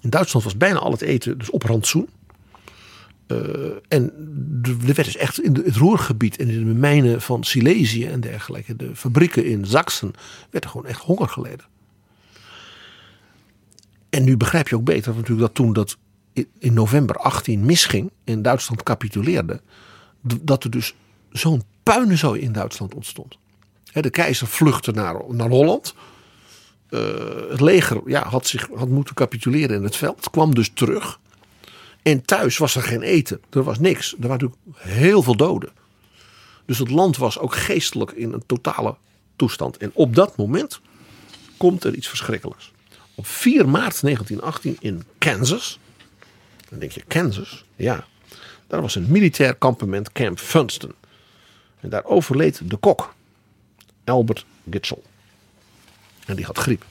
In 0.00 0.10
Duitsland 0.10 0.44
was 0.44 0.56
bijna 0.56 0.78
al 0.78 0.90
het 0.90 1.00
eten 1.00 1.38
dus 1.38 1.50
op 1.50 1.62
rantsoen. 1.62 2.08
Uh, 3.26 3.38
en 3.88 4.12
er 4.62 4.94
werd 4.94 5.04
dus 5.04 5.16
echt 5.16 5.40
in 5.40 5.54
het 5.54 5.76
roergebied 5.76 6.36
en 6.36 6.48
in 6.48 6.66
de 6.66 6.74
mijnen 6.74 7.20
van 7.20 7.44
Silesië 7.44 8.06
en 8.06 8.20
dergelijke, 8.20 8.76
de 8.76 8.96
fabrieken 8.96 9.44
in 9.44 9.66
Sachsen, 9.66 10.12
werd 10.50 10.64
er 10.64 10.70
gewoon 10.70 10.86
echt 10.86 11.00
honger 11.00 11.28
geleden. 11.28 11.66
En 14.10 14.24
nu 14.24 14.36
begrijp 14.36 14.68
je 14.68 14.76
ook 14.76 14.84
beter 14.84 15.14
natuurlijk 15.14 15.40
dat 15.40 15.54
toen 15.54 15.72
dat 15.72 15.96
in 16.58 16.74
november 16.74 17.16
18 17.16 17.64
misging 17.64 18.10
en 18.24 18.42
Duitsland 18.42 18.82
capituleerde, 18.82 19.60
dat 20.20 20.64
er 20.64 20.70
dus 20.70 20.94
zo'n 21.30 21.62
puinenzooi 21.82 22.40
in 22.40 22.52
Duitsland 22.52 22.94
ontstond. 22.94 23.38
De 23.92 24.10
keizer 24.10 24.46
vluchtte 24.46 24.92
naar, 24.92 25.16
naar 25.28 25.48
Holland. 25.48 25.94
Uh, 26.94 27.50
het 27.50 27.60
leger 27.60 28.00
ja, 28.06 28.28
had, 28.28 28.46
zich, 28.46 28.68
had 28.74 28.88
moeten 28.88 29.14
capituleren 29.14 29.76
in 29.76 29.82
het 29.82 29.96
veld. 29.96 30.30
Kwam 30.30 30.54
dus 30.54 30.70
terug. 30.74 31.18
En 32.02 32.24
thuis 32.24 32.58
was 32.58 32.74
er 32.74 32.82
geen 32.82 33.02
eten. 33.02 33.40
Er 33.50 33.62
was 33.62 33.78
niks. 33.78 34.14
Er 34.20 34.28
waren 34.28 34.46
natuurlijk 34.46 34.86
heel 34.88 35.22
veel 35.22 35.36
doden. 35.36 35.70
Dus 36.66 36.78
het 36.78 36.90
land 36.90 37.16
was 37.16 37.38
ook 37.38 37.54
geestelijk 37.54 38.10
in 38.10 38.32
een 38.32 38.46
totale 38.46 38.96
toestand. 39.36 39.76
En 39.76 39.90
op 39.94 40.14
dat 40.14 40.36
moment 40.36 40.80
komt 41.56 41.84
er 41.84 41.94
iets 41.94 42.08
verschrikkelijks. 42.08 42.72
Op 43.14 43.26
4 43.26 43.68
maart 43.68 44.02
1918 44.02 44.76
in 44.80 45.04
Kansas. 45.18 45.78
Dan 46.68 46.78
denk 46.78 46.92
je, 46.92 47.02
Kansas? 47.06 47.64
Ja. 47.76 48.06
Daar 48.66 48.80
was 48.80 48.94
een 48.94 49.10
militair 49.10 49.54
kampement 49.54 50.12
Camp 50.12 50.38
Funston. 50.38 50.94
En 51.80 51.88
daar 51.88 52.04
overleed 52.04 52.60
de 52.70 52.76
kok. 52.76 53.14
Albert 54.04 54.44
Gitzel. 54.70 55.02
En 56.26 56.36
die 56.36 56.44
had 56.44 56.58
griep. 56.58 56.84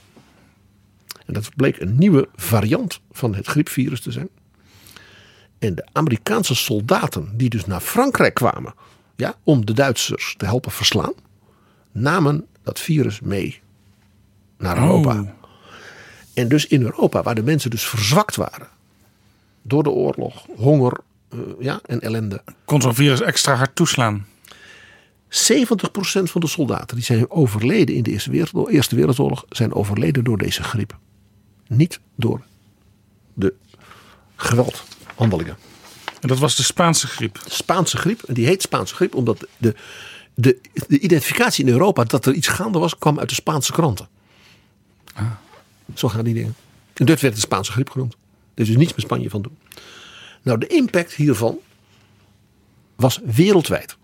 En 1.26 1.34
dat 1.34 1.50
bleek 1.56 1.80
een 1.80 1.98
nieuwe 1.98 2.28
variant 2.36 3.00
van 3.12 3.34
het 3.34 3.46
griepvirus 3.46 4.00
te 4.00 4.12
zijn. 4.12 4.28
En 5.58 5.74
de 5.74 5.86
Amerikaanse 5.92 6.54
soldaten 6.54 7.36
die 7.36 7.48
dus 7.48 7.66
naar 7.66 7.80
Frankrijk 7.80 8.34
kwamen 8.34 8.74
ja, 9.16 9.34
om 9.42 9.66
de 9.66 9.72
Duitsers 9.72 10.34
te 10.36 10.44
helpen 10.44 10.70
verslaan, 10.70 11.12
namen 11.92 12.46
dat 12.62 12.80
virus 12.80 13.20
mee 13.20 13.60
naar 14.58 14.76
Europa. 14.76 15.20
Oh. 15.20 15.28
En 16.34 16.48
dus 16.48 16.66
in 16.66 16.82
Europa, 16.82 17.22
waar 17.22 17.34
de 17.34 17.42
mensen 17.42 17.70
dus 17.70 17.86
verzwakt 17.86 18.36
waren 18.36 18.68
door 19.62 19.82
de 19.82 19.90
oorlog, 19.90 20.46
honger 20.56 21.00
uh, 21.34 21.40
ja, 21.58 21.80
en 21.86 22.00
ellende. 22.00 22.42
Kon 22.64 22.80
zo'n 22.80 22.94
virus 22.94 23.20
extra 23.20 23.54
hard 23.54 23.76
toeslaan? 23.76 24.26
Van 26.28 26.40
de 26.40 26.46
soldaten 26.46 26.96
die 26.96 27.04
zijn 27.04 27.30
overleden 27.30 27.94
in 27.94 28.02
de 28.02 28.10
Eerste 28.10 28.30
Wereldoorlog, 28.30 28.70
Eerste 28.70 28.96
Wereldoorlog 28.96 29.44
zijn 29.48 29.74
overleden 29.74 30.24
door 30.24 30.38
deze 30.38 30.62
griep. 30.62 30.98
Niet 31.66 32.00
door 32.16 32.42
de 33.34 33.54
geweldhandelingen. 34.36 35.56
En 36.20 36.28
dat 36.28 36.38
was 36.38 36.56
de 36.56 36.62
Spaanse 36.62 37.06
griep? 37.06 37.40
De 37.44 37.50
Spaanse 37.50 37.96
griep. 37.96 38.22
En 38.22 38.34
die 38.34 38.46
heet 38.46 38.62
Spaanse 38.62 38.94
griep 38.94 39.14
omdat 39.14 39.46
de, 39.56 39.74
de, 40.34 40.58
de 40.86 40.98
identificatie 40.98 41.64
in 41.64 41.72
Europa 41.72 42.04
dat 42.04 42.26
er 42.26 42.34
iets 42.34 42.48
gaande 42.48 42.78
was, 42.78 42.98
kwam 42.98 43.18
uit 43.18 43.28
de 43.28 43.34
Spaanse 43.34 43.72
kranten. 43.72 44.08
Ah. 45.14 45.30
Zo 45.94 46.08
gaan 46.08 46.24
die 46.24 46.34
dingen. 46.34 46.54
En 46.94 47.06
dat 47.06 47.20
werd 47.20 47.34
de 47.34 47.40
Spaanse 47.40 47.72
griep 47.72 47.90
genoemd. 47.90 48.12
Er 48.54 48.62
is 48.62 48.66
dus 48.66 48.76
niets 48.76 48.94
met 48.94 49.04
Spanje 49.04 49.30
van 49.30 49.42
doen. 49.42 49.56
Nou, 50.42 50.58
de 50.58 50.66
impact 50.66 51.14
hiervan 51.14 51.58
was 52.96 53.20
wereldwijd. 53.24 53.96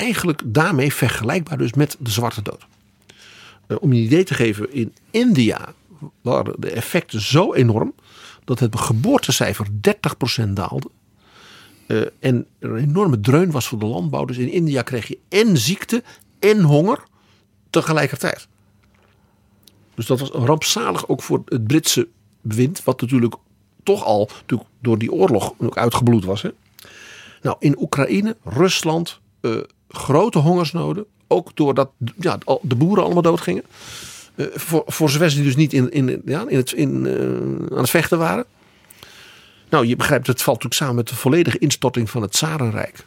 Eigenlijk 0.00 0.42
daarmee 0.44 0.92
vergelijkbaar 0.92 1.58
dus 1.58 1.72
met 1.72 1.96
de 1.98 2.10
zwarte 2.10 2.42
dood. 2.42 2.66
Uh, 3.68 3.76
om 3.80 3.92
je 3.92 3.98
een 3.98 4.06
idee 4.06 4.24
te 4.24 4.34
geven, 4.34 4.72
in 4.72 4.94
India 5.10 5.74
waren 6.22 6.54
de 6.58 6.70
effecten 6.70 7.20
zo 7.20 7.54
enorm 7.54 7.94
dat 8.44 8.58
het 8.58 8.78
geboortecijfer 8.78 9.66
30% 10.40 10.48
daalde. 10.48 10.90
Uh, 11.86 12.02
en 12.18 12.46
er 12.58 12.70
een 12.70 12.88
enorme 12.88 13.20
dreun 13.20 13.50
was 13.50 13.68
voor 13.68 13.78
de 13.78 13.86
landbouw. 13.86 14.24
Dus 14.24 14.36
in 14.36 14.50
India 14.50 14.82
kreeg 14.82 15.06
je 15.06 15.18
en 15.28 15.58
ziekte 15.58 16.02
en 16.38 16.60
honger 16.60 17.02
tegelijkertijd. 17.70 18.48
Dus 19.94 20.06
dat 20.06 20.20
was 20.20 20.30
rampzalig 20.30 21.08
ook 21.08 21.22
voor 21.22 21.42
het 21.44 21.66
Britse 21.66 22.08
bewind, 22.40 22.84
wat 22.84 23.00
natuurlijk 23.00 23.34
toch 23.82 24.04
al 24.04 24.30
natuurlijk 24.40 24.68
door 24.80 24.98
die 24.98 25.12
oorlog 25.12 25.52
ook 25.58 25.76
uitgebloed 25.76 26.24
was. 26.24 26.42
Hè? 26.42 26.50
Nou, 27.42 27.56
in 27.58 27.80
Oekraïne, 27.80 28.36
Rusland, 28.44 29.20
uh, 29.40 29.60
grote 29.90 30.38
hongersnoden. 30.38 31.04
Ook 31.26 31.56
doordat 31.56 31.90
ja, 32.16 32.38
de 32.62 32.74
boeren 32.74 33.04
allemaal 33.04 33.22
doodgingen. 33.22 33.64
Uh, 34.34 34.46
voor, 34.54 34.82
voor 34.86 35.10
zover 35.10 35.30
ze 35.30 35.36
die 35.36 35.44
dus 35.44 35.56
niet 35.56 35.72
in, 35.72 35.90
in, 35.90 36.22
ja, 36.24 36.44
in 36.48 36.56
het, 36.56 36.72
in, 36.72 37.04
uh, 37.04 37.76
aan 37.76 37.78
het 37.78 37.90
vechten 37.90 38.18
waren. 38.18 38.44
Nou, 39.68 39.86
je 39.86 39.96
begrijpt, 39.96 40.26
het 40.26 40.42
valt 40.42 40.56
natuurlijk 40.62 40.82
samen 40.82 40.94
met 40.94 41.08
de 41.08 41.14
volledige 41.14 41.58
instorting 41.58 42.10
van 42.10 42.22
het 42.22 42.32
Tsarenrijk. 42.32 43.04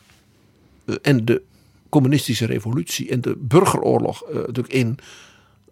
en 1.01 1.25
de 1.25 1.41
communistische 1.89 2.45
revolutie 2.45 3.09
en 3.09 3.21
de 3.21 3.35
burgeroorlog 3.37 4.23
natuurlijk 4.31 4.73
in 4.73 4.99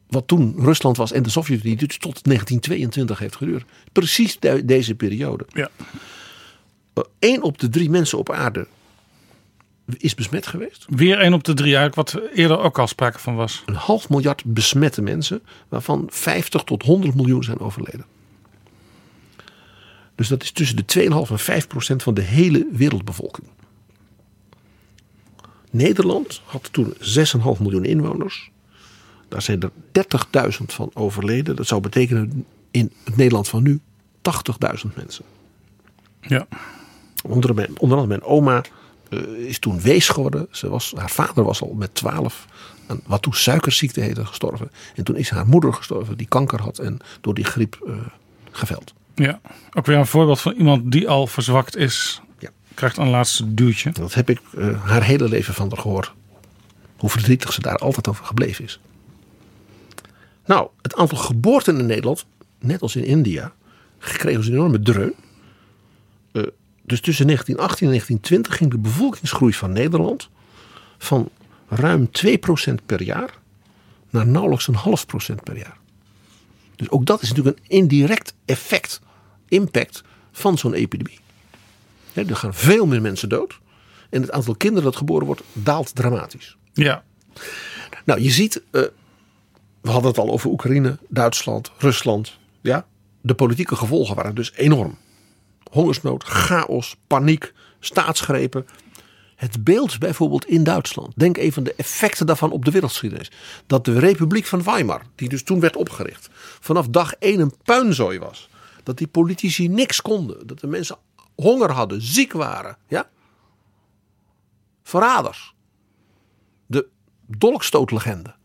wat 0.07 0.27
toen 0.27 0.55
Rusland 0.57 0.97
was 0.97 1.11
en 1.11 1.23
de 1.23 1.29
Sovjet-Unie, 1.29 1.77
dus 1.77 1.97
tot 1.97 2.23
1922 2.23 3.19
heeft 3.19 3.35
geduurd. 3.35 3.65
Precies 3.91 4.39
deze 4.63 4.95
periode. 4.95 5.45
Ja. 5.53 5.69
Eén 7.19 7.41
op 7.41 7.59
de 7.59 7.69
drie 7.69 7.89
mensen 7.89 8.17
op 8.17 8.31
aarde 8.31 8.67
is 9.97 10.15
besmet 10.15 10.47
geweest. 10.47 10.85
Weer 10.89 11.19
één 11.19 11.33
op 11.33 11.43
de 11.43 11.53
drie, 11.53 11.75
eigenlijk 11.75 11.95
wat 11.95 12.29
eerder 12.33 12.59
ook 12.59 12.79
al 12.79 12.87
sprake 12.87 13.19
van 13.19 13.35
was. 13.35 13.63
Een 13.65 13.75
half 13.75 14.09
miljard 14.09 14.43
besmette 14.45 15.01
mensen, 15.01 15.41
waarvan 15.69 16.07
50 16.09 16.63
tot 16.63 16.83
100 16.83 17.15
miljoen 17.15 17.43
zijn 17.43 17.59
overleden. 17.59 18.05
Dus 20.15 20.27
dat 20.27 20.43
is 20.43 20.51
tussen 20.51 20.77
de 20.77 21.09
2,5 21.25 21.31
en 21.31 21.39
5 21.39 21.67
procent 21.67 22.03
van 22.03 22.13
de 22.13 22.21
hele 22.21 22.67
wereldbevolking. 22.71 23.47
Nederland 25.71 26.41
had 26.45 26.73
toen 26.73 26.93
6,5 26.93 27.61
miljoen 27.61 27.85
inwoners. 27.85 28.51
Daar 29.27 29.41
zijn 29.41 29.61
er 29.61 29.71
30.000 30.51 30.65
van 30.65 30.91
overleden. 30.93 31.55
Dat 31.55 31.67
zou 31.67 31.81
betekenen 31.81 32.45
in 32.71 32.91
het 33.03 33.17
Nederland 33.17 33.47
van 33.47 33.63
nu 33.63 33.79
80.000 34.85 34.93
mensen. 34.95 35.25
Ja. 36.21 36.47
Onder, 37.23 37.55
mijn, 37.55 37.79
onder 37.79 37.97
andere 37.97 38.19
mijn 38.19 38.31
oma 38.31 38.63
is 39.47 39.59
toen 39.59 39.81
wees 39.81 40.09
geworden. 40.09 40.47
Ze 40.51 40.69
was, 40.69 40.93
haar 40.95 41.09
vader 41.09 41.43
was 41.43 41.61
al 41.61 41.73
met 41.77 41.95
12 41.95 42.47
aan 42.87 43.01
wat 43.05 43.21
toen 43.21 43.33
suikerziekte 43.33 44.01
heette 44.01 44.25
gestorven. 44.25 44.71
En 44.95 45.03
toen 45.03 45.15
is 45.15 45.29
haar 45.29 45.47
moeder 45.47 45.73
gestorven 45.73 46.17
die 46.17 46.27
kanker 46.27 46.61
had 46.61 46.77
en 46.77 46.99
door 47.21 47.33
die 47.33 47.43
griep 47.43 47.79
uh, 47.85 47.95
geveld. 48.51 48.93
Ja, 49.15 49.41
ook 49.73 49.85
weer 49.85 49.97
een 49.97 50.05
voorbeeld 50.05 50.41
van 50.41 50.53
iemand 50.53 50.91
die 50.91 51.09
al 51.09 51.27
verzwakt 51.27 51.75
is. 51.75 52.21
Ja. 52.39 52.49
Krijgt 52.73 52.97
een 52.97 53.09
laatste 53.09 53.53
duwtje. 53.53 53.91
Dat 53.91 54.13
heb 54.13 54.29
ik 54.29 54.39
uh, 54.53 54.83
haar 54.83 55.03
hele 55.03 55.29
leven 55.29 55.53
van 55.53 55.69
haar 55.69 55.77
gehoord. 55.77 56.13
Hoe 56.97 57.09
verdrietig 57.09 57.53
ze 57.53 57.61
daar 57.61 57.77
altijd 57.77 58.07
over 58.07 58.25
gebleven 58.25 58.63
is. 58.63 58.79
Nou, 60.45 60.69
het 60.81 60.95
aantal 60.95 61.17
geboorten 61.17 61.79
in 61.79 61.85
Nederland, 61.85 62.25
net 62.59 62.81
als 62.81 62.95
in 62.95 63.03
India, 63.03 63.53
kreeg 63.97 64.35
een 64.35 64.53
enorme 64.53 64.81
dreun. 64.81 65.13
Dus 66.91 67.01
tussen 67.01 67.25
1918 67.25 67.87
en 67.87 67.93
1920 67.93 68.57
ging 68.57 68.71
de 68.71 68.77
bevolkingsgroei 68.77 69.53
van 69.53 69.71
Nederland 69.71 70.29
van 70.97 71.29
ruim 71.67 72.09
2% 72.71 72.85
per 72.85 73.01
jaar 73.01 73.33
naar 74.09 74.27
nauwelijks 74.27 74.67
een 74.67 74.75
half 74.75 75.05
procent 75.05 75.43
per 75.43 75.57
jaar. 75.57 75.77
Dus 76.75 76.89
ook 76.89 77.05
dat 77.05 77.21
is 77.21 77.29
natuurlijk 77.29 77.57
een 77.57 77.63
indirect 77.67 78.33
effect, 78.45 79.01
impact 79.47 80.03
van 80.31 80.57
zo'n 80.57 80.73
epidemie. 80.73 81.19
er 82.13 82.35
gaan 82.35 82.53
veel 82.53 82.85
meer 82.85 83.01
mensen 83.01 83.29
dood. 83.29 83.59
En 84.09 84.21
het 84.21 84.31
aantal 84.31 84.55
kinderen 84.55 84.83
dat 84.83 84.95
geboren 84.95 85.25
wordt 85.25 85.41
daalt 85.53 85.95
dramatisch. 85.95 86.57
Ja. 86.73 87.03
Nou, 88.05 88.21
je 88.21 88.31
ziet, 88.31 88.61
uh, 88.71 88.81
we 89.81 89.89
hadden 89.89 90.09
het 90.09 90.19
al 90.19 90.29
over 90.29 90.49
Oekraïne, 90.49 90.97
Duitsland, 91.09 91.71
Rusland. 91.77 92.37
Ja, 92.61 92.85
de 93.21 93.33
politieke 93.33 93.75
gevolgen 93.75 94.15
waren 94.15 94.35
dus 94.35 94.53
enorm. 94.53 94.97
Hongersnood, 95.71 96.23
chaos, 96.23 96.95
paniek, 97.07 97.53
staatsgrepen. 97.79 98.65
Het 99.35 99.63
beeld 99.63 99.99
bijvoorbeeld 99.99 100.45
in 100.45 100.63
Duitsland. 100.63 101.13
Denk 101.15 101.37
even 101.37 101.57
aan 101.57 101.63
de 101.63 101.73
effecten 101.75 102.25
daarvan 102.25 102.51
op 102.51 102.65
de 102.65 102.71
wereldgeschiedenis. 102.71 103.31
Dat 103.67 103.85
de 103.85 103.99
Republiek 103.99 104.45
van 104.45 104.63
Weimar, 104.63 105.01
die 105.15 105.29
dus 105.29 105.43
toen 105.43 105.59
werd 105.59 105.75
opgericht, 105.75 106.29
vanaf 106.59 106.87
dag 106.87 107.13
één 107.13 107.39
een 107.39 107.53
puinzooi 107.63 108.19
was. 108.19 108.49
Dat 108.83 108.97
die 108.97 109.07
politici 109.07 109.67
niks 109.67 110.01
konden. 110.01 110.47
Dat 110.47 110.59
de 110.59 110.67
mensen 110.67 110.97
honger 111.35 111.71
hadden, 111.71 112.01
ziek 112.01 112.33
waren. 112.33 112.77
Ja? 112.87 113.09
Verraders. 114.83 115.53
De 116.65 116.87
dolkstootlegende 117.25 118.35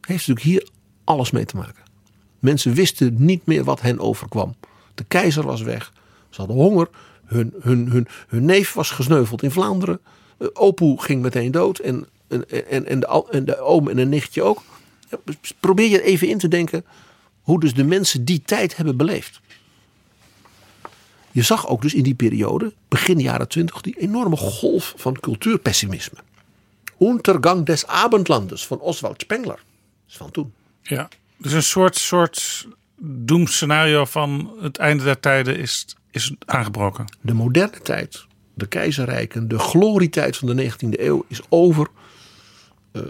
heeft 0.00 0.28
natuurlijk 0.28 0.46
hier 0.46 0.68
alles 1.04 1.30
mee 1.30 1.44
te 1.44 1.56
maken. 1.56 1.82
Mensen 2.38 2.74
wisten 2.74 3.14
niet 3.18 3.46
meer 3.46 3.64
wat 3.64 3.80
hen 3.80 3.98
overkwam. 3.98 4.54
De 4.94 5.04
keizer 5.04 5.44
was 5.44 5.62
weg. 5.62 5.92
Ze 6.32 6.40
hadden 6.40 6.56
honger. 6.56 6.88
Hun, 7.24 7.54
hun, 7.60 7.90
hun, 7.90 8.08
hun 8.28 8.44
neef 8.44 8.72
was 8.72 8.90
gesneuveld 8.90 9.42
in 9.42 9.50
Vlaanderen. 9.50 10.00
Uh, 10.38 10.48
Opoe 10.52 11.02
ging 11.02 11.22
meteen 11.22 11.50
dood. 11.50 11.78
En, 11.78 12.06
en, 12.28 12.48
en, 12.48 12.86
en, 12.86 13.00
de, 13.00 13.26
en 13.30 13.44
de 13.44 13.60
oom 13.60 13.88
en 13.88 13.98
een 13.98 14.08
nichtje 14.08 14.42
ook. 14.42 14.62
Ja, 15.08 15.18
probeer 15.60 15.88
je 15.88 16.02
even 16.02 16.28
in 16.28 16.38
te 16.38 16.48
denken 16.48 16.84
hoe 17.40 17.60
dus 17.60 17.74
de 17.74 17.84
mensen 17.84 18.24
die 18.24 18.42
tijd 18.44 18.76
hebben 18.76 18.96
beleefd. 18.96 19.40
Je 21.30 21.42
zag 21.42 21.68
ook 21.68 21.82
dus 21.82 21.94
in 21.94 22.02
die 22.02 22.14
periode, 22.14 22.72
begin 22.88 23.18
jaren 23.18 23.48
twintig, 23.48 23.80
die 23.80 23.98
enorme 23.98 24.36
golf 24.36 24.94
van 24.96 25.20
cultuurpessimisme. 25.20 26.18
Untergang 26.98 27.66
des 27.66 27.86
Abendlandes 27.86 28.66
van 28.66 28.80
Oswald 28.80 29.20
Spengler 29.20 29.62
van 30.06 30.30
toen. 30.30 30.52
Ja, 30.82 31.08
dus 31.36 31.52
een 31.52 31.62
soort, 31.62 31.96
soort 31.96 32.66
doemscenario 33.04 34.04
van 34.04 34.52
het 34.60 34.78
einde 34.78 35.04
der 35.04 35.20
tijden 35.20 35.58
is, 35.58 35.96
is 36.12 36.32
aangebroken. 36.44 37.04
De 37.20 37.34
moderne 37.34 37.80
tijd, 37.80 38.26
de 38.54 38.66
keizerrijken, 38.66 39.48
de 39.48 39.58
glorietijd 39.58 40.36
van 40.36 40.56
de 40.56 40.70
19e 40.70 41.00
eeuw 41.00 41.24
is 41.28 41.40
over. 41.48 41.86
Uh, 42.92 43.02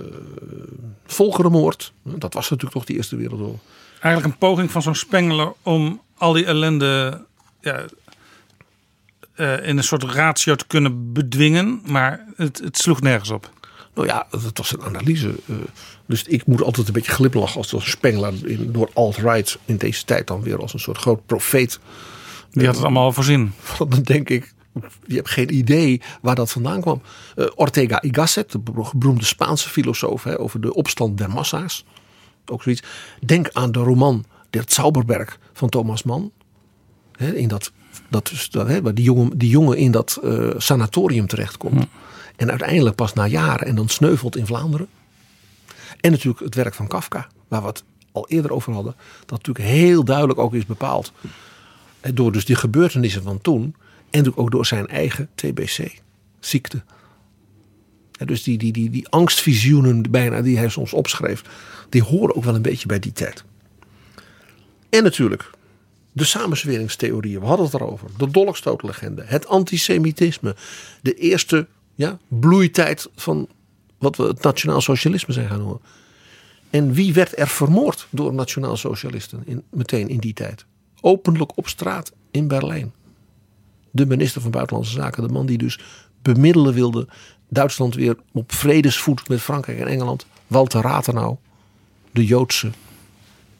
volkerenmoord, 1.06 1.92
dat 2.02 2.34
was 2.34 2.50
natuurlijk 2.50 2.72
toch 2.72 2.84
de 2.84 2.94
Eerste 2.94 3.16
Wereldoorlog. 3.16 3.60
Eigenlijk 4.00 4.34
een 4.34 4.48
poging 4.48 4.70
van 4.70 4.82
zo'n 4.82 4.94
Spengler 4.94 5.52
om 5.62 6.00
al 6.16 6.32
die 6.32 6.44
ellende 6.44 7.24
ja, 7.60 7.84
uh, 9.36 9.66
in 9.66 9.76
een 9.76 9.84
soort 9.84 10.02
ratio 10.02 10.54
te 10.54 10.66
kunnen 10.66 11.12
bedwingen. 11.12 11.80
Maar 11.86 12.26
het, 12.36 12.58
het 12.58 12.76
sloeg 12.76 13.00
nergens 13.00 13.30
op. 13.30 13.50
Nou 13.94 14.06
ja, 14.06 14.26
dat 14.30 14.58
was 14.58 14.72
een 14.72 14.82
analyse. 14.82 15.34
Uh, 15.46 15.56
dus 16.06 16.22
ik 16.22 16.46
moet 16.46 16.62
altijd 16.62 16.86
een 16.86 16.92
beetje 16.92 17.12
glimlachen 17.12 17.56
als 17.56 17.72
een 17.72 17.82
Spengler 17.82 18.32
door 18.72 18.90
alt-right 18.94 19.58
in 19.64 19.76
deze 19.76 20.04
tijd 20.04 20.26
dan 20.26 20.42
weer 20.42 20.58
als 20.60 20.72
een 20.72 20.80
soort 20.80 20.98
groot 20.98 21.26
profeet. 21.26 21.78
Die 22.52 22.66
had 22.66 22.74
het 22.74 22.84
allemaal 22.84 23.04
al 23.04 23.12
voorzien. 23.12 23.52
Dan 23.78 24.02
denk 24.02 24.28
ik, 24.28 24.54
je 25.06 25.14
hebt 25.14 25.30
geen 25.30 25.54
idee 25.54 26.00
waar 26.20 26.34
dat 26.34 26.50
vandaan 26.50 26.80
kwam. 26.80 27.02
Uh, 27.36 27.46
Ortega 27.54 28.02
y 28.02 28.08
Gasset, 28.10 28.52
de 28.52 28.58
beroemde 28.94 29.24
Spaanse 29.24 29.68
filosoof 29.68 30.22
hè, 30.22 30.38
over 30.38 30.60
de 30.60 30.74
opstand 30.74 31.18
der 31.18 31.30
massa's. 31.30 31.84
Ook 32.46 32.62
zoiets. 32.62 32.82
Denk 33.24 33.48
aan 33.52 33.72
de 33.72 33.78
roman 33.78 34.24
Der 34.50 34.64
Zauberberg 34.66 35.38
van 35.52 35.68
Thomas 35.68 36.02
Mann. 36.02 36.30
Hè, 37.12 37.34
in 37.34 37.48
dat, 37.48 37.72
dat, 38.08 38.32
dat, 38.50 38.68
hè, 38.68 38.82
waar 38.82 38.94
die 38.94 39.04
jongen, 39.04 39.38
die 39.38 39.50
jongen 39.50 39.76
in 39.76 39.90
dat 39.90 40.20
uh, 40.24 40.50
sanatorium 40.56 41.26
terechtkomt. 41.26 41.78
Hm. 41.78 41.86
En 42.36 42.50
uiteindelijk 42.50 42.96
pas 42.96 43.12
na 43.12 43.26
jaren 43.26 43.66
en 43.66 43.74
dan 43.74 43.88
sneuvelt 43.88 44.36
in 44.36 44.46
Vlaanderen. 44.46 44.88
En 46.00 46.10
natuurlijk 46.10 46.44
het 46.44 46.54
werk 46.54 46.74
van 46.74 46.86
Kafka, 46.86 47.26
waar 47.48 47.60
we 47.60 47.66
het 47.66 47.84
al 48.12 48.28
eerder 48.28 48.52
over 48.52 48.72
hadden. 48.72 48.94
Dat 49.26 49.46
natuurlijk 49.46 49.66
heel 49.66 50.04
duidelijk 50.04 50.38
ook 50.38 50.54
is 50.54 50.66
bepaald. 50.66 51.12
Door 52.14 52.32
dus 52.32 52.44
die 52.44 52.56
gebeurtenissen 52.56 53.22
van 53.22 53.40
toen. 53.40 53.74
En 54.10 54.36
ook 54.36 54.50
door 54.50 54.66
zijn 54.66 54.86
eigen 54.86 55.28
TBC-ziekte. 55.34 56.82
dus 58.24 58.42
die, 58.42 58.58
die, 58.58 58.72
die, 58.72 58.90
die 58.90 59.08
angstvisioenen 59.08 60.10
bijna 60.10 60.42
die 60.42 60.58
hij 60.58 60.68
soms 60.68 60.92
opschreef, 60.92 61.42
die 61.88 62.02
horen 62.02 62.36
ook 62.36 62.44
wel 62.44 62.54
een 62.54 62.62
beetje 62.62 62.86
bij 62.86 62.98
die 62.98 63.12
tijd. 63.12 63.44
En 64.88 65.02
natuurlijk 65.02 65.50
de 66.12 66.24
samenzweringstheorieën, 66.24 67.40
we 67.40 67.46
hadden 67.46 67.66
het 67.66 67.74
erover. 67.74 68.08
De 68.16 68.30
dolkstootlegende, 68.30 69.22
het 69.26 69.46
antisemitisme. 69.46 70.56
De 71.02 71.14
eerste 71.14 71.66
ja, 71.94 72.18
bloeitijd 72.28 73.08
van 73.14 73.48
wat 73.98 74.16
we 74.16 74.22
het 74.22 74.42
nationaal 74.42 74.80
socialisme 74.80 75.32
zijn 75.32 75.48
gaan 75.48 75.58
noemen. 75.58 75.80
En 76.70 76.92
wie 76.92 77.12
werd 77.12 77.38
er 77.38 77.48
vermoord 77.48 78.06
door 78.10 78.34
nationaal 78.34 78.76
socialisten 78.76 79.42
in, 79.44 79.62
meteen 79.70 80.08
in 80.08 80.18
die 80.18 80.32
tijd? 80.32 80.64
Openlijk 81.04 81.56
op 81.56 81.68
straat 81.68 82.12
in 82.30 82.48
Berlijn. 82.48 82.92
De 83.90 84.06
minister 84.06 84.40
van 84.40 84.50
Buitenlandse 84.50 84.92
Zaken, 84.92 85.26
de 85.26 85.32
man 85.32 85.46
die 85.46 85.58
dus 85.58 85.80
bemiddelen 86.22 86.74
wilde. 86.74 87.08
Duitsland 87.48 87.94
weer 87.94 88.16
op 88.32 88.52
vredesvoet 88.52 89.28
met 89.28 89.40
Frankrijk 89.40 89.78
en 89.78 89.86
Engeland. 89.86 90.26
Walter 90.46 90.80
Rathenau, 90.80 91.36
de 92.10 92.24
Joodse 92.24 92.70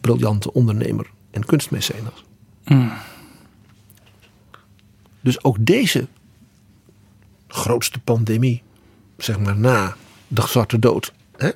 briljante 0.01 0.53
ondernemer 0.53 1.11
en 1.31 1.45
kunstmecenas. 1.45 2.25
Mm. 2.65 2.93
Dus 5.21 5.45
ook 5.45 5.57
deze 5.61 6.07
grootste 7.49 8.01
pandemie, 8.01 8.63
zeg 9.17 9.39
maar 9.39 9.57
na 9.57 9.97
de 10.29 10.43
Zwarte 10.47 10.79
Dood. 10.79 11.13
Hè? 11.37 11.51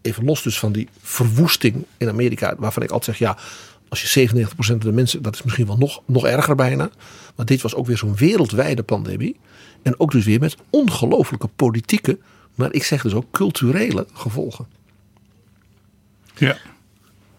Even 0.00 0.24
los 0.24 0.42
dus 0.42 0.58
van 0.58 0.72
die 0.72 0.88
verwoesting 1.00 1.84
in 1.96 2.08
Amerika, 2.08 2.54
waarvan 2.58 2.82
ik 2.82 2.90
altijd 2.90 3.16
zeg, 3.16 3.28
ja, 3.28 3.42
als 3.90 4.12
je 4.12 4.28
97% 4.28 4.46
van 4.54 4.78
de 4.78 4.92
mensen, 4.92 5.22
dat 5.22 5.34
is 5.34 5.42
misschien 5.42 5.66
wel 5.66 5.76
nog, 5.76 6.02
nog 6.06 6.26
erger 6.26 6.54
bijna. 6.54 6.90
Maar 7.36 7.46
dit 7.46 7.60
was 7.60 7.74
ook 7.74 7.86
weer 7.86 7.96
zo'n 7.96 8.16
wereldwijde 8.16 8.82
pandemie. 8.82 9.36
En 9.82 10.00
ook 10.00 10.10
dus 10.10 10.24
weer 10.24 10.40
met 10.40 10.56
ongelooflijke 10.70 11.48
politieke, 11.56 12.18
maar 12.54 12.72
ik 12.72 12.84
zeg 12.84 13.02
dus 13.02 13.12
ook 13.12 13.30
culturele 13.30 14.06
gevolgen. 14.12 14.66
Ja. 16.36 16.56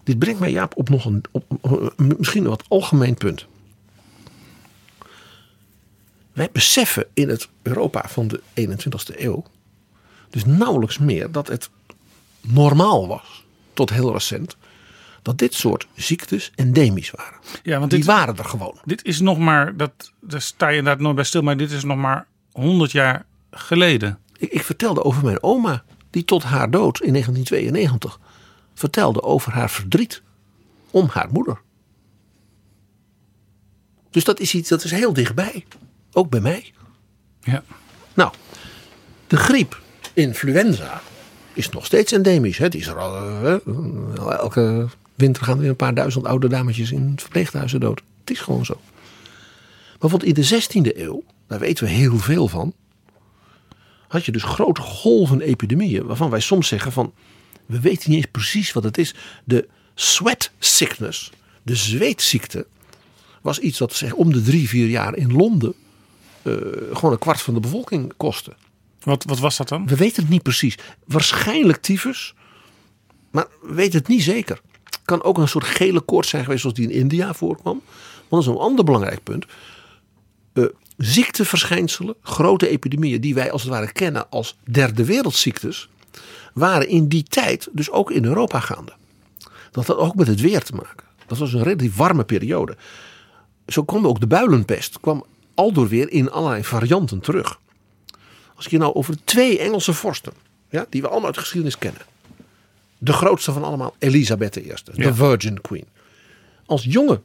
Dit 0.04 0.18
brengt 0.18 0.40
mij 0.40 0.50
Jaap 0.50 0.76
op 0.76 0.88
nog 0.88 1.04
een, 1.04 1.22
op, 1.30 1.94
misschien 1.96 2.42
een 2.42 2.50
wat 2.50 2.64
algemeen 2.68 3.14
punt. 3.14 3.46
Wij 6.32 6.48
beseffen 6.52 7.06
in 7.14 7.28
het 7.28 7.48
Europa 7.62 8.04
van 8.08 8.28
de 8.28 8.40
21ste 8.54 9.20
eeuw 9.20 9.44
dus 10.32 10.44
nauwelijks 10.44 10.98
meer 10.98 11.30
dat 11.30 11.48
het 11.48 11.70
normaal 12.40 13.08
was, 13.08 13.44
tot 13.72 13.90
heel 13.90 14.12
recent, 14.12 14.56
dat 15.22 15.38
dit 15.38 15.54
soort 15.54 15.86
ziektes 15.94 16.52
endemisch 16.54 17.10
waren. 17.10 17.38
Ja, 17.62 17.78
want 17.78 17.90
Die 17.90 18.04
waren 18.04 18.36
er 18.36 18.44
gewoon. 18.44 18.78
Dit 18.84 19.04
is 19.04 19.20
nog 19.20 19.38
maar, 19.38 19.76
dat, 19.76 20.12
daar 20.20 20.40
sta 20.42 20.68
je 20.68 20.76
inderdaad 20.76 21.02
nooit 21.02 21.14
bij 21.14 21.24
stil, 21.24 21.42
maar 21.42 21.56
dit 21.56 21.70
is 21.70 21.84
nog 21.84 21.96
maar 21.96 22.26
100 22.52 22.92
jaar 22.92 23.24
geleden. 23.50 24.18
Ik, 24.38 24.52
ik 24.52 24.62
vertelde 24.62 25.04
over 25.04 25.24
mijn 25.24 25.42
oma, 25.42 25.84
die 26.10 26.24
tot 26.24 26.42
haar 26.42 26.70
dood 26.70 27.00
in 27.00 27.12
1992 27.12 28.20
vertelde 28.74 29.22
over 29.22 29.52
haar 29.52 29.70
verdriet 29.70 30.22
om 30.90 31.08
haar 31.10 31.28
moeder. 31.32 31.60
Dus 34.10 34.24
dat 34.24 34.40
is 34.40 34.54
iets 34.54 34.68
dat 34.68 34.84
is 34.84 34.90
heel 34.90 35.12
dichtbij. 35.12 35.66
Ook 36.12 36.30
bij 36.30 36.40
mij. 36.40 36.72
Ja. 37.40 37.62
Nou, 38.14 38.32
de 39.26 39.36
griep, 39.36 39.80
influenza, 40.12 41.00
is 41.52 41.68
nog 41.68 41.86
steeds 41.86 42.12
endemisch. 42.12 42.58
Hè? 42.58 42.68
is 42.68 42.86
er 42.86 42.98
al, 42.98 43.42
uh, 43.44 43.56
elke 44.30 44.88
winter 45.14 45.44
gaan 45.44 45.54
er 45.54 45.60
weer 45.60 45.70
een 45.70 45.76
paar 45.76 45.94
duizend 45.94 46.26
oude 46.26 46.48
dametjes 46.48 46.92
in 46.92 47.12
verpleeghuizen 47.16 47.80
dood. 47.80 48.02
Het 48.20 48.30
is 48.30 48.40
gewoon 48.40 48.64
zo. 48.64 48.80
Maar 50.00 50.10
want 50.10 50.24
in 50.24 50.34
de 50.34 50.46
16e 50.46 50.96
eeuw, 50.96 51.22
daar 51.46 51.58
weten 51.58 51.84
we 51.84 51.90
heel 51.90 52.18
veel 52.18 52.48
van, 52.48 52.74
had 54.08 54.24
je 54.24 54.32
dus 54.32 54.42
grote 54.42 54.80
golven 54.80 55.40
epidemieën. 55.40 56.06
Waarvan 56.06 56.30
wij 56.30 56.40
soms 56.40 56.68
zeggen 56.68 56.92
van, 56.92 57.12
we 57.66 57.80
weten 57.80 58.10
niet 58.10 58.18
eens 58.18 58.30
precies 58.30 58.72
wat 58.72 58.84
het 58.84 58.98
is. 58.98 59.14
De 59.44 59.68
sweat 59.94 60.50
sickness, 60.58 61.32
de 61.62 61.76
zweetziekte, 61.76 62.66
was 63.42 63.58
iets 63.58 63.78
dat 63.78 63.94
zeg, 63.94 64.12
om 64.12 64.32
de 64.32 64.42
drie, 64.42 64.68
vier 64.68 64.88
jaar 64.88 65.16
in 65.16 65.32
Londen 65.32 65.74
uh, 66.42 66.54
gewoon 66.92 67.12
een 67.12 67.18
kwart 67.18 67.40
van 67.40 67.54
de 67.54 67.60
bevolking 67.60 68.12
kostte. 68.16 68.54
Wat, 69.02 69.24
wat 69.24 69.38
was 69.38 69.56
dat 69.56 69.68
dan? 69.68 69.86
We 69.86 69.96
weten 69.96 70.22
het 70.22 70.30
niet 70.30 70.42
precies. 70.42 70.78
Waarschijnlijk 71.04 71.80
tyfus, 71.80 72.34
maar 73.30 73.46
we 73.62 73.74
weten 73.74 73.98
het 73.98 74.08
niet 74.08 74.22
zeker. 74.22 74.60
Kan 75.04 75.22
ook 75.22 75.38
een 75.38 75.48
soort 75.48 75.64
gele 75.64 76.00
koorts 76.00 76.28
zijn 76.28 76.42
geweest 76.42 76.60
zoals 76.60 76.76
die 76.76 76.90
in 76.90 76.98
India 76.98 77.34
voorkwam. 77.34 77.82
Want 78.28 78.44
dat 78.44 78.54
is 78.54 78.60
een 78.60 78.66
ander 78.66 78.84
belangrijk 78.84 79.22
punt. 79.22 79.46
Uh, 80.54 80.66
ziekteverschijnselen, 80.96 82.14
grote 82.22 82.68
epidemieën 82.68 83.20
die 83.20 83.34
wij 83.34 83.50
als 83.50 83.62
het 83.62 83.70
ware 83.70 83.92
kennen 83.92 84.30
als 84.30 84.56
derde 84.64 85.04
wereldziektes, 85.04 85.88
waren 86.54 86.88
in 86.88 87.08
die 87.08 87.22
tijd 87.22 87.68
dus 87.72 87.90
ook 87.90 88.10
in 88.10 88.24
Europa 88.24 88.60
gaande. 88.60 88.92
Dat 89.70 89.86
had 89.86 89.96
ook 89.96 90.14
met 90.14 90.26
het 90.26 90.40
weer 90.40 90.62
te 90.62 90.74
maken. 90.74 91.06
Dat 91.26 91.38
was 91.38 91.52
een 91.52 91.62
relatief 91.62 91.96
warme 91.96 92.24
periode. 92.24 92.76
Zo 93.66 93.82
kwam 93.82 94.06
ook 94.06 94.20
de 94.20 94.26
builenpest, 94.26 95.00
kwam 95.00 95.24
aldoor 95.54 95.88
weer 95.88 96.10
in 96.10 96.30
allerlei 96.30 96.64
varianten 96.64 97.20
terug. 97.20 97.60
Als 98.54 98.64
ik 98.64 98.70
je 98.70 98.78
nou 98.78 98.94
over 98.94 99.24
twee 99.24 99.58
Engelse 99.58 99.92
vorsten, 99.92 100.32
ja, 100.70 100.86
die 100.88 101.02
we 101.02 101.08
allemaal 101.08 101.26
uit 101.26 101.34
de 101.34 101.40
geschiedenis 101.40 101.78
kennen. 101.78 102.02
De 103.04 103.12
grootste 103.12 103.52
van 103.52 103.64
allemaal, 103.64 103.94
Elisabeth 103.98 104.56
I, 104.56 104.72
de 104.94 105.14
Virgin 105.14 105.60
Queen. 105.60 105.86
Als 106.66 106.84
jonge 106.84 107.20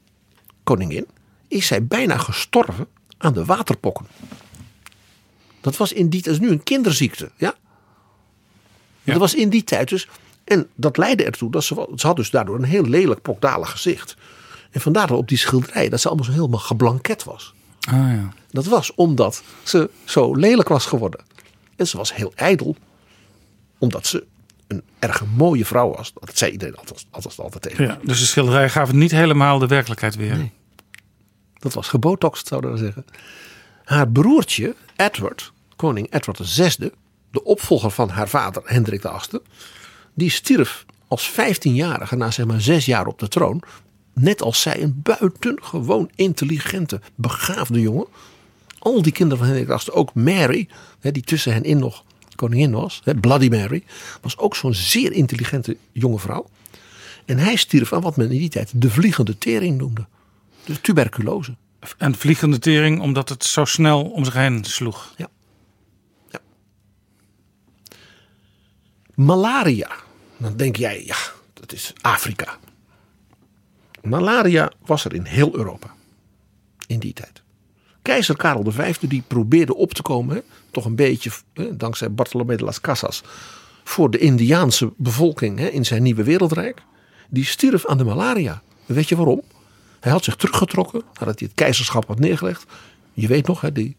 koningin 0.64 1.08
is 1.48 1.68
zij 1.68 1.86
bijna 1.86 2.18
gestorven 2.18 2.88
aan 3.18 3.34
de 3.34 3.45
waterpokken. 3.45 4.08
Dat 5.62 5.78
was 5.78 5.94
in 5.94 6.10
die 6.10 6.22
tijd, 6.22 6.40
nu 6.40 6.49
een 6.49 6.64
kinderziekte. 6.64 7.32
Ja? 7.36 7.56
Dat 9.04 9.18
was 9.18 9.36
in 9.36 9.49
die 9.49 9.64
tijd 9.64 9.90
dus. 9.90 10.08
En 10.44 10.70
dat 10.76 10.98
leidde 10.98 11.24
ertoe 11.24 11.52
dat 11.52 11.64
ze, 11.64 11.88
ze 11.95 12.08
had 12.08 12.16
dus 12.16 12.30
daardoor 12.30 12.56
een 12.56 12.64
heel 12.64 12.86
lelijk 12.86 13.22
pokdalig 13.22 13.72
gezicht. 13.72 14.16
En 14.72 14.82
vandaar 14.82 15.08
dat 15.08 15.18
op 15.18 15.28
die 15.28 15.38
schilderij 15.38 15.90
dat 15.90 16.02
ze 16.02 16.08
allemaal 16.08 16.26
zo 16.26 16.32
helemaal 16.32 16.60
geblanket 16.60 17.24
was. 17.24 17.54
Ah, 17.80 17.94
ja. 17.94 18.34
Dat 18.49 18.66
was 18.66 18.95
omdat 18.95 19.44
ze 19.64 19.90
zo 20.04 20.36
lelijk 20.36 20.68
was 20.68 20.86
geworden. 20.86 21.24
En 21.76 21.88
ze 21.88 21.98
was 21.98 22.16
heel 22.16 22.32
ijdel. 22.36 22.76
Omdat 23.78 24.06
ze 24.08 24.26
een 24.68 24.84
erg 24.99 25.23
mooie 25.35 25.65
vrouw 25.65 25.95
was. 25.95 26.14
Dat 26.14 26.38
zei 26.38 26.52
iedereen 26.52 26.76
altijd, 26.76 27.06
altijd, 27.10 27.39
altijd 27.39 27.64
tegen. 27.64 27.85
Ja, 27.85 27.99
dus 28.03 28.19
de 28.19 28.26
schilderij 28.26 28.69
gaf 28.69 28.94
niet 28.94 29.11
helemaal 29.11 29.60
de 29.60 29.68
werkelijkheid 29.68 30.15
weer. 30.15 30.38
Nee. 30.38 30.52
Dat 31.53 31.73
was 31.73 31.88
gebotoxed, 31.88 32.48
zouden 32.48 32.72
we 32.72 32.77
zeggen. 32.77 33.06
Haar 33.84 34.10
broertje, 34.10 34.76
Edward, 34.95 35.53
koning 35.76 36.14
Edward 36.14 36.39
VI, 36.44 36.91
de 37.31 37.44
opvolger 37.44 37.91
van 37.91 38.10
haar 38.10 38.30
vader 38.30 38.61
Hendrik 38.65 39.02
VIII, 39.02 39.41
die 40.14 40.30
stierf 40.30 40.85
als 41.07 41.31
15-jarige 41.31 42.15
na 42.15 42.31
zeg 42.31 42.45
maar 42.45 42.61
zes 42.61 42.85
jaar 42.85 43.07
op 43.07 43.19
de 43.19 43.27
troon. 43.27 43.61
Net 44.14 44.41
als 44.41 44.61
zij 44.61 44.81
een 44.81 45.02
buitengewoon 45.03 46.10
intelligente, 46.15 47.02
begaafde 47.15 47.81
jongen. 47.81 48.07
Al 48.80 49.02
die 49.02 49.11
kinderen 49.11 49.45
van 49.45 49.53
Hendrik 49.53 49.80
VIII, 49.80 49.98
ook 49.98 50.14
Mary, 50.14 50.68
die 50.99 51.23
tussen 51.23 51.53
hen 51.53 51.64
in 51.64 51.80
nog 51.80 52.03
koningin 52.38 52.72
was, 52.72 53.01
Bloody 53.22 53.47
Mary, 53.49 53.84
was 54.22 54.38
ook 54.38 54.55
zo'n 54.55 54.73
zeer 54.73 55.11
intelligente 55.11 55.77
jonge 55.91 56.19
vrouw. 56.19 56.49
En 57.26 57.38
hij 57.38 57.55
stierf 57.55 57.93
aan 57.93 58.01
wat 58.01 58.18
men 58.18 58.31
in 58.31 58.38
die 58.38 58.49
tijd 58.49 58.72
de 58.76 58.89
vliegende 58.89 59.38
tering 59.38 59.77
noemde. 59.77 60.05
Dus 60.64 60.80
tuberculose. 60.81 61.55
En 61.97 62.15
vliegende 62.15 62.59
tering 62.59 63.01
omdat 63.01 63.30
het 63.30 63.43
zo 63.43 63.65
snel 63.65 64.03
om 64.03 64.26
zich 64.26 64.34
heen 64.34 64.64
sloeg. 64.64 65.14
Ja. 65.18 65.30
Malaria. 69.15 69.91
Dan 70.38 70.57
denk 70.57 70.76
jij, 70.76 71.05
ja, 71.05 71.18
dat 71.53 71.73
is 71.73 71.93
Afrika. 72.01 72.57
Malaria 74.01 74.72
was 74.85 75.05
er 75.05 75.14
in 75.14 75.26
heel 75.26 75.55
Europa. 75.55 75.95
In 76.88 76.99
die 76.99 77.14
tijd. 77.14 77.41
Keizer 78.01 78.38
Karel 78.38 78.72
V 78.72 78.97
die 78.97 79.23
probeerde 79.27 79.76
op 79.76 79.93
te 79.93 80.01
komen, 80.01 80.43
toch 80.78 80.86
een 80.86 80.95
beetje, 80.95 81.32
dankzij 81.72 82.12
Bartolomé 82.12 82.56
de 82.56 82.64
las 82.64 82.82
Casas, 82.82 83.24
voor 83.84 84.12
de 84.12 84.18
Indiaanse 84.18 84.94
bevolking 84.98 85.60
in 85.60 85.86
zijn 85.86 86.04
nieuwe 86.04 86.24
wereldrijk. 86.24 86.82
Die 87.30 87.45
stierf 87.45 87.86
aan 87.86 87.98
de 87.98 88.04
malaria. 88.04 88.62
Weet 88.86 89.10
je 89.10 89.16
waarom? 89.16 89.41
Hij 89.99 90.12
had 90.12 90.24
zich 90.24 90.36
teruggetrokken 90.36 91.02
nadat 91.20 91.40
hij 91.40 91.48
het 91.48 91.58
keizerschap 91.58 92.08
had 92.08 92.20
neergelegd. 92.20 92.66
Je 93.14 93.28
weet 93.28 93.48
nog, 93.48 93.72
die, 93.72 93.95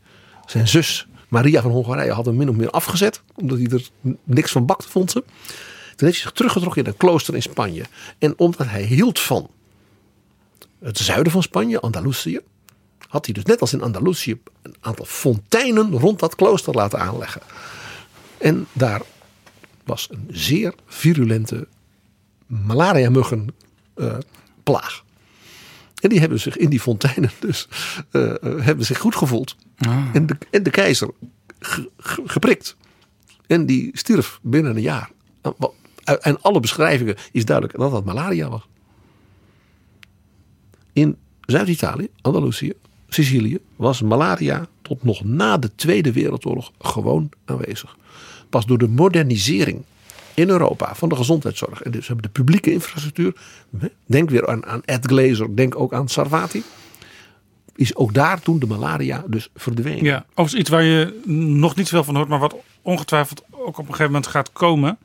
zijn 0.47 0.69
zus 0.69 1.09
Maria 1.29 1.63
van 1.63 1.71
Hongarije 1.71 2.13
had 2.13 2.27
hem 2.27 2.37
min 2.37 2.49
of 2.49 2.57
meer 2.57 2.71
afgezet. 2.71 3.23
Omdat 3.35 3.59
hij 3.59 3.67
er 3.67 3.89
niks 4.25 4.53
van 4.53 4.67
bakte, 4.67 4.89
vond 4.89 5.11
ze. 5.11 5.21
Toen 5.21 5.29
heeft 5.87 5.99
hij 5.99 6.13
zich 6.13 6.33
teruggetrokken 6.33 6.83
in 6.83 6.89
een 6.89 6.97
klooster 6.97 7.35
in 7.35 7.43
Spanje. 7.43 7.85
En 8.19 8.39
omdat 8.39 8.67
hij 8.67 8.83
hield 8.83 9.21
van 9.21 9.51
het 10.79 10.99
zuiden 10.99 11.33
van 11.33 11.43
Spanje, 11.43 11.81
Andalusië. 11.81 12.41
Had 13.09 13.25
hij 13.25 13.35
dus 13.35 13.45
net 13.45 13.61
als 13.61 13.73
in 13.73 13.83
Andalusië 13.83 14.41
een 14.63 14.75
aantal 14.81 15.05
fonteinen 15.05 15.91
rond 15.91 16.19
dat 16.19 16.35
klooster 16.35 16.75
laten 16.75 17.01
aanleggen. 17.01 17.41
En 18.39 18.67
daar 18.73 19.03
was 19.85 20.09
een 20.11 20.29
zeer 20.31 20.75
virulente 20.87 21.69
malaria 22.47 23.11
muggen 23.11 23.55
uh, 23.97 24.19
plaag. 24.63 25.05
En 26.01 26.09
die 26.09 26.21
hebben 26.21 26.41
zich 26.41 26.57
in 26.57 26.71
die 26.71 26.81
fonteinen 26.81 27.31
dus 27.39 27.69
uh, 28.13 28.35
hebben 28.41 28.85
zich 28.85 28.99
goed 28.99 29.17
gevoeld. 29.17 29.57
Ah. 29.79 30.05
En, 30.13 30.27
de, 30.27 30.37
en 30.51 30.63
de 30.63 30.71
keizer 30.71 31.11
geprikt. 32.27 32.77
En 33.47 33.67
die 33.67 33.91
stierf 33.93 34.39
binnen 34.43 34.77
een 34.77 34.83
jaar. 34.83 35.11
En 36.21 36.41
alle 36.41 36.61
beschrijvingen 36.61 37.17
is 37.33 37.45
duidelijk 37.45 37.79
dat 37.79 37.91
dat 37.91 38.05
malaria 38.05 38.49
was. 38.49 38.69
In 40.93 41.17
Zuid-Italië, 41.41 42.09
Andalusië, 42.21 42.73
Sicilië 43.09 43.59
was 43.77 44.03
malaria 44.03 44.67
tot 44.83 45.05
nog 45.05 45.25
na 45.25 45.59
de 45.59 45.75
Tweede 45.75 46.13
Wereldoorlog 46.13 46.73
gewoon 46.79 47.29
aanwezig. 47.45 47.97
Pas 48.51 48.67
door 48.67 48.79
de 48.79 48.89
modernisering 48.89 49.83
in 50.35 50.49
Europa 50.49 50.95
van 50.95 51.09
de 51.09 51.17
gezondheidszorg. 51.17 51.83
En 51.83 51.91
dus 51.91 52.07
hebben 52.07 52.25
de 52.25 52.31
publieke 52.31 52.73
infrastructuur. 52.73 53.37
Denk 54.07 54.31
weer 54.31 54.49
aan, 54.49 54.67
aan 54.67 54.83
Ed 54.85 55.07
Glazer, 55.07 55.57
denk 55.57 55.79
ook 55.79 55.93
aan 55.93 56.09
Sarvati. 56.09 56.63
Is 57.77 57.97
ook 57.97 58.15
daar 58.15 58.41
toen 58.41 58.59
de 58.59 58.67
malaria 58.67 59.25
dus 59.27 59.49
verdwenen. 59.55 60.05
Ja, 60.05 60.25
overigens 60.29 60.55
iets 60.55 60.71
waar 60.71 60.83
je 60.83 61.21
nog 61.61 61.77
niet 61.77 61.89
veel 61.89 62.05
van 62.05 62.17
hoort, 62.17 62.29
maar 62.29 62.39
wat 62.39 62.57
ongetwijfeld 62.83 63.43
ook 63.51 63.69
op 63.69 63.79
een 63.79 63.85
gegeven 63.85 64.07
moment 64.07 64.27
gaat 64.27 64.53
komen. 64.53 64.99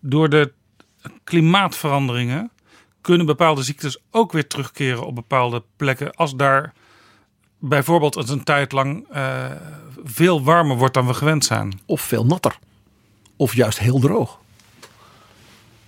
Door 0.00 0.28
de 0.28 0.52
klimaatveranderingen 1.24 2.50
kunnen 3.00 3.26
bepaalde 3.26 3.62
ziektes 3.62 3.98
ook 4.10 4.32
weer 4.32 4.46
terugkeren 4.46 5.06
op 5.06 5.14
bepaalde 5.14 5.62
plekken. 5.76 6.14
Als 6.14 6.36
daar 6.36 6.72
bijvoorbeeld 7.68 8.14
het 8.14 8.28
een 8.28 8.44
tijd 8.44 8.72
lang 8.72 9.06
uh, 9.14 9.50
veel 10.04 10.42
warmer 10.42 10.76
wordt 10.76 10.94
dan 10.94 11.06
we 11.06 11.14
gewend 11.14 11.44
zijn. 11.44 11.80
Of 11.86 12.00
veel 12.00 12.26
natter. 12.26 12.58
Of 13.36 13.54
juist 13.54 13.78
heel 13.78 13.98
droog. 13.98 14.38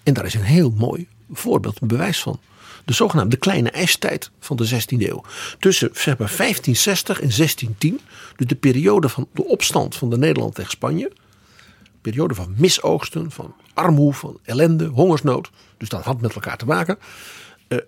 En 0.02 0.14
daar 0.14 0.24
is 0.24 0.34
een 0.34 0.42
heel 0.42 0.70
mooi 0.70 1.08
voorbeeld, 1.32 1.80
een 1.80 1.88
bewijs 1.88 2.22
van. 2.22 2.40
De 2.84 2.92
zogenaamde 2.92 3.36
kleine 3.36 3.70
ijstijd 3.70 4.30
van 4.40 4.56
de 4.56 4.68
16e 4.68 4.98
eeuw. 4.98 5.22
Tussen 5.58 5.88
zeg 5.92 6.18
maar, 6.18 6.32
1560 6.36 7.20
en 7.20 7.28
1610, 7.36 8.00
dus 8.36 8.46
de 8.46 8.54
periode 8.54 9.08
van 9.08 9.28
de 9.32 9.44
opstand 9.44 9.96
van 9.96 10.10
de 10.10 10.18
Nederland 10.18 10.54
tegen 10.54 10.70
Spanje. 10.70 11.12
Periode 12.00 12.34
van 12.34 12.54
misoogsten, 12.56 13.30
van 13.30 13.54
armoede, 13.74 14.16
van 14.16 14.38
ellende, 14.42 14.86
hongersnood. 14.86 15.50
Dus 15.76 15.88
dat 15.88 16.04
had 16.04 16.20
met 16.20 16.34
elkaar 16.34 16.56
te 16.56 16.66
maken. 16.66 16.98
Uh, 17.68 17.78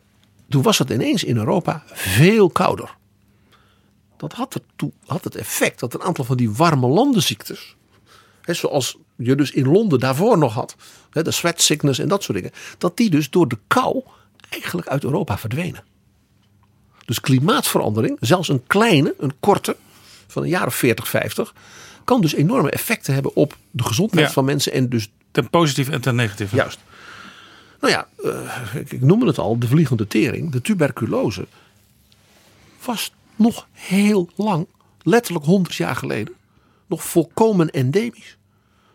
toen 0.49 0.63
was 0.63 0.79
het 0.79 0.91
ineens 0.91 1.25
in 1.25 1.37
Europa 1.37 1.83
veel 1.87 2.51
kouder. 2.51 2.97
Dat 4.19 4.33
had, 4.33 4.55
ertoe, 4.55 4.93
had 5.07 5.25
het 5.25 5.37
effect 5.37 5.81
dat 5.81 5.95
een 5.95 6.03
aantal 6.03 6.25
van 6.25 6.37
die 6.37 6.51
warme 6.51 6.87
landenziektes. 6.87 7.77
Hè, 8.43 8.55
zoals 8.55 8.99
je 9.17 9.35
dus 9.35 9.51
in 9.51 9.69
Londen 9.69 9.99
daarvoor 9.99 10.39
nog 10.39 10.55
had. 10.55 10.77
Hè, 11.11 11.23
de 11.23 11.31
sweat 11.31 11.61
sickness 11.61 11.99
en 11.99 12.09
dat 12.09 12.23
soort 12.23 12.39
dingen. 12.39 12.53
Dat 12.79 12.97
die 12.97 13.11
dus 13.11 13.31
door 13.31 13.49
de 13.49 13.59
kou 13.67 14.03
eigenlijk 14.49 14.89
uit 14.89 15.05
Europa 15.05 15.39
verdwenen. 15.39 15.85
Dus 17.05 17.21
klimaatverandering, 17.21 18.17
zelfs 18.21 18.49
een 18.49 18.67
kleine, 18.67 19.15
een 19.19 19.33
korte, 19.41 19.77
van 20.27 20.43
een 20.43 20.49
jaar 20.49 20.67
of 20.67 20.75
40, 20.75 21.09
50, 21.09 21.55
kan 22.05 22.21
dus 22.21 22.35
enorme 22.35 22.71
effecten 22.71 23.15
hebben 23.15 23.37
op 23.37 23.57
de 23.71 23.85
gezondheid 23.85 24.33
van 24.33 24.45
mensen. 24.45 24.73
En 24.73 24.89
dus 24.89 25.11
ten 25.31 25.51
positieve 25.51 25.93
en 25.93 26.01
ten 26.01 26.15
negatieve. 26.15 26.57
Juist. 26.57 26.79
Nou 27.81 27.93
ja, 27.93 28.09
uh, 28.19 28.75
ik 28.75 29.01
noemde 29.01 29.27
het 29.27 29.39
al, 29.39 29.59
de 29.59 29.67
vliegende 29.67 30.07
tering, 30.07 30.53
de 30.53 30.61
tuberculose, 30.61 31.47
was 32.85 33.13
nog 33.39 33.67
heel 33.73 34.29
lang, 34.35 34.67
letterlijk 35.03 35.45
100 35.45 35.75
jaar 35.75 35.97
geleden, 35.97 36.35
nog 36.87 37.05
volkomen 37.05 37.71
endemisch. 37.71 38.37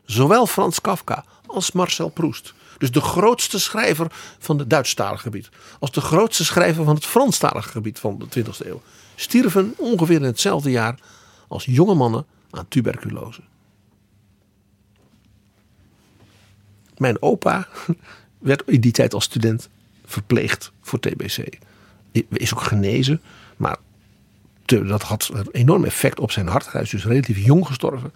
Zowel 0.06 0.48
Frans 0.48 0.82
Kafka 0.82 1.26
als 1.46 1.72
Marcel 1.72 2.10
Proust. 2.10 2.54
Dus 2.78 2.92
de 2.92 3.02
grootste 3.02 3.60
schrijver 3.60 4.08
van 4.40 4.60
het 4.60 4.70
Duitsstalige 4.70 5.22
gebied. 5.22 5.50
Als 5.80 5.92
de 5.92 6.02
grootste 6.02 6.46
schrijver 6.46 6.84
van 6.84 6.96
het 6.96 7.06
Franstalige 7.06 7.70
gebied 7.70 8.00
van 8.00 8.18
de 8.30 8.44
20e 8.44 8.66
eeuw. 8.66 8.82
Stierven 9.16 9.74
ongeveer 9.78 10.16
in 10.16 10.24
hetzelfde 10.24 10.72
jaar 10.72 11.00
als 11.48 11.66
jonge 11.66 11.94
mannen 11.94 12.26
aan 12.50 12.68
tuberculose. 12.68 13.42
Mijn 16.98 17.22
opa 17.22 17.68
werd 18.40 18.64
in 18.66 18.82
die 18.82 18.92
tijd 18.92 19.14
als 19.14 19.24
student 19.24 19.70
verpleegd 20.06 20.72
voor 20.82 21.00
TBC. 21.00 21.58
Is 22.30 22.54
ook 22.54 22.62
genezen, 22.62 23.22
maar 23.58 23.78
dat 24.82 25.02
had 25.02 25.30
een 25.34 25.48
enorm 25.52 25.84
effect 25.84 26.20
op 26.20 26.32
zijn 26.32 26.48
hart. 26.48 26.72
Hij 26.72 26.82
is 26.82 26.90
dus 26.90 27.06
relatief 27.06 27.38
jong 27.38 27.68
gestorven 27.68 28.14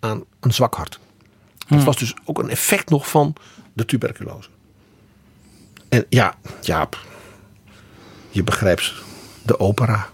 aan 0.00 0.24
een 0.40 0.54
zwak 0.54 0.74
hart. 0.74 1.00
Dat 1.58 1.68
hmm. 1.68 1.84
was 1.84 1.96
dus 1.96 2.14
ook 2.24 2.38
een 2.38 2.50
effect 2.50 2.90
nog 2.90 3.08
van 3.08 3.34
de 3.72 3.84
tuberculose. 3.84 4.48
En 5.88 6.04
ja, 6.08 6.34
Jaap, 6.60 6.98
je 8.30 8.42
begrijpt 8.42 8.92
de 9.42 9.60
opera. 9.60 10.08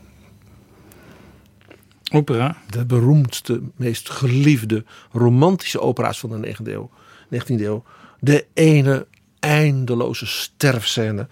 Opera? 2.12 2.56
De 2.70 2.86
beroemdste, 2.86 3.62
meest 3.76 4.10
geliefde, 4.10 4.84
romantische 5.12 5.80
opera's 5.80 6.18
van 6.18 6.40
de 6.40 6.56
19e 6.56 6.66
eeuw. 6.66 6.90
19e 7.34 7.60
eeuw. 7.60 7.84
De 8.20 8.46
ene 8.54 9.06
eindeloze 9.38 10.26
sterfscène 10.26 11.28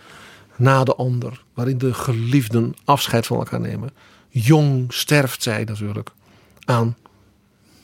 na 0.57 0.85
de 0.85 0.95
ander. 0.95 1.43
Waarin 1.55 1.79
de 1.79 1.95
geliefden 1.95 2.75
afscheid 2.85 3.27
van 3.27 3.37
elkaar 3.37 3.61
nemen. 3.61 3.91
Jong 4.35 4.93
sterft 4.93 5.43
zij 5.43 5.65
natuurlijk 5.65 6.11
aan 6.65 6.97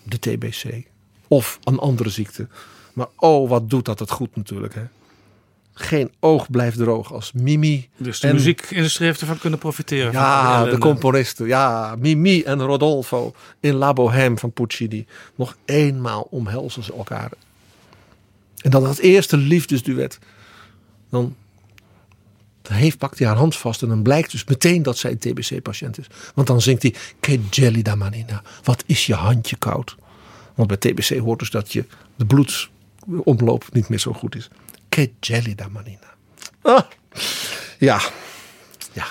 de 0.03 0.19
TBC. 0.19 0.87
Of 1.29 1.59
een 1.65 1.79
andere 1.79 2.11
ziekte. 2.11 2.49
Maar 2.93 3.07
oh, 3.17 3.49
wat 3.49 3.71
doet 3.71 3.85
dat 3.85 3.99
het 3.99 4.11
goed 4.11 4.37
natuurlijk. 4.37 4.75
Hè? 4.75 4.83
Geen 5.73 6.13
oog 6.21 6.51
blijft 6.51 6.77
droog 6.77 7.13
als 7.13 7.33
Mimi. 7.33 7.89
Dus 7.97 8.21
de 8.21 8.33
muziekindustrie 8.33 9.07
heeft 9.07 9.21
ervan 9.21 9.39
kunnen 9.39 9.59
profiteren. 9.59 10.13
Ja, 10.13 10.65
de, 10.65 10.79
componisten. 10.79 11.47
Ja, 11.47 11.97
Mimi 11.99 12.43
en 12.43 12.63
Rodolfo 12.63 13.35
in 13.61 13.75
La 13.75 13.93
Bohème 13.93 14.37
van 14.37 14.53
Puccini. 14.53 15.07
Nog 15.35 15.57
eenmaal 15.65 16.27
omhelzen 16.31 16.83
ze 16.83 16.93
elkaar. 16.93 17.31
En 18.59 18.71
dan 18.71 18.83
dat 18.83 18.99
eerste 18.99 19.37
liefdesduet. 19.37 20.19
Dan 21.11 21.37
heeft, 22.69 22.99
pakt 22.99 23.19
hij 23.19 23.29
haar 23.29 23.37
hand 23.37 23.57
vast 23.57 23.83
en 23.83 23.89
dan 23.89 24.03
blijkt 24.03 24.31
dus 24.31 24.45
meteen 24.45 24.83
dat 24.83 24.99
zij 24.99 25.11
een 25.11 25.19
TBC-patiënt 25.19 25.99
is. 25.99 26.07
Want 26.35 26.47
dan 26.47 26.61
zingt 26.61 26.83
hij, 26.83 26.95
che 27.21 27.41
gelida 27.51 27.95
manina, 27.95 28.43
wat 28.63 28.83
is 28.87 29.07
je 29.07 29.15
handje 29.15 29.57
koud. 29.57 29.97
Want 30.55 30.69
bij 30.69 30.77
TBC 30.77 31.19
hoort 31.19 31.39
dus 31.39 31.51
dat 31.51 31.73
je 31.73 31.85
de 32.17 32.27
bloedsomloop 32.27 33.65
niet 33.73 33.89
meer 33.89 33.99
zo 33.99 34.13
goed 34.13 34.35
is. 34.35 34.49
Che 34.89 35.11
gelida 35.21 35.69
manina. 35.69 36.15
Ah, 36.63 36.83
ja, 37.79 38.01
ja. 38.93 39.07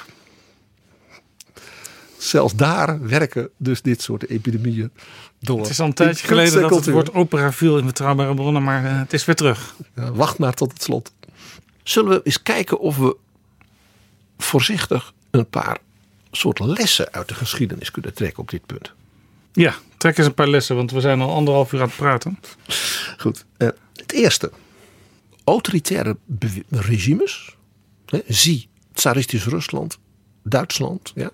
Zelfs 2.18 2.56
daar 2.56 3.08
werken 3.08 3.50
dus 3.58 3.82
dit 3.82 4.02
soort 4.02 4.30
epidemieën 4.30 4.92
door. 5.40 5.60
Het 5.60 5.70
is 5.70 5.80
al 5.80 5.86
een 5.86 5.94
tijdje 5.94 6.28
geleden 6.28 6.62
dat 6.62 6.76
het 6.76 6.90
woord 6.90 7.14
opera 7.14 7.52
viel 7.52 7.78
in 7.78 7.86
betrouwbare 7.86 8.34
bronnen, 8.34 8.64
maar 8.64 8.84
uh, 8.84 9.00
het 9.00 9.14
is 9.14 9.26
weer 9.26 9.36
terug. 9.36 9.76
Ja, 9.96 10.12
wacht 10.12 10.38
maar 10.38 10.54
tot 10.54 10.74
het 10.74 10.84
slot. 10.84 11.12
Zullen 11.84 12.10
we 12.10 12.22
eens 12.24 12.42
kijken 12.42 12.80
of 12.80 12.98
we 12.98 13.16
voorzichtig 14.38 15.14
een 15.32 15.50
paar 15.50 15.78
soort 16.32 16.60
lessen 16.60 17.14
uit 17.14 17.28
de 17.28 17.34
geschiedenis 17.34 17.92
kunnen 17.92 18.14
trekken 18.14 18.40
op 18.40 18.50
dit 18.50 18.66
punt. 18.66 18.94
Ja, 19.54 19.76
trek 19.98 20.18
eens 20.18 20.28
een 20.28 20.34
paar 20.34 20.48
lessen, 20.48 20.76
want 20.76 20.92
we 20.92 21.02
zijn 21.02 21.22
al 21.22 21.34
anderhalf 21.34 21.74
uur 21.74 21.82
aan 21.82 21.88
het 21.88 21.96
praten. 21.96 22.40
Goed. 23.18 23.46
Uh, 23.58 23.68
het 23.94 24.12
eerste. 24.12 24.52
Autoritaire 25.44 26.18
regimes, 26.70 27.56
hè, 28.06 28.20
zie 28.28 28.70
tsaristisch 28.94 29.46
Rusland, 29.46 29.98
Duitsland, 30.44 31.12
ja, 31.16 31.32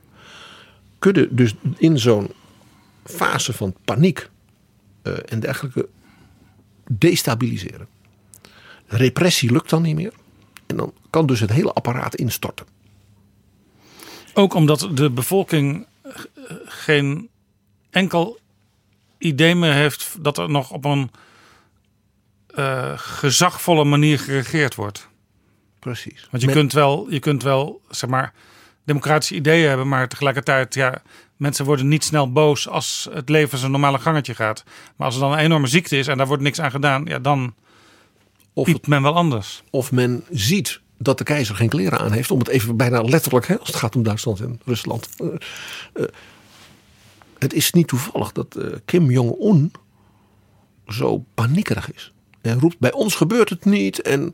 kunnen 1.00 1.36
dus 1.36 1.56
in 1.78 2.00
zo'n 2.00 2.32
fase 3.06 3.54
van 3.54 3.76
paniek 3.86 4.30
uh, 5.04 5.14
en 5.26 5.40
dergelijke 5.40 5.90
destabiliseren. 6.90 7.88
Repressie 8.88 9.52
lukt 9.52 9.70
dan 9.70 9.82
niet 9.82 9.96
meer. 9.96 10.14
En 10.66 10.78
dan 10.78 10.94
kan 11.10 11.26
dus 11.26 11.40
het 11.40 11.52
hele 11.52 11.74
apparaat 11.74 12.16
instorten. 12.16 12.66
Ook 14.34 14.54
omdat 14.54 14.90
de 14.94 15.10
bevolking 15.10 15.86
geen 16.66 17.30
enkel 17.90 18.40
idee 19.18 19.56
meer 19.56 19.74
heeft 19.74 20.16
dat 20.20 20.38
er 20.38 20.50
nog 20.50 20.72
op 20.72 20.86
een 20.86 21.12
uh, 22.56 22.92
gezagvolle 22.96 23.84
manier 23.84 24.20
geregeerd 24.20 24.76
wordt. 24.76 25.08
Precies. 25.80 26.28
Want 26.32 26.44
je, 26.44 26.52
kunt 26.52 26.74
wel, 26.74 27.08
je 27.10 27.20
kunt 27.20 27.44
wel, 27.44 27.82
zeg 27.90 28.10
maar, 28.10 28.34
democratische 28.84 29.36
ideeën 29.36 29.68
hebben, 29.68 29.88
maar 29.88 30.08
tegelijkertijd, 30.08 30.74
ja, 30.74 31.02
mensen 31.38 31.66
worden 31.66 31.88
niet 31.88 32.04
snel 32.04 32.32
boos 32.32 32.68
als 32.68 33.08
het 33.12 33.30
leven 33.30 33.58
zijn 33.58 33.72
normale 33.72 34.00
gangetje 34.00 34.36
gaat. 34.36 34.64
Maar 34.96 35.06
als 35.06 35.16
er 35.16 35.22
dan 35.22 35.32
een 35.32 35.38
enorme 35.38 35.68
ziekte 35.68 35.98
is 35.98 36.08
en 36.08 36.18
daar 36.18 36.28
wordt 36.28 36.44
niks 36.44 36.62
aan 36.62 36.72
gedaan, 36.72 37.06
ja, 37.06 37.20
dan 37.20 37.54
of 38.54 38.68
het, 38.68 38.88
men 38.88 39.02
wel 39.02 39.16
anders. 39.16 39.64
Of 39.70 39.92
men 39.92 40.24
ziet 40.32 40.82
dat 41.04 41.18
de 41.18 41.24
keizer 41.24 41.56
geen 41.56 41.70
kleren 41.70 42.00
aan 42.00 42.12
heeft. 42.12 42.32
Om 42.32 42.40
het 42.40 42.48
even 42.48 42.78
bijna 42.78 43.02
letterlijk, 43.02 43.48
hè, 43.48 43.60
als 43.60 43.68
het 43.68 43.78
gaat 43.78 43.96
om 43.96 44.04
Duitsland 44.04 44.40
en 44.40 44.60
Rusland. 44.66 45.10
Uh, 45.18 45.28
uh, 45.94 46.06
het 47.40 47.54
is 47.54 47.72
niet 47.72 47.88
toevallig 47.88 48.32
dat 48.32 48.56
uh, 48.58 48.66
Kim 48.86 49.12
Jong-un 49.12 49.72
zo 50.88 51.26
paniekerig 51.34 51.94
is. 51.94 52.14
Hij 52.42 52.54
roept, 52.54 52.80
bij 52.80 52.92
ons 52.92 53.16
gebeurt 53.16 53.50
het 53.50 53.66
niet. 53.66 54.02
En 54.02 54.34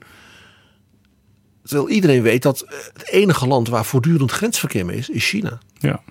terwijl 1.64 1.90
iedereen 1.90 2.22
weet 2.22 2.42
dat 2.42 2.66
het 2.94 3.08
enige 3.10 3.48
land 3.48 3.68
waar 3.68 3.86
voortdurend 3.86 4.32
grensverkeer 4.32 4.86
mee 4.86 4.98
is, 4.98 5.10
is 5.10 5.30
China. 5.30 5.60
Ja. 5.78 6.02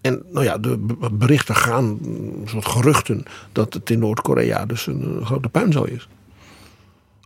En 0.00 0.22
nou 0.30 0.44
ja, 0.44 0.58
de 0.58 0.78
berichten 1.12 1.56
gaan, 1.56 1.98
een 2.02 2.46
soort 2.46 2.66
geruchten, 2.66 3.22
dat 3.52 3.74
het 3.74 3.90
in 3.90 3.98
Noord-Korea 3.98 4.66
dus 4.66 4.86
een, 4.86 5.20
grote 5.24 5.48
puinzooi 5.48 5.92
is. 5.92 6.08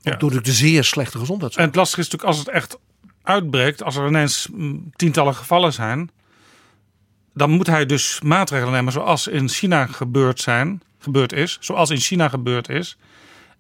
Ja. 0.01 0.17
Door 0.17 0.43
de 0.43 0.53
zeer 0.53 0.85
slechte 0.85 1.19
gezondheidszorg. 1.19 1.65
En 1.65 1.71
het 1.71 1.77
lastige 1.79 2.01
is 2.01 2.09
natuurlijk 2.09 2.37
als 2.37 2.47
het 2.47 2.55
echt 2.55 2.79
uitbreekt, 3.23 3.83
als 3.83 3.97
er 3.97 4.07
ineens 4.07 4.49
mm, 4.53 4.91
tientallen 4.97 5.35
gevallen 5.35 5.73
zijn, 5.73 6.11
dan 7.35 7.51
moet 7.51 7.67
hij 7.67 7.87
dus 7.87 8.21
maatregelen 8.21 8.73
nemen 8.73 8.93
zoals 8.93 9.27
in 9.27 9.49
China 9.49 9.87
gebeurd, 9.87 10.41
zijn, 10.41 10.83
gebeurd 10.99 11.33
is, 11.33 11.57
zoals 11.61 11.91
in 11.91 12.01
China 12.01 12.29
gebeurd 12.29 12.69
is. 12.69 12.97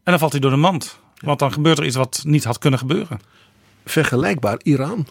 En 0.02 0.14
dan 0.14 0.18
valt 0.18 0.32
hij 0.32 0.40
door 0.40 0.50
de 0.50 0.56
mand. 0.56 0.98
Want 1.18 1.38
dan 1.38 1.52
gebeurt 1.52 1.78
er 1.78 1.84
iets 1.84 1.96
wat 1.96 2.22
niet 2.24 2.44
had 2.44 2.58
kunnen 2.58 2.78
gebeuren. 2.78 3.20
Vergelijkbaar 3.84 4.60
Iran. 4.62 5.06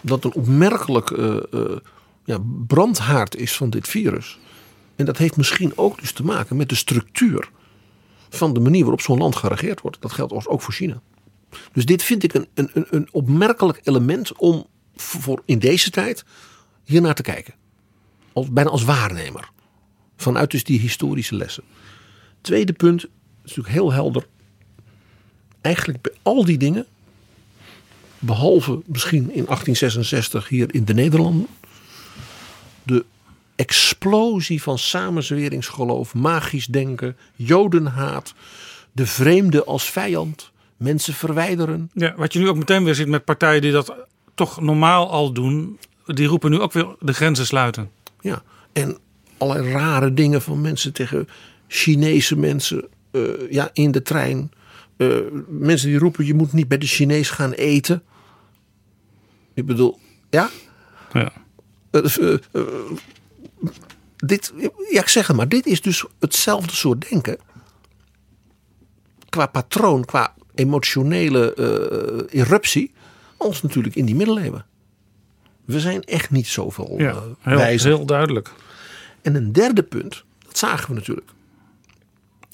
Dat 0.00 0.24
een 0.24 0.32
opmerkelijk 0.32 1.10
uh, 1.10 1.36
uh, 1.50 1.76
ja, 2.24 2.38
brandhaard 2.66 3.36
is 3.36 3.56
van 3.56 3.70
dit 3.70 3.88
virus. 3.88 4.38
En 4.96 5.04
dat 5.04 5.18
heeft 5.18 5.36
misschien 5.36 5.72
ook 5.76 6.00
dus 6.00 6.12
te 6.12 6.24
maken 6.24 6.56
met 6.56 6.68
de 6.68 6.74
structuur 6.74 7.48
van 8.36 8.54
de 8.54 8.60
manier 8.60 8.80
waarop 8.80 9.00
zo'n 9.00 9.18
land 9.18 9.36
geregeerd 9.36 9.80
wordt. 9.80 10.00
Dat 10.00 10.12
geldt 10.12 10.46
ook 10.46 10.62
voor 10.62 10.74
China. 10.74 11.02
Dus 11.72 11.84
dit 11.84 12.02
vind 12.02 12.22
ik 12.22 12.34
een, 12.34 12.48
een, 12.54 12.86
een 12.90 13.08
opmerkelijk 13.12 13.80
element 13.82 14.36
om 14.36 14.66
voor 14.96 15.42
in 15.44 15.58
deze 15.58 15.90
tijd 15.90 16.24
hier 16.84 17.00
naar 17.00 17.14
te 17.14 17.22
kijken. 17.22 17.54
Als, 18.32 18.50
bijna 18.50 18.70
als 18.70 18.84
waarnemer. 18.84 19.50
Vanuit 20.16 20.50
dus 20.50 20.64
die 20.64 20.80
historische 20.80 21.34
lessen. 21.34 21.64
Tweede 22.40 22.72
punt, 22.72 23.02
is 23.02 23.08
natuurlijk 23.42 23.74
heel 23.74 23.92
helder. 23.92 24.26
Eigenlijk 25.60 26.00
bij 26.02 26.12
al 26.22 26.44
die 26.44 26.58
dingen, 26.58 26.86
behalve 28.18 28.82
misschien 28.86 29.22
in 29.22 29.44
1866 29.44 30.48
hier 30.48 30.74
in 30.74 30.84
de 30.84 30.94
Nederlanden, 30.94 31.46
de 32.82 33.04
explosie 33.56 34.62
van 34.62 34.78
samenzweringsgeloof, 34.78 36.14
magisch 36.14 36.66
denken, 36.66 37.16
jodenhaat, 37.34 38.34
de 38.92 39.06
vreemde 39.06 39.64
als 39.64 39.90
vijand, 39.90 40.52
mensen 40.76 41.14
verwijderen. 41.14 41.90
Ja, 41.94 42.14
wat 42.16 42.32
je 42.32 42.38
nu 42.38 42.48
ook 42.48 42.56
meteen 42.56 42.84
weer 42.84 42.94
ziet 42.94 43.08
met 43.08 43.24
partijen 43.24 43.60
die 43.60 43.72
dat 43.72 43.94
toch 44.34 44.60
normaal 44.60 45.10
al 45.10 45.32
doen, 45.32 45.78
die 46.06 46.26
roepen 46.26 46.50
nu 46.50 46.60
ook 46.60 46.72
weer 46.72 46.96
de 47.00 47.12
grenzen 47.12 47.46
sluiten. 47.46 47.90
Ja, 48.20 48.42
en 48.72 48.98
allerlei 49.38 49.72
rare 49.72 50.14
dingen 50.14 50.42
van 50.42 50.60
mensen 50.60 50.92
tegen 50.92 51.28
Chinese 51.68 52.36
mensen 52.36 52.88
uh, 53.12 53.50
ja, 53.50 53.70
in 53.72 53.90
de 53.90 54.02
trein. 54.02 54.52
Uh, 54.96 55.16
mensen 55.48 55.88
die 55.88 55.98
roepen 55.98 56.26
je 56.26 56.34
moet 56.34 56.52
niet 56.52 56.68
bij 56.68 56.78
de 56.78 56.86
Chinees 56.86 57.30
gaan 57.30 57.52
eten. 57.52 58.02
Ik 59.54 59.66
bedoel, 59.66 59.98
ja? 60.30 60.50
Ja. 61.12 61.32
Uh, 61.90 62.36
dit, 64.16 64.52
ja, 64.90 65.00
ik 65.00 65.08
zeg 65.08 65.26
het 65.26 65.36
maar, 65.36 65.48
dit 65.48 65.66
is 65.66 65.80
dus 65.80 66.04
hetzelfde 66.18 66.74
soort 66.74 67.10
denken. 67.10 67.38
Qua 69.28 69.46
patroon, 69.46 70.04
qua 70.04 70.34
emotionele 70.54 71.54
eruptie, 72.30 72.92
als 73.36 73.62
natuurlijk 73.62 73.94
in 73.94 74.04
die 74.04 74.14
middeleeuwen. 74.14 74.66
We 75.64 75.80
zijn 75.80 76.02
echt 76.02 76.30
niet 76.30 76.46
zoveel 76.46 76.94
ja, 76.98 77.22
heel, 77.38 77.58
heel 77.58 78.06
duidelijk. 78.06 78.52
En 79.22 79.34
een 79.34 79.52
derde 79.52 79.82
punt, 79.82 80.24
dat 80.46 80.58
zagen 80.58 80.88
we 80.88 80.94
natuurlijk. 80.94 81.30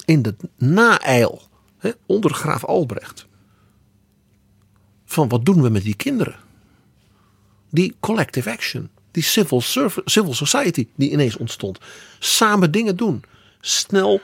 In 0.05 0.23
de 0.23 0.35
naeil 0.57 1.43
onder 2.07 2.35
graaf 2.35 2.65
Albrecht. 2.65 3.27
Van 5.05 5.29
wat 5.29 5.45
doen 5.45 5.63
we 5.63 5.69
met 5.69 5.83
die 5.83 5.97
kinderen? 5.97 6.37
Die 7.71 7.97
collective 8.01 8.51
action, 8.51 8.91
die 9.11 9.23
civil, 9.23 9.61
civil 10.05 10.35
society 10.35 10.89
die 10.95 11.11
ineens 11.11 11.37
ontstond. 11.37 11.79
Samen 12.19 12.71
dingen 12.71 12.97
doen. 12.97 13.23
Snel 13.61 14.21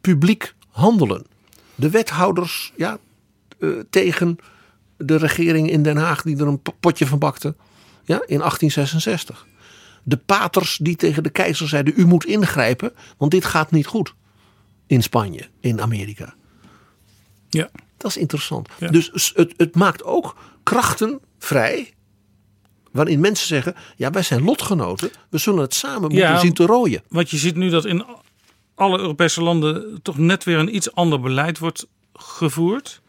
publiek 0.00 0.54
handelen. 0.70 1.26
De 1.74 1.90
wethouders 1.90 2.72
ja, 2.76 2.98
uh, 3.58 3.80
tegen 3.90 4.38
de 4.96 5.16
regering 5.16 5.70
in 5.70 5.82
Den 5.82 5.96
Haag 5.96 6.22
die 6.22 6.36
er 6.36 6.46
een 6.46 6.62
potje 6.80 7.06
van 7.06 7.18
bakte 7.18 7.54
ja, 8.04 8.20
in 8.26 8.38
1866. 8.38 9.46
De 10.02 10.16
paters 10.16 10.78
die 10.82 10.96
tegen 10.96 11.22
de 11.22 11.30
keizer 11.30 11.68
zeiden: 11.68 11.94
U 11.96 12.06
moet 12.06 12.24
ingrijpen, 12.24 12.92
want 13.16 13.30
dit 13.30 13.44
gaat 13.44 13.70
niet 13.70 13.86
goed. 13.86 14.14
In 14.86 15.02
Spanje, 15.02 15.48
in 15.60 15.80
Amerika. 15.80 16.34
Ja. 17.48 17.70
Dat 17.96 18.10
is 18.10 18.16
interessant. 18.16 18.68
Dus 18.90 19.32
het, 19.34 19.54
het 19.56 19.74
maakt 19.74 20.04
ook 20.04 20.36
krachten 20.62 21.20
vrij. 21.38 21.94
Waarin 22.90 23.20
mensen 23.20 23.46
zeggen: 23.46 23.74
Ja, 23.96 24.10
wij 24.10 24.22
zijn 24.22 24.44
lotgenoten. 24.44 25.10
We 25.30 25.38
zullen 25.38 25.60
het 25.60 25.74
samen 25.74 26.00
moeten 26.00 26.18
ja, 26.18 26.38
zien 26.38 26.54
te 26.54 26.66
rooien. 26.66 27.02
Want 27.08 27.30
je 27.30 27.36
ziet 27.36 27.56
nu 27.56 27.68
dat 27.68 27.84
in 27.84 28.04
alle 28.74 28.98
Europese 28.98 29.42
landen 29.42 30.02
toch 30.02 30.18
net 30.18 30.44
weer 30.44 30.58
een 30.58 30.74
iets 30.74 30.94
ander 30.94 31.20
beleid 31.20 31.58
wordt 31.58 31.86
gevoerd. 32.14 33.00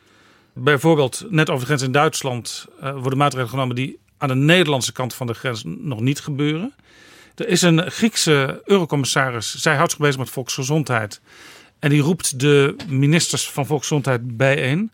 Bijvoorbeeld, 0.53 1.25
net 1.29 1.49
over 1.49 1.59
de 1.59 1.65
grens 1.65 1.81
in 1.81 1.91
Duitsland 1.91 2.67
uh, 2.83 2.91
worden 2.91 3.17
maatregelen 3.17 3.49
genomen 3.49 3.75
die 3.75 3.99
aan 4.17 4.27
de 4.27 4.35
Nederlandse 4.35 4.91
kant 4.91 5.13
van 5.13 5.27
de 5.27 5.33
grens 5.33 5.63
nog 5.65 5.99
niet 5.99 6.19
gebeuren. 6.19 6.73
Er 7.35 7.47
is 7.47 7.61
een 7.61 7.91
Griekse 7.91 8.61
eurocommissaris, 8.65 9.55
zij 9.55 9.75
houdt 9.75 9.91
zich 9.91 9.99
bezig 9.99 10.17
met 10.17 10.29
volksgezondheid. 10.29 11.21
En 11.79 11.89
die 11.89 12.01
roept 12.01 12.39
de 12.39 12.75
ministers 12.87 13.49
van 13.49 13.65
volksgezondheid 13.65 14.37
bijeen. 14.37 14.91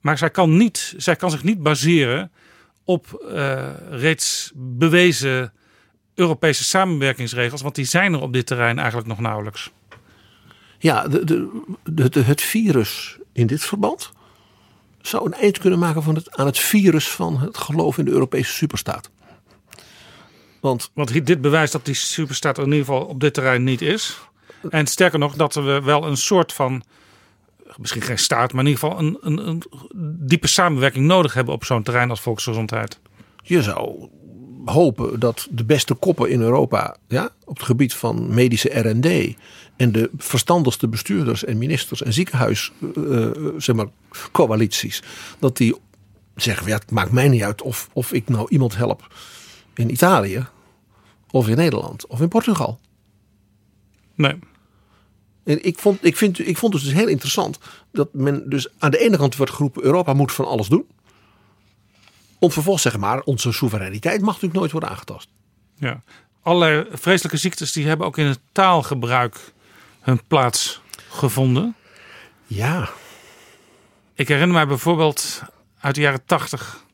Maar 0.00 0.18
zij 0.18 0.30
kan, 0.30 0.56
niet, 0.56 0.94
zij 0.96 1.16
kan 1.16 1.30
zich 1.30 1.42
niet 1.44 1.62
baseren 1.62 2.30
op 2.90 3.26
uh, 3.32 3.68
reeds 3.90 4.52
bewezen 4.54 5.52
Europese 6.14 6.64
samenwerkingsregels, 6.64 7.62
want 7.62 7.74
die 7.74 7.84
zijn 7.84 8.12
er 8.12 8.20
op 8.20 8.32
dit 8.32 8.46
terrein 8.46 8.78
eigenlijk 8.78 9.08
nog 9.08 9.20
nauwelijks. 9.20 9.70
Ja, 10.78 11.08
de, 11.08 11.24
de, 11.84 12.08
de, 12.08 12.22
het 12.22 12.42
virus 12.42 13.18
in 13.32 13.46
dit 13.46 13.64
verband 13.64 14.10
zou 15.00 15.26
een 15.26 15.32
eind 15.32 15.58
kunnen 15.58 15.78
maken 15.78 16.02
van 16.02 16.14
het, 16.14 16.36
aan 16.36 16.46
het 16.46 16.58
virus 16.58 17.08
van 17.08 17.40
het 17.40 17.58
geloof 17.58 17.98
in 17.98 18.04
de 18.04 18.10
Europese 18.10 18.52
superstaat. 18.52 19.10
Want, 20.60 20.90
Want 20.94 21.26
dit 21.26 21.40
bewijst 21.40 21.72
dat 21.72 21.84
die 21.84 21.94
superstaat 21.94 22.56
er 22.56 22.64
in 22.64 22.72
ieder 22.72 22.86
geval 22.86 23.04
op 23.04 23.20
dit 23.20 23.34
terrein 23.34 23.64
niet 23.64 23.82
is. 23.82 24.18
En 24.70 24.86
sterker 24.86 25.18
nog, 25.18 25.34
dat 25.34 25.54
we 25.54 25.80
wel 25.82 26.06
een 26.06 26.16
soort 26.16 26.52
van, 26.52 26.82
misschien 27.78 28.02
geen 28.02 28.18
staat, 28.18 28.52
maar 28.52 28.64
in 28.64 28.70
ieder 28.70 28.88
geval 28.88 28.98
een, 28.98 29.18
een, 29.20 29.48
een 29.48 29.62
diepe 30.26 30.46
samenwerking 30.46 31.06
nodig 31.06 31.34
hebben 31.34 31.54
op 31.54 31.64
zo'n 31.64 31.82
terrein 31.82 32.10
als 32.10 32.20
volksgezondheid. 32.20 32.98
Je 33.42 33.62
zou 33.62 34.08
hopen 34.64 35.20
dat 35.20 35.48
de 35.50 35.64
beste 35.64 35.94
koppen 35.94 36.30
in 36.30 36.40
Europa 36.40 36.96
ja, 37.08 37.30
op 37.44 37.56
het 37.56 37.66
gebied 37.66 37.94
van 37.94 38.34
medische 38.34 38.78
R&D 38.78 39.36
en 39.76 39.92
de 39.92 40.10
verstandigste 40.16 40.88
bestuurders 40.88 41.44
en 41.44 41.58
ministers 41.58 42.02
en 42.02 42.12
ziekenhuis 42.12 42.72
uh, 42.96 43.30
zeg 43.56 43.76
maar, 43.76 43.86
coalities, 44.32 45.02
dat 45.38 45.56
die 45.56 45.76
zeggen: 46.34 46.66
ja, 46.66 46.74
het 46.74 46.90
maakt 46.90 47.12
mij 47.12 47.28
niet 47.28 47.42
uit 47.42 47.62
of, 47.62 47.88
of 47.92 48.12
ik 48.12 48.28
nou 48.28 48.46
iemand 48.48 48.76
help 48.76 49.14
in 49.74 49.90
Italië 49.90 50.46
of 51.30 51.48
in 51.48 51.56
Nederland 51.56 52.06
of 52.06 52.20
in 52.20 52.28
Portugal. 52.28 52.78
Nee. 54.14 54.38
En 55.50 55.64
ik 55.64 55.78
vond, 55.78 56.04
ik, 56.04 56.16
vind, 56.16 56.46
ik 56.46 56.56
vond 56.56 56.74
het 56.74 56.82
dus 56.82 56.92
heel 56.92 57.08
interessant 57.08 57.58
dat 57.92 58.08
men 58.12 58.48
dus 58.48 58.68
aan 58.78 58.90
de 58.90 58.98
ene 58.98 59.16
kant 59.16 59.36
wordt 59.36 59.52
geroepen: 59.52 59.84
Europa 59.84 60.12
moet 60.12 60.32
van 60.32 60.46
alles 60.46 60.68
doen. 60.68 60.86
Om 62.38 62.50
vervolgens 62.50 62.82
zeg 62.84 62.96
maar, 62.98 63.20
onze 63.20 63.52
soevereiniteit 63.52 64.20
mag 64.20 64.32
natuurlijk 64.32 64.60
nooit 64.60 64.72
worden 64.72 64.90
aangetast. 64.90 65.28
Ja, 65.74 66.02
allerlei 66.42 66.86
vreselijke 66.92 67.36
ziektes 67.36 67.72
die 67.72 67.86
hebben 67.86 68.06
ook 68.06 68.18
in 68.18 68.26
het 68.26 68.40
taalgebruik 68.52 69.52
hun 70.00 70.20
plaats 70.26 70.80
gevonden. 71.08 71.74
Ja. 72.46 72.90
Ik 74.14 74.28
herinner 74.28 74.56
mij 74.56 74.66
bijvoorbeeld 74.66 75.42
uit 75.80 75.94
de 75.94 76.00
jaren 76.00 76.24
tachtig 76.24 76.84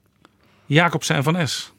Jacobsen 0.66 1.22
van 1.22 1.48
S. 1.48 1.72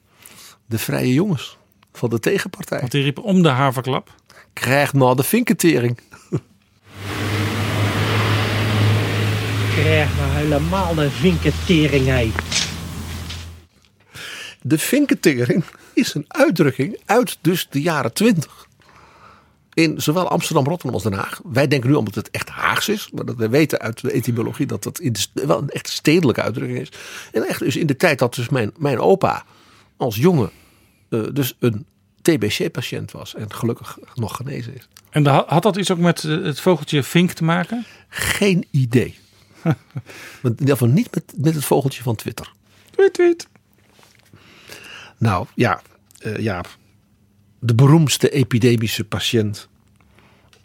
De 0.66 0.78
vrije 0.78 1.14
jongens 1.14 1.58
van 1.94 2.10
de 2.10 2.20
tegenpartij. 2.20 2.80
Want 2.80 2.92
die 2.92 3.04
riepen 3.04 3.24
om 3.24 3.42
de 3.44 3.50
haverklap. 3.50 4.14
Krijg 4.54 4.94
nou 4.94 5.16
de 5.16 5.24
vinketering. 5.24 6.00
Krijg 9.74 10.10
nou 10.18 10.32
helemaal 10.32 10.96
de 10.96 11.10
vinketering, 11.12 12.34
De 14.62 14.78
vinketering 14.78 15.64
is 15.94 16.14
een 16.14 16.26
uitdrukking 16.28 17.00
uit 17.06 17.38
dus 17.42 17.68
de 17.70 17.82
jaren 17.82 18.14
twintig 18.14 18.68
in 19.78 20.02
zowel 20.02 20.28
Amsterdam, 20.28 20.66
Rotterdam 20.66 20.94
als 20.94 21.04
Den 21.04 21.14
Haag. 21.14 21.42
Wij 21.44 21.68
denken 21.68 21.90
nu 21.90 21.96
omdat 21.96 22.16
het 22.16 22.30
echt 22.32 22.50
Haags 22.50 22.90
is. 22.90 23.10
Maar 23.14 23.26
dat 23.26 23.36
we 23.36 23.50
weten 23.50 23.80
uit 23.80 24.02
de 24.02 24.12
etymologie 24.12 24.66
dat 24.66 24.84
dat 24.84 25.02
wel 25.34 25.58
een 25.58 25.70
echt 25.70 25.90
stedelijke 25.90 26.42
uitdrukking 26.42 26.80
is. 26.80 26.92
En 27.32 27.48
echt 27.48 27.60
dus 27.60 27.76
in 27.76 27.88
de 27.88 27.96
tijd 27.96 28.20
dat 28.20 28.36
dus 28.36 28.50
mijn, 28.50 28.72
mijn 28.78 29.00
opa 29.00 29.46
als 29.98 30.16
jongen 30.16 30.50
uh, 31.10 31.24
dus 31.34 31.56
een 31.60 31.86
TBC-patiënt 32.34 33.12
was. 33.12 33.36
En 33.36 33.54
gelukkig 33.54 33.98
nog 34.16 34.36
genezen 34.36 34.76
is. 34.76 34.88
En 35.10 35.26
had 35.26 35.64
dat 35.64 35.76
iets 35.76 35.92
ook 35.92 35.98
met 35.98 36.24
eh, 36.24 36.44
het 36.44 36.60
vogeltje 36.60 37.04
vink 37.04 37.32
te 37.32 37.44
maken? 37.44 37.86
Geen 38.10 38.66
idee. 38.72 39.20
in 39.64 39.76
ieder 40.44 40.68
geval 40.68 40.88
niet 40.88 41.16
met, 41.16 41.34
met 41.38 41.56
het 41.56 41.66
vogeltje 41.66 42.04
van 42.04 42.16
Twitter. 42.16 42.54
Tweet, 42.92 43.14
tweet. 43.14 43.48
Nou 45.18 45.48
ja, 45.56 45.82
uh, 46.26 46.38
ja 46.38 46.64
de 47.60 47.76
beroemdste 47.76 48.30
epidemische 48.30 49.04
patiënt 49.04 49.68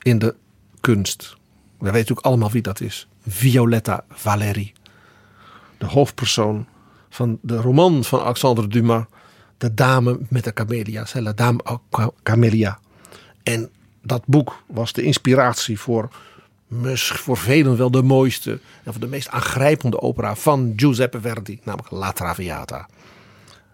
in 0.03 0.19
de 0.19 0.35
kunst. 0.81 1.37
We 1.79 1.91
weten 1.91 2.17
ook 2.17 2.25
allemaal 2.25 2.51
wie 2.51 2.63
dat 2.63 2.81
is. 2.81 3.09
Violetta 3.27 4.05
Valéry. 4.09 4.73
De 5.79 5.87
hoofdpersoon 5.87 6.67
van 7.11 7.39
de 7.43 7.57
roman 7.57 8.05
van 8.05 8.21
Alexandre 8.21 8.69
Dumas. 8.69 9.05
De 9.63 9.75
dame 9.75 10.19
met 10.29 10.45
de 10.45 10.53
camelia's. 10.53 11.13
La 11.15 11.33
dame 11.33 11.61
camelia. 12.23 12.79
En 13.43 13.71
dat 14.03 14.23
boek 14.27 14.63
was 14.67 14.93
de 14.93 15.03
inspiratie 15.03 15.79
voor, 15.79 16.09
voor 16.97 17.37
velen 17.37 17.77
wel 17.77 17.91
de 17.91 18.03
mooiste 18.03 18.51
en 18.83 18.93
voor 18.93 19.01
de 19.01 19.07
meest 19.07 19.29
aangrijpende 19.29 20.01
opera 20.01 20.35
van 20.37 20.73
Giuseppe 20.77 21.21
Verdi, 21.21 21.61
namelijk 21.65 21.91
La 21.91 22.13
Traviata. 22.13 22.89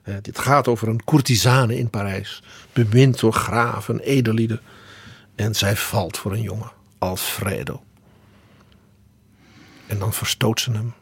Uh, 0.04 0.14
dit 0.22 0.38
gaat 0.38 0.68
over 0.68 0.88
een 0.88 1.04
courtisane 1.04 1.78
in 1.78 1.90
Parijs, 1.90 2.42
bemind 2.72 3.20
door 3.20 3.32
graven, 3.32 4.00
edellieden. 4.00 4.60
En 5.34 5.54
zij 5.54 5.76
valt 5.76 6.18
voor 6.18 6.32
een 6.32 6.42
jongen, 6.42 6.70
Alfredo. 6.98 7.82
En 9.86 9.98
dan 9.98 10.12
verstoot 10.12 10.60
ze 10.60 10.70
hem. 10.70 10.94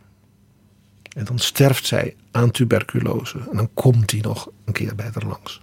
En 1.16 1.24
dan 1.24 1.38
sterft 1.38 1.86
zij 1.86 2.16
aan 2.30 2.51
tuberculose. 2.51 3.38
En 3.51 3.56
dan 3.56 3.70
komt 3.74 4.10
hij 4.10 4.20
nog 4.20 4.51
een 4.64 4.72
keer 4.72 4.94
bij 4.94 5.10
haar 5.12 5.26
langs. 5.26 5.60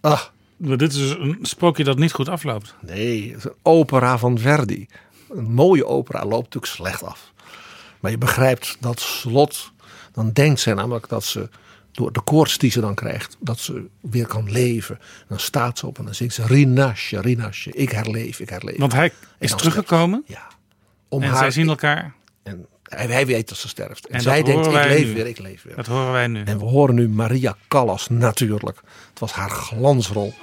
Ah, 0.00 0.20
maar 0.56 0.76
dit 0.76 0.92
is 0.92 1.10
een 1.10 1.38
sprookje 1.42 1.84
dat 1.84 1.98
niet 1.98 2.12
goed 2.12 2.28
afloopt. 2.28 2.74
Nee, 2.80 3.28
het 3.28 3.38
is 3.38 3.44
een 3.44 3.54
opera 3.62 4.18
van 4.18 4.38
Verdi. 4.38 4.86
Een 5.30 5.52
mooie 5.52 5.86
opera 5.86 6.24
loopt 6.24 6.54
natuurlijk 6.54 6.72
slecht 6.72 7.02
af. 7.02 7.32
Maar 8.00 8.10
je 8.10 8.18
begrijpt 8.18 8.76
dat 8.80 9.00
slot. 9.00 9.72
Dan 10.12 10.32
denkt 10.32 10.60
zij 10.60 10.74
namelijk 10.74 11.08
dat 11.08 11.24
ze 11.24 11.48
door 11.92 12.12
de 12.12 12.20
koorts 12.20 12.58
die 12.58 12.70
ze 12.70 12.80
dan 12.80 12.94
krijgt, 12.94 13.36
dat 13.40 13.58
ze 13.58 13.86
weer 14.00 14.26
kan 14.26 14.50
leven. 14.50 14.98
Dan 15.28 15.40
staat 15.40 15.78
ze 15.78 15.86
op 15.86 15.98
en 15.98 16.04
dan 16.04 16.14
zingt 16.14 16.34
ze 16.34 16.46
Rinasje, 16.46 17.20
Rinasje, 17.20 17.72
ik 17.72 17.90
herleef, 17.90 18.40
ik 18.40 18.48
herleef. 18.48 18.78
Want 18.78 18.92
hij 18.92 19.12
is 19.38 19.54
teruggekomen. 19.54 20.24
Ja. 20.26 20.46
Om 21.08 21.22
en 21.22 21.28
haar, 21.28 21.38
zij 21.38 21.50
zien 21.50 21.68
elkaar. 21.68 22.14
En 22.42 22.66
hij, 22.96 23.26
weet 23.26 23.48
dat 23.48 23.58
ze 23.58 23.68
sterft. 23.68 24.06
En, 24.06 24.14
en 24.14 24.20
zij 24.20 24.42
denkt, 24.42 24.66
ik 24.66 24.72
leef 24.72 25.12
weer, 25.12 25.26
ik 25.26 25.38
leef 25.38 25.62
weer. 25.62 25.76
Dat 25.76 25.86
horen 25.86 26.12
wij 26.12 26.26
nu. 26.26 26.42
En 26.44 26.58
we 26.58 26.64
horen 26.64 26.94
nu 26.94 27.08
Maria 27.08 27.56
Callas 27.68 28.08
natuurlijk. 28.08 28.80
Het 29.10 29.18
was 29.18 29.32
haar 29.32 29.50
glansrol. 29.50 30.34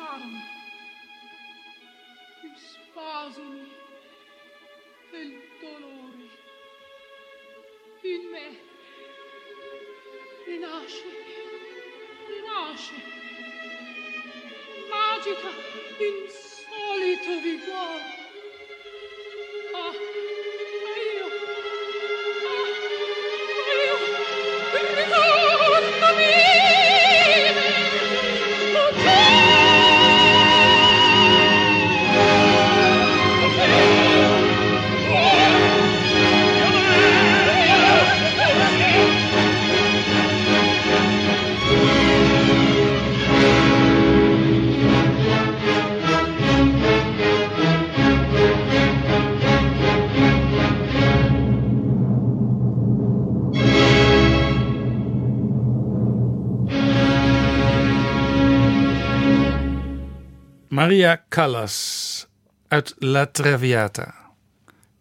Maria 60.93 61.23
Callas 61.29 62.27
uit 62.67 62.95
La 62.99 63.25
Traviata. 63.25 64.13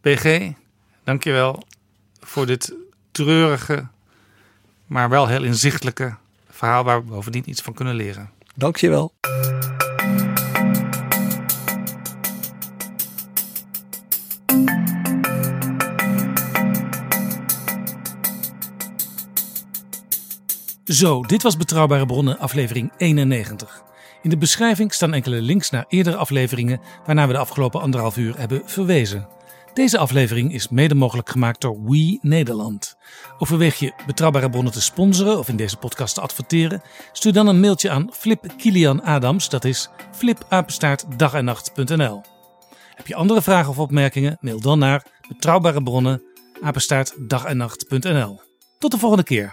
PG, 0.00 0.52
dankjewel 1.04 1.62
voor 2.20 2.46
dit 2.46 2.74
treurige, 3.10 3.86
maar 4.86 5.08
wel 5.08 5.26
heel 5.26 5.42
inzichtelijke 5.42 6.16
verhaal 6.50 6.84
waar 6.84 7.04
we 7.04 7.10
bovendien 7.10 7.50
iets 7.50 7.62
van 7.62 7.74
kunnen 7.74 7.94
leren. 7.94 8.30
Dankjewel. 8.54 9.12
Zo, 20.84 21.22
dit 21.22 21.42
was 21.42 21.56
Betrouwbare 21.56 22.06
Bronnen, 22.06 22.38
aflevering 22.38 22.92
91. 22.96 23.90
In 24.22 24.30
de 24.30 24.36
beschrijving 24.36 24.92
staan 24.92 25.14
enkele 25.14 25.40
links 25.40 25.70
naar 25.70 25.84
eerdere 25.88 26.16
afleveringen 26.16 26.80
waarna 27.06 27.26
we 27.26 27.32
de 27.32 27.38
afgelopen 27.38 27.80
anderhalf 27.80 28.16
uur 28.16 28.38
hebben 28.38 28.62
verwezen. 28.64 29.28
Deze 29.74 29.98
aflevering 29.98 30.52
is 30.52 30.68
mede 30.68 30.94
mogelijk 30.94 31.30
gemaakt 31.30 31.60
door 31.60 31.82
We 31.82 32.18
Nederland. 32.20 32.96
Overweeg 33.38 33.78
je 33.78 33.92
betrouwbare 34.06 34.50
bronnen 34.50 34.72
te 34.72 34.80
sponsoren 34.80 35.38
of 35.38 35.48
in 35.48 35.56
deze 35.56 35.76
podcast 35.76 36.14
te 36.14 36.20
adverteren? 36.20 36.82
Stuur 37.12 37.32
dan 37.32 37.46
een 37.46 37.60
mailtje 37.60 37.90
aan 37.90 38.08
Flip 38.12 38.46
Kilian 38.56 39.02
Adams, 39.02 39.48
dat 39.48 39.64
is 39.64 39.88
flipapenstaartdagennacht.nl. 40.12 42.22
Heb 42.94 43.06
je 43.06 43.14
andere 43.14 43.42
vragen 43.42 43.70
of 43.70 43.78
opmerkingen? 43.78 44.38
Mail 44.40 44.60
dan 44.60 44.78
naar 44.78 45.06
betrouwbare 45.28 45.82
bronnen. 45.82 46.22
Tot 48.78 48.90
de 48.90 48.98
volgende 48.98 49.24
keer. 49.24 49.52